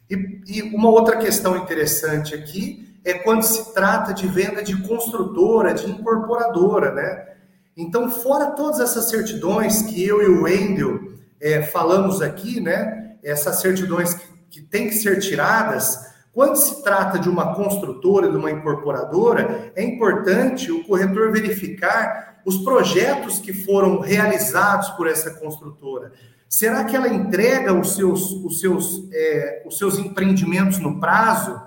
E, 0.10 0.42
e 0.48 0.62
uma 0.76 0.90
outra 0.90 1.18
questão 1.18 1.58
interessante 1.58 2.34
aqui 2.34 3.00
é 3.04 3.14
quando 3.14 3.44
se 3.44 3.74
trata 3.74 4.14
de 4.14 4.28
venda 4.28 4.62
de 4.62 4.76
construtora, 4.82 5.74
de 5.74 5.90
incorporadora, 5.90 6.92
né? 6.92 7.28
Então, 7.76 8.10
fora 8.10 8.52
todas 8.52 8.80
essas 8.80 9.10
certidões 9.10 9.84
que 9.84 10.04
eu 10.04 10.22
e 10.22 10.26
o 10.26 10.44
Wendel 10.44 11.14
é, 11.40 11.62
falamos 11.62 12.22
aqui, 12.22 12.60
né? 12.60 13.16
Essas 13.24 13.62
certidões 13.62 14.14
que, 14.14 14.28
que 14.50 14.62
têm 14.62 14.88
que 14.88 14.96
ser 14.96 15.20
tiradas, 15.20 16.08
quando 16.34 16.56
se 16.56 16.84
trata 16.84 17.18
de 17.18 17.30
uma 17.30 17.56
construtora, 17.56 18.30
de 18.30 18.38
uma 18.38 18.52
incorporadora, 18.52 19.72
é 19.76 19.84
importante 19.84 20.72
o 20.72 20.84
corretor 20.84 21.32
verificar 21.32 22.42
os 22.46 22.58
projetos 22.58 23.40
que 23.40 23.52
foram 23.52 24.00
realizados 24.00 24.90
por 24.92 25.08
essa 25.08 25.32
construtora. 25.32 26.12
Será 26.50 26.86
que 26.86 26.96
ela 26.96 27.10
entrega 27.10 27.74
os 27.74 27.96
seus, 27.96 28.32
os 28.32 28.60
seus, 28.60 29.08
é, 29.12 29.64
os 29.66 29.78
seus 29.78 29.98
empreendimentos 29.98 30.80
no 30.80 31.00
prazo? 31.00 31.62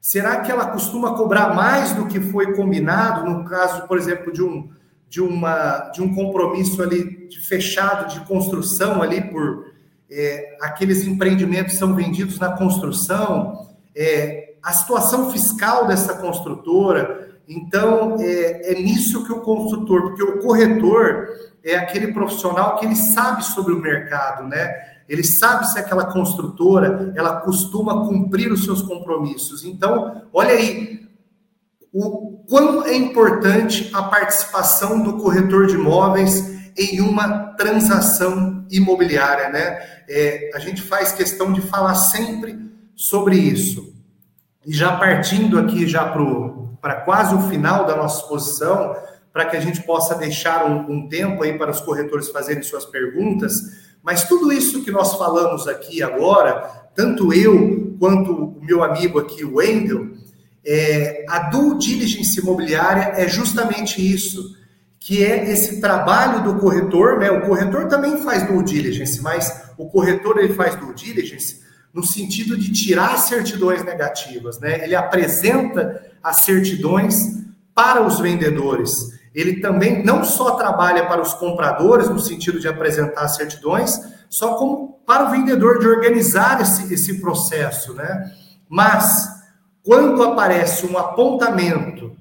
Será 0.00 0.40
que 0.40 0.50
ela 0.50 0.66
costuma 0.66 1.14
cobrar 1.14 1.54
mais 1.54 1.92
do 1.92 2.06
que 2.06 2.20
foi 2.20 2.54
combinado, 2.54 3.28
no 3.28 3.44
caso, 3.44 3.86
por 3.86 3.98
exemplo, 3.98 4.32
de 4.32 4.42
um, 4.42 4.68
de 5.08 5.20
uma, 5.20 5.90
de 5.90 6.02
um 6.02 6.14
compromisso 6.14 6.82
ali 6.82 7.28
de 7.28 7.40
fechado 7.40 8.12
de 8.12 8.20
construção 8.26 9.02
ali 9.02 9.20
por 9.20 9.66
é, 10.10 10.56
aqueles 10.60 11.06
empreendimentos 11.06 11.76
são 11.76 11.94
vendidos 11.94 12.38
na 12.38 12.52
construção, 12.56 13.68
é, 13.94 14.54
a 14.62 14.72
situação 14.72 15.30
fiscal 15.30 15.86
dessa 15.86 16.14
construtora. 16.14 17.38
Então, 17.46 18.16
é, 18.18 18.72
é 18.72 18.74
nisso 18.74 19.24
que 19.24 19.32
o 19.32 19.40
construtor, 19.40 20.02
porque 20.02 20.22
o 20.22 20.38
corretor 20.40 21.28
é 21.68 21.76
aquele 21.76 22.12
profissional 22.12 22.76
que 22.76 22.86
ele 22.86 22.96
sabe 22.96 23.44
sobre 23.44 23.72
o 23.72 23.80
mercado, 23.80 24.44
né? 24.44 24.98
Ele 25.08 25.22
sabe 25.22 25.66
se 25.68 25.78
aquela 25.78 26.06
construtora 26.06 27.12
ela 27.14 27.40
costuma 27.40 28.06
cumprir 28.06 28.52
os 28.52 28.64
seus 28.64 28.82
compromissos. 28.82 29.64
Então, 29.64 30.22
olha 30.32 30.52
aí 30.52 31.06
o 31.92 32.44
quão 32.48 32.84
é 32.84 32.94
importante 32.94 33.90
a 33.94 34.02
participação 34.02 35.02
do 35.02 35.18
corretor 35.18 35.66
de 35.66 35.74
imóveis 35.74 36.58
em 36.76 37.00
uma 37.00 37.54
transação 37.54 38.66
imobiliária, 38.70 39.48
né? 39.48 39.80
É, 40.08 40.50
a 40.54 40.58
gente 40.58 40.80
faz 40.80 41.12
questão 41.12 41.52
de 41.52 41.60
falar 41.60 41.94
sempre 41.94 42.58
sobre 42.94 43.36
isso. 43.36 43.94
E 44.64 44.72
já 44.72 44.96
partindo 44.96 45.58
aqui 45.58 45.86
já 45.86 46.04
para 46.80 46.96
quase 47.00 47.34
o 47.34 47.48
final 47.48 47.86
da 47.86 47.96
nossa 47.96 48.22
exposição, 48.22 48.94
para 49.38 49.46
que 49.46 49.56
a 49.56 49.60
gente 49.60 49.82
possa 49.82 50.16
deixar 50.16 50.68
um, 50.68 50.92
um 50.92 51.08
tempo 51.08 51.44
aí 51.44 51.56
para 51.56 51.70
os 51.70 51.80
corretores 51.80 52.28
fazerem 52.28 52.60
suas 52.60 52.84
perguntas, 52.84 53.52
mas 54.02 54.24
tudo 54.24 54.52
isso 54.52 54.82
que 54.82 54.90
nós 54.90 55.14
falamos 55.14 55.68
aqui 55.68 56.02
agora, 56.02 56.90
tanto 56.92 57.32
eu 57.32 57.94
quanto 58.00 58.32
o 58.32 58.60
meu 58.60 58.82
amigo 58.82 59.16
aqui, 59.16 59.44
o 59.44 59.58
Wendel, 59.58 60.08
é, 60.66 61.24
a 61.28 61.50
due 61.50 61.78
diligence 61.78 62.40
imobiliária 62.40 63.12
é 63.14 63.28
justamente 63.28 64.02
isso, 64.04 64.56
que 64.98 65.24
é 65.24 65.48
esse 65.52 65.80
trabalho 65.80 66.42
do 66.42 66.58
corretor, 66.58 67.20
né? 67.20 67.30
O 67.30 67.42
corretor 67.42 67.86
também 67.86 68.20
faz 68.24 68.44
due 68.44 68.64
diligence, 68.64 69.22
mas 69.22 69.70
o 69.78 69.86
corretor 69.88 70.38
ele 70.38 70.54
faz 70.54 70.74
due 70.74 70.92
diligence 70.92 71.60
no 71.94 72.04
sentido 72.04 72.58
de 72.58 72.72
tirar 72.72 73.16
certidões 73.18 73.84
negativas, 73.84 74.58
né? 74.58 74.82
Ele 74.82 74.96
apresenta 74.96 76.02
as 76.20 76.38
certidões 76.38 77.38
para 77.72 78.04
os 78.04 78.18
vendedores. 78.18 79.16
Ele 79.38 79.60
também 79.60 80.04
não 80.04 80.24
só 80.24 80.56
trabalha 80.56 81.06
para 81.06 81.22
os 81.22 81.32
compradores, 81.32 82.08
no 82.08 82.18
sentido 82.18 82.58
de 82.58 82.66
apresentar 82.66 83.28
certidões, 83.28 83.96
só 84.28 84.54
como 84.54 84.98
para 85.06 85.28
o 85.28 85.30
vendedor 85.30 85.78
de 85.78 85.86
organizar 85.86 86.60
esse, 86.60 86.92
esse 86.92 87.20
processo, 87.20 87.94
né? 87.94 88.32
Mas, 88.68 89.28
quando 89.84 90.24
aparece 90.24 90.84
um 90.86 90.98
apontamento 90.98 92.16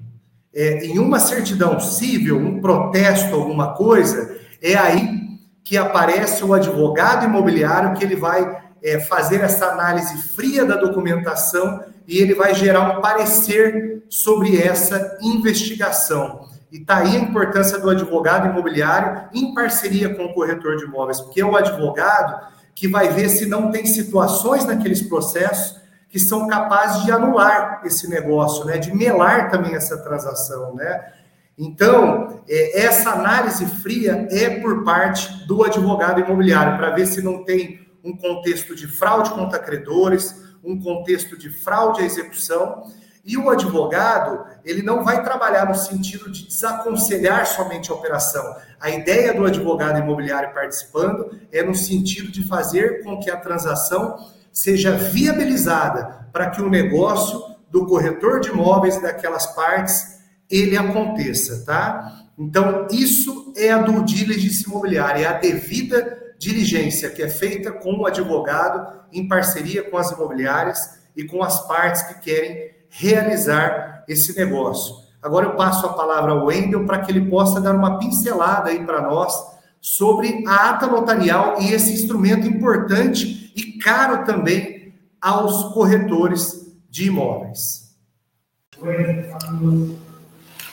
é, 0.53 0.85
em 0.85 0.99
uma 0.99 1.17
certidão 1.19 1.79
civil, 1.79 2.37
um 2.37 2.61
protesto, 2.61 3.33
alguma 3.33 3.73
coisa, 3.73 4.37
é 4.61 4.75
aí 4.75 5.39
que 5.63 5.75
aparece 5.75 6.43
o 6.43 6.53
advogado 6.53 7.25
imobiliário 7.25 7.95
que 7.95 8.03
ele 8.03 8.15
vai 8.15 8.61
é, 8.83 8.99
fazer 8.99 9.41
essa 9.41 9.65
análise 9.65 10.15
fria 10.35 10.63
da 10.63 10.75
documentação 10.75 11.83
e 12.07 12.19
ele 12.19 12.35
vai 12.35 12.53
gerar 12.53 12.81
um 12.81 13.01
parecer 13.01 14.03
sobre 14.07 14.61
essa 14.61 15.17
investigação. 15.19 16.45
E 16.77 16.81
está 16.81 16.97
aí 16.97 17.17
a 17.17 17.19
importância 17.19 17.79
do 17.79 17.89
advogado 17.89 18.47
imobiliário 18.49 19.29
em 19.33 19.51
parceria 19.51 20.13
com 20.13 20.25
o 20.25 20.33
corretor 20.33 20.77
de 20.77 20.85
imóveis, 20.85 21.19
porque 21.19 21.41
é 21.41 21.45
o 21.45 21.55
advogado 21.55 22.39
que 22.75 22.87
vai 22.87 23.09
ver 23.09 23.29
se 23.29 23.47
não 23.47 23.71
tem 23.71 23.83
situações 23.87 24.63
naqueles 24.63 25.01
processos 25.01 25.75
que 26.07 26.19
são 26.19 26.47
capazes 26.47 27.03
de 27.03 27.11
anular 27.11 27.81
esse 27.83 28.07
negócio, 28.07 28.63
né? 28.63 28.77
De 28.77 28.95
melar 28.95 29.49
também 29.49 29.73
essa 29.73 29.97
transação, 29.97 30.75
né? 30.75 31.13
Então, 31.57 32.43
é, 32.47 32.81
essa 32.85 33.09
análise 33.09 33.65
fria 33.65 34.27
é 34.29 34.59
por 34.59 34.83
parte 34.83 35.47
do 35.47 35.63
advogado 35.63 36.21
imobiliário, 36.21 36.77
para 36.77 36.91
ver 36.91 37.07
se 37.07 37.23
não 37.23 37.43
tem 37.43 37.87
um 38.03 38.15
contexto 38.15 38.75
de 38.75 38.85
fraude 38.85 39.31
contra 39.31 39.57
credores, 39.57 40.43
um 40.63 40.79
contexto 40.79 41.35
de 41.35 41.49
fraude 41.49 42.03
à 42.03 42.05
execução 42.05 42.83
e 43.27 43.37
o 43.37 43.49
advogado, 43.49 44.45
ele 44.63 44.81
não 44.81 45.03
vai 45.03 45.21
trabalhar 45.21 45.67
no 45.67 45.75
sentido 45.75 46.31
de 46.31 46.47
desaconselhar 46.47 47.45
somente 47.45 47.91
a 47.91 47.93
operação. 47.93 48.55
A 48.79 48.89
ideia 48.89 49.33
do 49.33 49.45
advogado 49.45 49.99
imobiliário 49.99 50.53
participando 50.53 51.37
é 51.51 51.61
no 51.61 51.75
sentido 51.75 52.31
de 52.31 52.47
fazer 52.47 53.03
com 53.03 53.19
que 53.19 53.29
a 53.29 53.35
transação 53.35 54.15
seja 54.49 54.91
viabilizada 54.91 56.29
para 56.31 56.49
que 56.49 56.61
o 56.61 56.69
negócio 56.69 57.57
do 57.69 57.85
corretor 57.85 58.39
de 58.39 58.47
imóveis 58.47 59.01
daquelas 59.01 59.45
partes 59.47 60.21
ele 60.49 60.77
aconteça, 60.77 61.65
tá? 61.65 62.23
Então, 62.39 62.87
isso 62.89 63.51
é 63.57 63.71
a 63.71 63.79
due 63.79 64.05
diligence 64.05 64.63
imobiliária, 64.63 65.23
é 65.23 65.27
a 65.27 65.33
devida 65.33 66.17
diligência 66.39 67.09
que 67.09 67.21
é 67.21 67.27
feita 67.27 67.73
com 67.73 67.97
o 67.97 68.05
advogado 68.05 69.01
em 69.11 69.27
parceria 69.27 69.83
com 69.83 69.97
as 69.97 70.11
imobiliárias 70.11 70.97
e 71.13 71.25
com 71.25 71.43
as 71.43 71.67
partes 71.67 72.03
que 72.03 72.21
querem 72.21 72.76
realizar 72.89 74.03
esse 74.07 74.37
negócio. 74.37 74.95
Agora 75.21 75.47
eu 75.47 75.55
passo 75.55 75.85
a 75.85 75.93
palavra 75.93 76.31
ao 76.31 76.45
Wendel 76.45 76.85
para 76.85 76.99
que 76.99 77.11
ele 77.11 77.29
possa 77.29 77.59
dar 77.59 77.75
uma 77.75 77.97
pincelada 77.97 78.69
aí 78.69 78.85
para 78.85 79.01
nós 79.01 79.33
sobre 79.81 80.43
a 80.47 80.69
ata 80.69 80.87
notarial 80.87 81.61
e 81.61 81.71
esse 81.71 81.93
instrumento 81.93 82.47
importante 82.47 83.51
e 83.55 83.77
caro 83.79 84.25
também 84.25 84.93
aos 85.21 85.73
corretores 85.73 86.75
de 86.89 87.07
imóveis. 87.07 87.95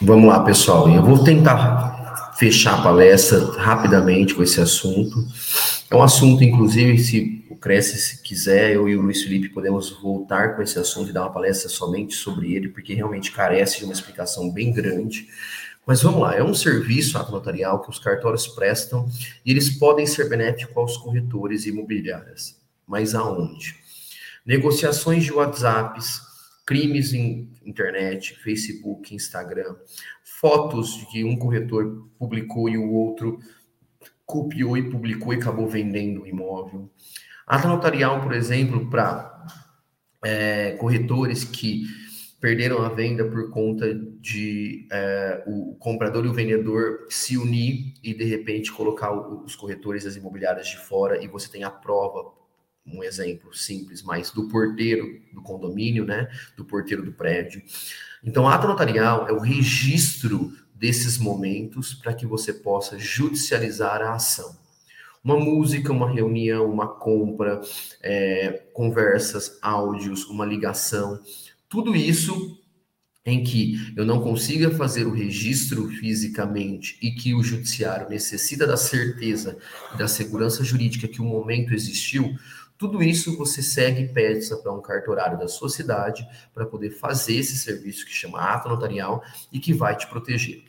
Vamos 0.01 0.29
lá, 0.29 0.41
pessoal. 0.41 0.89
Eu 0.89 1.03
vou 1.03 1.25
tentar 1.25 1.94
fechar 2.39 2.79
a 2.79 2.83
palestra 2.83 3.39
rapidamente 3.59 4.35
com 4.35 4.43
esse 4.43 4.61
assunto. 4.61 5.27
É 5.91 5.97
um 5.97 6.03
assunto, 6.03 6.43
inclusive, 6.43 6.99
se 6.99 7.45
Cresce, 7.65 7.99
se 7.99 8.23
quiser, 8.23 8.75
eu 8.75 8.87
e 8.91 8.95
o 8.95 9.01
Luiz 9.01 9.23
Felipe 9.23 9.49
podemos 9.49 9.89
voltar 9.89 10.55
com 10.55 10.61
esse 10.61 10.79
assunto 10.79 11.09
e 11.09 11.15
dar 11.15 11.23
uma 11.23 11.33
palestra 11.33 11.67
somente 11.71 12.15
sobre 12.15 12.53
ele, 12.53 12.69
porque 12.69 12.93
realmente 12.93 13.33
carece 13.33 13.79
de 13.79 13.85
uma 13.85 13.95
explicação 13.95 14.51
bem 14.51 14.71
grande. 14.71 15.29
Mas 15.87 16.03
vamos 16.03 16.21
lá, 16.21 16.37
é 16.37 16.43
um 16.43 16.53
serviço 16.53 17.17
ato 17.17 17.33
notarial 17.33 17.81
que 17.81 17.89
os 17.89 17.99
cartórios 17.99 18.47
prestam 18.47 19.09
e 19.47 19.51
eles 19.51 19.71
podem 19.71 20.05
ser 20.05 20.29
benéficos 20.29 20.77
aos 20.77 20.99
corretores 20.99 21.65
imobiliárias. 21.65 22.61
Mas 22.87 23.15
aonde? 23.15 23.75
Negociações 24.45 25.25
de 25.25 25.33
WhatsApps, 25.33 26.21
crimes 26.67 27.15
em 27.15 27.49
internet, 27.65 28.39
Facebook, 28.45 29.15
Instagram, 29.15 29.75
fotos 30.45 31.03
que 31.11 31.25
um 31.25 31.39
corretor 31.39 32.07
publicou 32.19 32.69
e 32.69 32.77
o 32.77 32.93
outro 32.93 33.39
copiou 34.27 34.77
e 34.77 34.91
publicou 34.91 35.33
e 35.33 35.37
acabou 35.37 35.67
vendendo 35.67 36.21
o 36.21 36.27
imóvel, 36.27 36.91
Ata 37.47 37.67
notarial, 37.67 38.21
por 38.21 38.35
exemplo, 38.35 38.91
para 38.91 39.47
é, 40.23 40.73
corretores 40.73 41.45
que 41.45 41.85
perderam 42.39 42.83
a 42.83 42.91
venda 42.91 43.25
por 43.25 43.51
conta 43.51 43.95
de 43.95 44.87
é, 44.93 45.43
o 45.47 45.77
comprador 45.77 46.27
e 46.27 46.29
o 46.29 46.35
vendedor 46.35 47.07
se 47.09 47.39
unir 47.39 47.95
e 48.03 48.13
de 48.13 48.25
repente 48.25 48.71
colocar 48.71 49.13
os 49.13 49.57
corretores 49.57 50.05
das 50.05 50.15
imobiliárias 50.17 50.69
de 50.69 50.77
fora 50.77 51.25
e 51.25 51.27
você 51.27 51.51
tem 51.51 51.65
a 51.65 51.71
prova, 51.71 52.33
um 52.87 53.03
exemplo 53.03 53.55
simples, 53.55 54.03
mas 54.03 54.31
do 54.31 54.47
porteiro 54.49 55.07
do 55.33 55.41
condomínio, 55.41 56.05
né, 56.05 56.29
do 56.55 56.67
porteiro 56.67 57.03
do 57.03 57.13
prédio. 57.13 57.63
Então, 58.25 58.49
a 58.49 58.55
ata 58.55 58.67
notarial 58.67 59.29
é 59.29 59.33
o 59.33 59.39
registro 59.39 60.53
desses 60.75 61.19
momentos 61.19 61.95
para 61.95 62.15
que 62.15 62.27
você 62.27 62.53
possa 62.53 62.99
judicializar 62.99 64.01
a 64.01 64.15
ação. 64.15 64.57
Uma 65.23 65.39
música, 65.39 65.93
uma 65.93 66.11
reunião, 66.11 66.71
uma 66.71 66.87
compra, 66.87 67.61
é, 68.03 68.65
conversas, 68.73 69.59
áudios, 69.63 70.25
uma 70.27 70.45
ligação, 70.45 71.21
tudo 71.69 71.97
isso 71.97 72.59
em 73.27 73.43
que 73.43 73.93
eu 73.97 74.05
não 74.05 74.21
consiga 74.21 74.71
fazer 74.71 75.07
o 75.07 75.13
registro 75.13 75.89
fisicamente 75.89 76.99
e 77.01 77.11
que 77.11 77.35
o 77.35 77.43
judiciário 77.43 78.09
necessita 78.11 78.67
da 78.67 78.77
certeza 78.77 79.57
e 79.95 79.97
da 79.97 80.07
segurança 80.07 80.63
jurídica 80.63 81.09
que 81.09 81.23
o 81.23 81.25
momento 81.25 81.73
existiu, 81.73 82.37
tudo 82.77 83.03
isso 83.03 83.37
você 83.37 83.63
segue 83.63 84.03
e 84.03 84.09
pede 84.09 84.49
para 84.63 84.73
um 84.73 84.83
cartorário 84.83 85.39
da 85.39 85.49
sua 85.49 85.69
cidade 85.69 86.27
para 86.53 86.67
poder 86.67 86.91
fazer 86.91 87.37
esse 87.37 87.57
serviço 87.57 88.05
que 88.05 88.13
chama 88.13 88.41
ato 88.41 88.69
notarial 88.69 89.23
e 89.53 89.61
que 89.61 89.73
vai 89.73 89.97
te 89.97 90.07
proteger. 90.09 90.65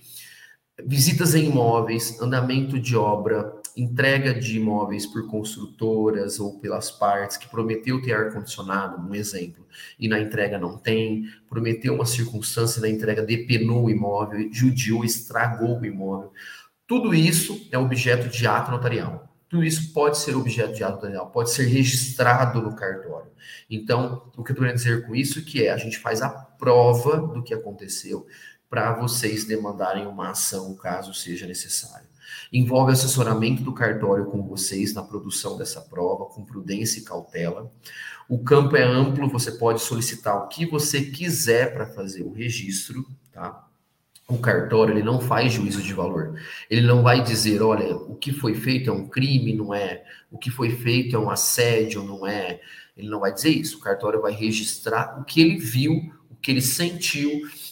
Visitas 0.85 1.33
em 1.33 1.45
imóveis, 1.45 2.21
andamento 2.21 2.79
de 2.79 2.95
obra, 2.97 3.61
entrega 3.77 4.33
de 4.33 4.57
imóveis 4.57 5.05
por 5.05 5.27
construtoras 5.27 6.39
ou 6.39 6.59
pelas 6.59 6.91
partes 6.91 7.37
que 7.37 7.47
prometeu 7.47 8.01
ter 8.01 8.13
ar-condicionado, 8.13 9.01
um 9.01 9.15
exemplo, 9.15 9.65
e 9.99 10.07
na 10.07 10.19
entrega 10.19 10.57
não 10.57 10.77
tem, 10.77 11.29
prometeu 11.49 11.95
uma 11.95 12.05
circunstância 12.05 12.81
na 12.81 12.89
entrega 12.89 13.21
depenou 13.21 13.85
o 13.85 13.89
imóvel, 13.89 14.49
judiou, 14.51 15.03
estragou 15.03 15.79
o 15.79 15.85
imóvel. 15.85 16.31
Tudo 16.87 17.13
isso 17.15 17.67
é 17.71 17.77
objeto 17.77 18.29
de 18.29 18.45
ato 18.45 18.71
notarial. 18.71 19.24
Tudo 19.49 19.63
isso 19.63 19.93
pode 19.93 20.17
ser 20.17 20.35
objeto 20.35 20.73
de 20.73 20.83
ato 20.83 20.95
notarial, 20.95 21.29
pode 21.29 21.51
ser 21.51 21.65
registrado 21.65 22.61
no 22.61 22.75
cartório. 22.75 23.31
Então, 23.69 24.31
o 24.35 24.43
que 24.43 24.51
eu 24.51 24.55
estou 24.55 24.73
dizer 24.73 25.05
com 25.05 25.15
isso 25.15 25.39
é 25.39 25.41
que 25.41 25.65
é 25.65 25.71
a 25.71 25.77
gente 25.77 25.99
faz 25.99 26.21
a 26.21 26.29
prova 26.29 27.17
do 27.17 27.43
que 27.43 27.53
aconteceu 27.53 28.25
para 28.69 28.93
vocês 28.93 29.45
demandarem 29.45 30.07
uma 30.07 30.31
ação, 30.31 30.73
caso 30.75 31.13
seja 31.13 31.45
necessário. 31.45 32.07
Envolve 32.51 32.91
assessoramento 32.91 33.63
do 33.63 33.73
cartório 33.73 34.25
com 34.25 34.41
vocês 34.43 34.93
na 34.93 35.03
produção 35.03 35.57
dessa 35.57 35.81
prova, 35.81 36.25
com 36.25 36.43
prudência 36.43 36.99
e 36.99 37.03
cautela. 37.03 37.71
O 38.27 38.43
campo 38.43 38.75
é 38.75 38.83
amplo, 38.83 39.29
você 39.29 39.51
pode 39.51 39.81
solicitar 39.81 40.35
o 40.35 40.47
que 40.47 40.65
você 40.65 41.03
quiser 41.03 41.73
para 41.73 41.85
fazer 41.85 42.23
o 42.23 42.33
registro, 42.33 43.05
tá? 43.31 43.64
O 44.27 44.39
cartório 44.39 44.93
ele 44.93 45.03
não 45.03 45.21
faz 45.21 45.53
juízo 45.53 45.81
de 45.81 45.93
valor. 45.93 46.39
Ele 46.69 46.87
não 46.87 47.03
vai 47.03 47.21
dizer, 47.21 47.61
olha, 47.61 47.95
o 47.95 48.15
que 48.15 48.33
foi 48.33 48.55
feito 48.55 48.89
é 48.89 48.93
um 48.93 49.07
crime, 49.07 49.53
não 49.53 49.73
é? 49.73 50.03
O 50.31 50.37
que 50.37 50.49
foi 50.49 50.71
feito 50.71 51.15
é 51.15 51.19
um 51.19 51.29
assédio, 51.29 52.03
não 52.03 52.25
é? 52.25 52.59
Ele 52.97 53.07
não 53.07 53.19
vai 53.19 53.31
dizer 53.31 53.49
isso. 53.49 53.77
O 53.77 53.81
cartório 53.81 54.21
vai 54.21 54.33
registrar 54.33 55.19
o 55.19 55.23
que 55.23 55.41
ele 55.41 55.57
viu, 55.57 56.11
o 56.29 56.35
que 56.35 56.49
ele 56.49 56.61
sentiu, 56.61 57.29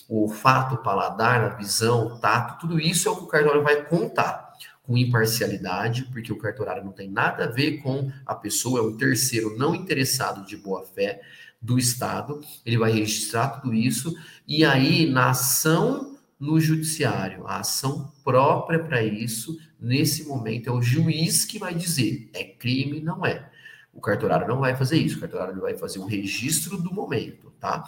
o 0.08 0.22
olfato, 0.22 0.76
o 0.76 0.84
paladar, 0.84 1.44
a 1.44 1.56
visão, 1.56 2.08
o 2.08 2.20
tato, 2.20 2.60
tudo 2.60 2.80
isso 2.80 3.08
é 3.08 3.12
o 3.12 3.16
que 3.16 3.24
o 3.24 3.28
cartório 3.28 3.64
vai 3.64 3.84
contar 3.86 4.54
com 4.84 4.98
imparcialidade, 4.98 6.04
porque 6.12 6.32
o 6.32 6.38
cartorário 6.38 6.84
não 6.84 6.92
tem 6.92 7.10
nada 7.10 7.46
a 7.46 7.50
ver 7.50 7.78
com 7.78 8.12
a 8.26 8.36
pessoa, 8.36 8.80
é 8.80 8.84
um 8.84 8.98
terceiro 8.98 9.58
não 9.58 9.74
interessado 9.74 10.46
de 10.46 10.58
boa 10.58 10.84
fé 10.84 11.22
do 11.62 11.80
Estado, 11.80 12.42
ele 12.66 12.78
vai 12.78 12.92
registrar 12.92 13.48
tudo 13.48 13.74
isso, 13.74 14.14
e 14.46 14.66
aí 14.66 15.10
na 15.10 15.30
ação 15.30 16.13
no 16.44 16.60
judiciário, 16.60 17.48
a 17.48 17.60
ação 17.60 18.12
própria 18.24 18.80
para 18.80 19.04
isso, 19.04 19.58
nesse 19.80 20.26
momento, 20.26 20.70
é 20.70 20.72
o 20.72 20.82
juiz 20.82 21.46
que 21.46 21.58
vai 21.58 21.74
dizer, 21.74 22.30
é 22.34 22.44
crime, 22.44 23.00
não 23.00 23.26
é. 23.26 23.50
O 23.94 24.02
cartorário 24.02 24.48
não 24.48 24.60
vai 24.60 24.76
fazer 24.76 24.98
isso, 24.98 25.18
o 25.18 25.20
cartorário 25.22 25.62
vai 25.62 25.78
fazer 25.78 26.00
o 26.00 26.06
registro 26.06 26.78
do 26.78 26.94
momento, 26.94 27.52
tá? 27.60 27.84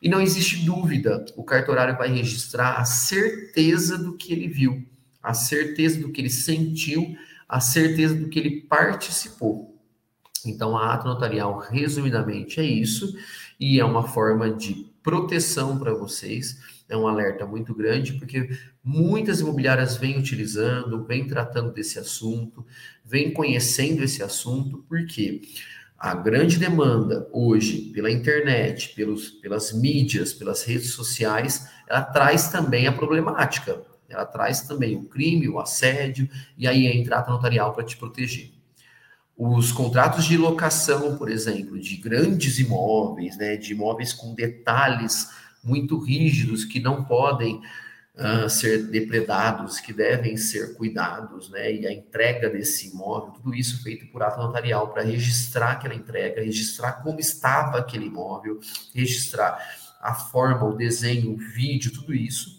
E 0.00 0.08
não 0.08 0.20
existe 0.20 0.64
dúvida, 0.64 1.24
o 1.36 1.42
cartorário 1.42 1.96
vai 1.98 2.08
registrar 2.08 2.76
a 2.76 2.84
certeza 2.84 3.98
do 3.98 4.16
que 4.16 4.32
ele 4.32 4.48
viu 4.48 4.86
a 5.22 5.34
certeza 5.34 6.00
do 6.00 6.10
que 6.10 6.20
ele 6.20 6.30
sentiu, 6.30 7.16
a 7.48 7.60
certeza 7.60 8.14
do 8.14 8.28
que 8.28 8.38
ele 8.38 8.62
participou. 8.62 9.78
Então, 10.46 10.76
a 10.76 10.94
ato 10.94 11.06
notarial, 11.06 11.58
resumidamente, 11.58 12.60
é 12.60 12.64
isso, 12.64 13.14
e 13.58 13.78
é 13.78 13.84
uma 13.84 14.06
forma 14.06 14.50
de 14.50 14.86
proteção 15.02 15.78
para 15.78 15.92
vocês. 15.92 16.58
É 16.88 16.96
um 16.96 17.06
alerta 17.06 17.44
muito 17.44 17.74
grande, 17.74 18.14
porque 18.14 18.48
muitas 18.82 19.40
imobiliárias 19.40 19.96
vêm 19.96 20.18
utilizando, 20.18 21.04
vêm 21.04 21.26
tratando 21.26 21.72
desse 21.72 21.98
assunto, 21.98 22.64
vêm 23.04 23.32
conhecendo 23.32 24.02
esse 24.02 24.22
assunto, 24.22 24.84
porque 24.88 25.42
a 25.98 26.14
grande 26.14 26.58
demanda 26.58 27.28
hoje 27.32 27.90
pela 27.92 28.10
internet, 28.10 28.94
pelos, 28.94 29.30
pelas 29.30 29.72
mídias, 29.72 30.32
pelas 30.32 30.62
redes 30.62 30.92
sociais, 30.92 31.68
ela 31.88 32.02
traz 32.02 32.48
também 32.48 32.86
a 32.86 32.92
problemática. 32.92 33.82
Ela 34.08 34.24
traz 34.24 34.62
também 34.62 34.96
o 34.96 35.04
crime, 35.04 35.48
o 35.48 35.58
assédio, 35.58 36.28
e 36.56 36.66
aí 36.66 36.86
entra 36.86 37.18
a 37.18 37.30
notarial 37.30 37.74
para 37.74 37.84
te 37.84 37.96
proteger. 37.96 38.52
Os 39.36 39.70
contratos 39.70 40.24
de 40.24 40.36
locação, 40.36 41.16
por 41.18 41.28
exemplo, 41.28 41.78
de 41.78 41.96
grandes 41.96 42.58
imóveis, 42.58 43.36
né, 43.36 43.56
de 43.56 43.72
imóveis 43.72 44.12
com 44.12 44.34
detalhes 44.34 45.28
muito 45.62 45.98
rígidos 45.98 46.64
que 46.64 46.80
não 46.80 47.04
podem 47.04 47.60
uh, 48.14 48.48
ser 48.48 48.84
depredados, 48.84 49.80
que 49.80 49.92
devem 49.92 50.36
ser 50.36 50.74
cuidados, 50.74 51.48
né, 51.50 51.72
e 51.72 51.86
a 51.86 51.92
entrega 51.92 52.50
desse 52.50 52.88
imóvel, 52.88 53.32
tudo 53.32 53.54
isso 53.54 53.82
feito 53.82 54.06
por 54.06 54.22
ato 54.22 54.40
notarial 54.40 54.88
para 54.88 55.02
registrar 55.02 55.72
aquela 55.72 55.94
entrega, 55.94 56.42
registrar 56.42 57.02
como 57.02 57.20
estava 57.20 57.78
aquele 57.78 58.06
imóvel, 58.06 58.60
registrar 58.94 59.58
a 60.00 60.14
forma, 60.14 60.64
o 60.64 60.76
desenho, 60.76 61.32
o 61.32 61.36
vídeo, 61.36 61.92
tudo 61.92 62.14
isso 62.14 62.58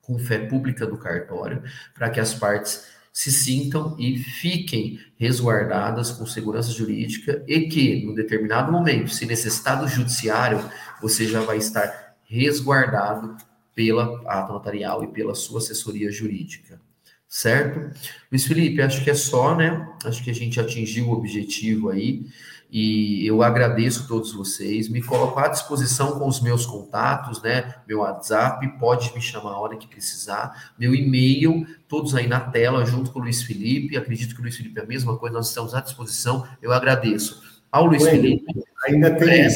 com 0.00 0.18
fé 0.18 0.38
pública 0.38 0.86
do 0.86 0.98
cartório, 0.98 1.62
para 1.94 2.10
que 2.10 2.18
as 2.18 2.34
partes 2.34 2.86
se 3.12 3.30
sintam 3.30 3.94
e 3.98 4.18
fiquem 4.18 4.98
resguardadas 5.16 6.10
com 6.10 6.26
segurança 6.26 6.72
jurídica 6.72 7.44
e 7.46 7.68
que, 7.68 8.04
no 8.04 8.14
determinado 8.14 8.72
momento, 8.72 9.10
se 9.10 9.26
necessitar 9.26 9.78
do 9.78 9.86
judiciário, 9.86 10.58
você 11.00 11.26
já 11.26 11.40
vai 11.40 11.58
estar 11.58 12.11
resguardado 12.32 13.36
pela 13.74 14.22
ata 14.26 14.52
notarial 14.52 15.04
e 15.04 15.08
pela 15.08 15.34
sua 15.34 15.58
assessoria 15.58 16.10
jurídica. 16.10 16.80
Certo? 17.28 17.98
Luiz 18.30 18.44
Felipe, 18.44 18.82
acho 18.82 19.02
que 19.04 19.10
é 19.10 19.14
só, 19.14 19.54
né? 19.54 19.88
Acho 20.04 20.22
que 20.22 20.30
a 20.30 20.34
gente 20.34 20.58
atingiu 20.60 21.08
o 21.08 21.12
objetivo 21.12 21.90
aí. 21.90 22.26
E 22.70 23.26
eu 23.26 23.42
agradeço 23.42 24.04
a 24.04 24.06
todos 24.06 24.32
vocês, 24.32 24.88
me 24.88 25.02
coloco 25.02 25.38
à 25.38 25.48
disposição 25.48 26.18
com 26.18 26.26
os 26.26 26.40
meus 26.40 26.64
contatos, 26.64 27.42
né? 27.42 27.74
Meu 27.86 27.98
WhatsApp, 27.98 28.66
pode 28.78 29.14
me 29.14 29.20
chamar 29.20 29.50
a 29.50 29.58
hora 29.58 29.76
que 29.76 29.86
precisar. 29.86 30.72
Meu 30.78 30.94
e-mail, 30.94 31.66
todos 31.86 32.14
aí 32.14 32.26
na 32.26 32.40
tela, 32.40 32.84
junto 32.86 33.10
com 33.12 33.18
o 33.18 33.22
Luiz 33.22 33.42
Felipe. 33.42 33.96
Acredito 33.96 34.34
que 34.34 34.40
o 34.40 34.42
Luiz 34.42 34.56
Felipe 34.56 34.80
é 34.80 34.82
a 34.82 34.86
mesma 34.86 35.18
coisa, 35.18 35.36
nós 35.36 35.48
estamos 35.48 35.74
à 35.74 35.80
disposição. 35.80 36.46
Eu 36.62 36.72
agradeço. 36.72 37.42
Ao 37.70 37.84
Luiz 37.84 38.04
Felipe. 38.04 38.44
Ainda 38.86 39.14
tem. 39.16 39.48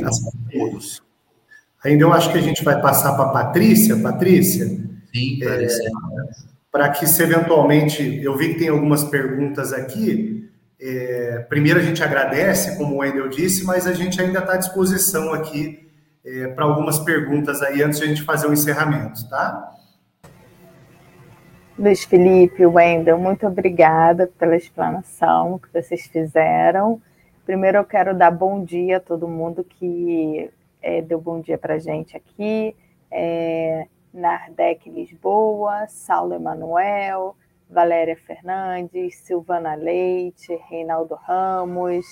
Todos. 0.53 1.06
Ainda 1.85 2.05
eu 2.05 2.12
acho 2.12 2.33
que 2.33 2.39
a 2.39 2.43
gente 2.43 2.64
vai 2.64 2.81
passar 2.81 3.14
para 3.14 3.27
a 3.27 3.33
Patrícia. 3.33 3.97
Patrícia. 3.97 4.66
Sim, 5.14 5.39
é, 5.43 5.66
para 6.70 6.89
que 6.91 7.07
se 7.07 7.22
eventualmente. 7.22 8.20
Eu 8.22 8.37
vi 8.37 8.55
que 8.55 8.61
tem 8.61 8.68
algumas 8.68 9.05
perguntas 9.05 9.72
aqui. 9.72 10.51
É, 10.81 11.47
primeiro, 11.49 11.79
a 11.79 11.83
gente 11.83 12.03
agradece, 12.03 12.77
como 12.77 12.97
o 12.97 12.99
Wendel 12.99 13.29
disse, 13.29 13.64
mas 13.64 13.87
a 13.87 13.95
gente 13.95 14.20
ainda 14.20 14.41
está 14.41 14.55
à 14.55 14.57
disposição 14.59 15.33
aqui 15.33 15.89
é, 16.24 16.49
para 16.49 16.64
algumas 16.64 16.99
perguntas 16.99 17.62
aí 17.62 17.83
antes 17.83 17.99
de 17.99 18.05
a 18.05 18.09
gente 18.09 18.22
fazer 18.22 18.47
o 18.49 18.53
encerramento, 18.53 19.29
tá? 19.29 19.72
Luiz 21.79 22.05
Felipe, 22.05 22.64
Wendel, 22.64 23.18
muito 23.18 23.47
obrigada 23.47 24.31
pela 24.39 24.57
explanação 24.57 25.59
que 25.59 25.68
vocês 25.72 26.07
fizeram. 26.07 27.01
Primeiro, 27.45 27.79
eu 27.79 27.85
quero 27.85 28.16
dar 28.16 28.31
bom 28.31 28.64
dia 28.64 28.97
a 28.97 29.01
todo 29.01 29.29
mundo 29.29 29.62
que 29.62 30.51
é, 30.87 31.03
deu 31.03 31.20
bom 31.20 31.41
dia 31.41 31.59
para 31.59 31.74
a 31.74 31.78
gente 31.80 32.16
aqui. 32.16 32.76
É, 33.11 33.89
Nardec 34.14 34.89
Lisboa, 34.89 35.89
Saulo 35.89 36.34
Emanuel, 36.34 37.34
Valéria 37.68 38.16
Fernandes, 38.16 39.16
Silvana 39.16 39.74
Leite, 39.74 40.55
Reinaldo 40.70 41.16
Ramos, 41.16 42.07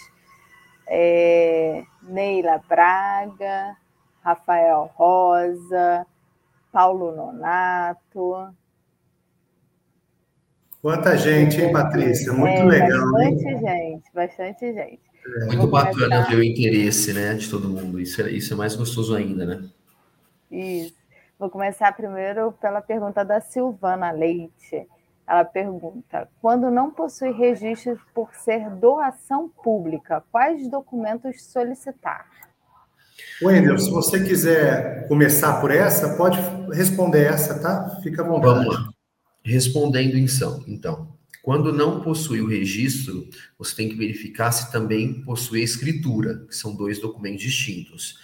é, 0.89 1.85
Neila 2.03 2.61
Braga, 2.69 3.77
Rafael 4.21 4.91
Rosa, 4.97 6.05
Paulo 6.73 7.15
Nonato. 7.15 8.53
Quanta 10.83 11.17
gente, 11.17 11.63
hein, 11.63 11.71
Patrícia? 11.71 12.33
Muito 12.33 12.59
é, 12.59 12.65
legal. 12.65 13.13
Bastante 13.13 13.47
hein? 13.47 13.59
gente, 13.61 14.13
bastante 14.13 14.73
gente. 14.75 15.14
É. 15.27 15.45
Muito 15.47 15.67
bacana 15.67 16.27
ver 16.29 16.37
o 16.37 16.43
interesse 16.43 17.13
né, 17.13 17.35
de 17.35 17.49
todo 17.49 17.69
mundo. 17.69 18.01
Isso 18.01 18.21
é, 18.21 18.31
isso 18.31 18.53
é 18.53 18.57
mais 18.57 18.77
gostoso 18.77 19.15
ainda, 19.15 19.47
né? 19.47 19.65
Isso. 20.51 20.95
Vou 21.39 21.51
começar 21.51 21.93
primeiro 21.97 22.53
pela 22.53 22.81
pergunta 22.81 23.25
da 23.25 23.41
Silvana 23.41 24.11
Leite. 24.11 24.87
Ela 25.27 25.45
pergunta: 25.45 26.29
quando 26.41 26.71
não 26.71 26.91
possui 26.91 27.33
registro 27.33 27.99
por 28.15 28.35
ser 28.35 28.71
doação 28.71 29.49
pública, 29.49 30.23
quais 30.31 30.69
documentos 30.71 31.43
solicitar? 31.43 32.27
Wendel, 33.43 33.79
se 33.79 33.91
você 33.91 34.23
quiser 34.23 35.09
começar 35.09 35.61
por 35.61 35.71
essa, 35.71 36.17
pode 36.17 36.39
responder 36.73 37.25
essa, 37.25 37.59
tá? 37.59 38.01
Fica 38.03 38.23
à 38.23 38.27
vontade. 38.27 38.67
Vamos 38.67 38.75
lá. 38.75 38.89
Respondendo 39.43 40.17
então, 40.17 40.63
então 40.67 41.14
Quando 41.45 41.71
não 41.71 42.01
possui 42.01 42.41
o 42.41 42.47
registro, 42.47 43.29
você 43.59 43.77
tem 43.77 43.91
que 43.91 43.95
verificar 43.95 44.51
se 44.51 44.73
também 44.73 45.21
possui 45.25 45.61
a 45.61 45.65
escritura, 45.65 46.47
que 46.49 46.57
são 46.57 46.75
dois 46.75 46.99
documentos 46.99 47.43
distintos. 47.43 48.19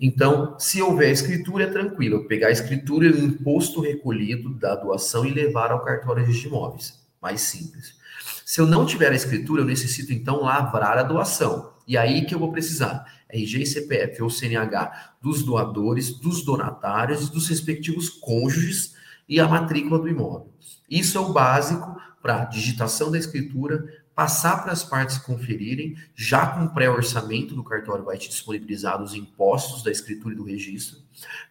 Então, 0.00 0.58
se 0.58 0.80
houver 0.80 1.10
escritura, 1.10 1.64
é 1.64 1.66
tranquilo. 1.66 2.16
Eu 2.16 2.26
pegar 2.26 2.46
a 2.46 2.50
escritura 2.50 3.04
e 3.04 3.12
o 3.12 3.18
imposto 3.18 3.82
recolhido 3.82 4.54
da 4.54 4.74
doação 4.74 5.26
e 5.26 5.30
levar 5.34 5.70
ao 5.70 5.84
cartório 5.84 6.26
de 6.26 6.46
imóveis. 6.46 6.98
Mais 7.20 7.42
simples. 7.42 7.94
Se 8.42 8.58
eu 8.58 8.66
não 8.66 8.86
tiver 8.86 9.12
a 9.12 9.16
escritura, 9.16 9.60
eu 9.60 9.66
necessito 9.66 10.10
então 10.10 10.40
lavrar 10.40 10.96
a 10.96 11.02
doação. 11.02 11.74
E 11.86 11.98
aí 11.98 12.24
que 12.24 12.34
eu 12.34 12.38
vou 12.38 12.52
precisar 12.52 13.04
RG 13.28 13.64
e 13.64 13.66
CPF 13.66 14.22
ou 14.22 14.30
CNH 14.30 15.16
dos 15.20 15.42
doadores, 15.42 16.18
dos 16.18 16.42
donatários 16.42 17.28
e 17.28 17.32
dos 17.32 17.48
respectivos 17.48 18.08
cônjuges 18.08 18.94
e 19.28 19.38
a 19.38 19.46
matrícula 19.46 19.98
do 19.98 20.08
imóvel. 20.08 20.50
Isso 20.88 21.18
é 21.18 21.20
o 21.20 21.34
básico 21.34 22.00
para 22.22 22.44
digitação 22.44 23.10
da 23.10 23.18
escritura, 23.18 23.84
passar 24.14 24.62
para 24.62 24.72
as 24.72 24.84
partes 24.84 25.18
conferirem, 25.18 25.96
já 26.14 26.46
com 26.46 26.68
pré-orçamento 26.68 27.54
do 27.54 27.64
cartório 27.64 28.04
vai 28.04 28.16
te 28.16 28.28
disponibilizar 28.28 29.02
os 29.02 29.14
impostos 29.14 29.82
da 29.82 29.90
escritura 29.90 30.34
e 30.34 30.36
do 30.36 30.44
registro. 30.44 30.98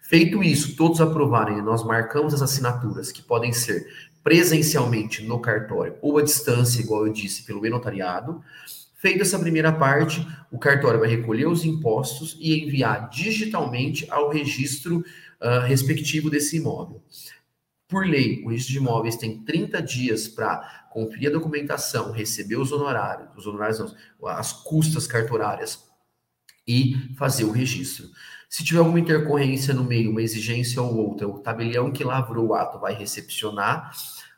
Feito 0.02 0.42
isso, 0.44 0.76
todos 0.76 1.02
aprovarem, 1.02 1.62
nós 1.62 1.84
marcamos 1.84 2.34
as 2.34 2.42
assinaturas 2.42 3.12
que 3.12 3.22
podem 3.22 3.52
ser 3.52 3.86
presencialmente 4.24 5.24
no 5.24 5.40
cartório 5.40 5.96
ou 6.02 6.18
à 6.18 6.24
distância, 6.24 6.82
igual 6.82 7.06
eu 7.06 7.14
disse, 7.14 7.44
pelo 7.44 7.66
e-notariado. 7.66 8.42
Feita 8.96 9.24
essa 9.24 9.40
primeira 9.40 9.72
parte, 9.72 10.26
o 10.52 10.60
cartório 10.60 11.00
vai 11.00 11.10
recolher 11.10 11.48
os 11.48 11.66
impostos 11.66 12.38
e 12.40 12.64
enviar 12.64 13.10
digitalmente 13.10 14.06
ao 14.12 14.30
registro 14.30 15.04
uh, 15.42 15.66
respectivo 15.66 16.30
desse 16.30 16.58
imóvel. 16.58 17.02
Por 17.92 18.08
lei, 18.08 18.42
o 18.46 18.50
registro 18.50 18.72
de 18.72 18.80
imóveis 18.80 19.18
tem 19.18 19.44
30 19.44 19.82
dias 19.82 20.26
para 20.26 20.88
conferir 20.90 21.28
a 21.28 21.34
documentação, 21.34 22.14
receber 22.14 22.56
os 22.56 22.72
honorários, 22.72 23.28
os 23.36 23.46
honorários 23.46 23.80
não, 23.80 24.28
as 24.30 24.54
custas 24.54 25.06
cartorárias 25.06 25.84
e 26.66 26.96
fazer 27.18 27.44
o 27.44 27.52
registro. 27.52 28.08
Se 28.50 28.64
tiver 28.64 28.80
alguma 28.80 29.02
intercorrência 29.02 29.74
no 29.74 29.84
meio, 29.84 30.10
uma 30.10 30.22
exigência 30.22 30.82
ou 30.82 30.96
outra, 30.96 31.28
o 31.28 31.40
tabelião 31.40 31.92
que 31.92 32.06
lavrou 32.06 32.48
o 32.48 32.54
ato 32.54 32.80
vai 32.80 32.94
recepcionar, 32.94 33.92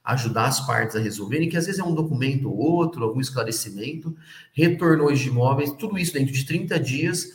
ajudar 0.03 0.45
as 0.45 0.65
partes 0.65 0.95
a 0.95 0.99
resolverem, 0.99 1.47
que 1.47 1.55
às 1.55 1.67
vezes 1.67 1.79
é 1.79 1.83
um 1.83 1.93
documento 1.93 2.49
ou 2.49 2.57
outro, 2.57 3.03
algum 3.03 3.21
esclarecimento, 3.21 4.15
retornou 4.51 5.13
de 5.13 5.27
imóveis, 5.27 5.71
tudo 5.73 5.99
isso 5.99 6.13
dentro 6.13 6.33
de 6.33 6.43
30 6.43 6.79
dias, 6.79 7.33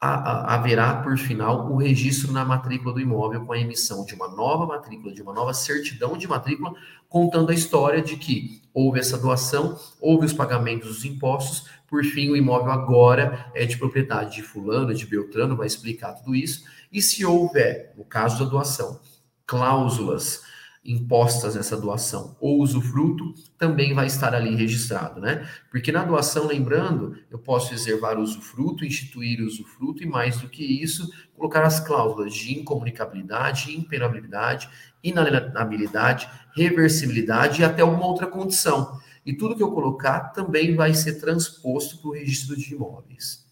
haverá, 0.00 1.02
por 1.02 1.16
final, 1.16 1.72
o 1.72 1.76
registro 1.76 2.30
na 2.32 2.44
matrícula 2.44 2.92
do 2.92 3.00
imóvel 3.00 3.44
com 3.44 3.52
a 3.52 3.58
emissão 3.58 4.04
de 4.04 4.14
uma 4.14 4.28
nova 4.28 4.66
matrícula, 4.66 5.12
de 5.12 5.22
uma 5.22 5.32
nova 5.32 5.54
certidão 5.54 6.16
de 6.16 6.28
matrícula, 6.28 6.74
contando 7.08 7.50
a 7.50 7.54
história 7.54 8.02
de 8.02 8.16
que 8.16 8.62
houve 8.74 9.00
essa 9.00 9.16
doação, 9.16 9.78
houve 10.00 10.26
os 10.26 10.32
pagamentos 10.32 10.88
dos 10.88 11.04
impostos, 11.04 11.68
por 11.88 12.04
fim, 12.04 12.30
o 12.30 12.36
imóvel 12.36 12.72
agora 12.72 13.50
é 13.54 13.64
de 13.64 13.78
propriedade 13.78 14.36
de 14.36 14.42
Fulano, 14.42 14.92
de 14.92 15.06
Beltrano, 15.06 15.56
vai 15.56 15.66
explicar 15.66 16.14
tudo 16.14 16.34
isso. 16.34 16.64
E 16.92 17.00
se 17.00 17.24
houver, 17.24 17.94
no 17.96 18.04
caso 18.04 18.44
da 18.44 18.50
doação, 18.50 19.00
cláusulas 19.46 20.42
impostas 20.86 21.54
nessa 21.54 21.76
doação 21.76 22.36
ou 22.40 22.60
usufruto, 22.60 23.34
também 23.58 23.94
vai 23.94 24.06
estar 24.06 24.34
ali 24.34 24.54
registrado, 24.54 25.20
né? 25.20 25.48
Porque 25.70 25.90
na 25.90 26.04
doação, 26.04 26.46
lembrando, 26.46 27.16
eu 27.30 27.38
posso 27.38 27.70
reservar 27.70 28.18
usufruto, 28.18 28.84
instituir 28.84 29.40
usufruto 29.40 30.02
e 30.02 30.06
mais 30.06 30.40
do 30.40 30.48
que 30.48 30.64
isso, 30.64 31.10
colocar 31.34 31.62
as 31.62 31.80
cláusulas 31.80 32.34
de 32.34 32.58
incomunicabilidade, 32.58 33.76
impenabilidade, 33.76 34.68
inalienabilidade, 35.02 36.28
reversibilidade 36.54 37.60
e 37.60 37.64
até 37.64 37.82
uma 37.82 38.06
outra 38.06 38.26
condição. 38.26 39.00
E 39.24 39.32
tudo 39.34 39.56
que 39.56 39.62
eu 39.62 39.72
colocar 39.72 40.32
também 40.32 40.76
vai 40.76 40.94
ser 40.94 41.20
transposto 41.20 41.98
para 41.98 42.08
o 42.08 42.12
registro 42.12 42.56
de 42.56 42.74
imóveis. 42.74 43.44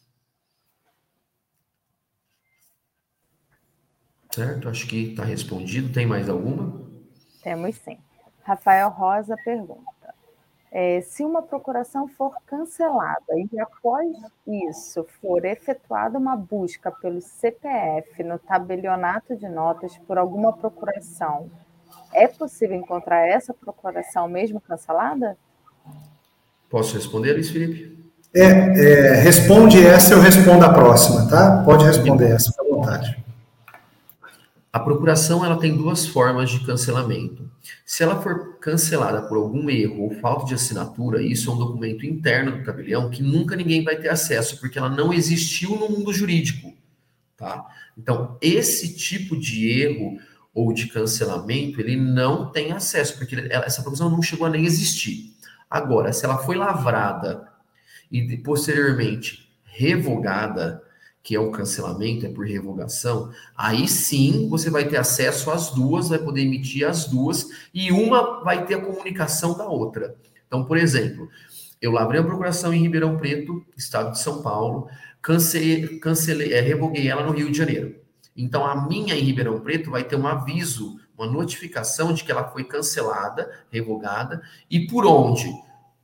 Certo? 4.35 4.69
Acho 4.69 4.87
que 4.89 5.11
está 5.11 5.25
respondido. 5.25 5.93
Tem 5.93 6.07
mais 6.07 6.29
alguma? 6.29 6.84
Temos 7.45 7.77
sim. 7.77 7.99
Rafael 8.43 8.89
Rosa 8.89 9.37
pergunta: 9.45 10.15
é, 10.73 11.03
se 11.03 11.23
uma 11.23 11.43
procuração 11.43 12.09
for 12.09 12.35
cancelada 12.47 13.39
e 13.53 13.61
após 13.61 14.09
isso 14.47 15.07
for 15.21 15.45
efetuada 15.45 16.19
uma 16.19 16.35
busca 16.35 16.91
pelo 16.91 17.21
CPF 17.21 18.25
no 18.25 18.39
tabelionato 18.39 19.37
de 19.37 19.49
notas 19.49 19.97
por 19.99 20.17
alguma 20.17 20.55
procuração, 20.55 21.51
é 22.13 22.27
possível 22.27 22.77
encontrar 22.77 23.29
essa 23.29 23.53
procuração 23.53 24.27
mesmo 24.27 24.61
cancelada? 24.61 25.37
Posso 26.71 26.95
responder, 26.95 27.35
Luiz 27.35 27.51
Felipe? 27.51 28.03
É, 28.35 28.43
é, 28.43 29.15
responde 29.21 29.87
essa, 29.87 30.15
eu 30.15 30.21
respondo 30.21 30.65
a 30.65 30.73
próxima, 30.73 31.29
tá? 31.29 31.63
Pode 31.65 31.85
responder 31.85 32.33
essa, 32.33 32.51
fica 32.51 32.65
à 32.65 32.69
vontade. 32.69 33.25
A 34.75 34.81
procuração 34.81 35.45
ela 35.45 35.57
tem 35.57 35.77
duas 35.77 36.05
formas 36.05 36.51
de 36.51 36.67
cancelamento. 36.67 37.49
Se 37.87 38.03
ela 38.03 38.21
for 38.21 38.59
cancelada 38.59 39.23
por 39.23 39.37
algum 39.37 39.71
erro 39.71 40.03
ou 40.03 40.15
falta 40.17 40.47
de 40.47 40.55
assinatura, 40.55 41.23
isso 41.23 41.49
é 41.49 41.55
um 41.55 41.59
documento 41.59 42.05
interno 42.05 42.59
do 42.59 42.65
tabelião 42.65 43.09
que 43.09 43.23
nunca 43.23 43.55
ninguém 43.55 43.85
vai 43.85 43.95
ter 43.95 44.09
acesso, 44.09 44.59
porque 44.59 44.77
ela 44.77 44.89
não 44.89 45.15
existiu 45.15 45.77
no 45.77 45.89
mundo 45.89 46.13
jurídico. 46.13 46.75
Tá? 47.37 47.65
Então, 47.97 48.37
esse 48.43 48.97
tipo 48.97 49.39
de 49.39 49.81
erro 49.81 50.19
ou 50.53 50.73
de 50.73 50.89
cancelamento, 50.89 51.81
ele 51.81 51.95
não 51.95 52.51
tem 52.51 52.73
acesso, 52.73 53.17
porque 53.17 53.37
essa 53.51 53.81
procuração 53.81 54.11
não 54.11 54.23
chegou 54.23 54.45
a 54.45 54.51
nem 54.51 54.67
existir. 54.67 55.37
Agora, 55.71 56.13
se 56.13 56.25
ela 56.25 56.39
foi 56.39 56.57
lavrada 56.57 57.47
e 58.11 58.37
posteriormente 58.39 59.49
revogada, 59.63 60.83
que 61.25 61.35
é 61.35 61.41
o 61.41 61.51
cancelamento, 61.51 62.27
é 62.27 62.29
por 62.29 62.47
revogação, 62.47 63.33
aí 63.57 63.89
sim 63.89 64.47
você 64.47 64.69
vai 64.69 64.87
ter 64.87 64.99
acesso 64.99 65.51
às 65.51 65.71
duas, 65.71 66.11
vai 66.11 66.19
poder 66.19 66.43
emitir 66.43 66.87
as 66.87 67.07
duas, 67.07 67.49
e 67.73 67.91
uma 67.91 68.45
vai 68.45 68.67
ter 68.67 68.75
a 68.75 68.83
comunicação 68.83 69.57
da 69.57 69.67
outra. 69.67 70.15
Então, 70.47 70.67
por 70.67 70.77
exemplo, 70.77 71.31
eu 71.81 71.93
lavrei 71.93 72.21
a 72.21 72.25
procuração 72.25 72.75
em 72.75 72.83
Ribeirão 72.83 73.17
Preto, 73.17 73.65
estado 73.75 74.13
de 74.13 74.19
São 74.19 74.43
Paulo, 74.43 74.87
cancelei, 75.23 75.99
cancelei 75.99 76.53
é, 76.53 76.61
revoguei 76.61 77.09
ela 77.09 77.25
no 77.25 77.33
Rio 77.33 77.51
de 77.51 77.57
Janeiro. 77.57 77.97
Então, 78.37 78.63
a 78.63 78.87
minha 78.87 79.15
em 79.15 79.25
Ribeirão 79.25 79.59
Preto 79.61 79.91
vai 79.91 80.05
ter 80.05 80.17
um 80.17 80.27
aviso, 80.27 81.01
uma 81.17 81.27
notificação 81.27 82.13
de 82.13 82.23
que 82.23 82.31
ela 82.31 82.45
foi 82.45 82.65
cancelada, 82.65 83.51
revogada, 83.71 84.43
e 84.71 84.87
por 84.87 85.07
onde? 85.07 85.51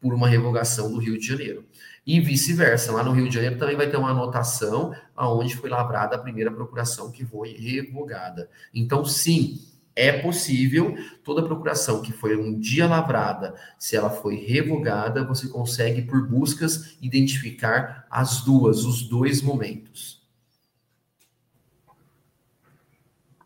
Por 0.00 0.14
uma 0.14 0.28
revogação 0.28 0.90
do 0.90 0.98
Rio 0.98 1.18
de 1.18 1.26
Janeiro 1.26 1.66
e 2.07 2.20
vice-versa. 2.20 2.92
Lá 2.92 3.03
no 3.03 3.12
Rio 3.12 3.28
de 3.28 3.34
Janeiro 3.34 3.59
também 3.59 3.76
vai 3.76 3.88
ter 3.88 3.96
uma 3.96 4.11
anotação 4.11 4.94
aonde 5.14 5.57
foi 5.57 5.70
lavrada 5.70 6.16
a 6.16 6.18
primeira 6.18 6.51
procuração 6.51 7.11
que 7.11 7.24
foi 7.24 7.53
revogada. 7.53 8.48
Então, 8.74 9.05
sim, 9.05 9.61
é 9.94 10.12
possível 10.20 10.94
toda 11.22 11.42
procuração 11.42 12.01
que 12.01 12.12
foi 12.12 12.36
um 12.36 12.59
dia 12.59 12.86
lavrada, 12.86 13.55
se 13.78 13.96
ela 13.96 14.09
foi 14.09 14.36
revogada, 14.36 15.24
você 15.24 15.48
consegue 15.48 16.03
por 16.03 16.26
buscas 16.26 16.96
identificar 17.03 18.07
as 18.11 18.42
duas, 18.42 18.84
os 18.84 19.03
dois 19.03 19.42
momentos. 19.42 20.20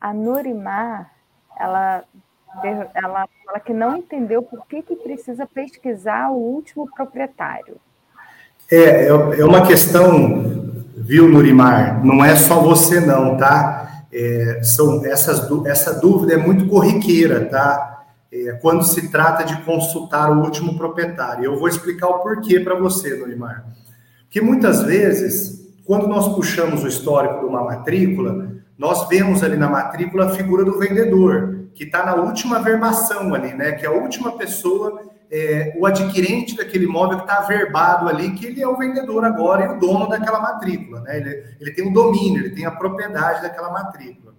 A 0.01 0.13
Nurimar, 0.13 1.13
ela 1.59 2.05
ela 2.95 3.27
fala 3.45 3.59
que 3.59 3.73
não 3.73 3.97
entendeu 3.97 4.41
por 4.41 4.65
que, 4.67 4.81
que 4.83 4.95
precisa 4.95 5.45
pesquisar 5.45 6.31
o 6.31 6.37
último 6.37 6.89
proprietário. 6.89 7.81
É, 8.75 9.07
é, 9.07 9.41
é 9.41 9.45
uma 9.45 9.65
questão, 9.65 10.83
viu, 10.97 11.29
Nurimar? 11.29 12.05
Não 12.05 12.25
é 12.25 12.35
só 12.35 12.61
você 12.61 12.99
não, 12.99 13.37
tá? 13.37 14.07
É, 14.13 14.61
são 14.65 15.07
essas, 15.07 15.49
essa 15.65 16.01
dúvida 16.01 16.35
é 16.35 16.37
muito 16.37 16.67
corriqueira, 16.67 17.45
tá? 17.45 18.03
É, 18.33 18.51
quando 18.55 18.83
se 18.83 19.13
trata 19.13 19.45
de 19.45 19.57
consultar 19.63 20.29
o 20.29 20.43
último 20.43 20.77
proprietário. 20.77 21.45
Eu 21.45 21.57
vou 21.57 21.69
explicar 21.69 22.09
o 22.09 22.19
porquê 22.19 22.59
para 22.59 22.75
você, 22.75 23.17
Nurimar. 23.17 23.65
Porque 24.25 24.41
muitas 24.41 24.83
vezes, 24.83 25.73
quando 25.85 26.09
nós 26.09 26.35
puxamos 26.35 26.83
o 26.83 26.89
histórico 26.89 27.39
de 27.39 27.47
uma 27.47 27.63
matrícula, 27.63 28.51
nós 28.77 29.07
vemos 29.09 29.45
ali 29.45 29.57
na 29.57 29.69
matrícula 29.69 30.27
a 30.27 30.31
figura 30.31 30.65
do 30.65 30.81
vendedor, 30.81 31.69
que 31.77 31.85
está 31.85 32.05
na 32.05 32.17
última 32.17 32.59
verbação 32.59 33.33
ali, 33.33 33.55
né? 33.55 33.71
Que 33.71 33.87
é 33.87 33.89
a 33.89 33.93
última 33.93 34.33
pessoa 34.33 35.01
é, 35.31 35.75
o 35.77 35.87
adquirente 35.87 36.57
daquele 36.57 36.85
imóvel 36.85 37.19
que 37.19 37.25
está 37.25 37.39
averbado 37.39 38.09
ali, 38.09 38.33
que 38.33 38.47
ele 38.47 38.63
é 38.63 38.69
o 38.69 38.77
vendedor 38.77 39.25
agora 39.25 39.65
e 39.65 39.69
o 39.69 39.79
dono 39.79 40.09
daquela 40.09 40.41
matrícula, 40.41 41.01
né? 41.01 41.17
Ele, 41.17 41.45
ele 41.61 41.73
tem 41.73 41.89
o 41.89 41.93
domínio, 41.93 42.41
ele 42.41 42.55
tem 42.55 42.67
a 42.67 42.71
propriedade 42.71 43.43
daquela 43.43 43.71
matrícula. 43.71 44.35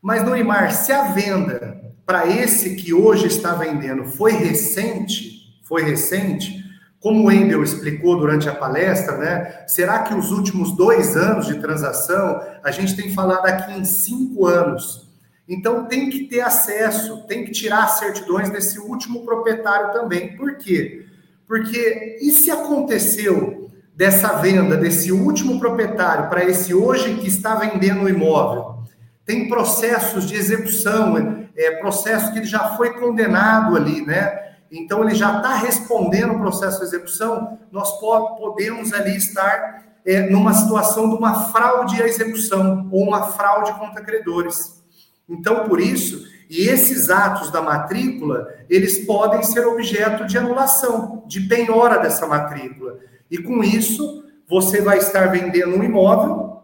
Mas, 0.00 0.24
Norimar, 0.24 0.72
se 0.72 0.92
a 0.92 1.12
venda 1.12 1.92
para 2.04 2.26
esse 2.26 2.74
que 2.74 2.92
hoje 2.92 3.26
está 3.26 3.54
vendendo 3.54 4.04
foi 4.04 4.32
recente, 4.32 5.60
foi 5.62 5.82
recente, 5.82 6.62
como 6.98 7.24
o 7.24 7.32
Endel 7.32 7.62
explicou 7.62 8.18
durante 8.18 8.48
a 8.48 8.54
palestra, 8.54 9.16
né? 9.16 9.64
Será 9.66 10.00
que 10.00 10.14
os 10.14 10.30
últimos 10.30 10.76
dois 10.76 11.16
anos 11.16 11.46
de 11.46 11.60
transação, 11.60 12.40
a 12.62 12.70
gente 12.70 12.96
tem 12.96 13.12
falado 13.12 13.44
aqui 13.46 13.72
em 13.72 13.84
cinco 13.84 14.46
anos, 14.46 15.11
Então 15.48 15.86
tem 15.86 16.08
que 16.08 16.24
ter 16.24 16.40
acesso, 16.40 17.26
tem 17.26 17.44
que 17.44 17.50
tirar 17.50 17.88
certidões 17.88 18.50
desse 18.50 18.78
último 18.78 19.24
proprietário 19.24 19.92
também. 19.92 20.36
Por 20.36 20.56
quê? 20.56 21.06
Porque 21.46 22.18
e 22.20 22.30
se 22.30 22.50
aconteceu 22.50 23.70
dessa 23.94 24.34
venda 24.34 24.76
desse 24.76 25.12
último 25.12 25.60
proprietário 25.60 26.28
para 26.28 26.44
esse 26.44 26.72
hoje 26.72 27.16
que 27.16 27.28
está 27.28 27.56
vendendo 27.56 28.04
o 28.04 28.08
imóvel? 28.08 28.82
Tem 29.24 29.48
processos 29.48 30.26
de 30.26 30.34
execução, 30.34 31.46
é, 31.56 31.72
processo 31.72 32.32
que 32.32 32.38
ele 32.38 32.46
já 32.46 32.76
foi 32.76 32.98
condenado 32.98 33.76
ali, 33.76 34.04
né? 34.04 34.40
Então 34.70 35.04
ele 35.04 35.14
já 35.14 35.36
está 35.36 35.54
respondendo 35.54 36.34
o 36.34 36.40
processo 36.40 36.78
de 36.78 36.86
execução, 36.86 37.58
nós 37.70 38.00
podemos 38.00 38.92
ali 38.92 39.16
estar 39.16 39.84
é, 40.04 40.30
numa 40.30 40.54
situação 40.54 41.10
de 41.10 41.14
uma 41.14 41.52
fraude 41.52 42.02
à 42.02 42.06
execução 42.06 42.88
ou 42.90 43.02
uma 43.02 43.24
fraude 43.32 43.72
contra 43.74 44.02
credores. 44.02 44.81
Então, 45.28 45.68
por 45.68 45.80
isso, 45.80 46.24
e 46.50 46.68
esses 46.68 47.08
atos 47.08 47.50
da 47.50 47.62
matrícula, 47.62 48.46
eles 48.68 49.06
podem 49.06 49.42
ser 49.42 49.66
objeto 49.66 50.26
de 50.26 50.36
anulação, 50.36 51.24
de 51.26 51.40
penhora 51.42 51.98
dessa 51.98 52.26
matrícula. 52.26 52.98
E 53.30 53.38
com 53.38 53.64
isso, 53.64 54.24
você 54.48 54.82
vai 54.82 54.98
estar 54.98 55.30
vendendo 55.30 55.76
um 55.76 55.82
imóvel 55.82 56.60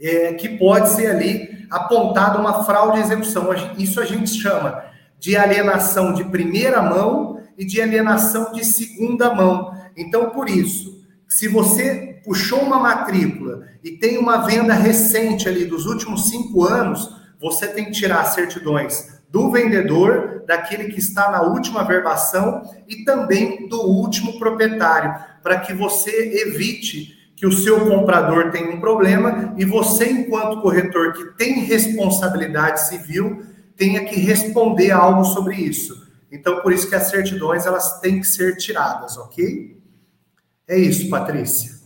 é, 0.00 0.32
que 0.32 0.48
pode 0.48 0.90
ser 0.90 1.08
ali 1.08 1.66
apontado 1.70 2.38
uma 2.38 2.64
fraude 2.64 2.98
à 2.98 3.02
execução. 3.02 3.48
Isso 3.76 4.00
a 4.00 4.04
gente 4.04 4.30
chama 4.30 4.82
de 5.18 5.36
alienação 5.36 6.14
de 6.14 6.24
primeira 6.24 6.80
mão 6.80 7.42
e 7.58 7.64
de 7.64 7.80
alienação 7.82 8.52
de 8.52 8.64
segunda 8.64 9.34
mão. 9.34 9.72
Então, 9.96 10.30
por 10.30 10.48
isso, 10.48 11.04
se 11.28 11.48
você 11.48 12.20
puxou 12.24 12.60
uma 12.60 12.78
matrícula 12.78 13.66
e 13.82 13.90
tem 13.92 14.16
uma 14.16 14.46
venda 14.46 14.72
recente 14.72 15.48
ali 15.48 15.64
dos 15.64 15.86
últimos 15.86 16.28
cinco 16.28 16.64
anos, 16.64 17.14
você 17.40 17.68
tem 17.68 17.86
que 17.86 17.92
tirar 17.92 18.24
certidões 18.24 19.18
do 19.30 19.50
vendedor, 19.50 20.42
daquele 20.46 20.84
que 20.92 20.98
está 20.98 21.30
na 21.30 21.42
última 21.42 21.84
verbação 21.84 22.62
e 22.88 23.04
também 23.04 23.68
do 23.68 23.82
último 23.82 24.38
proprietário, 24.38 25.14
para 25.42 25.60
que 25.60 25.74
você 25.74 26.10
evite 26.46 27.16
que 27.36 27.46
o 27.46 27.52
seu 27.52 27.86
comprador 27.86 28.50
tenha 28.50 28.70
um 28.74 28.80
problema 28.80 29.54
e 29.56 29.64
você, 29.64 30.10
enquanto 30.10 30.60
corretor 30.60 31.12
que 31.12 31.36
tem 31.36 31.60
responsabilidade 31.60 32.88
civil, 32.88 33.42
tenha 33.76 34.04
que 34.04 34.18
responder 34.18 34.90
algo 34.90 35.24
sobre 35.24 35.54
isso. 35.54 36.08
Então, 36.32 36.60
por 36.60 36.72
isso 36.72 36.88
que 36.88 36.96
as 36.96 37.04
certidões 37.04 37.64
elas 37.64 38.00
têm 38.00 38.20
que 38.20 38.26
ser 38.26 38.56
tiradas, 38.56 39.16
ok? 39.16 39.78
É 40.66 40.76
isso, 40.76 41.08
Patrícia. 41.08 41.77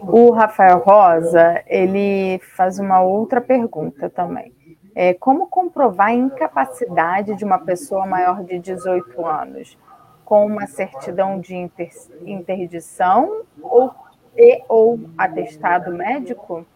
O 0.00 0.30
Rafael 0.30 0.78
Rosa, 0.78 1.62
ele 1.66 2.38
faz 2.56 2.78
uma 2.78 3.00
outra 3.00 3.40
pergunta 3.40 4.08
também. 4.08 4.52
É, 4.94 5.14
como 5.14 5.46
comprovar 5.46 6.08
a 6.08 6.14
incapacidade 6.14 7.36
de 7.36 7.44
uma 7.44 7.58
pessoa 7.58 8.06
maior 8.06 8.42
de 8.42 8.58
18 8.58 9.24
anos? 9.24 9.78
Com 10.24 10.46
uma 10.46 10.66
certidão 10.66 11.40
de 11.40 11.54
inter, 11.54 11.90
interdição 12.24 13.42
ou, 13.62 13.92
e, 14.36 14.62
ou 14.68 15.00
atestado 15.16 15.92
médico? 15.92 16.66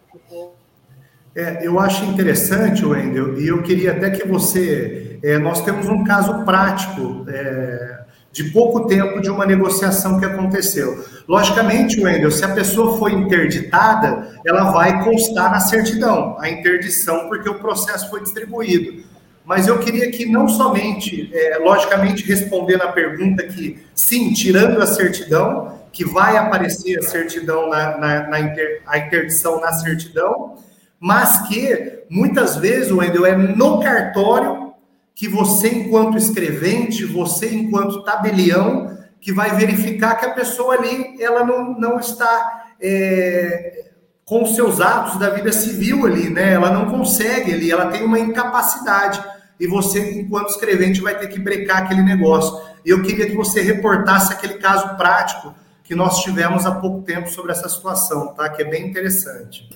É, 1.35 1.67
eu 1.67 1.79
acho 1.79 2.05
interessante, 2.05 2.85
Wendel, 2.85 3.37
e 3.37 3.47
eu 3.47 3.61
queria 3.61 3.91
até 3.91 4.09
que 4.09 4.25
você. 4.25 5.19
É, 5.21 5.37
nós 5.37 5.61
temos 5.61 5.87
um 5.89 6.03
caso 6.03 6.45
prático 6.45 7.25
é, 7.27 8.05
de 8.31 8.45
pouco 8.51 8.87
tempo 8.87 9.19
de 9.19 9.29
uma 9.29 9.45
negociação 9.45 10.17
que 10.17 10.25
aconteceu. 10.25 11.03
Logicamente, 11.27 11.99
Wendel, 11.99 12.29
se 12.29 12.45
a 12.45 12.53
pessoa 12.53 12.97
foi 12.99 13.13
interditada, 13.13 14.39
ela 14.45 14.71
vai 14.71 15.03
constar 15.03 15.51
na 15.51 15.59
certidão, 15.59 16.37
a 16.39 16.49
interdição, 16.49 17.27
porque 17.27 17.49
o 17.49 17.59
processo 17.59 18.09
foi 18.09 18.21
distribuído. 18.21 19.03
Mas 19.43 19.67
eu 19.67 19.79
queria 19.79 20.09
que 20.11 20.25
não 20.25 20.47
somente, 20.47 21.29
é, 21.33 21.57
logicamente, 21.57 22.23
respondendo 22.23 22.81
a 22.81 22.91
pergunta 22.91 23.43
que, 23.43 23.79
sim, 23.93 24.33
tirando 24.33 24.81
a 24.81 24.87
certidão, 24.87 25.79
que 25.91 26.03
vai 26.03 26.35
aparecer 26.35 26.97
a 26.99 27.01
certidão 27.01 27.69
na, 27.69 27.97
na, 27.97 28.27
na 28.27 28.39
inter, 28.39 28.81
a 28.85 28.97
interdição 28.97 29.61
na 29.61 29.71
certidão, 29.71 30.55
mas 30.99 31.47
que 31.47 32.03
muitas 32.09 32.55
vezes, 32.57 32.91
Wendel, 32.91 33.25
é 33.25 33.37
no 33.37 33.79
cartório 33.79 34.73
que 35.13 35.27
você, 35.27 35.69
enquanto 35.69 36.17
escrevente, 36.17 37.05
você, 37.05 37.53
enquanto 37.53 38.03
tabelião, 38.03 38.94
que 39.25 39.33
vai 39.33 39.55
verificar 39.55 40.19
que 40.19 40.25
a 40.27 40.33
pessoa 40.35 40.75
ali, 40.75 41.19
ela 41.19 41.43
não, 41.43 41.73
não 41.79 41.99
está 41.99 42.67
é, 42.79 43.85
com 44.23 44.43
os 44.43 44.53
seus 44.53 44.79
atos 44.79 45.17
da 45.17 45.31
vida 45.31 45.51
civil 45.51 46.05
ali, 46.05 46.29
né? 46.29 46.53
Ela 46.53 46.69
não 46.69 46.85
consegue 46.91 47.51
ali, 47.51 47.71
ela 47.71 47.87
tem 47.87 48.03
uma 48.03 48.19
incapacidade. 48.19 49.19
E 49.59 49.65
você, 49.65 50.19
enquanto 50.19 50.49
escrevente, 50.49 51.01
vai 51.01 51.17
ter 51.17 51.27
que 51.27 51.39
brecar 51.39 51.77
aquele 51.77 52.03
negócio. 52.03 52.55
E 52.85 52.91
eu 52.91 53.01
queria 53.01 53.25
que 53.25 53.35
você 53.35 53.61
reportasse 53.61 54.31
aquele 54.31 54.59
caso 54.59 54.95
prático 54.95 55.55
que 55.83 55.95
nós 55.95 56.21
tivemos 56.21 56.63
há 56.67 56.73
pouco 56.73 57.01
tempo 57.01 57.27
sobre 57.27 57.51
essa 57.51 57.67
situação, 57.67 58.27
tá? 58.27 58.47
Que 58.49 58.61
é 58.61 58.65
bem 58.65 58.87
interessante. 58.87 59.67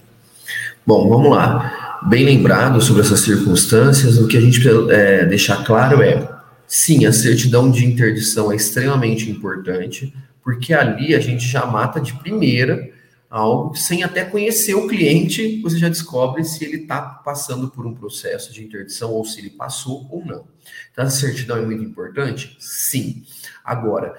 Bom, 0.86 1.10
vamos 1.10 1.32
lá. 1.32 1.98
Bem 2.04 2.24
lembrado 2.24 2.80
sobre 2.82 3.02
essas 3.02 3.22
circunstâncias, 3.22 4.20
o 4.20 4.28
que 4.28 4.38
a 4.38 4.42
gente 4.42 4.60
precisa 4.60 4.94
é, 4.94 5.26
deixar 5.26 5.64
claro 5.66 6.04
é: 6.04 6.39
sim, 6.70 7.06
a 7.06 7.12
certidão 7.12 7.70
de 7.70 7.86
interdição 7.86 8.52
é 8.52 8.56
extremamente 8.56 9.30
importante, 9.30 10.14
porque 10.42 10.74
ali 10.74 11.14
a 11.14 11.20
gente 11.20 11.46
já 11.46 11.66
mata 11.66 12.00
de 12.00 12.14
primeira 12.14 12.92
algo 13.30 13.76
sem 13.76 14.04
até 14.04 14.24
conhecer 14.24 14.74
o 14.74 14.88
cliente, 14.88 15.62
você 15.62 15.78
já 15.78 15.90
descobre 15.90 16.44
se 16.44 16.64
ele 16.64 16.78
está 16.78 17.02
passando 17.02 17.70
por 17.70 17.86
um 17.86 17.94
processo 17.94 18.54
de 18.54 18.64
interdição 18.64 19.12
ou 19.12 19.24
se 19.26 19.40
ele 19.40 19.52
passou 19.52 20.08
ou 20.10 20.26
não. 20.26 20.48
Então, 20.92 21.06
a 21.06 21.10
certidão 21.10 21.58
é 21.58 21.62
muito 21.62 21.84
importante? 21.84 22.56
Sim. 22.60 23.24
Agora, 23.64 24.16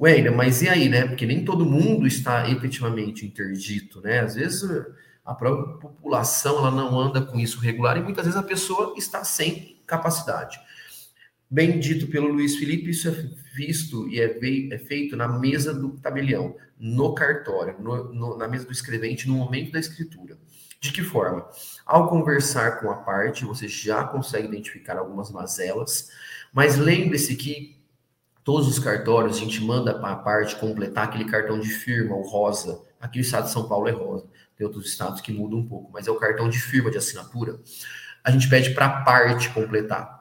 Ué, 0.00 0.30
mas 0.30 0.62
e 0.62 0.68
aí, 0.68 0.88
né? 0.88 1.06
Porque 1.06 1.26
nem 1.26 1.44
todo 1.44 1.66
mundo 1.66 2.06
está 2.06 2.50
efetivamente 2.50 3.26
interdito, 3.26 4.00
né? 4.00 4.20
Às 4.20 4.34
vezes 4.34 4.62
a 5.22 5.34
própria 5.34 5.76
população 5.76 6.56
ela 6.56 6.70
não 6.70 6.98
anda 6.98 7.20
com 7.20 7.38
isso 7.38 7.60
regular 7.60 7.98
e 7.98 8.02
muitas 8.02 8.24
vezes 8.24 8.40
a 8.40 8.42
pessoa 8.42 8.94
está 8.96 9.22
sem 9.24 9.76
capacidade. 9.86 10.58
Bem 11.50 11.80
dito 11.80 12.06
pelo 12.06 12.28
Luiz 12.28 12.56
Felipe, 12.56 12.90
isso 12.90 13.08
é 13.08 13.10
visto 13.54 14.08
e 14.08 14.20
é, 14.20 14.38
é 14.72 14.78
feito 14.78 15.16
na 15.16 15.26
mesa 15.26 15.74
do 15.74 15.96
tabelião, 15.98 16.56
no 16.78 17.12
cartório, 17.14 17.76
no, 17.80 18.12
no, 18.14 18.38
na 18.38 18.46
mesa 18.46 18.66
do 18.66 18.72
escrevente, 18.72 19.26
no 19.26 19.34
momento 19.34 19.72
da 19.72 19.80
escritura. 19.80 20.38
De 20.80 20.92
que 20.92 21.02
forma? 21.02 21.46
Ao 21.84 22.08
conversar 22.08 22.80
com 22.80 22.90
a 22.90 22.96
parte, 22.96 23.44
você 23.44 23.66
já 23.66 24.04
consegue 24.04 24.46
identificar 24.46 24.96
algumas 24.96 25.30
mazelas, 25.30 26.10
mas 26.52 26.78
lembre-se 26.78 27.34
que 27.34 27.82
todos 28.44 28.68
os 28.68 28.78
cartórios 28.78 29.36
a 29.36 29.40
gente 29.40 29.62
manda 29.62 29.92
para 29.98 30.12
a 30.12 30.16
parte 30.16 30.56
completar 30.56 31.08
aquele 31.08 31.24
cartão 31.24 31.58
de 31.58 31.68
firma, 31.68 32.14
o 32.14 32.22
rosa. 32.22 32.80
Aqui 33.00 33.18
no 33.18 33.24
estado 33.24 33.46
de 33.46 33.52
São 33.52 33.68
Paulo 33.68 33.88
é 33.88 33.92
rosa 33.92 34.26
tem 34.60 34.66
outros 34.66 34.90
estados 34.90 35.22
que 35.22 35.32
mudam 35.32 35.60
um 35.60 35.66
pouco, 35.66 35.90
mas 35.90 36.06
é 36.06 36.10
o 36.10 36.16
cartão 36.16 36.46
de 36.46 36.60
firma 36.60 36.90
de 36.90 36.98
assinatura. 36.98 37.58
A 38.22 38.30
gente 38.30 38.46
pede 38.46 38.74
para 38.74 38.84
a 38.84 39.00
parte 39.00 39.48
completar 39.48 40.19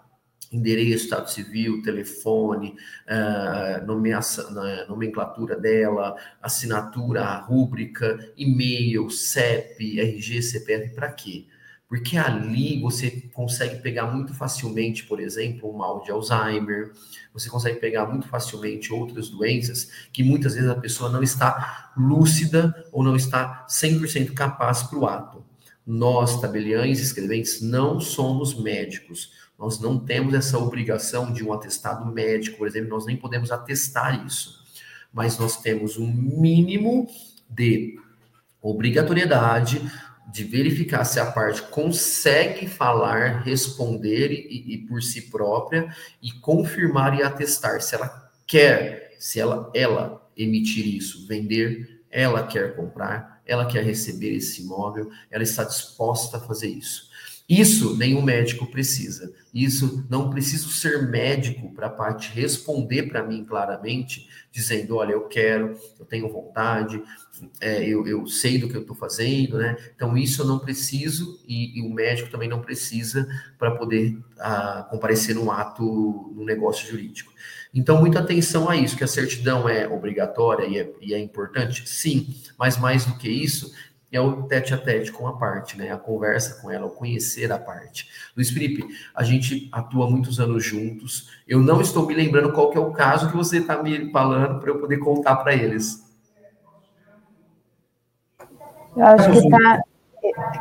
endereço, 0.51 1.05
estado 1.05 1.29
civil, 1.29 1.81
telefone, 1.81 2.75
uh, 3.07 3.85
nomeação, 3.85 4.51
nomenclatura 4.87 5.55
dela, 5.55 6.15
assinatura, 6.41 7.35
rúbrica, 7.35 8.17
e-mail, 8.35 9.09
CEP, 9.09 9.99
RG, 9.99 10.41
CPF, 10.41 10.95
para 10.95 11.11
quê? 11.11 11.45
Porque 11.89 12.17
ali 12.17 12.79
você 12.79 13.09
consegue 13.33 13.81
pegar 13.81 14.05
muito 14.05 14.31
facilmente, 14.31 15.05
por 15.05 15.19
exemplo, 15.19 15.73
um 15.73 15.77
mal 15.77 16.03
de 16.03 16.11
Alzheimer, 16.11 16.91
você 17.33 17.49
consegue 17.49 17.79
pegar 17.79 18.05
muito 18.05 18.27
facilmente 18.27 18.93
outras 18.93 19.29
doenças 19.29 19.89
que 20.13 20.23
muitas 20.23 20.53
vezes 20.53 20.69
a 20.69 20.75
pessoa 20.75 21.09
não 21.09 21.23
está 21.23 21.91
lúcida 21.97 22.87
ou 22.91 23.03
não 23.03 23.15
está 23.15 23.65
100% 23.67 24.35
capaz 24.35 24.83
para 24.83 24.99
o 24.99 25.07
ato. 25.07 25.43
Nós, 25.85 26.39
tabeliães 26.39 26.99
escreventes, 26.99 27.59
não 27.59 27.99
somos 27.99 28.53
médicos. 28.53 29.31
Nós 29.59 29.77
não 29.77 29.99
temos 29.99 30.33
essa 30.33 30.57
obrigação 30.57 31.33
de 31.33 31.43
um 31.43 31.51
atestado 31.51 32.09
médico, 32.09 32.57
por 32.57 32.67
exemplo, 32.67 32.89
nós 32.89 33.05
nem 33.05 33.17
podemos 33.17 33.51
atestar 33.51 34.25
isso. 34.25 34.63
Mas 35.11 35.37
nós 35.37 35.57
temos 35.57 35.97
um 35.97 36.07
mínimo 36.07 37.09
de 37.49 37.99
obrigatoriedade 38.61 39.81
de 40.31 40.43
verificar 40.43 41.03
se 41.03 41.19
a 41.19 41.25
parte 41.25 41.61
consegue 41.63 42.67
falar, 42.67 43.41
responder 43.41 44.31
e, 44.31 44.75
e, 44.75 44.77
por 44.77 45.01
si 45.01 45.23
própria 45.23 45.93
e 46.21 46.31
confirmar 46.31 47.17
e 47.19 47.23
atestar 47.23 47.81
se 47.81 47.95
ela 47.95 48.31
quer, 48.45 49.15
se 49.19 49.39
ela, 49.39 49.71
ela 49.73 50.29
emitir 50.37 50.87
isso, 50.87 51.27
vender, 51.27 52.01
ela 52.11 52.45
quer 52.45 52.75
comprar, 52.75 53.41
ela 53.45 53.65
quer 53.65 53.83
receber 53.83 54.35
esse 54.35 54.61
imóvel, 54.61 55.09
ela 55.29 55.43
está 55.43 55.63
disposta 55.63 56.37
a 56.37 56.39
fazer 56.39 56.69
isso. 56.69 57.08
Isso 57.49 57.97
nenhum 57.97 58.21
médico 58.21 58.67
precisa. 58.67 59.33
Isso 59.51 60.05
não 60.07 60.29
preciso 60.29 60.69
ser 60.69 61.09
médico 61.09 61.73
para 61.73 61.87
a 61.87 61.89
parte 61.89 62.31
responder 62.31 63.09
para 63.09 63.23
mim 63.23 63.43
claramente, 63.43 64.29
dizendo: 64.51 64.97
olha, 64.97 65.13
eu 65.13 65.27
quero, 65.27 65.75
eu 65.99 66.05
tenho 66.05 66.29
vontade, 66.29 67.01
é, 67.59 67.83
eu, 67.83 68.05
eu, 68.05 68.27
sei 68.27 68.59
do 68.59 68.69
que 68.69 68.77
eu 68.77 68.81
estou 68.81 68.95
fazendo, 68.95 69.57
né? 69.57 69.75
Então, 69.95 70.15
isso 70.15 70.43
eu 70.43 70.45
não 70.45 70.59
preciso 70.59 71.39
e, 71.47 71.79
e 71.79 71.81
o 71.81 71.91
médico 71.91 72.29
também 72.29 72.47
não 72.47 72.61
precisa 72.61 73.27
para 73.57 73.71
poder 73.71 74.15
comparecer 74.91 75.33
num 75.33 75.51
ato, 75.51 76.31
no 76.35 76.45
negócio 76.45 76.87
jurídico. 76.87 77.33
Então, 77.73 77.99
muita 77.99 78.19
atenção 78.19 78.69
a 78.69 78.75
isso, 78.75 78.97
que 78.97 79.03
a 79.03 79.07
certidão 79.07 79.69
é 79.69 79.87
obrigatória 79.87 80.65
e 80.65 80.79
é, 80.79 80.91
e 81.01 81.13
é 81.13 81.19
importante, 81.19 81.87
sim, 81.87 82.35
mas 82.57 82.77
mais 82.77 83.05
do 83.05 83.15
que 83.17 83.29
isso, 83.29 83.73
é 84.11 84.19
o 84.19 84.43
tete 84.43 84.73
a 84.73 84.77
tete 84.77 85.11
com 85.11 85.27
a 85.27 85.37
parte, 85.37 85.77
né? 85.77 85.91
A 85.91 85.97
conversa 85.97 86.61
com 86.61 86.71
ela, 86.71 86.87
o 86.87 86.91
conhecer 86.91 87.51
a 87.51 87.59
parte. 87.59 88.09
Luiz 88.35 88.49
Felipe, 88.49 88.85
a 89.13 89.23
gente 89.23 89.69
atua 89.71 90.09
muitos 90.09 90.39
anos 90.39 90.63
juntos. 90.63 91.29
Eu 91.47 91.59
não 91.59 91.79
estou 91.81 92.05
me 92.05 92.13
lembrando 92.13 92.51
qual 92.51 92.69
que 92.69 92.77
é 92.77 92.81
o 92.81 92.91
caso 92.91 93.29
que 93.29 93.37
você 93.37 93.59
está 93.59 93.81
me 93.81 94.11
falando 94.11 94.59
para 94.59 94.69
eu 94.69 94.79
poder 94.79 94.97
contar 94.97 95.35
para 95.37 95.53
eles. 95.53 96.03
Eu 98.95 99.05
acho 99.05 99.31
que 99.31 99.37
está. 99.37 99.83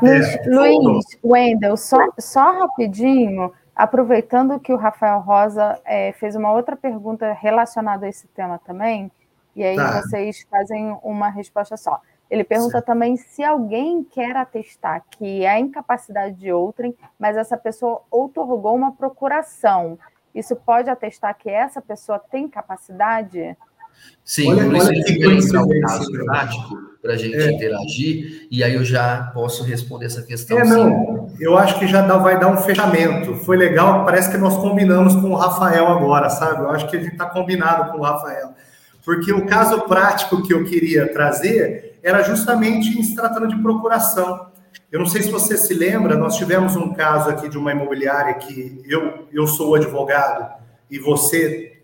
É, 0.04 0.48
Luiz, 0.48 1.04
Wendel, 1.24 1.76
só, 1.76 1.98
só 2.18 2.60
rapidinho, 2.60 3.52
aproveitando 3.74 4.60
que 4.60 4.72
o 4.72 4.76
Rafael 4.76 5.20
Rosa 5.20 5.80
é, 5.84 6.12
fez 6.12 6.36
uma 6.36 6.52
outra 6.52 6.76
pergunta 6.76 7.32
relacionada 7.32 8.06
a 8.06 8.08
esse 8.08 8.28
tema 8.28 8.58
também, 8.58 9.10
e 9.56 9.64
aí 9.64 9.74
tá. 9.74 10.00
vocês 10.00 10.46
fazem 10.48 10.96
uma 11.02 11.28
resposta 11.28 11.76
só. 11.76 12.00
Ele 12.30 12.44
pergunta 12.44 12.80
Sim. 12.80 12.84
também 12.84 13.16
se 13.16 13.42
alguém 13.42 14.04
quer 14.04 14.36
atestar 14.36 15.02
que 15.10 15.44
é 15.44 15.50
a 15.50 15.60
incapacidade 15.60 16.34
de 16.36 16.52
outrem, 16.52 16.94
mas 17.18 17.36
essa 17.36 17.56
pessoa 17.56 18.02
outorgou 18.10 18.74
uma 18.74 18.92
procuração. 18.92 19.98
Isso 20.34 20.54
pode 20.54 20.90
atestar 20.90 21.36
que 21.36 21.48
essa 21.48 21.80
pessoa 21.80 22.18
tem 22.18 22.46
capacidade? 22.46 23.56
Sim, 24.24 24.52
olha, 24.52 24.64
por 24.64 24.76
isso 24.76 24.86
olha 24.88 25.04
que 25.04 25.24
entrar 25.24 25.62
um 25.64 25.80
caso 25.80 26.12
prático 26.12 26.88
para 27.00 27.14
a 27.14 27.16
gente 27.16 27.36
é. 27.36 27.50
interagir, 27.52 28.46
e 28.50 28.62
aí 28.62 28.74
eu 28.74 28.84
já 28.84 29.30
posso 29.32 29.64
responder 29.64 30.06
essa 30.06 30.22
questão. 30.22 30.58
É, 30.58 30.64
não, 30.64 31.30
eu 31.40 31.56
acho 31.56 31.78
que 31.78 31.86
já 31.86 32.02
dá, 32.02 32.18
vai 32.18 32.38
dar 32.38 32.48
um 32.48 32.56
fechamento. 32.58 33.34
Foi 33.36 33.56
legal, 33.56 34.04
parece 34.04 34.30
que 34.30 34.36
nós 34.36 34.56
combinamos 34.56 35.16
com 35.16 35.30
o 35.30 35.34
Rafael 35.34 35.86
agora, 35.86 36.28
sabe? 36.28 36.62
Eu 36.62 36.70
acho 36.70 36.88
que 36.88 36.96
a 36.96 37.00
gente 37.00 37.12
está 37.12 37.26
combinado 37.26 37.90
com 37.90 37.98
o 37.98 38.02
Rafael. 38.02 38.50
Porque 39.04 39.32
o 39.32 39.46
caso 39.46 39.80
prático 39.82 40.42
que 40.42 40.52
eu 40.52 40.64
queria 40.64 41.10
trazer 41.10 41.87
era 42.02 42.22
justamente 42.22 42.98
em 42.98 43.02
se 43.02 43.14
tratando 43.14 43.48
de 43.48 43.56
procuração. 43.60 44.48
Eu 44.90 45.00
não 45.00 45.06
sei 45.06 45.22
se 45.22 45.30
você 45.30 45.56
se 45.56 45.74
lembra, 45.74 46.16
nós 46.16 46.36
tivemos 46.36 46.76
um 46.76 46.94
caso 46.94 47.30
aqui 47.30 47.48
de 47.48 47.58
uma 47.58 47.72
imobiliária 47.72 48.34
que 48.34 48.82
eu, 48.86 49.26
eu 49.32 49.46
sou 49.46 49.74
advogado 49.74 50.58
e 50.90 50.98
você 50.98 51.78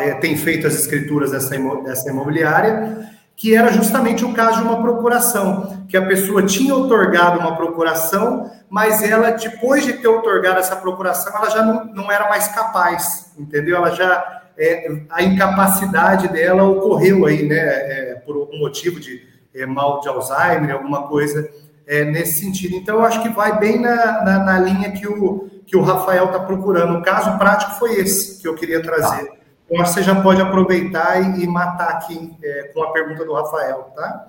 é, 0.00 0.14
tem 0.14 0.36
feito 0.36 0.66
as 0.66 0.74
escrituras 0.74 1.30
dessa, 1.30 1.56
dessa 1.82 2.10
imobiliária, 2.10 3.10
que 3.36 3.56
era 3.56 3.72
justamente 3.72 4.24
o 4.24 4.34
caso 4.34 4.58
de 4.58 4.68
uma 4.68 4.82
procuração, 4.82 5.86
que 5.88 5.96
a 5.96 6.06
pessoa 6.06 6.42
tinha 6.42 6.74
otorgado 6.74 7.38
uma 7.38 7.56
procuração, 7.56 8.50
mas 8.68 9.02
ela, 9.02 9.30
depois 9.30 9.84
de 9.84 9.94
ter 9.94 10.08
otorgado 10.08 10.58
essa 10.58 10.76
procuração, 10.76 11.34
ela 11.34 11.48
já 11.48 11.62
não, 11.62 11.86
não 11.86 12.12
era 12.12 12.28
mais 12.28 12.48
capaz, 12.48 13.32
entendeu? 13.38 13.76
Ela 13.76 13.90
já, 13.92 14.39
é, 14.60 15.02
a 15.08 15.22
incapacidade 15.22 16.28
dela 16.28 16.64
ocorreu 16.64 17.24
aí, 17.24 17.48
né, 17.48 17.56
é, 17.56 18.22
por 18.26 18.36
algum 18.36 18.58
motivo 18.58 19.00
de 19.00 19.26
é, 19.54 19.64
mal 19.64 20.00
de 20.00 20.08
Alzheimer, 20.08 20.74
alguma 20.74 21.08
coisa 21.08 21.50
é, 21.86 22.04
nesse 22.04 22.40
sentido. 22.40 22.76
Então, 22.76 22.98
eu 22.98 23.04
acho 23.04 23.22
que 23.22 23.30
vai 23.30 23.58
bem 23.58 23.80
na, 23.80 24.22
na, 24.22 24.44
na 24.44 24.58
linha 24.58 24.92
que 24.92 25.08
o, 25.08 25.48
que 25.66 25.76
o 25.76 25.80
Rafael 25.80 26.26
está 26.26 26.40
procurando. 26.40 26.98
O 26.98 27.02
caso 27.02 27.38
prático 27.38 27.72
foi 27.72 27.94
esse 27.94 28.40
que 28.40 28.46
eu 28.46 28.54
queria 28.54 28.82
trazer. 28.82 29.26
Tá. 29.26 29.34
Então, 29.68 29.86
você 29.86 30.02
já 30.02 30.20
pode 30.20 30.42
aproveitar 30.42 31.38
e, 31.38 31.42
e 31.42 31.46
matar 31.46 31.90
aqui 31.90 32.32
é, 32.42 32.70
com 32.74 32.82
a 32.82 32.92
pergunta 32.92 33.24
do 33.24 33.32
Rafael, 33.32 33.92
tá? 33.96 34.28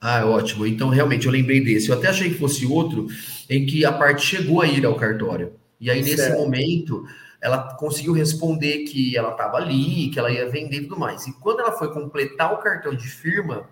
Ah, 0.00 0.26
ótimo. 0.26 0.66
Então, 0.66 0.88
realmente, 0.88 1.26
eu 1.26 1.32
lembrei 1.32 1.62
desse. 1.62 1.88
Eu 1.88 1.96
até 1.96 2.08
achei 2.08 2.30
que 2.30 2.38
fosse 2.38 2.66
outro 2.66 3.06
em 3.48 3.64
que 3.64 3.84
a 3.84 3.92
parte 3.92 4.24
chegou 4.24 4.60
a 4.60 4.66
ir 4.66 4.84
ao 4.84 4.96
cartório. 4.96 5.52
E 5.80 5.90
aí, 5.90 6.02
nesse 6.02 6.16
certo. 6.16 6.38
momento, 6.38 7.04
ela 7.40 7.74
conseguiu 7.74 8.12
responder 8.12 8.84
que 8.84 9.16
ela 9.16 9.30
estava 9.30 9.56
ali, 9.56 10.10
que 10.10 10.18
ela 10.18 10.30
ia 10.30 10.48
vender 10.50 10.78
e 10.78 10.82
tudo 10.82 10.98
mais. 10.98 11.26
E 11.26 11.32
quando 11.40 11.60
ela 11.60 11.72
foi 11.72 11.92
completar 11.92 12.52
o 12.52 12.58
cartão 12.58 12.94
de 12.94 13.08
firma, 13.08 13.68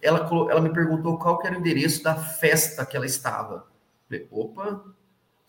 ela, 0.00 0.28
ela 0.50 0.60
me 0.60 0.72
perguntou 0.72 1.18
qual 1.18 1.40
era 1.44 1.54
o 1.54 1.58
endereço 1.58 2.02
da 2.02 2.14
festa 2.14 2.84
que 2.86 2.96
ela 2.96 3.06
estava. 3.06 3.66
Falei, 4.08 4.26
opa, 4.30 4.82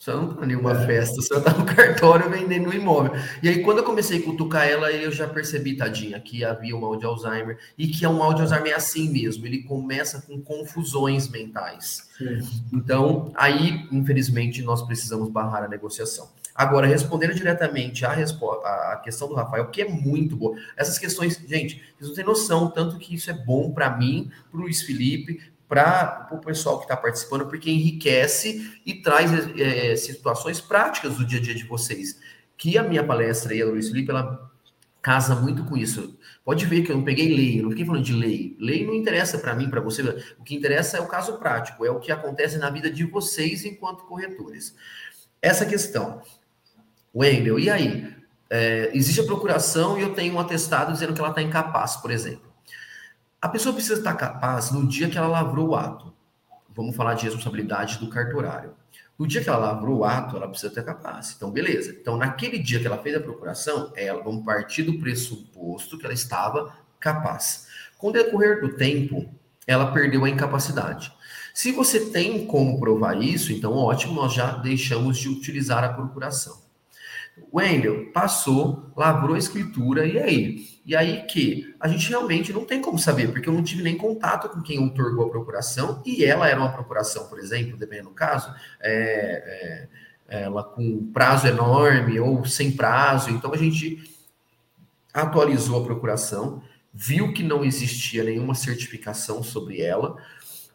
só 0.04 0.18
não 0.18 0.34
tá 0.34 0.46
nenhuma 0.46 0.74
é. 0.74 0.86
festa, 0.86 1.22
só 1.22 1.40
tá 1.40 1.54
no 1.54 1.66
cartório 1.66 2.30
vendendo 2.30 2.70
um 2.70 2.74
imóvel. 2.74 3.14
E 3.42 3.48
aí, 3.48 3.64
quando 3.64 3.78
eu 3.78 3.84
comecei 3.86 4.20
a 4.20 4.24
cutucar 4.24 4.68
ela, 4.68 4.92
eu 4.92 5.14
já 5.14 5.26
percebi, 5.28 5.78
tadinha, 5.78 6.20
que 6.20 6.44
havia 6.44 6.76
um 6.76 6.82
mal 6.82 6.98
de 6.98 7.06
Alzheimer 7.06 7.58
e 7.78 7.88
que 7.88 8.04
é 8.04 8.10
um 8.10 8.18
mal 8.18 8.34
de 8.34 8.42
Alzheimer 8.42 8.74
é 8.74 8.76
assim 8.76 9.10
mesmo, 9.10 9.46
ele 9.46 9.64
começa 9.64 10.22
com 10.22 10.42
confusões 10.42 11.30
mentais. 11.30 12.10
Sim. 12.18 12.42
Então, 12.74 13.32
aí, 13.34 13.88
infelizmente, 13.94 14.62
nós 14.62 14.82
precisamos 14.82 15.30
barrar 15.30 15.64
a 15.64 15.70
negociação. 15.70 16.30
Agora, 16.56 16.86
respondendo 16.86 17.34
diretamente 17.34 18.06
a 18.06 19.02
questão 19.04 19.28
do 19.28 19.34
Rafael, 19.34 19.68
que 19.68 19.82
é 19.82 19.90
muito 19.90 20.36
boa. 20.36 20.56
Essas 20.78 21.00
questões, 21.00 21.42
gente, 21.48 21.82
vocês 21.98 22.10
não 22.10 22.16
têm 22.16 22.26
noção, 22.26 22.70
tanto 22.70 23.00
que 23.00 23.16
isso 23.16 23.32
é 23.32 23.34
bom 23.34 23.72
para 23.72 23.98
mim, 23.98 24.32
para 24.52 24.60
o 24.60 24.62
Luiz 24.62 24.84
Felipe, 24.84 25.42
para 25.68 26.28
o 26.32 26.38
pessoal 26.38 26.78
que 26.78 26.84
está 26.84 26.96
participando, 26.96 27.48
porque 27.48 27.72
enriquece 27.72 28.80
e 28.86 28.94
traz 28.94 29.32
é, 29.58 29.96
situações 29.96 30.62
práticas 30.62 31.16
do 31.16 31.26
dia 31.26 31.40
a 31.40 31.42
dia 31.42 31.56
de 31.56 31.64
vocês. 31.64 32.20
Que 32.56 32.78
a 32.78 32.84
minha 32.84 33.04
palestra 33.04 33.54
aí, 33.54 33.62
a 33.62 33.66
Luiz 33.66 33.88
Felipe, 33.90 34.12
ela 34.12 34.52
casa 35.02 35.36
muito 35.36 35.66
com 35.66 35.76
isso. 35.76 36.18
Pode 36.46 36.66
ver 36.68 36.84
que 36.84 36.92
eu 36.92 36.98
não 36.98 37.04
peguei 37.04 37.36
lei, 37.36 37.60
eu 37.60 37.64
não 37.64 37.72
fiquei 37.72 37.86
falando 37.86 38.04
de 38.04 38.14
lei. 38.14 38.56
Lei 38.60 38.86
não 38.86 38.94
interessa 38.94 39.40
para 39.40 39.56
mim, 39.56 39.70
para 39.70 39.82
você. 39.82 40.04
O 40.40 40.44
que 40.44 40.56
interessa 40.56 40.98
é 40.98 41.02
o 41.02 41.08
caso 41.08 41.40
prático, 41.40 41.84
é 41.84 41.90
o 41.90 42.00
que 42.00 42.12
acontece 42.12 42.58
na 42.58 42.70
vida 42.70 42.90
de 42.90 43.04
vocês 43.04 43.66
enquanto 43.66 44.06
corretores. 44.06 44.76
Essa 45.42 45.66
questão 45.66 46.22
Wendel, 47.14 47.60
e 47.60 47.70
aí? 47.70 48.14
É, 48.50 48.92
existe 48.94 49.22
a 49.22 49.26
procuração 49.26 49.98
e 49.98 50.02
eu 50.02 50.14
tenho 50.14 50.36
um 50.36 50.40
atestado 50.40 50.94
dizendo 50.94 51.14
que 51.14 51.20
ela 51.20 51.30
está 51.30 51.42
incapaz, 51.42 51.96
por 51.98 52.12
exemplo. 52.12 52.54
A 53.42 53.50
pessoa 53.50 53.74
precisa 53.74 53.96
estar 53.96 54.14
capaz 54.14 54.72
no 54.72 54.88
dia 54.88 55.10
que 55.10 55.18
ela 55.18 55.28
lavrou 55.28 55.70
o 55.70 55.76
ato. 55.76 56.14
Vamos 56.76 56.96
falar 56.96 57.14
de 57.16 57.26
responsabilidade 57.26 58.00
do 58.00 58.10
cartorário. 58.10 58.74
No 59.18 59.28
dia 59.28 59.44
que 59.44 59.50
ela 59.50 59.60
lavrou 59.60 60.00
o 60.00 60.06
ato, 60.06 60.38
ela 60.38 60.48
precisa 60.48 60.74
ter 60.74 60.84
capaz. 60.84 61.34
Então, 61.36 61.52
beleza. 61.52 61.92
Então, 61.92 62.18
naquele 62.18 62.58
dia 62.58 62.80
que 62.80 62.88
ela 62.88 62.98
fez 62.98 63.16
a 63.16 63.20
procuração, 63.20 63.92
ela 63.96 64.24
vamos 64.24 64.44
partir 64.44 64.84
do 64.84 65.00
pressuposto 65.00 65.98
que 65.98 66.06
ela 66.06 66.14
estava 66.14 66.76
capaz. 67.00 67.68
Com 67.98 68.08
o 68.08 68.12
decorrer 68.12 68.62
do 68.62 68.76
tempo, 68.76 69.30
ela 69.68 69.92
perdeu 69.92 70.26
a 70.26 70.30
incapacidade. 70.30 71.14
Se 71.54 71.72
você 71.72 72.10
tem 72.10 72.48
como 72.48 72.80
provar 72.80 73.22
isso, 73.22 73.54
então 73.54 73.74
ótimo, 73.74 74.14
nós 74.14 74.34
já 74.34 74.58
deixamos 74.58 75.18
de 75.18 75.30
utilizar 75.30 75.84
a 75.84 75.94
procuração. 75.94 76.64
Wendel 77.54 78.12
passou, 78.12 78.92
lavrou 78.96 79.36
a 79.36 79.40
escritura, 79.40 80.06
e 80.06 80.20
aí? 80.20 80.68
E 80.86 80.96
aí 80.96 81.22
que 81.24 81.74
a 81.80 81.88
gente 81.88 82.10
realmente 82.10 82.52
não 82.52 82.66
tem 82.66 82.82
como 82.82 83.00
saber, 83.00 83.32
porque 83.32 83.48
eu 83.48 83.54
não 83.54 83.64
tive 83.64 83.84
nem 83.84 83.98
contato 83.98 84.50
com 84.50 84.62
quem 84.62 84.84
otorgou 84.84 85.28
a 85.28 85.30
procuração, 85.30 86.02
e 86.06 86.26
ela 86.26 86.48
era 86.48 86.60
uma 86.60 86.72
procuração, 86.72 87.28
por 87.28 87.40
exemplo, 87.40 87.78
dependendo 87.78 88.10
do 88.10 88.16
caso, 88.16 88.54
é, 88.82 89.88
é, 90.28 90.44
ela 90.44 90.64
com 90.64 91.12
prazo 91.12 91.48
enorme 91.48 92.20
ou 92.20 92.46
sem 92.46 92.72
prazo, 92.72 93.30
então 93.30 93.54
a 93.54 93.58
gente 93.58 94.12
atualizou 95.14 95.82
a 95.82 95.86
procuração, 95.86 96.62
viu 96.94 97.34
que 97.34 97.44
não 97.44 97.64
existia 97.64 98.24
nenhuma 98.24 98.56
certificação 98.56 99.44
sobre 99.44 99.82
ela, 99.82 100.18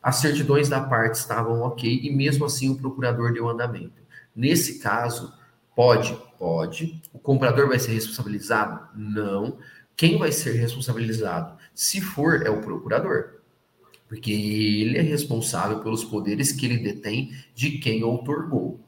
as 0.03 0.17
certidões 0.17 0.69
da 0.69 0.81
parte 0.81 1.17
estavam 1.17 1.61
ok, 1.63 2.01
e 2.03 2.11
mesmo 2.11 2.45
assim 2.45 2.71
o 2.71 2.77
procurador 2.77 3.33
deu 3.33 3.49
andamento. 3.49 4.03
Nesse 4.35 4.79
caso, 4.79 5.33
Pode? 5.79 6.13
Pode. 6.37 7.01
O 7.13 7.21
comprador 7.21 7.69
vai 7.69 7.79
ser 7.79 7.93
responsabilizado? 7.93 8.89
Não. 8.97 9.59
Quem 9.97 10.19
vai 10.19 10.33
ser 10.33 10.55
responsabilizado? 10.55 11.57
Se 11.73 12.01
for, 12.01 12.45
é 12.45 12.51
o 12.51 12.61
procurador. 12.61 13.35
Porque 14.09 14.33
ele 14.33 14.99
é 14.99 15.03
responsável 15.03 15.79
pelos 15.79 16.03
poderes 16.03 16.51
que 16.51 16.67
ele 16.67 16.79
detém 16.79 17.33
de 17.55 17.79
quem 17.79 18.03
outorgou. 18.03 18.81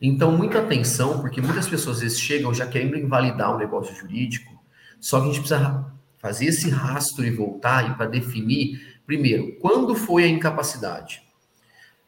Então, 0.00 0.36
muita 0.36 0.58
atenção, 0.58 1.20
porque 1.20 1.40
muitas 1.40 1.68
pessoas 1.68 1.98
às 1.98 2.02
vezes 2.02 2.18
chegam 2.18 2.52
já 2.52 2.66
querendo 2.66 2.98
invalidar 2.98 3.54
um 3.54 3.58
negócio 3.58 3.94
jurídico, 3.94 4.60
só 4.98 5.20
que 5.20 5.28
a 5.28 5.32
gente 5.32 5.46
precisa 5.46 5.92
fazer 6.18 6.46
esse 6.46 6.68
rastro 6.68 7.24
e 7.24 7.30
voltar 7.30 7.88
e 7.88 7.94
para 7.94 8.06
definir, 8.06 8.98
primeiro, 9.06 9.56
quando 9.60 9.94
foi 9.94 10.24
a 10.24 10.28
incapacidade? 10.28 11.22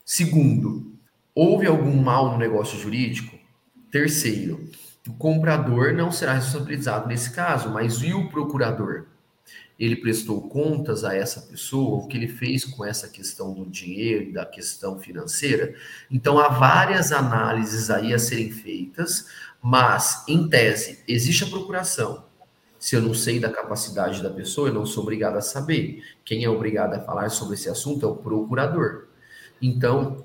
Segundo, 0.04 0.92
houve 1.32 1.68
algum 1.68 1.94
mal 2.02 2.32
no 2.32 2.38
negócio 2.38 2.76
jurídico? 2.76 3.33
Terceiro, 3.94 4.68
o 5.06 5.12
comprador 5.12 5.92
não 5.92 6.10
será 6.10 6.32
responsabilizado 6.32 7.06
nesse 7.06 7.30
caso, 7.30 7.70
mas 7.70 8.02
e 8.02 8.12
o 8.12 8.28
procurador? 8.28 9.06
ele 9.78 9.94
prestou 9.94 10.48
contas 10.48 11.04
a 11.04 11.14
essa 11.14 11.42
pessoa, 11.42 12.02
o 12.02 12.08
que 12.08 12.16
ele 12.16 12.26
fez 12.26 12.64
com 12.64 12.84
essa 12.84 13.08
questão 13.08 13.54
do 13.54 13.64
dinheiro, 13.66 14.32
da 14.32 14.44
questão 14.44 14.98
financeira. 14.98 15.76
Então, 16.10 16.40
há 16.40 16.48
várias 16.48 17.12
análises 17.12 17.88
aí 17.88 18.12
a 18.12 18.18
serem 18.18 18.50
feitas, 18.50 19.26
mas, 19.62 20.24
em 20.26 20.48
tese, 20.48 20.98
existe 21.06 21.44
a 21.44 21.48
procuração. 21.48 22.24
Se 22.80 22.96
eu 22.96 23.00
não 23.00 23.14
sei 23.14 23.38
da 23.38 23.48
capacidade 23.48 24.20
da 24.20 24.30
pessoa, 24.30 24.68
eu 24.68 24.74
não 24.74 24.86
sou 24.86 25.04
obrigado 25.04 25.36
a 25.36 25.40
saber. 25.40 26.02
Quem 26.24 26.42
é 26.42 26.50
obrigado 26.50 26.94
a 26.94 27.00
falar 27.00 27.28
sobre 27.30 27.54
esse 27.54 27.68
assunto 27.68 28.04
é 28.04 28.08
o 28.08 28.16
procurador. 28.16 29.06
Então, 29.62 30.24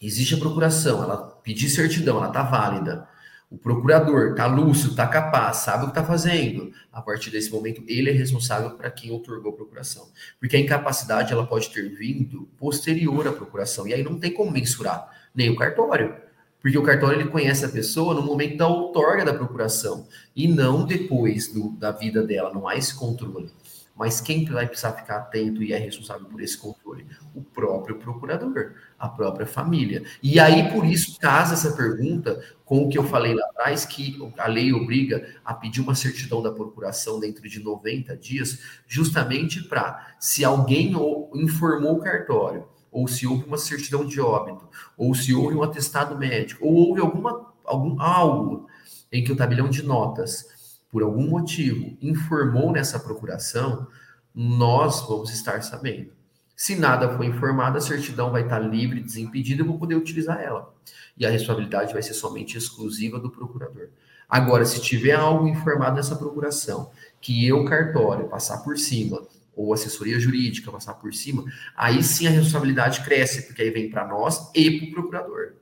existe 0.00 0.34
a 0.34 0.38
procuração, 0.38 1.02
ela 1.02 1.31
pedir 1.42 1.68
certidão, 1.68 2.18
ela 2.18 2.28
está 2.28 2.42
válida. 2.42 3.08
O 3.52 3.58
procurador 3.58 4.30
está 4.30 4.46
lúcido, 4.46 4.92
está 4.92 5.06
capaz, 5.06 5.58
sabe 5.58 5.84
o 5.84 5.86
que 5.88 5.90
está 5.90 6.02
fazendo. 6.02 6.72
A 6.90 7.02
partir 7.02 7.28
desse 7.30 7.50
momento, 7.50 7.82
ele 7.86 8.08
é 8.08 8.12
responsável 8.12 8.70
para 8.70 8.90
quem 8.90 9.10
otorgou 9.10 9.52
a 9.52 9.56
procuração. 9.56 10.08
Porque 10.40 10.56
a 10.56 10.58
incapacidade 10.58 11.34
ela 11.34 11.46
pode 11.46 11.68
ter 11.68 11.86
vindo 11.94 12.48
posterior 12.56 13.28
à 13.28 13.32
procuração. 13.32 13.86
E 13.86 13.92
aí 13.92 14.02
não 14.02 14.18
tem 14.18 14.32
como 14.32 14.50
mensurar 14.50 15.06
nem 15.34 15.50
o 15.50 15.56
cartório. 15.56 16.16
Porque 16.62 16.78
o 16.78 16.82
cartório 16.82 17.20
ele 17.20 17.28
conhece 17.28 17.64
a 17.64 17.68
pessoa 17.68 18.14
no 18.14 18.22
momento 18.22 18.56
da 18.56 18.68
outorga 18.68 19.24
da 19.24 19.34
procuração 19.34 20.06
e 20.34 20.48
não 20.48 20.86
depois 20.86 21.52
do, 21.52 21.72
da 21.72 21.90
vida 21.90 22.22
dela. 22.22 22.54
Não 22.54 22.66
há 22.66 22.76
esse 22.76 22.94
controle. 22.94 23.50
Mas 23.94 24.20
quem 24.20 24.44
vai 24.46 24.66
precisar 24.66 24.92
ficar 24.92 25.16
atento 25.16 25.62
e 25.62 25.72
é 25.72 25.78
responsável 25.78 26.26
por 26.26 26.40
esse 26.40 26.56
controle? 26.56 27.06
O 27.34 27.42
próprio 27.42 27.98
procurador, 27.98 28.74
a 28.98 29.08
própria 29.08 29.46
família. 29.46 30.02
E 30.22 30.40
aí, 30.40 30.70
por 30.72 30.84
isso, 30.84 31.18
casa 31.18 31.54
essa 31.54 31.76
pergunta 31.76 32.42
com 32.64 32.84
o 32.84 32.88
que 32.88 32.96
eu 32.96 33.04
falei 33.04 33.34
lá 33.34 33.44
atrás, 33.50 33.84
que 33.84 34.18
a 34.38 34.46
lei 34.46 34.72
obriga 34.72 35.36
a 35.44 35.52
pedir 35.52 35.82
uma 35.82 35.94
certidão 35.94 36.42
da 36.42 36.50
procuração 36.50 37.20
dentro 37.20 37.46
de 37.46 37.60
90 37.60 38.16
dias, 38.16 38.60
justamente 38.88 39.62
para, 39.64 40.14
se 40.18 40.42
alguém 40.42 40.94
informou 41.34 41.96
o 41.96 42.00
cartório, 42.00 42.66
ou 42.90 43.06
se 43.06 43.26
houve 43.26 43.44
uma 43.44 43.58
certidão 43.58 44.06
de 44.06 44.20
óbito, 44.20 44.68
ou 44.96 45.14
se 45.14 45.34
houve 45.34 45.54
um 45.54 45.62
atestado 45.62 46.18
médico, 46.18 46.66
ou 46.66 46.88
houve 46.88 47.00
alguma, 47.00 47.52
algum, 47.64 48.00
algo 48.00 48.66
em 49.10 49.22
que 49.22 49.32
o 49.32 49.36
tabelião 49.36 49.68
de 49.68 49.82
notas 49.82 50.61
por 50.92 51.02
algum 51.02 51.26
motivo, 51.26 51.96
informou 52.02 52.70
nessa 52.70 53.00
procuração, 53.00 53.88
nós 54.34 55.00
vamos 55.08 55.32
estar 55.32 55.62
sabendo. 55.62 56.12
Se 56.54 56.76
nada 56.76 57.16
for 57.16 57.24
informado, 57.24 57.78
a 57.78 57.80
certidão 57.80 58.30
vai 58.30 58.42
estar 58.42 58.58
livre, 58.58 59.00
desimpedida, 59.00 59.62
eu 59.62 59.66
vou 59.66 59.78
poder 59.78 59.94
utilizar 59.94 60.38
ela. 60.38 60.72
E 61.16 61.24
a 61.24 61.30
responsabilidade 61.30 61.94
vai 61.94 62.02
ser 62.02 62.12
somente 62.12 62.58
exclusiva 62.58 63.18
do 63.18 63.30
procurador. 63.30 63.88
Agora, 64.28 64.66
se 64.66 64.82
tiver 64.82 65.14
algo 65.14 65.48
informado 65.48 65.96
nessa 65.96 66.14
procuração, 66.14 66.90
que 67.22 67.46
eu, 67.46 67.64
cartório, 67.64 68.28
passar 68.28 68.58
por 68.58 68.76
cima, 68.76 69.26
ou 69.56 69.72
assessoria 69.72 70.20
jurídica 70.20 70.70
passar 70.70 70.94
por 70.94 71.12
cima, 71.14 71.44
aí 71.74 72.02
sim 72.02 72.26
a 72.26 72.30
responsabilidade 72.30 73.02
cresce, 73.02 73.46
porque 73.46 73.62
aí 73.62 73.70
vem 73.70 73.90
para 73.90 74.06
nós 74.06 74.50
e 74.54 74.78
para 74.78 74.88
o 74.88 74.92
procurador, 74.92 75.54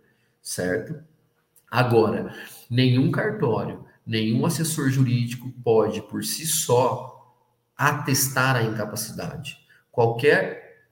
certo? 0.42 0.96
Agora, 1.70 2.34
nenhum 2.68 3.10
cartório 3.10 3.84
nenhum 4.06 4.44
assessor 4.46 4.90
jurídico 4.90 5.50
pode, 5.62 6.02
por 6.02 6.24
si 6.24 6.46
só, 6.46 7.34
atestar 7.76 8.56
a 8.56 8.62
incapacidade. 8.62 9.58
Qualquer 9.90 10.88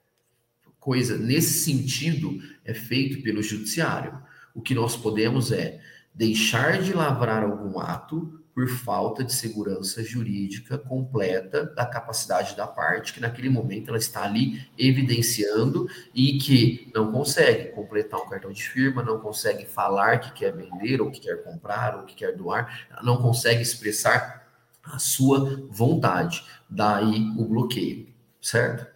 coisa 0.78 1.18
nesse 1.18 1.64
sentido 1.64 2.40
é 2.64 2.72
feito 2.72 3.22
pelo 3.22 3.43
judiciário. 3.43 4.22
O 4.55 4.62
que 4.62 4.74
nós 4.74 4.97
podemos 4.97 5.52
é 5.52 5.80
deixar 6.14 6.82
de 6.82 6.93
lavrar 6.93 7.44
algum 7.44 7.78
ato 7.78 8.40
por 8.59 8.66
falta 8.66 9.22
de 9.22 9.32
segurança 9.32 10.02
jurídica 10.02 10.76
completa 10.76 11.64
da 11.64 11.86
capacidade 11.86 12.56
da 12.56 12.66
parte, 12.66 13.12
que 13.12 13.20
naquele 13.20 13.48
momento 13.48 13.90
ela 13.90 13.98
está 13.98 14.24
ali 14.24 14.68
evidenciando 14.76 15.86
e 16.12 16.39
que 16.39 16.90
não 16.93 17.12
consegue 17.12 17.68
completar 17.68 18.18
um 18.20 18.28
cartão 18.28 18.51
de 18.51 18.68
firma, 18.68 19.01
não 19.01 19.20
consegue 19.20 19.64
falar 19.64 20.18
que 20.18 20.32
quer 20.32 20.52
vender, 20.52 21.01
ou 21.01 21.09
que 21.09 21.20
quer 21.20 21.44
comprar, 21.44 21.98
ou 21.98 22.02
que 22.02 22.16
quer 22.16 22.35
doar, 22.35 22.89
não 23.01 23.18
consegue 23.18 23.62
expressar 23.62 24.44
a 24.82 24.98
sua 24.98 25.64
vontade. 25.70 26.44
Daí 26.68 27.32
o 27.39 27.44
bloqueio, 27.44 28.09
certo? 28.43 28.89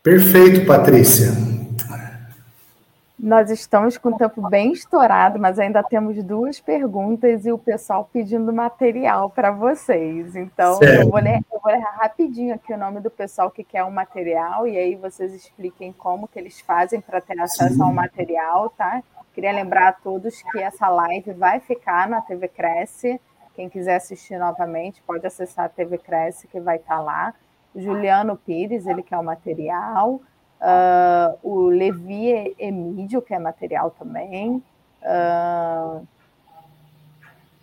Perfeito, 0.00 0.64
Patrícia. 0.64 1.47
Nós 3.18 3.50
estamos 3.50 3.98
com 3.98 4.10
o 4.10 4.16
tempo 4.16 4.48
bem 4.48 4.70
estourado, 4.70 5.40
mas 5.40 5.58
ainda 5.58 5.82
temos 5.82 6.22
duas 6.22 6.60
perguntas 6.60 7.44
e 7.44 7.50
o 7.50 7.58
pessoal 7.58 8.08
pedindo 8.12 8.52
material 8.52 9.28
para 9.28 9.50
vocês. 9.50 10.36
Então, 10.36 10.78
eu 10.80 11.10
vou, 11.10 11.20
ler, 11.20 11.40
eu 11.52 11.60
vou, 11.60 11.72
ler, 11.72 11.80
rapidinho 11.80 12.54
aqui 12.54 12.72
o 12.72 12.78
nome 12.78 13.00
do 13.00 13.10
pessoal 13.10 13.50
que 13.50 13.64
quer 13.64 13.82
o 13.82 13.90
material 13.90 14.68
e 14.68 14.78
aí 14.78 14.94
vocês 14.94 15.34
expliquem 15.34 15.92
como 15.92 16.28
que 16.28 16.38
eles 16.38 16.60
fazem 16.60 17.00
para 17.00 17.20
ter 17.20 17.40
acesso 17.40 17.74
Sim. 17.74 17.82
ao 17.82 17.92
material, 17.92 18.70
tá? 18.70 19.02
Queria 19.34 19.50
lembrar 19.50 19.88
a 19.88 19.92
todos 19.92 20.40
que 20.52 20.58
essa 20.60 20.88
live 20.88 21.32
vai 21.32 21.58
ficar 21.58 22.08
na 22.08 22.20
TV 22.20 22.46
Cresce. 22.46 23.20
Quem 23.52 23.68
quiser 23.68 23.96
assistir 23.96 24.38
novamente 24.38 25.02
pode 25.02 25.26
acessar 25.26 25.64
a 25.64 25.68
TV 25.68 25.98
Cresce 25.98 26.46
que 26.46 26.60
vai 26.60 26.76
estar 26.76 26.98
tá 26.98 27.02
lá. 27.02 27.34
O 27.74 27.80
Juliano 27.80 28.36
Pires, 28.36 28.86
ele 28.86 29.02
quer 29.02 29.18
o 29.18 29.24
material. 29.24 30.20
Uh, 30.60 31.38
o 31.42 31.68
Levi 31.68 32.54
Emídio, 32.58 33.22
que 33.22 33.32
é 33.32 33.38
material 33.38 33.90
também. 33.92 34.62
Uh, 35.02 36.06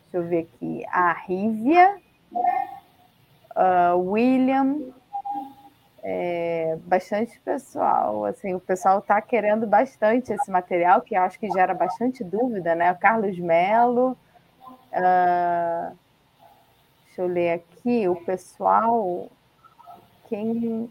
deixa 0.03 0.13
eu 0.13 0.23
ver 0.23 0.47
aqui. 0.53 0.85
A 0.89 1.11
Rívia. 1.13 1.97
Uh, 3.55 3.97
William. 3.97 4.93
É, 6.07 6.77
bastante 6.85 7.39
pessoal, 7.39 8.25
assim, 8.25 8.53
o 8.53 8.59
pessoal 8.59 8.99
está 8.99 9.19
querendo 9.19 9.65
bastante 9.65 10.31
esse 10.31 10.51
material, 10.51 11.01
que 11.01 11.15
acho 11.15 11.39
que 11.39 11.49
gera 11.49 11.73
bastante 11.73 12.23
dúvida, 12.23 12.75
né? 12.75 12.91
O 12.91 12.95
Carlos 12.95 13.39
Melo, 13.39 14.15
uh, 14.69 15.97
deixa 17.07 17.21
eu 17.23 17.25
ler 17.25 17.53
aqui, 17.53 18.07
o 18.07 18.15
pessoal, 18.17 19.27
quem, 20.29 20.87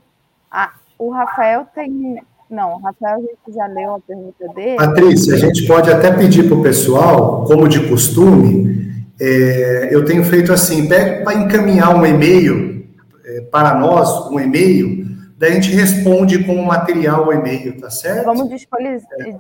ah, 0.51 0.75
o 1.07 1.11
Rafael 1.11 1.67
tem. 1.75 2.23
Não, 2.51 2.75
o 2.75 2.79
Rafael 2.79 3.17
a 3.17 3.21
gente 3.21 3.57
já 3.57 3.67
leu 3.67 3.95
a 3.95 4.01
pergunta 4.01 4.49
dele. 4.55 4.77
Patrícia, 4.77 5.35
a 5.35 5.39
gente 5.39 5.67
pode 5.67 5.91
até 5.91 6.13
pedir 6.13 6.47
para 6.47 6.57
o 6.57 6.63
pessoal, 6.63 7.45
como 7.45 7.69
de 7.69 7.89
costume, 7.89 9.05
é, 9.21 9.89
eu 9.91 10.05
tenho 10.05 10.25
feito 10.25 10.53
assim: 10.53 10.89
pede 10.89 11.25
para 11.25 11.35
encaminhar 11.35 11.95
um 11.95 12.05
e-mail 12.05 12.87
é, 13.25 13.41
para 13.43 13.75
nós, 13.75 14.31
um 14.31 14.39
e-mail, 14.39 15.07
daí 15.37 15.53
a 15.53 15.55
gente 15.55 15.75
responde 15.75 16.45
com 16.45 16.55
o 16.57 16.67
material 16.67 17.29
o 17.29 17.33
e-mail, 17.33 17.81
tá 17.81 17.91
certo? 17.91 18.25
Vamos 18.25 18.49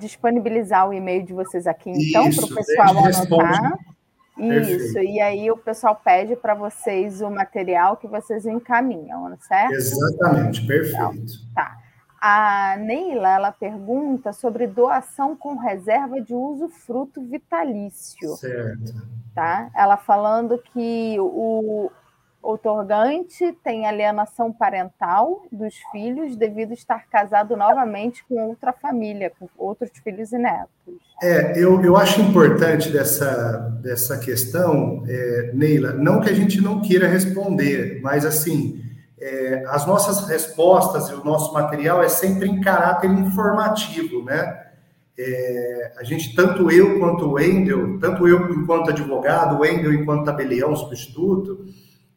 disponibilizar, 0.00 0.86
é. 0.86 0.88
o 0.88 0.92
e-mail 0.92 1.24
de 1.24 1.32
vocês 1.32 1.66
aqui, 1.66 1.90
então, 1.90 2.30
para 2.30 2.44
o 2.44 2.54
pessoal 2.54 2.88
anotar. 2.88 3.06
Responde 3.06 3.93
isso, 4.36 4.98
e 4.98 5.20
aí 5.20 5.50
o 5.50 5.56
pessoal 5.56 6.00
pede 6.02 6.34
para 6.34 6.54
vocês 6.54 7.20
o 7.20 7.30
material 7.30 7.96
que 7.96 8.08
vocês 8.08 8.44
encaminham, 8.46 9.36
certo? 9.40 9.74
Exatamente, 9.74 10.66
perfeito. 10.66 10.96
Então, 10.96 11.14
tá. 11.54 11.78
A 12.20 12.76
Neila 12.78 13.28
ela 13.28 13.52
pergunta 13.52 14.32
sobre 14.32 14.66
doação 14.66 15.36
com 15.36 15.56
reserva 15.56 16.20
de 16.20 16.34
uso 16.34 16.68
fruto 16.68 17.22
vitalício. 17.22 18.30
Certo. 18.36 18.94
Tá? 19.34 19.70
Ela 19.74 19.98
falando 19.98 20.58
que 20.72 21.16
o, 21.20 21.92
outorgante 22.44 23.56
tem 23.64 23.86
alienação 23.86 24.52
parental 24.52 25.46
dos 25.50 25.74
filhos 25.90 26.36
devido 26.36 26.72
estar 26.72 27.08
casado 27.08 27.56
novamente 27.56 28.24
com 28.28 28.48
outra 28.48 28.72
família, 28.72 29.32
com 29.38 29.48
outros 29.56 29.90
filhos 30.02 30.32
e 30.32 30.38
netos. 30.38 30.68
É, 31.22 31.58
eu, 31.58 31.82
eu 31.82 31.96
acho 31.96 32.20
importante 32.20 32.90
dessa, 32.90 33.58
dessa 33.82 34.18
questão, 34.18 35.02
é, 35.08 35.50
Neila, 35.54 35.92
não 35.92 36.20
que 36.20 36.28
a 36.28 36.34
gente 36.34 36.60
não 36.60 36.82
queira 36.82 37.08
responder, 37.08 38.00
mas 38.02 38.26
assim, 38.26 38.82
é, 39.20 39.64
as 39.68 39.86
nossas 39.86 40.28
respostas 40.28 41.08
e 41.08 41.14
o 41.14 41.24
nosso 41.24 41.52
material 41.54 42.02
é 42.02 42.08
sempre 42.08 42.48
em 42.48 42.60
caráter 42.60 43.10
informativo, 43.10 44.22
né? 44.22 44.62
É, 45.16 45.92
a 45.96 46.02
gente, 46.02 46.34
tanto 46.34 46.70
eu 46.70 46.98
quanto 46.98 47.26
o 47.26 47.32
Wendel, 47.34 47.98
tanto 48.00 48.26
eu 48.26 48.52
enquanto 48.52 48.90
advogado, 48.90 49.56
o 49.56 49.60
Wendel 49.60 49.94
enquanto 49.94 50.24
tabelião 50.24 50.74
substituto, 50.74 51.64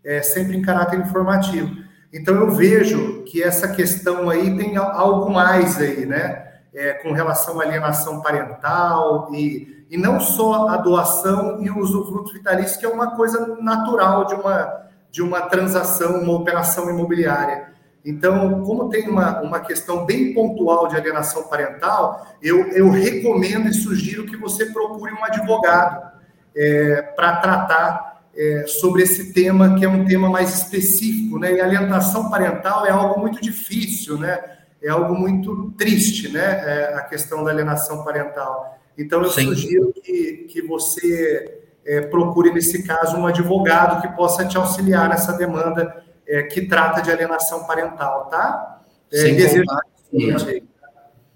é, 0.04 0.22
sempre 0.22 0.58
em 0.58 0.62
caráter 0.62 1.00
informativo. 1.00 1.76
Então 2.14 2.36
eu 2.36 2.52
vejo 2.52 3.24
que 3.24 3.44
essa 3.44 3.68
questão 3.68 4.30
aí 4.30 4.56
tem 4.58 4.78
algo 4.78 5.30
mais 5.30 5.80
aí, 5.80 6.06
né? 6.06 6.46
É, 6.74 6.94
com 6.94 7.12
relação 7.12 7.60
à 7.60 7.64
alienação 7.64 8.22
parental 8.22 9.30
e, 9.34 9.86
e 9.90 9.98
não 9.98 10.20
só 10.20 10.68
a 10.68 10.78
doação 10.78 11.62
e 11.64 11.72
o 11.72 11.80
usufruto 11.80 12.34
vitalício, 12.34 12.80
que 12.80 12.86
é 12.86 12.90
uma 12.90 13.16
coisa 13.16 13.58
natural 13.60 14.26
de 14.26 14.36
uma, 14.36 14.88
de 15.10 15.22
uma 15.24 15.42
transação, 15.42 16.22
uma 16.22 16.34
operação 16.34 16.90
imobiliária. 16.90 17.74
Então, 18.06 18.64
como 18.64 18.90
tem 18.90 19.10
uma, 19.10 19.42
uma 19.42 19.60
questão 19.60 20.06
bem 20.06 20.34
pontual 20.34 20.88
de 20.88 20.96
alienação 20.96 21.44
parental, 21.44 22.26
eu, 22.42 22.68
eu 22.70 22.90
recomendo 22.90 23.68
e 23.68 23.74
sugiro 23.74 24.26
que 24.26 24.38
você 24.38 24.68
procure 24.68 25.12
um 25.14 25.26
advogado 25.26 26.12
é, 26.56 27.02
para 27.16 27.38
tratar 27.38 28.17
é, 28.38 28.68
sobre 28.68 29.02
esse 29.02 29.34
tema, 29.34 29.78
que 29.78 29.84
é 29.84 29.90
um 29.90 30.06
tema 30.06 30.30
mais 30.30 30.54
específico, 30.54 31.40
né? 31.40 31.54
E 31.54 31.60
alienação 31.60 32.30
parental 32.30 32.86
é 32.86 32.92
algo 32.92 33.20
muito 33.20 33.42
difícil, 33.42 34.18
né? 34.18 34.40
É 34.82 34.90
algo 34.90 35.16
muito 35.16 35.72
triste, 35.72 36.30
né? 36.30 36.44
É, 36.44 36.94
a 36.94 37.02
questão 37.02 37.44
da 37.44 37.50
alienação 37.50 38.04
parental. 38.04 38.78
Então, 38.96 39.24
eu 39.24 39.30
Sim. 39.30 39.46
sugiro 39.46 39.92
que, 40.04 40.48
que 40.50 40.62
você 40.62 41.62
é, 41.84 42.02
procure, 42.02 42.54
nesse 42.54 42.84
caso, 42.84 43.18
um 43.18 43.26
advogado 43.26 44.02
que 44.02 44.16
possa 44.16 44.46
te 44.46 44.56
auxiliar 44.56 45.10
nessa 45.10 45.34
demanda 45.34 46.04
é, 46.28 46.44
que 46.44 46.68
trata 46.68 47.02
de 47.02 47.12
alienação 47.12 47.66
parental, 47.66 48.26
tá? 48.26 48.82
É, 49.12 49.18
Sem 49.18 49.36
desejo... 49.36 49.66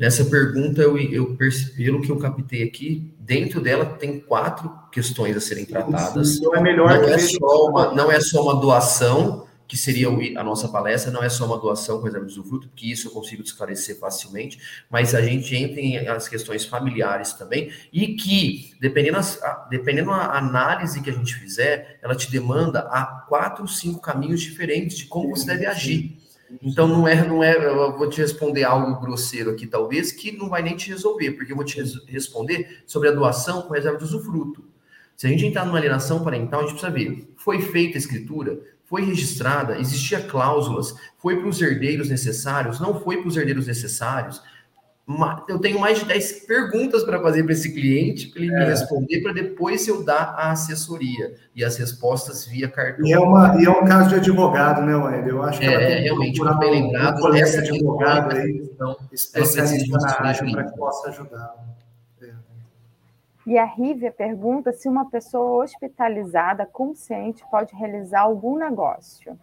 Nessa 0.02 0.26
pergunta, 0.26 0.82
eu, 0.82 0.98
eu 0.98 1.38
pelo 1.78 2.02
que 2.02 2.11
eu 2.11 2.18
captei 2.18 2.64
aqui, 2.64 3.14
dentro 3.19 3.61
dela 3.61 3.86
tem 3.86 4.19
quatro 4.19 4.73
questões 4.91 5.38
a 5.38 5.40
serem 5.40 5.64
tratadas. 5.64 6.38
Então 6.38 6.56
é 6.56 6.60
melhor 6.60 6.99
não 6.99 7.07
é 7.07 7.19
só 7.19 7.68
uma, 7.68 7.94
não 7.94 8.11
é 8.11 8.19
só 8.19 8.41
uma 8.41 8.60
doação, 8.60 9.45
que 9.68 9.78
seria 9.78 10.07
a 10.07 10.44
nossa 10.44 10.68
palestra, 10.69 11.11
não 11.11 11.22
é 11.22 11.30
só 11.30 11.45
uma 11.45 11.60
doação 11.60 11.99
com 11.99 12.06
reserva 12.06 12.26
de 12.26 12.32
usufruto, 12.32 12.68
porque 12.68 12.88
isso 12.88 13.10
eu 13.10 13.11
consigo 13.11 13.44
esclarecer 13.44 13.99
facilmente, 13.99 14.60
mas 14.90 15.14
a 15.14 15.22
gente 15.22 15.56
entra 15.56 15.80
em 15.80 16.07
as 16.07 16.28
questões 16.28 16.65
familiares 16.65 17.34
também, 17.34 17.72
e 17.94 18.15
que, 18.15 18.73
dependendo, 18.82 19.18
as, 19.18 19.40
dependendo 19.69 20.10
a 20.10 20.36
análise 20.36 20.99
que 21.03 21.11
a 21.11 21.14
gente 21.14 21.36
fizer, 21.36 21.99
ela 22.02 22.15
te 22.15 22.32
demanda 22.32 22.80
a 22.90 23.06
quatro, 23.30 23.68
cinco 23.68 24.02
caminhos 24.02 24.41
diferentes 24.41 24.98
de 24.98 25.06
como 25.06 25.30
você 25.30 25.45
deve 25.45 25.68
agir. 25.68 26.20
Então 26.61 26.88
não 26.88 27.07
é, 27.07 27.28
não 27.28 27.44
é, 27.44 27.56
eu 27.56 27.98
vou 27.98 28.10
te 28.10 28.22
responder 28.22 28.64
algo 28.64 28.99
grosseiro 28.99 29.52
aqui, 29.52 29.68
talvez, 29.68 30.11
que 30.11 30.32
não 30.32 30.49
vai 30.49 30.61
nem 30.61 30.76
te 30.76 30.90
resolver, 30.90 31.32
porque 31.32 31.52
eu 31.52 31.56
vou 31.56 31.65
te 31.65 31.82
responder 32.07 32.84
sobre 32.86 33.10
a 33.10 33.11
doação 33.11 33.61
com 33.64 33.73
reserva 33.73 33.98
de 33.98 34.03
usufruto. 34.03 34.64
Se 35.15 35.28
a 35.28 35.30
gente 35.30 35.45
entrar 35.45 35.65
numa 35.65 35.78
alienação 35.78 36.23
parental, 36.23 36.61
a 36.61 36.64
gente 36.64 36.80
precisa 36.80 36.91
ver, 36.91 37.32
foi 37.38 37.61
feita 37.61 37.98
a 37.98 37.99
escritura, 37.99 38.60
foi 38.86 39.06
registrada, 39.06 39.80
existia 39.80 40.22
cláusulas, 40.22 40.95
foi 41.18 41.38
para 41.38 41.48
os 41.48 41.61
herdeiros 41.61 42.10
necessários, 42.10 42.80
não 42.80 42.99
foi 42.99 43.18
para 43.18 43.28
os 43.28 43.38
herdeiros 43.38 43.68
necessários, 43.68 44.41
eu 45.47 45.59
tenho 45.59 45.79
mais 45.79 45.99
de 45.99 46.05
10 46.05 46.45
perguntas 46.45 47.03
para 47.03 47.21
fazer 47.21 47.43
para 47.43 47.53
esse 47.53 47.73
cliente, 47.73 48.27
para 48.27 48.41
ele 48.41 48.53
é. 48.53 48.59
me 48.59 48.65
responder, 48.65 49.21
para 49.21 49.33
depois 49.33 49.88
eu 49.88 50.03
dar 50.03 50.35
a 50.38 50.51
assessoria 50.51 51.35
e 51.55 51.63
as 51.63 51.77
respostas 51.77 52.45
via 52.45 52.69
cartão. 52.69 53.05
E 53.05 53.13
é, 53.13 53.19
uma, 53.19 53.61
e 53.61 53.65
é 53.65 53.69
um 53.69 53.85
caso 53.85 54.09
de 54.09 54.15
advogado, 54.15 54.81
né, 54.81 54.95
Wendel? 54.95 55.38
Eu 55.38 55.43
acho 55.43 55.59
que 55.59 55.65
é, 55.65 55.99
realmente, 55.99 56.39
muito 56.39 56.59
bem 56.59 56.71
lembrado. 56.71 57.23
Um 57.23 57.35
essa 57.35 57.59
advogado 57.59 58.35
aí, 58.35 58.69
então, 58.73 58.97
especialista 59.11 59.97
na 59.97 60.27
área, 60.27 60.51
para 60.51 60.63
que 60.65 60.77
possa 60.77 61.09
ajudar. 61.09 61.55
É. 62.21 62.29
E 63.47 63.57
a 63.57 63.65
Rívia 63.65 64.11
pergunta 64.11 64.71
se 64.71 64.88
uma 64.88 65.09
pessoa 65.09 65.63
hospitalizada, 65.63 66.65
consciente, 66.65 67.43
pode 67.49 67.75
realizar 67.75 68.21
algum 68.21 68.57
negócio. 68.57 69.38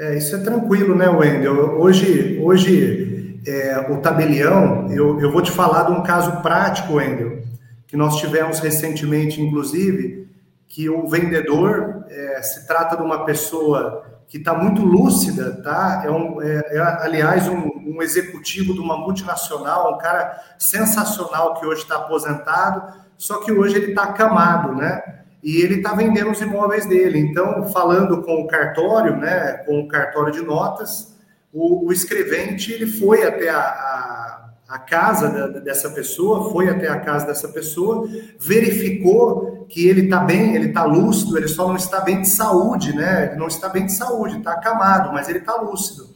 É, 0.00 0.16
isso 0.16 0.34
é 0.34 0.38
tranquilo, 0.38 0.96
né, 0.96 1.10
Wendel? 1.10 1.78
Hoje, 1.78 2.40
hoje 2.42 3.38
é, 3.46 3.86
o 3.90 3.98
tabelião, 3.98 4.90
eu, 4.90 5.20
eu 5.20 5.30
vou 5.30 5.42
te 5.42 5.50
falar 5.50 5.82
de 5.82 5.92
um 5.92 6.02
caso 6.02 6.40
prático, 6.40 6.94
Wendel, 6.94 7.42
que 7.86 7.98
nós 7.98 8.16
tivemos 8.16 8.60
recentemente, 8.60 9.42
inclusive, 9.42 10.26
que 10.66 10.88
o 10.88 11.06
vendedor 11.06 12.06
é, 12.08 12.40
se 12.40 12.66
trata 12.66 12.96
de 12.96 13.02
uma 13.02 13.26
pessoa 13.26 14.22
que 14.26 14.38
está 14.38 14.54
muito 14.54 14.80
lúcida, 14.82 15.60
tá? 15.62 16.00
É, 16.02 16.10
um, 16.10 16.40
é, 16.40 16.62
é 16.70 16.80
aliás, 16.80 17.46
um, 17.46 17.68
um, 17.84 18.00
executivo 18.00 18.72
de 18.72 18.80
uma 18.80 18.96
multinacional, 18.96 19.96
um 19.96 19.98
cara 19.98 20.34
sensacional 20.58 21.60
que 21.60 21.66
hoje 21.66 21.82
está 21.82 21.96
aposentado, 21.96 22.94
só 23.18 23.40
que 23.40 23.52
hoje 23.52 23.76
ele 23.76 23.88
está 23.88 24.04
acamado, 24.04 24.74
né? 24.74 25.19
E 25.42 25.62
ele 25.62 25.76
está 25.76 25.94
vendendo 25.94 26.30
os 26.30 26.40
imóveis 26.40 26.86
dele. 26.86 27.18
Então, 27.18 27.68
falando 27.70 28.22
com 28.22 28.42
o 28.42 28.46
cartório, 28.46 29.16
né? 29.16 29.62
Com 29.66 29.80
o 29.80 29.88
cartório 29.88 30.32
de 30.32 30.42
notas, 30.42 31.16
o, 31.52 31.86
o 31.86 31.92
escrevente 31.92 32.72
ele 32.72 32.86
foi 32.86 33.26
até 33.26 33.48
a, 33.48 33.58
a, 33.58 34.50
a 34.68 34.78
casa 34.78 35.28
da, 35.28 35.60
dessa 35.60 35.90
pessoa, 35.90 36.50
foi 36.52 36.68
até 36.68 36.88
a 36.88 37.00
casa 37.00 37.26
dessa 37.26 37.48
pessoa, 37.48 38.08
verificou 38.38 39.66
que 39.68 39.88
ele 39.88 40.02
está 40.02 40.20
bem, 40.20 40.54
ele 40.54 40.68
está 40.68 40.84
lúcido, 40.84 41.36
ele 41.36 41.48
só 41.48 41.66
não 41.66 41.76
está 41.76 42.00
bem 42.00 42.20
de 42.20 42.28
saúde, 42.28 42.94
né? 42.94 43.30
Ele 43.30 43.36
não 43.36 43.48
está 43.48 43.68
bem 43.68 43.86
de 43.86 43.92
saúde, 43.92 44.38
está 44.38 44.52
acamado, 44.52 45.12
mas 45.12 45.28
ele 45.28 45.38
está 45.38 45.56
lúcido. 45.56 46.10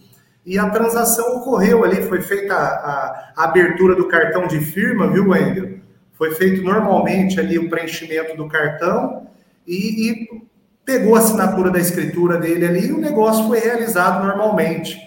E 0.46 0.58
a 0.58 0.68
transação 0.68 1.38
ocorreu 1.38 1.84
ali, 1.84 2.02
foi 2.02 2.20
feita 2.20 2.54
a, 2.54 3.32
a, 3.34 3.44
abertura 3.44 3.94
do 3.94 4.08
cartão 4.08 4.46
de 4.46 4.60
firma, 4.60 5.10
viu, 5.10 5.30
Wendel? 5.30 5.73
Foi 6.14 6.34
feito 6.34 6.62
normalmente 6.62 7.38
ali 7.38 7.58
o 7.58 7.68
preenchimento 7.68 8.36
do 8.36 8.48
cartão 8.48 9.26
e, 9.66 10.10
e 10.10 10.42
pegou 10.84 11.16
a 11.16 11.18
assinatura 11.18 11.70
da 11.70 11.78
escritura 11.78 12.38
dele 12.38 12.66
ali 12.66 12.86
e 12.86 12.92
o 12.92 13.00
negócio 13.00 13.46
foi 13.46 13.58
realizado 13.58 14.24
normalmente. 14.24 14.98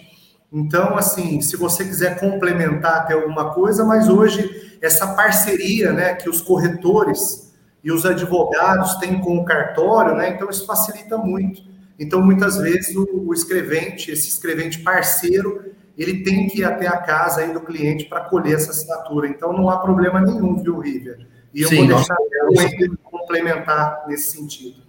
Então, 0.51 0.97
assim, 0.97 1.41
se 1.41 1.57
você 1.57 1.83
quiser 1.83 2.19
complementar 2.19 2.97
até 2.97 3.13
alguma 3.13 3.53
coisa, 3.53 3.83
mas 3.83 4.07
hoje 4.07 4.77
essa 4.81 5.07
parceria, 5.07 5.91
né, 5.91 6.15
que 6.15 6.29
os 6.29 6.41
corretores 6.41 7.53
e 7.83 7.91
os 7.91 8.05
advogados 8.05 8.95
têm 8.95 9.19
com 9.19 9.37
o 9.37 9.45
cartório, 9.45 10.15
né, 10.15 10.29
então 10.29 10.49
isso 10.49 10.65
facilita 10.65 11.17
muito. 11.17 11.61
Então, 11.99 12.21
muitas 12.21 12.57
vezes 12.57 12.95
o, 12.95 13.07
o 13.27 13.33
escrevente, 13.33 14.11
esse 14.11 14.27
escrevente 14.29 14.79
parceiro, 14.79 15.73
ele 15.97 16.23
tem 16.23 16.47
que 16.47 16.59
ir 16.59 16.63
até 16.63 16.87
a 16.87 16.97
casa 16.97 17.41
aí 17.41 17.51
do 17.51 17.61
cliente 17.61 18.05
para 18.05 18.21
colher 18.21 18.55
essa 18.55 18.71
assinatura. 18.71 19.27
Então, 19.27 19.51
não 19.51 19.69
há 19.69 19.77
problema 19.77 20.21
nenhum, 20.21 20.61
viu, 20.61 20.79
Rívia? 20.79 21.17
E 21.53 21.63
eu 21.63 21.69
Sim, 21.69 21.87
vou 21.87 21.97
deixar 21.97 22.15
nós... 22.51 22.97
complementar 23.03 24.05
nesse 24.07 24.31
sentido. 24.37 24.87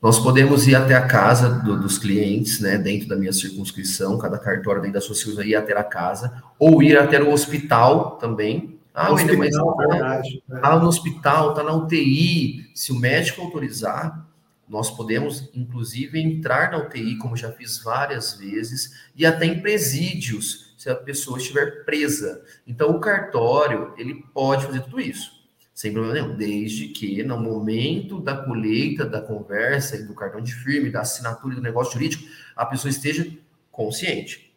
Nós 0.00 0.18
podemos 0.18 0.66
ir 0.66 0.74
até 0.74 0.94
a 0.94 1.06
casa 1.06 1.48
do, 1.48 1.80
dos 1.80 1.98
clientes, 1.98 2.60
né, 2.60 2.78
dentro 2.78 3.08
da 3.08 3.16
minha 3.16 3.32
circunscrição, 3.32 4.18
cada 4.18 4.38
cartório 4.38 4.80
dentro 4.80 4.94
da 4.94 5.00
sua 5.00 5.14
circunscrição 5.14 5.50
ir 5.50 5.56
até 5.56 5.76
a 5.76 5.82
casa, 5.82 6.42
ou 6.58 6.82
ir 6.82 6.96
até 6.98 7.20
o 7.20 7.32
hospital 7.32 8.12
também. 8.12 8.78
Ah, 8.94 9.12
hospital, 9.12 9.74
mas, 9.76 9.88
verdade, 9.88 10.42
né? 10.48 10.60
ah, 10.62 10.78
no 10.78 10.88
hospital, 10.88 11.50
está 11.50 11.62
na 11.62 11.74
UTI. 11.74 12.70
Se 12.74 12.92
o 12.92 12.98
médico 12.98 13.42
autorizar, 13.42 14.25
nós 14.68 14.90
podemos, 14.90 15.48
inclusive, 15.54 16.20
entrar 16.20 16.70
na 16.70 16.78
UTI, 16.78 17.16
como 17.18 17.36
já 17.36 17.52
fiz 17.52 17.78
várias 17.82 18.34
vezes, 18.34 18.94
e 19.14 19.24
até 19.24 19.46
em 19.46 19.60
presídios, 19.60 20.74
se 20.76 20.90
a 20.90 20.94
pessoa 20.94 21.38
estiver 21.38 21.84
presa. 21.84 22.42
Então, 22.66 22.90
o 22.90 23.00
cartório, 23.00 23.94
ele 23.96 24.24
pode 24.32 24.66
fazer 24.66 24.80
tudo 24.80 25.00
isso 25.00 25.36
sem 25.76 25.92
problema 25.92 26.14
nenhum, 26.14 26.36
desde 26.36 26.88
que 26.88 27.22
no 27.22 27.38
momento 27.38 28.18
da 28.18 28.34
colheita, 28.34 29.04
da 29.04 29.20
conversa 29.20 30.02
do 30.04 30.14
cartão 30.14 30.40
de 30.40 30.54
firme, 30.54 30.88
da 30.88 31.02
assinatura 31.02 31.54
do 31.54 31.60
negócio 31.60 31.92
jurídico, 31.92 32.24
a 32.56 32.64
pessoa 32.64 32.88
esteja 32.88 33.30
consciente. 33.70 34.50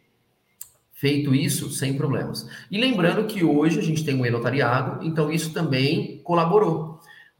Feito 0.94 1.34
isso, 1.34 1.70
sem 1.70 1.94
problemas. 1.94 2.48
E 2.70 2.80
lembrando 2.80 3.26
que 3.26 3.44
hoje 3.44 3.78
a 3.78 3.82
gente 3.82 4.02
tem 4.02 4.14
um 4.14 4.24
e-notariado, 4.24 5.04
então 5.06 5.30
isso 5.30 5.52
também 5.52 6.22
colaborou. 6.24 6.89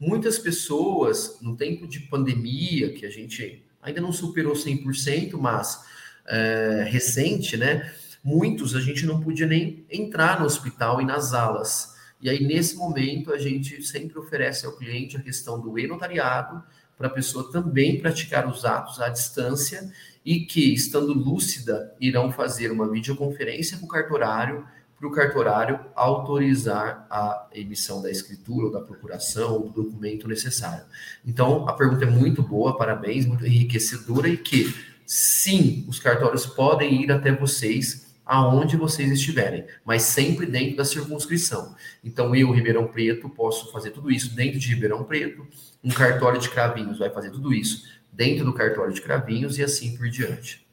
Muitas 0.01 0.39
pessoas, 0.39 1.37
no 1.43 1.55
tempo 1.55 1.87
de 1.87 1.99
pandemia, 1.99 2.91
que 2.91 3.05
a 3.05 3.09
gente 3.11 3.63
ainda 3.79 4.01
não 4.01 4.11
superou 4.11 4.53
100%, 4.53 5.37
mas 5.37 5.85
é, 6.27 6.87
recente, 6.89 7.55
né? 7.55 7.93
Muitos 8.23 8.75
a 8.75 8.81
gente 8.81 9.05
não 9.05 9.21
podia 9.21 9.45
nem 9.45 9.85
entrar 9.91 10.39
no 10.39 10.47
hospital 10.47 10.99
e 11.01 11.05
nas 11.05 11.35
alas. 11.35 11.95
E 12.19 12.31
aí, 12.31 12.43
nesse 12.43 12.77
momento, 12.77 13.31
a 13.31 13.37
gente 13.37 13.83
sempre 13.83 14.17
oferece 14.17 14.65
ao 14.65 14.75
cliente 14.75 15.17
a 15.17 15.21
questão 15.21 15.61
do 15.61 15.77
e-notariado, 15.77 16.63
para 16.97 17.05
a 17.05 17.11
pessoa 17.11 17.51
também 17.51 17.99
praticar 17.99 18.47
os 18.47 18.65
atos 18.65 18.99
à 18.99 19.07
distância 19.07 19.91
e 20.25 20.39
que, 20.39 20.73
estando 20.73 21.13
lúcida, 21.13 21.95
irão 21.99 22.31
fazer 22.31 22.71
uma 22.71 22.89
videoconferência 22.89 23.77
com 23.77 23.85
o 23.85 23.89
cartorário, 23.89 24.65
para 25.01 25.07
o 25.07 25.11
cartorário 25.11 25.79
autorizar 25.95 27.07
a 27.09 27.47
emissão 27.55 28.03
da 28.03 28.11
escritura 28.11 28.67
ou 28.67 28.71
da 28.71 28.81
procuração 28.81 29.53
ou 29.53 29.69
do 29.69 29.83
documento 29.83 30.27
necessário. 30.27 30.85
Então, 31.25 31.67
a 31.67 31.73
pergunta 31.73 32.05
é 32.05 32.07
muito 32.07 32.43
boa, 32.43 32.77
parabéns, 32.77 33.25
muito 33.25 33.43
enriquecedora 33.43 34.29
e 34.29 34.37
que, 34.37 34.71
sim, 35.03 35.83
os 35.87 35.99
cartórios 35.99 36.45
podem 36.45 37.01
ir 37.01 37.11
até 37.11 37.31
vocês 37.31 38.13
aonde 38.23 38.77
vocês 38.77 39.11
estiverem, 39.11 39.65
mas 39.83 40.03
sempre 40.03 40.45
dentro 40.45 40.77
da 40.77 40.85
circunscrição. 40.85 41.75
Então, 42.03 42.35
eu, 42.35 42.51
Ribeirão 42.51 42.85
Preto, 42.85 43.27
posso 43.27 43.71
fazer 43.71 43.89
tudo 43.89 44.11
isso 44.11 44.35
dentro 44.35 44.59
de 44.59 44.67
Ribeirão 44.67 45.03
Preto, 45.03 45.47
um 45.83 45.89
cartório 45.89 46.39
de 46.39 46.47
cravinhos 46.47 46.99
vai 46.99 47.09
fazer 47.09 47.31
tudo 47.31 47.51
isso 47.51 47.89
dentro 48.11 48.45
do 48.45 48.53
cartório 48.53 48.93
de 48.93 49.01
cravinhos 49.01 49.57
e 49.57 49.63
assim 49.63 49.97
por 49.97 50.07
diante. 50.09 50.63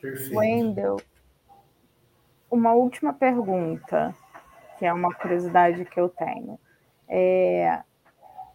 Perfeito. 0.00 0.38
Wendel, 0.38 0.96
uma 2.50 2.72
última 2.72 3.12
pergunta, 3.12 4.14
que 4.78 4.86
é 4.86 4.92
uma 4.92 5.14
curiosidade 5.14 5.84
que 5.84 6.00
eu 6.00 6.08
tenho. 6.08 6.58
É, 7.08 7.82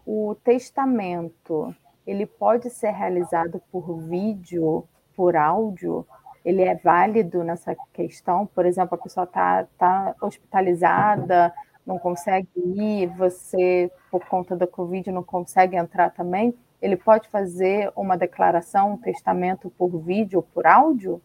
o 0.05 0.35
testamento, 0.43 1.75
ele 2.05 2.25
pode 2.25 2.69
ser 2.69 2.91
realizado 2.91 3.61
por 3.71 3.97
vídeo, 3.99 4.87
por 5.15 5.35
áudio? 5.35 6.05
ele 6.45 6.61
é 6.61 6.75
válido 6.75 7.43
nessa 7.43 7.75
questão? 7.93 8.45
Por 8.45 8.65
exemplo, 8.65 8.95
a 8.95 9.01
pessoa 9.01 9.23
está 9.23 9.65
tá 9.77 10.15
hospitalizada, 10.21 11.53
não 11.85 11.97
consegue 11.97 12.47
ir, 12.55 13.07
você, 13.07 13.91
por 14.11 14.25
conta 14.25 14.55
da 14.55 14.67
Covid, 14.67 15.11
não 15.11 15.23
consegue 15.23 15.75
entrar 15.75 16.09
também. 16.09 16.53
ele 16.81 16.97
pode 16.97 17.29
fazer 17.29 17.89
uma 17.95 18.17
declaração, 18.17 18.93
um 18.93 18.97
testamento 18.97 19.69
por 19.77 19.89
vídeo 19.99 20.39
ou 20.39 20.43
por 20.43 20.67
áudio? 20.67 21.21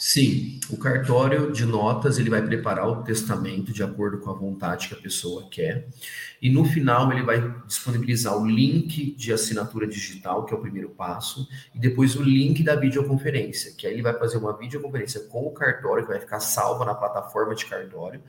Sim, 0.00 0.60
o 0.70 0.76
cartório 0.76 1.50
de 1.50 1.66
notas 1.66 2.20
ele 2.20 2.30
vai 2.30 2.40
preparar 2.40 2.88
o 2.88 3.02
testamento 3.02 3.72
de 3.72 3.82
acordo 3.82 4.18
com 4.18 4.30
a 4.30 4.32
vontade 4.32 4.86
que 4.86 4.94
a 4.94 4.96
pessoa 4.96 5.48
quer. 5.50 5.88
E 6.40 6.48
no 6.48 6.64
final 6.64 7.10
ele 7.10 7.24
vai 7.24 7.52
disponibilizar 7.66 8.38
o 8.38 8.46
link 8.46 9.16
de 9.16 9.32
assinatura 9.32 9.88
digital, 9.88 10.44
que 10.44 10.54
é 10.54 10.56
o 10.56 10.60
primeiro 10.60 10.90
passo, 10.90 11.48
e 11.74 11.80
depois 11.80 12.14
o 12.14 12.22
link 12.22 12.62
da 12.62 12.76
videoconferência, 12.76 13.74
que 13.76 13.88
aí 13.88 13.94
ele 13.94 14.02
vai 14.02 14.16
fazer 14.16 14.38
uma 14.38 14.56
videoconferência 14.56 15.22
com 15.22 15.48
o 15.48 15.50
cartório 15.50 16.04
que 16.04 16.12
vai 16.12 16.20
ficar 16.20 16.38
salva 16.38 16.84
na 16.84 16.94
plataforma 16.94 17.56
de 17.56 17.66
cartório 17.66 18.22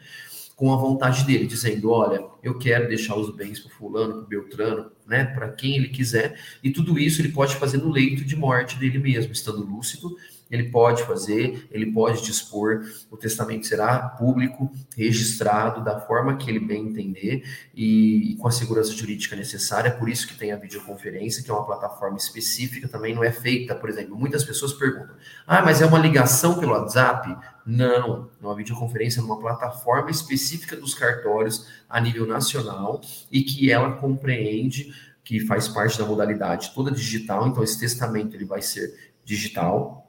com 0.56 0.74
a 0.74 0.76
vontade 0.76 1.24
dele, 1.24 1.46
dizendo: 1.46 1.92
olha, 1.92 2.26
eu 2.42 2.58
quero 2.58 2.88
deixar 2.88 3.16
os 3.16 3.34
bens 3.36 3.60
para 3.60 3.72
fulano, 3.76 4.16
para 4.16 4.28
Beltrano, 4.28 4.92
né, 5.06 5.24
para 5.24 5.50
quem 5.50 5.78
ele 5.78 5.90
quiser, 5.90 6.36
e 6.64 6.72
tudo 6.72 6.98
isso 6.98 7.22
ele 7.22 7.30
pode 7.30 7.56
fazer 7.58 7.78
no 7.78 7.92
leito 7.92 8.26
de 8.26 8.36
morte 8.36 8.76
dele 8.80 8.98
mesmo, 8.98 9.32
estando 9.32 9.64
lúcido 9.64 10.18
ele 10.50 10.70
pode 10.70 11.04
fazer, 11.04 11.68
ele 11.72 11.92
pode 11.92 12.24
dispor, 12.24 12.82
o 13.10 13.18
testamento 13.18 13.68
será 13.68 14.00
público, 14.00 14.72
registrado 14.98 15.84
da 15.84 16.00
forma 16.00 16.38
que 16.38 16.50
ele 16.50 16.60
bem 16.60 16.88
entender 16.88 17.44
e, 17.74 18.34
e, 18.34 18.36
com 18.38 18.48
a 18.48 18.52
segurança 18.52 18.92
jurídica 18.92 19.36
necessária, 19.36 19.92
por 19.92 20.10
isso 20.10 20.28
que 20.28 20.36
tem 20.36 20.52
a 20.52 20.58
videoconferência, 20.58 21.44
que 21.44 21.52
é 21.52 21.54
uma 21.54 21.66
plataforma 21.66 22.18
específica, 22.18 22.88
também 22.88 23.14
não 23.14 23.24
é 23.24 23.32
feita, 23.32 23.76
por 23.76 23.90
exemplo, 23.90 24.18
muitas 24.18 24.44
pessoas 24.44 24.74
perguntam, 24.74 25.16
ah, 25.46 25.62
mas 25.62 25.82
é 25.82 25.86
uma 25.86 26.00
ligação 26.00 26.60
pelo 26.60 26.74
WhatsApp? 26.74 27.38
Não, 27.66 28.30
é 28.42 28.46
uma 28.46 28.56
videoconferência 28.56 29.22
numa 29.22 29.40
plataforma 29.40 30.10
específica 30.10 30.76
dos 30.76 30.96
cartórios 30.96 31.68
a 31.88 32.02
nível 32.02 32.26
nacional 32.26 33.02
e 33.32 33.44
que 33.44 33.72
ela 33.72 33.92
compreende 33.92 34.92
que 35.24 35.40
faz 35.42 35.68
parte 35.68 35.96
da 36.00 36.06
modalidade 36.06 36.72
toda 36.74 36.90
digital, 36.90 37.48
então 37.48 37.64
esse 37.64 37.80
testamento 37.80 38.36
ele 38.36 38.46
vai 38.46 38.64
ser 38.64 39.12
digital, 39.24 40.09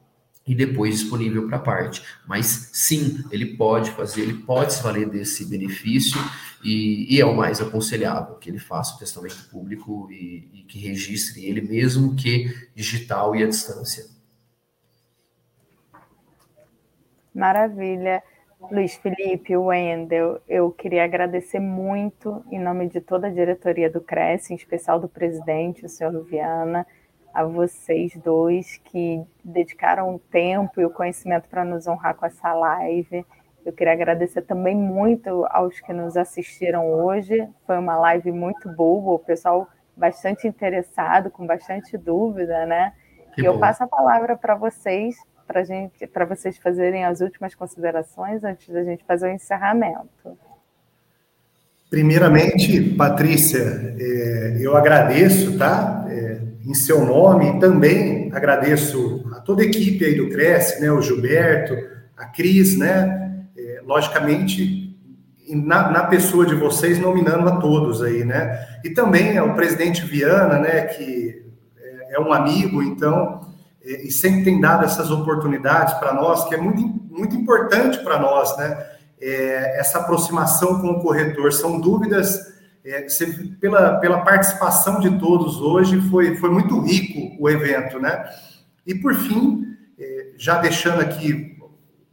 e 0.50 0.54
depois 0.56 0.98
disponível 0.98 1.46
para 1.46 1.60
parte. 1.60 2.02
Mas 2.26 2.70
sim, 2.72 3.24
ele 3.30 3.56
pode 3.56 3.92
fazer, 3.92 4.22
ele 4.22 4.42
pode 4.42 4.74
se 4.74 4.82
valer 4.82 5.08
desse 5.08 5.48
benefício 5.48 6.18
e, 6.64 7.06
e 7.14 7.20
é 7.20 7.24
o 7.24 7.36
mais 7.36 7.60
aconselhável 7.60 8.34
que 8.34 8.50
ele 8.50 8.58
faça 8.58 8.96
o 8.96 8.98
testamento 8.98 9.48
público 9.48 10.10
e, 10.10 10.50
e, 10.52 10.62
que 10.64 10.80
registre 10.80 11.46
ele 11.46 11.60
mesmo 11.60 12.16
que 12.16 12.52
digital 12.74 13.36
e 13.36 13.44
à 13.44 13.46
distância. 13.46 14.06
Maravilha. 17.32 18.20
Luiz 18.72 18.96
Felipe, 18.96 19.56
Wendel, 19.56 20.42
eu 20.48 20.72
queria 20.72 21.04
agradecer 21.04 21.60
muito 21.60 22.44
em 22.50 22.58
nome 22.58 22.88
de 22.88 23.00
toda 23.00 23.28
a 23.28 23.30
diretoria 23.30 23.88
do 23.88 24.00
CRES, 24.00 24.50
em 24.50 24.56
especial 24.56 24.98
do 24.98 25.08
presidente, 25.08 25.86
o 25.86 25.88
senhor 25.88 26.24
Viana, 26.24 26.84
a 27.32 27.44
vocês 27.44 28.16
dois 28.16 28.78
que 28.84 29.22
dedicaram 29.44 30.14
o 30.14 30.18
tempo 30.18 30.80
e 30.80 30.84
o 30.84 30.90
conhecimento 30.90 31.48
para 31.48 31.64
nos 31.64 31.86
honrar 31.86 32.14
com 32.14 32.26
essa 32.26 32.52
live. 32.52 33.24
Eu 33.64 33.72
queria 33.72 33.92
agradecer 33.92 34.42
também 34.42 34.74
muito 34.74 35.46
aos 35.50 35.80
que 35.80 35.92
nos 35.92 36.16
assistiram 36.16 36.90
hoje. 36.92 37.48
Foi 37.66 37.78
uma 37.78 37.96
live 37.96 38.32
muito 38.32 38.68
boa, 38.68 39.14
o 39.14 39.18
pessoal 39.18 39.68
bastante 39.96 40.48
interessado, 40.48 41.30
com 41.30 41.46
bastante 41.46 41.96
dúvida, 41.98 42.64
né? 42.66 42.92
Que 43.34 43.42
e 43.42 43.44
eu 43.44 43.58
passo 43.58 43.84
a 43.84 43.86
palavra 43.86 44.36
para 44.36 44.54
vocês, 44.54 45.16
para 45.46 45.62
gente, 45.62 46.06
para 46.06 46.24
vocês 46.24 46.56
fazerem 46.58 47.04
as 47.04 47.20
últimas 47.20 47.54
considerações 47.54 48.42
antes 48.42 48.68
da 48.68 48.82
gente 48.82 49.04
fazer 49.04 49.28
o 49.28 49.32
encerramento. 49.32 50.38
Primeiramente, 51.90 52.94
Patrícia, 52.94 53.94
é, 53.98 54.58
eu 54.60 54.76
agradeço, 54.76 55.58
tá? 55.58 56.06
É, 56.60 56.70
em 56.70 56.74
seu 56.74 57.04
nome. 57.04 57.58
Também 57.58 58.30
agradeço 58.32 59.24
a 59.32 59.40
toda 59.40 59.62
a 59.62 59.66
equipe 59.66 60.04
aí 60.04 60.14
do 60.14 60.28
Cresce, 60.28 60.80
né, 60.80 60.90
o 60.90 61.02
Gilberto, 61.02 61.76
a 62.16 62.26
Cris, 62.26 62.76
né, 62.76 63.46
é, 63.56 63.80
logicamente 63.84 64.96
na, 65.48 65.90
na, 65.90 66.04
pessoa 66.04 66.46
de 66.46 66.54
vocês 66.54 66.98
nominando 66.98 67.48
a 67.48 67.56
todos 67.56 68.02
aí, 68.02 68.24
né, 68.24 68.66
e 68.84 68.90
também 68.90 69.36
ao 69.36 69.54
presidente 69.54 70.04
Viana, 70.04 70.58
né, 70.58 70.82
que 70.82 71.44
é, 71.76 72.14
é 72.16 72.20
um 72.20 72.32
amigo, 72.32 72.82
então 72.82 73.40
é, 73.82 74.06
e 74.06 74.12
sempre 74.12 74.44
tem 74.44 74.60
dado 74.60 74.84
essas 74.84 75.10
oportunidades 75.10 75.94
para 75.94 76.14
nós, 76.14 76.44
que 76.48 76.54
é 76.54 76.58
muito, 76.58 76.80
muito 77.10 77.34
importante 77.34 77.98
para 77.98 78.18
nós, 78.20 78.56
né, 78.56 78.86
é, 79.20 79.80
essa 79.80 79.98
aproximação 79.98 80.80
com 80.80 80.88
o 80.92 81.02
corretor. 81.02 81.52
São 81.52 81.80
dúvidas 81.80 82.59
é, 82.84 83.06
pela, 83.60 83.98
pela 83.98 84.20
participação 84.20 85.00
de 85.00 85.18
todos 85.18 85.60
hoje, 85.60 86.00
foi, 86.10 86.36
foi 86.36 86.50
muito 86.50 86.80
rico 86.80 87.36
o 87.38 87.48
evento, 87.48 87.98
né? 87.98 88.24
E 88.86 88.94
por 88.94 89.14
fim, 89.14 89.76
é, 89.98 90.28
já 90.36 90.58
deixando 90.58 91.00
aqui 91.00 91.58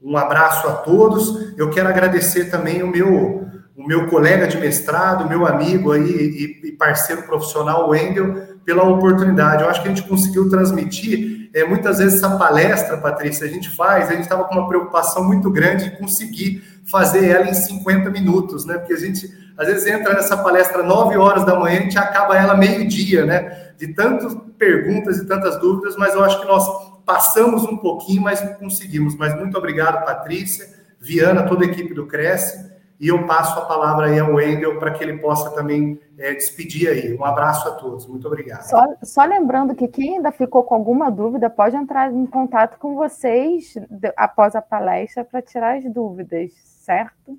um 0.02 0.18
abraço 0.18 0.68
a 0.68 0.74
todos, 0.74 1.58
eu 1.58 1.70
quero 1.70 1.90
agradecer 1.90 2.46
também 2.46 2.84
o 2.84 2.88
meu, 2.88 3.48
o 3.76 3.88
meu 3.88 4.08
colega 4.08 4.48
de 4.48 4.58
mestrado, 4.58 5.28
meu 5.28 5.46
amigo 5.46 5.92
aí 5.92 6.02
e, 6.02 6.68
e 6.68 6.72
parceiro 6.74 7.24
profissional, 7.24 7.90
Wendel, 7.90 8.58
pela 8.64 8.84
oportunidade. 8.84 9.64
Eu 9.64 9.70
acho 9.70 9.82
que 9.82 9.88
a 9.88 9.94
gente 9.94 10.08
conseguiu 10.08 10.50
transmitir 10.50 11.50
é, 11.54 11.64
muitas 11.64 11.98
vezes 11.98 12.22
essa 12.22 12.38
palestra, 12.38 12.98
Patrícia, 12.98 13.48
a 13.48 13.50
gente 13.50 13.70
faz, 13.76 14.10
a 14.10 14.12
gente 14.12 14.24
estava 14.24 14.44
com 14.44 14.54
uma 14.54 14.68
preocupação 14.68 15.24
muito 15.24 15.50
grande 15.50 15.86
de 15.86 15.98
conseguir 15.98 16.62
fazer 16.90 17.28
ela 17.30 17.50
em 17.50 17.54
50 17.54 18.10
minutos, 18.10 18.66
né? 18.66 18.78
Porque 18.78 18.94
a 18.94 18.98
gente 18.98 19.32
às 19.58 19.68
vezes 19.68 19.88
entra 19.88 20.14
nessa 20.14 20.38
palestra 20.38 20.84
9 20.84 21.18
horas 21.18 21.44
da 21.44 21.60
manhã, 21.60 21.80
a 21.80 21.84
gente 21.84 21.98
acaba 21.98 22.38
ela 22.38 22.56
meio-dia, 22.56 23.26
né? 23.26 23.72
De 23.78 23.94
tantas 23.94 24.36
perguntas 24.58 25.18
e 25.18 25.28
tantas 25.28 25.60
dúvidas, 25.60 25.96
mas 25.98 26.14
eu 26.14 26.24
acho 26.24 26.40
que 26.40 26.48
nós 26.48 26.68
passamos 27.06 27.64
um 27.64 27.78
pouquinho, 27.78 28.22
mas 28.22 28.40
conseguimos. 28.58 29.16
Mas 29.16 29.36
muito 29.36 29.58
obrigado, 29.58 30.06
Patrícia, 30.06 30.68
Viana, 31.00 31.44
toda 31.44 31.66
a 31.66 31.68
equipe 31.68 31.94
do 31.94 32.06
Cresce, 32.06 32.68
e 33.00 33.08
eu 33.08 33.26
passo 33.26 33.60
a 33.60 33.66
palavra 33.66 34.08
aí 34.08 34.20
ao 34.20 34.34
Wendel 34.34 34.80
para 34.80 34.92
que 34.92 35.04
ele 35.04 35.18
possa 35.20 35.52
também 35.52 36.00
é, 36.18 36.34
despedir 36.34 36.90
aí. 36.90 37.16
Um 37.16 37.24
abraço 37.24 37.68
a 37.68 37.72
todos, 37.72 38.08
muito 38.08 38.28
obrigado. 38.28 38.64
Só, 38.64 38.84
só, 39.04 39.24
lembrando 39.24 39.76
que 39.76 39.88
quem 39.88 40.16
ainda 40.16 40.32
ficou 40.32 40.64
com 40.64 40.76
alguma 40.76 41.10
dúvida 41.10 41.50
pode 41.50 41.76
entrar 41.76 42.12
em 42.12 42.26
contato 42.26 42.78
com 42.80 42.96
vocês 42.96 43.76
após 44.16 44.56
a 44.56 44.62
palestra 44.62 45.24
para 45.24 45.42
tirar 45.42 45.78
as 45.78 45.86
dúvidas, 45.86 46.52
certo? 46.88 47.38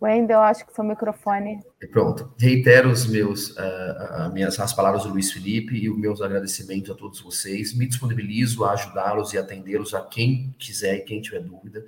Wendel, 0.00 0.40
acho 0.40 0.64
que 0.64 0.72
seu 0.72 0.84
microfone. 0.84 1.58
Pronto. 1.90 2.32
Reitero 2.38 2.88
os 2.88 3.06
meus, 3.06 3.50
uh, 3.50 4.32
minhas, 4.32 4.58
as 4.60 4.72
palavras 4.72 5.02
do 5.02 5.10
Luiz 5.10 5.32
Felipe 5.32 5.74
e 5.76 5.90
os 5.90 5.98
meus 5.98 6.22
agradecimentos 6.22 6.90
a 6.90 6.94
todos 6.94 7.20
vocês. 7.20 7.76
Me 7.76 7.86
disponibilizo 7.86 8.64
a 8.64 8.72
ajudá-los 8.72 9.32
e 9.32 9.38
atendê-los 9.38 9.94
a 9.94 10.02
quem 10.02 10.54
quiser 10.56 10.98
e 10.98 11.00
quem 11.00 11.20
tiver 11.20 11.40
dúvida. 11.40 11.84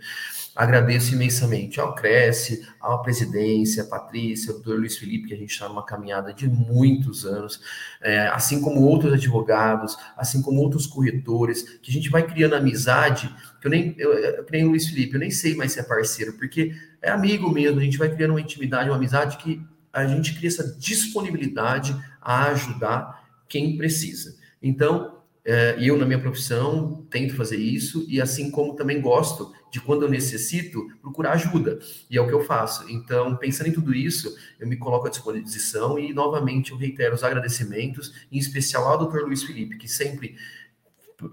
Agradeço 0.56 1.14
imensamente 1.14 1.80
ao 1.80 1.94
Cresce, 1.94 2.66
à 2.80 2.98
presidência, 2.98 3.84
à 3.84 3.86
Patrícia, 3.86 4.50
ao 4.50 4.56
doutor 4.56 4.80
Luiz 4.80 4.98
Felipe, 4.98 5.28
que 5.28 5.34
a 5.34 5.36
gente 5.36 5.50
está 5.50 5.68
numa 5.68 5.84
caminhada 5.84 6.34
de 6.34 6.48
muitos 6.48 7.24
anos, 7.24 7.60
é, 8.02 8.26
assim 8.28 8.60
como 8.60 8.82
outros 8.82 9.12
advogados, 9.12 9.96
assim 10.16 10.42
como 10.42 10.60
outros 10.60 10.86
corretores, 10.86 11.78
que 11.80 11.90
a 11.90 11.94
gente 11.94 12.10
vai 12.10 12.26
criando 12.26 12.56
amizade, 12.56 13.32
que 13.60 13.66
eu 13.66 13.70
nem, 13.70 13.94
eu, 13.98 14.46
nem 14.50 14.64
o 14.64 14.70
Luiz 14.70 14.88
Felipe, 14.88 15.14
eu 15.14 15.20
nem 15.20 15.30
sei 15.30 15.54
mais 15.54 15.72
se 15.72 15.80
é 15.80 15.82
parceiro, 15.82 16.32
porque 16.34 16.74
é 17.02 17.10
amigo 17.10 17.50
mesmo, 17.50 17.78
a 17.78 17.82
gente 17.82 17.98
vai 17.98 18.14
criando 18.14 18.32
uma 18.32 18.40
intimidade, 18.40 18.88
uma 18.88 18.96
amizade 18.96 19.36
que 19.36 19.62
a 19.92 20.06
gente 20.06 20.34
cria 20.34 20.48
essa 20.48 20.76
disponibilidade 20.78 21.94
a 22.20 22.48
ajudar 22.50 23.28
quem 23.48 23.76
precisa. 23.76 24.36
Então, 24.62 25.20
é, 25.44 25.76
eu, 25.80 25.96
na 25.96 26.04
minha 26.04 26.20
profissão, 26.20 27.06
tento 27.10 27.34
fazer 27.34 27.56
isso, 27.56 28.04
e 28.08 28.20
assim 28.20 28.50
como 28.50 28.74
também 28.74 29.00
gosto 29.00 29.52
de, 29.72 29.80
quando 29.80 30.04
eu 30.04 30.08
necessito, 30.08 30.86
procurar 31.00 31.32
ajuda, 31.32 31.78
e 32.10 32.16
é 32.16 32.20
o 32.20 32.26
que 32.26 32.34
eu 32.34 32.44
faço. 32.44 32.88
Então, 32.90 33.36
pensando 33.36 33.68
em 33.68 33.72
tudo 33.72 33.94
isso, 33.94 34.36
eu 34.58 34.68
me 34.68 34.76
coloco 34.76 35.06
à 35.06 35.10
disposição 35.10 35.98
e, 35.98 36.12
novamente, 36.12 36.72
eu 36.72 36.76
reitero 36.76 37.14
os 37.14 37.24
agradecimentos, 37.24 38.12
em 38.30 38.38
especial 38.38 38.86
ao 38.86 39.06
Dr. 39.06 39.20
Luiz 39.20 39.42
Felipe, 39.42 39.76
que 39.76 39.88
sempre 39.88 40.36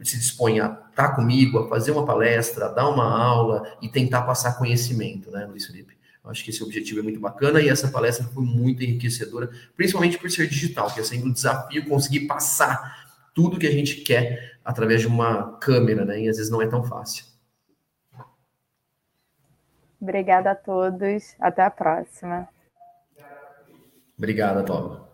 se 0.03 0.17
dispõe 0.17 0.59
a 0.59 0.77
estar 0.89 1.15
comigo, 1.15 1.59
a 1.59 1.69
fazer 1.69 1.91
uma 1.91 2.05
palestra, 2.05 2.65
a 2.65 2.69
dar 2.69 2.89
uma 2.89 3.05
aula 3.05 3.71
e 3.81 3.89
tentar 3.89 4.23
passar 4.23 4.57
conhecimento, 4.57 5.31
né, 5.31 5.45
Luiz 5.45 5.65
Felipe? 5.65 5.97
Eu 6.23 6.31
acho 6.31 6.43
que 6.43 6.49
esse 6.49 6.61
objetivo 6.61 6.99
é 6.99 7.03
muito 7.03 7.19
bacana 7.19 7.61
e 7.61 7.69
essa 7.69 7.87
palestra 7.87 8.25
foi 8.27 8.43
muito 8.43 8.83
enriquecedora, 8.83 9.49
principalmente 9.77 10.17
por 10.17 10.29
ser 10.29 10.47
digital, 10.47 10.93
que 10.93 10.99
é 10.99 11.03
sempre 11.03 11.29
um 11.29 11.31
desafio 11.31 11.87
conseguir 11.87 12.27
passar 12.27 13.07
tudo 13.33 13.57
que 13.57 13.67
a 13.67 13.71
gente 13.71 14.01
quer 14.01 14.59
através 14.65 14.99
de 14.99 15.07
uma 15.07 15.57
câmera, 15.59 16.03
né? 16.03 16.19
E 16.19 16.27
às 16.27 16.35
vezes 16.35 16.51
não 16.51 16.61
é 16.61 16.67
tão 16.67 16.83
fácil. 16.83 17.23
Obrigada 20.01 20.51
a 20.51 20.55
todos. 20.55 21.35
Até 21.39 21.63
a 21.63 21.71
próxima. 21.71 22.47
Obrigada, 24.17 24.63
Toma. 24.63 25.07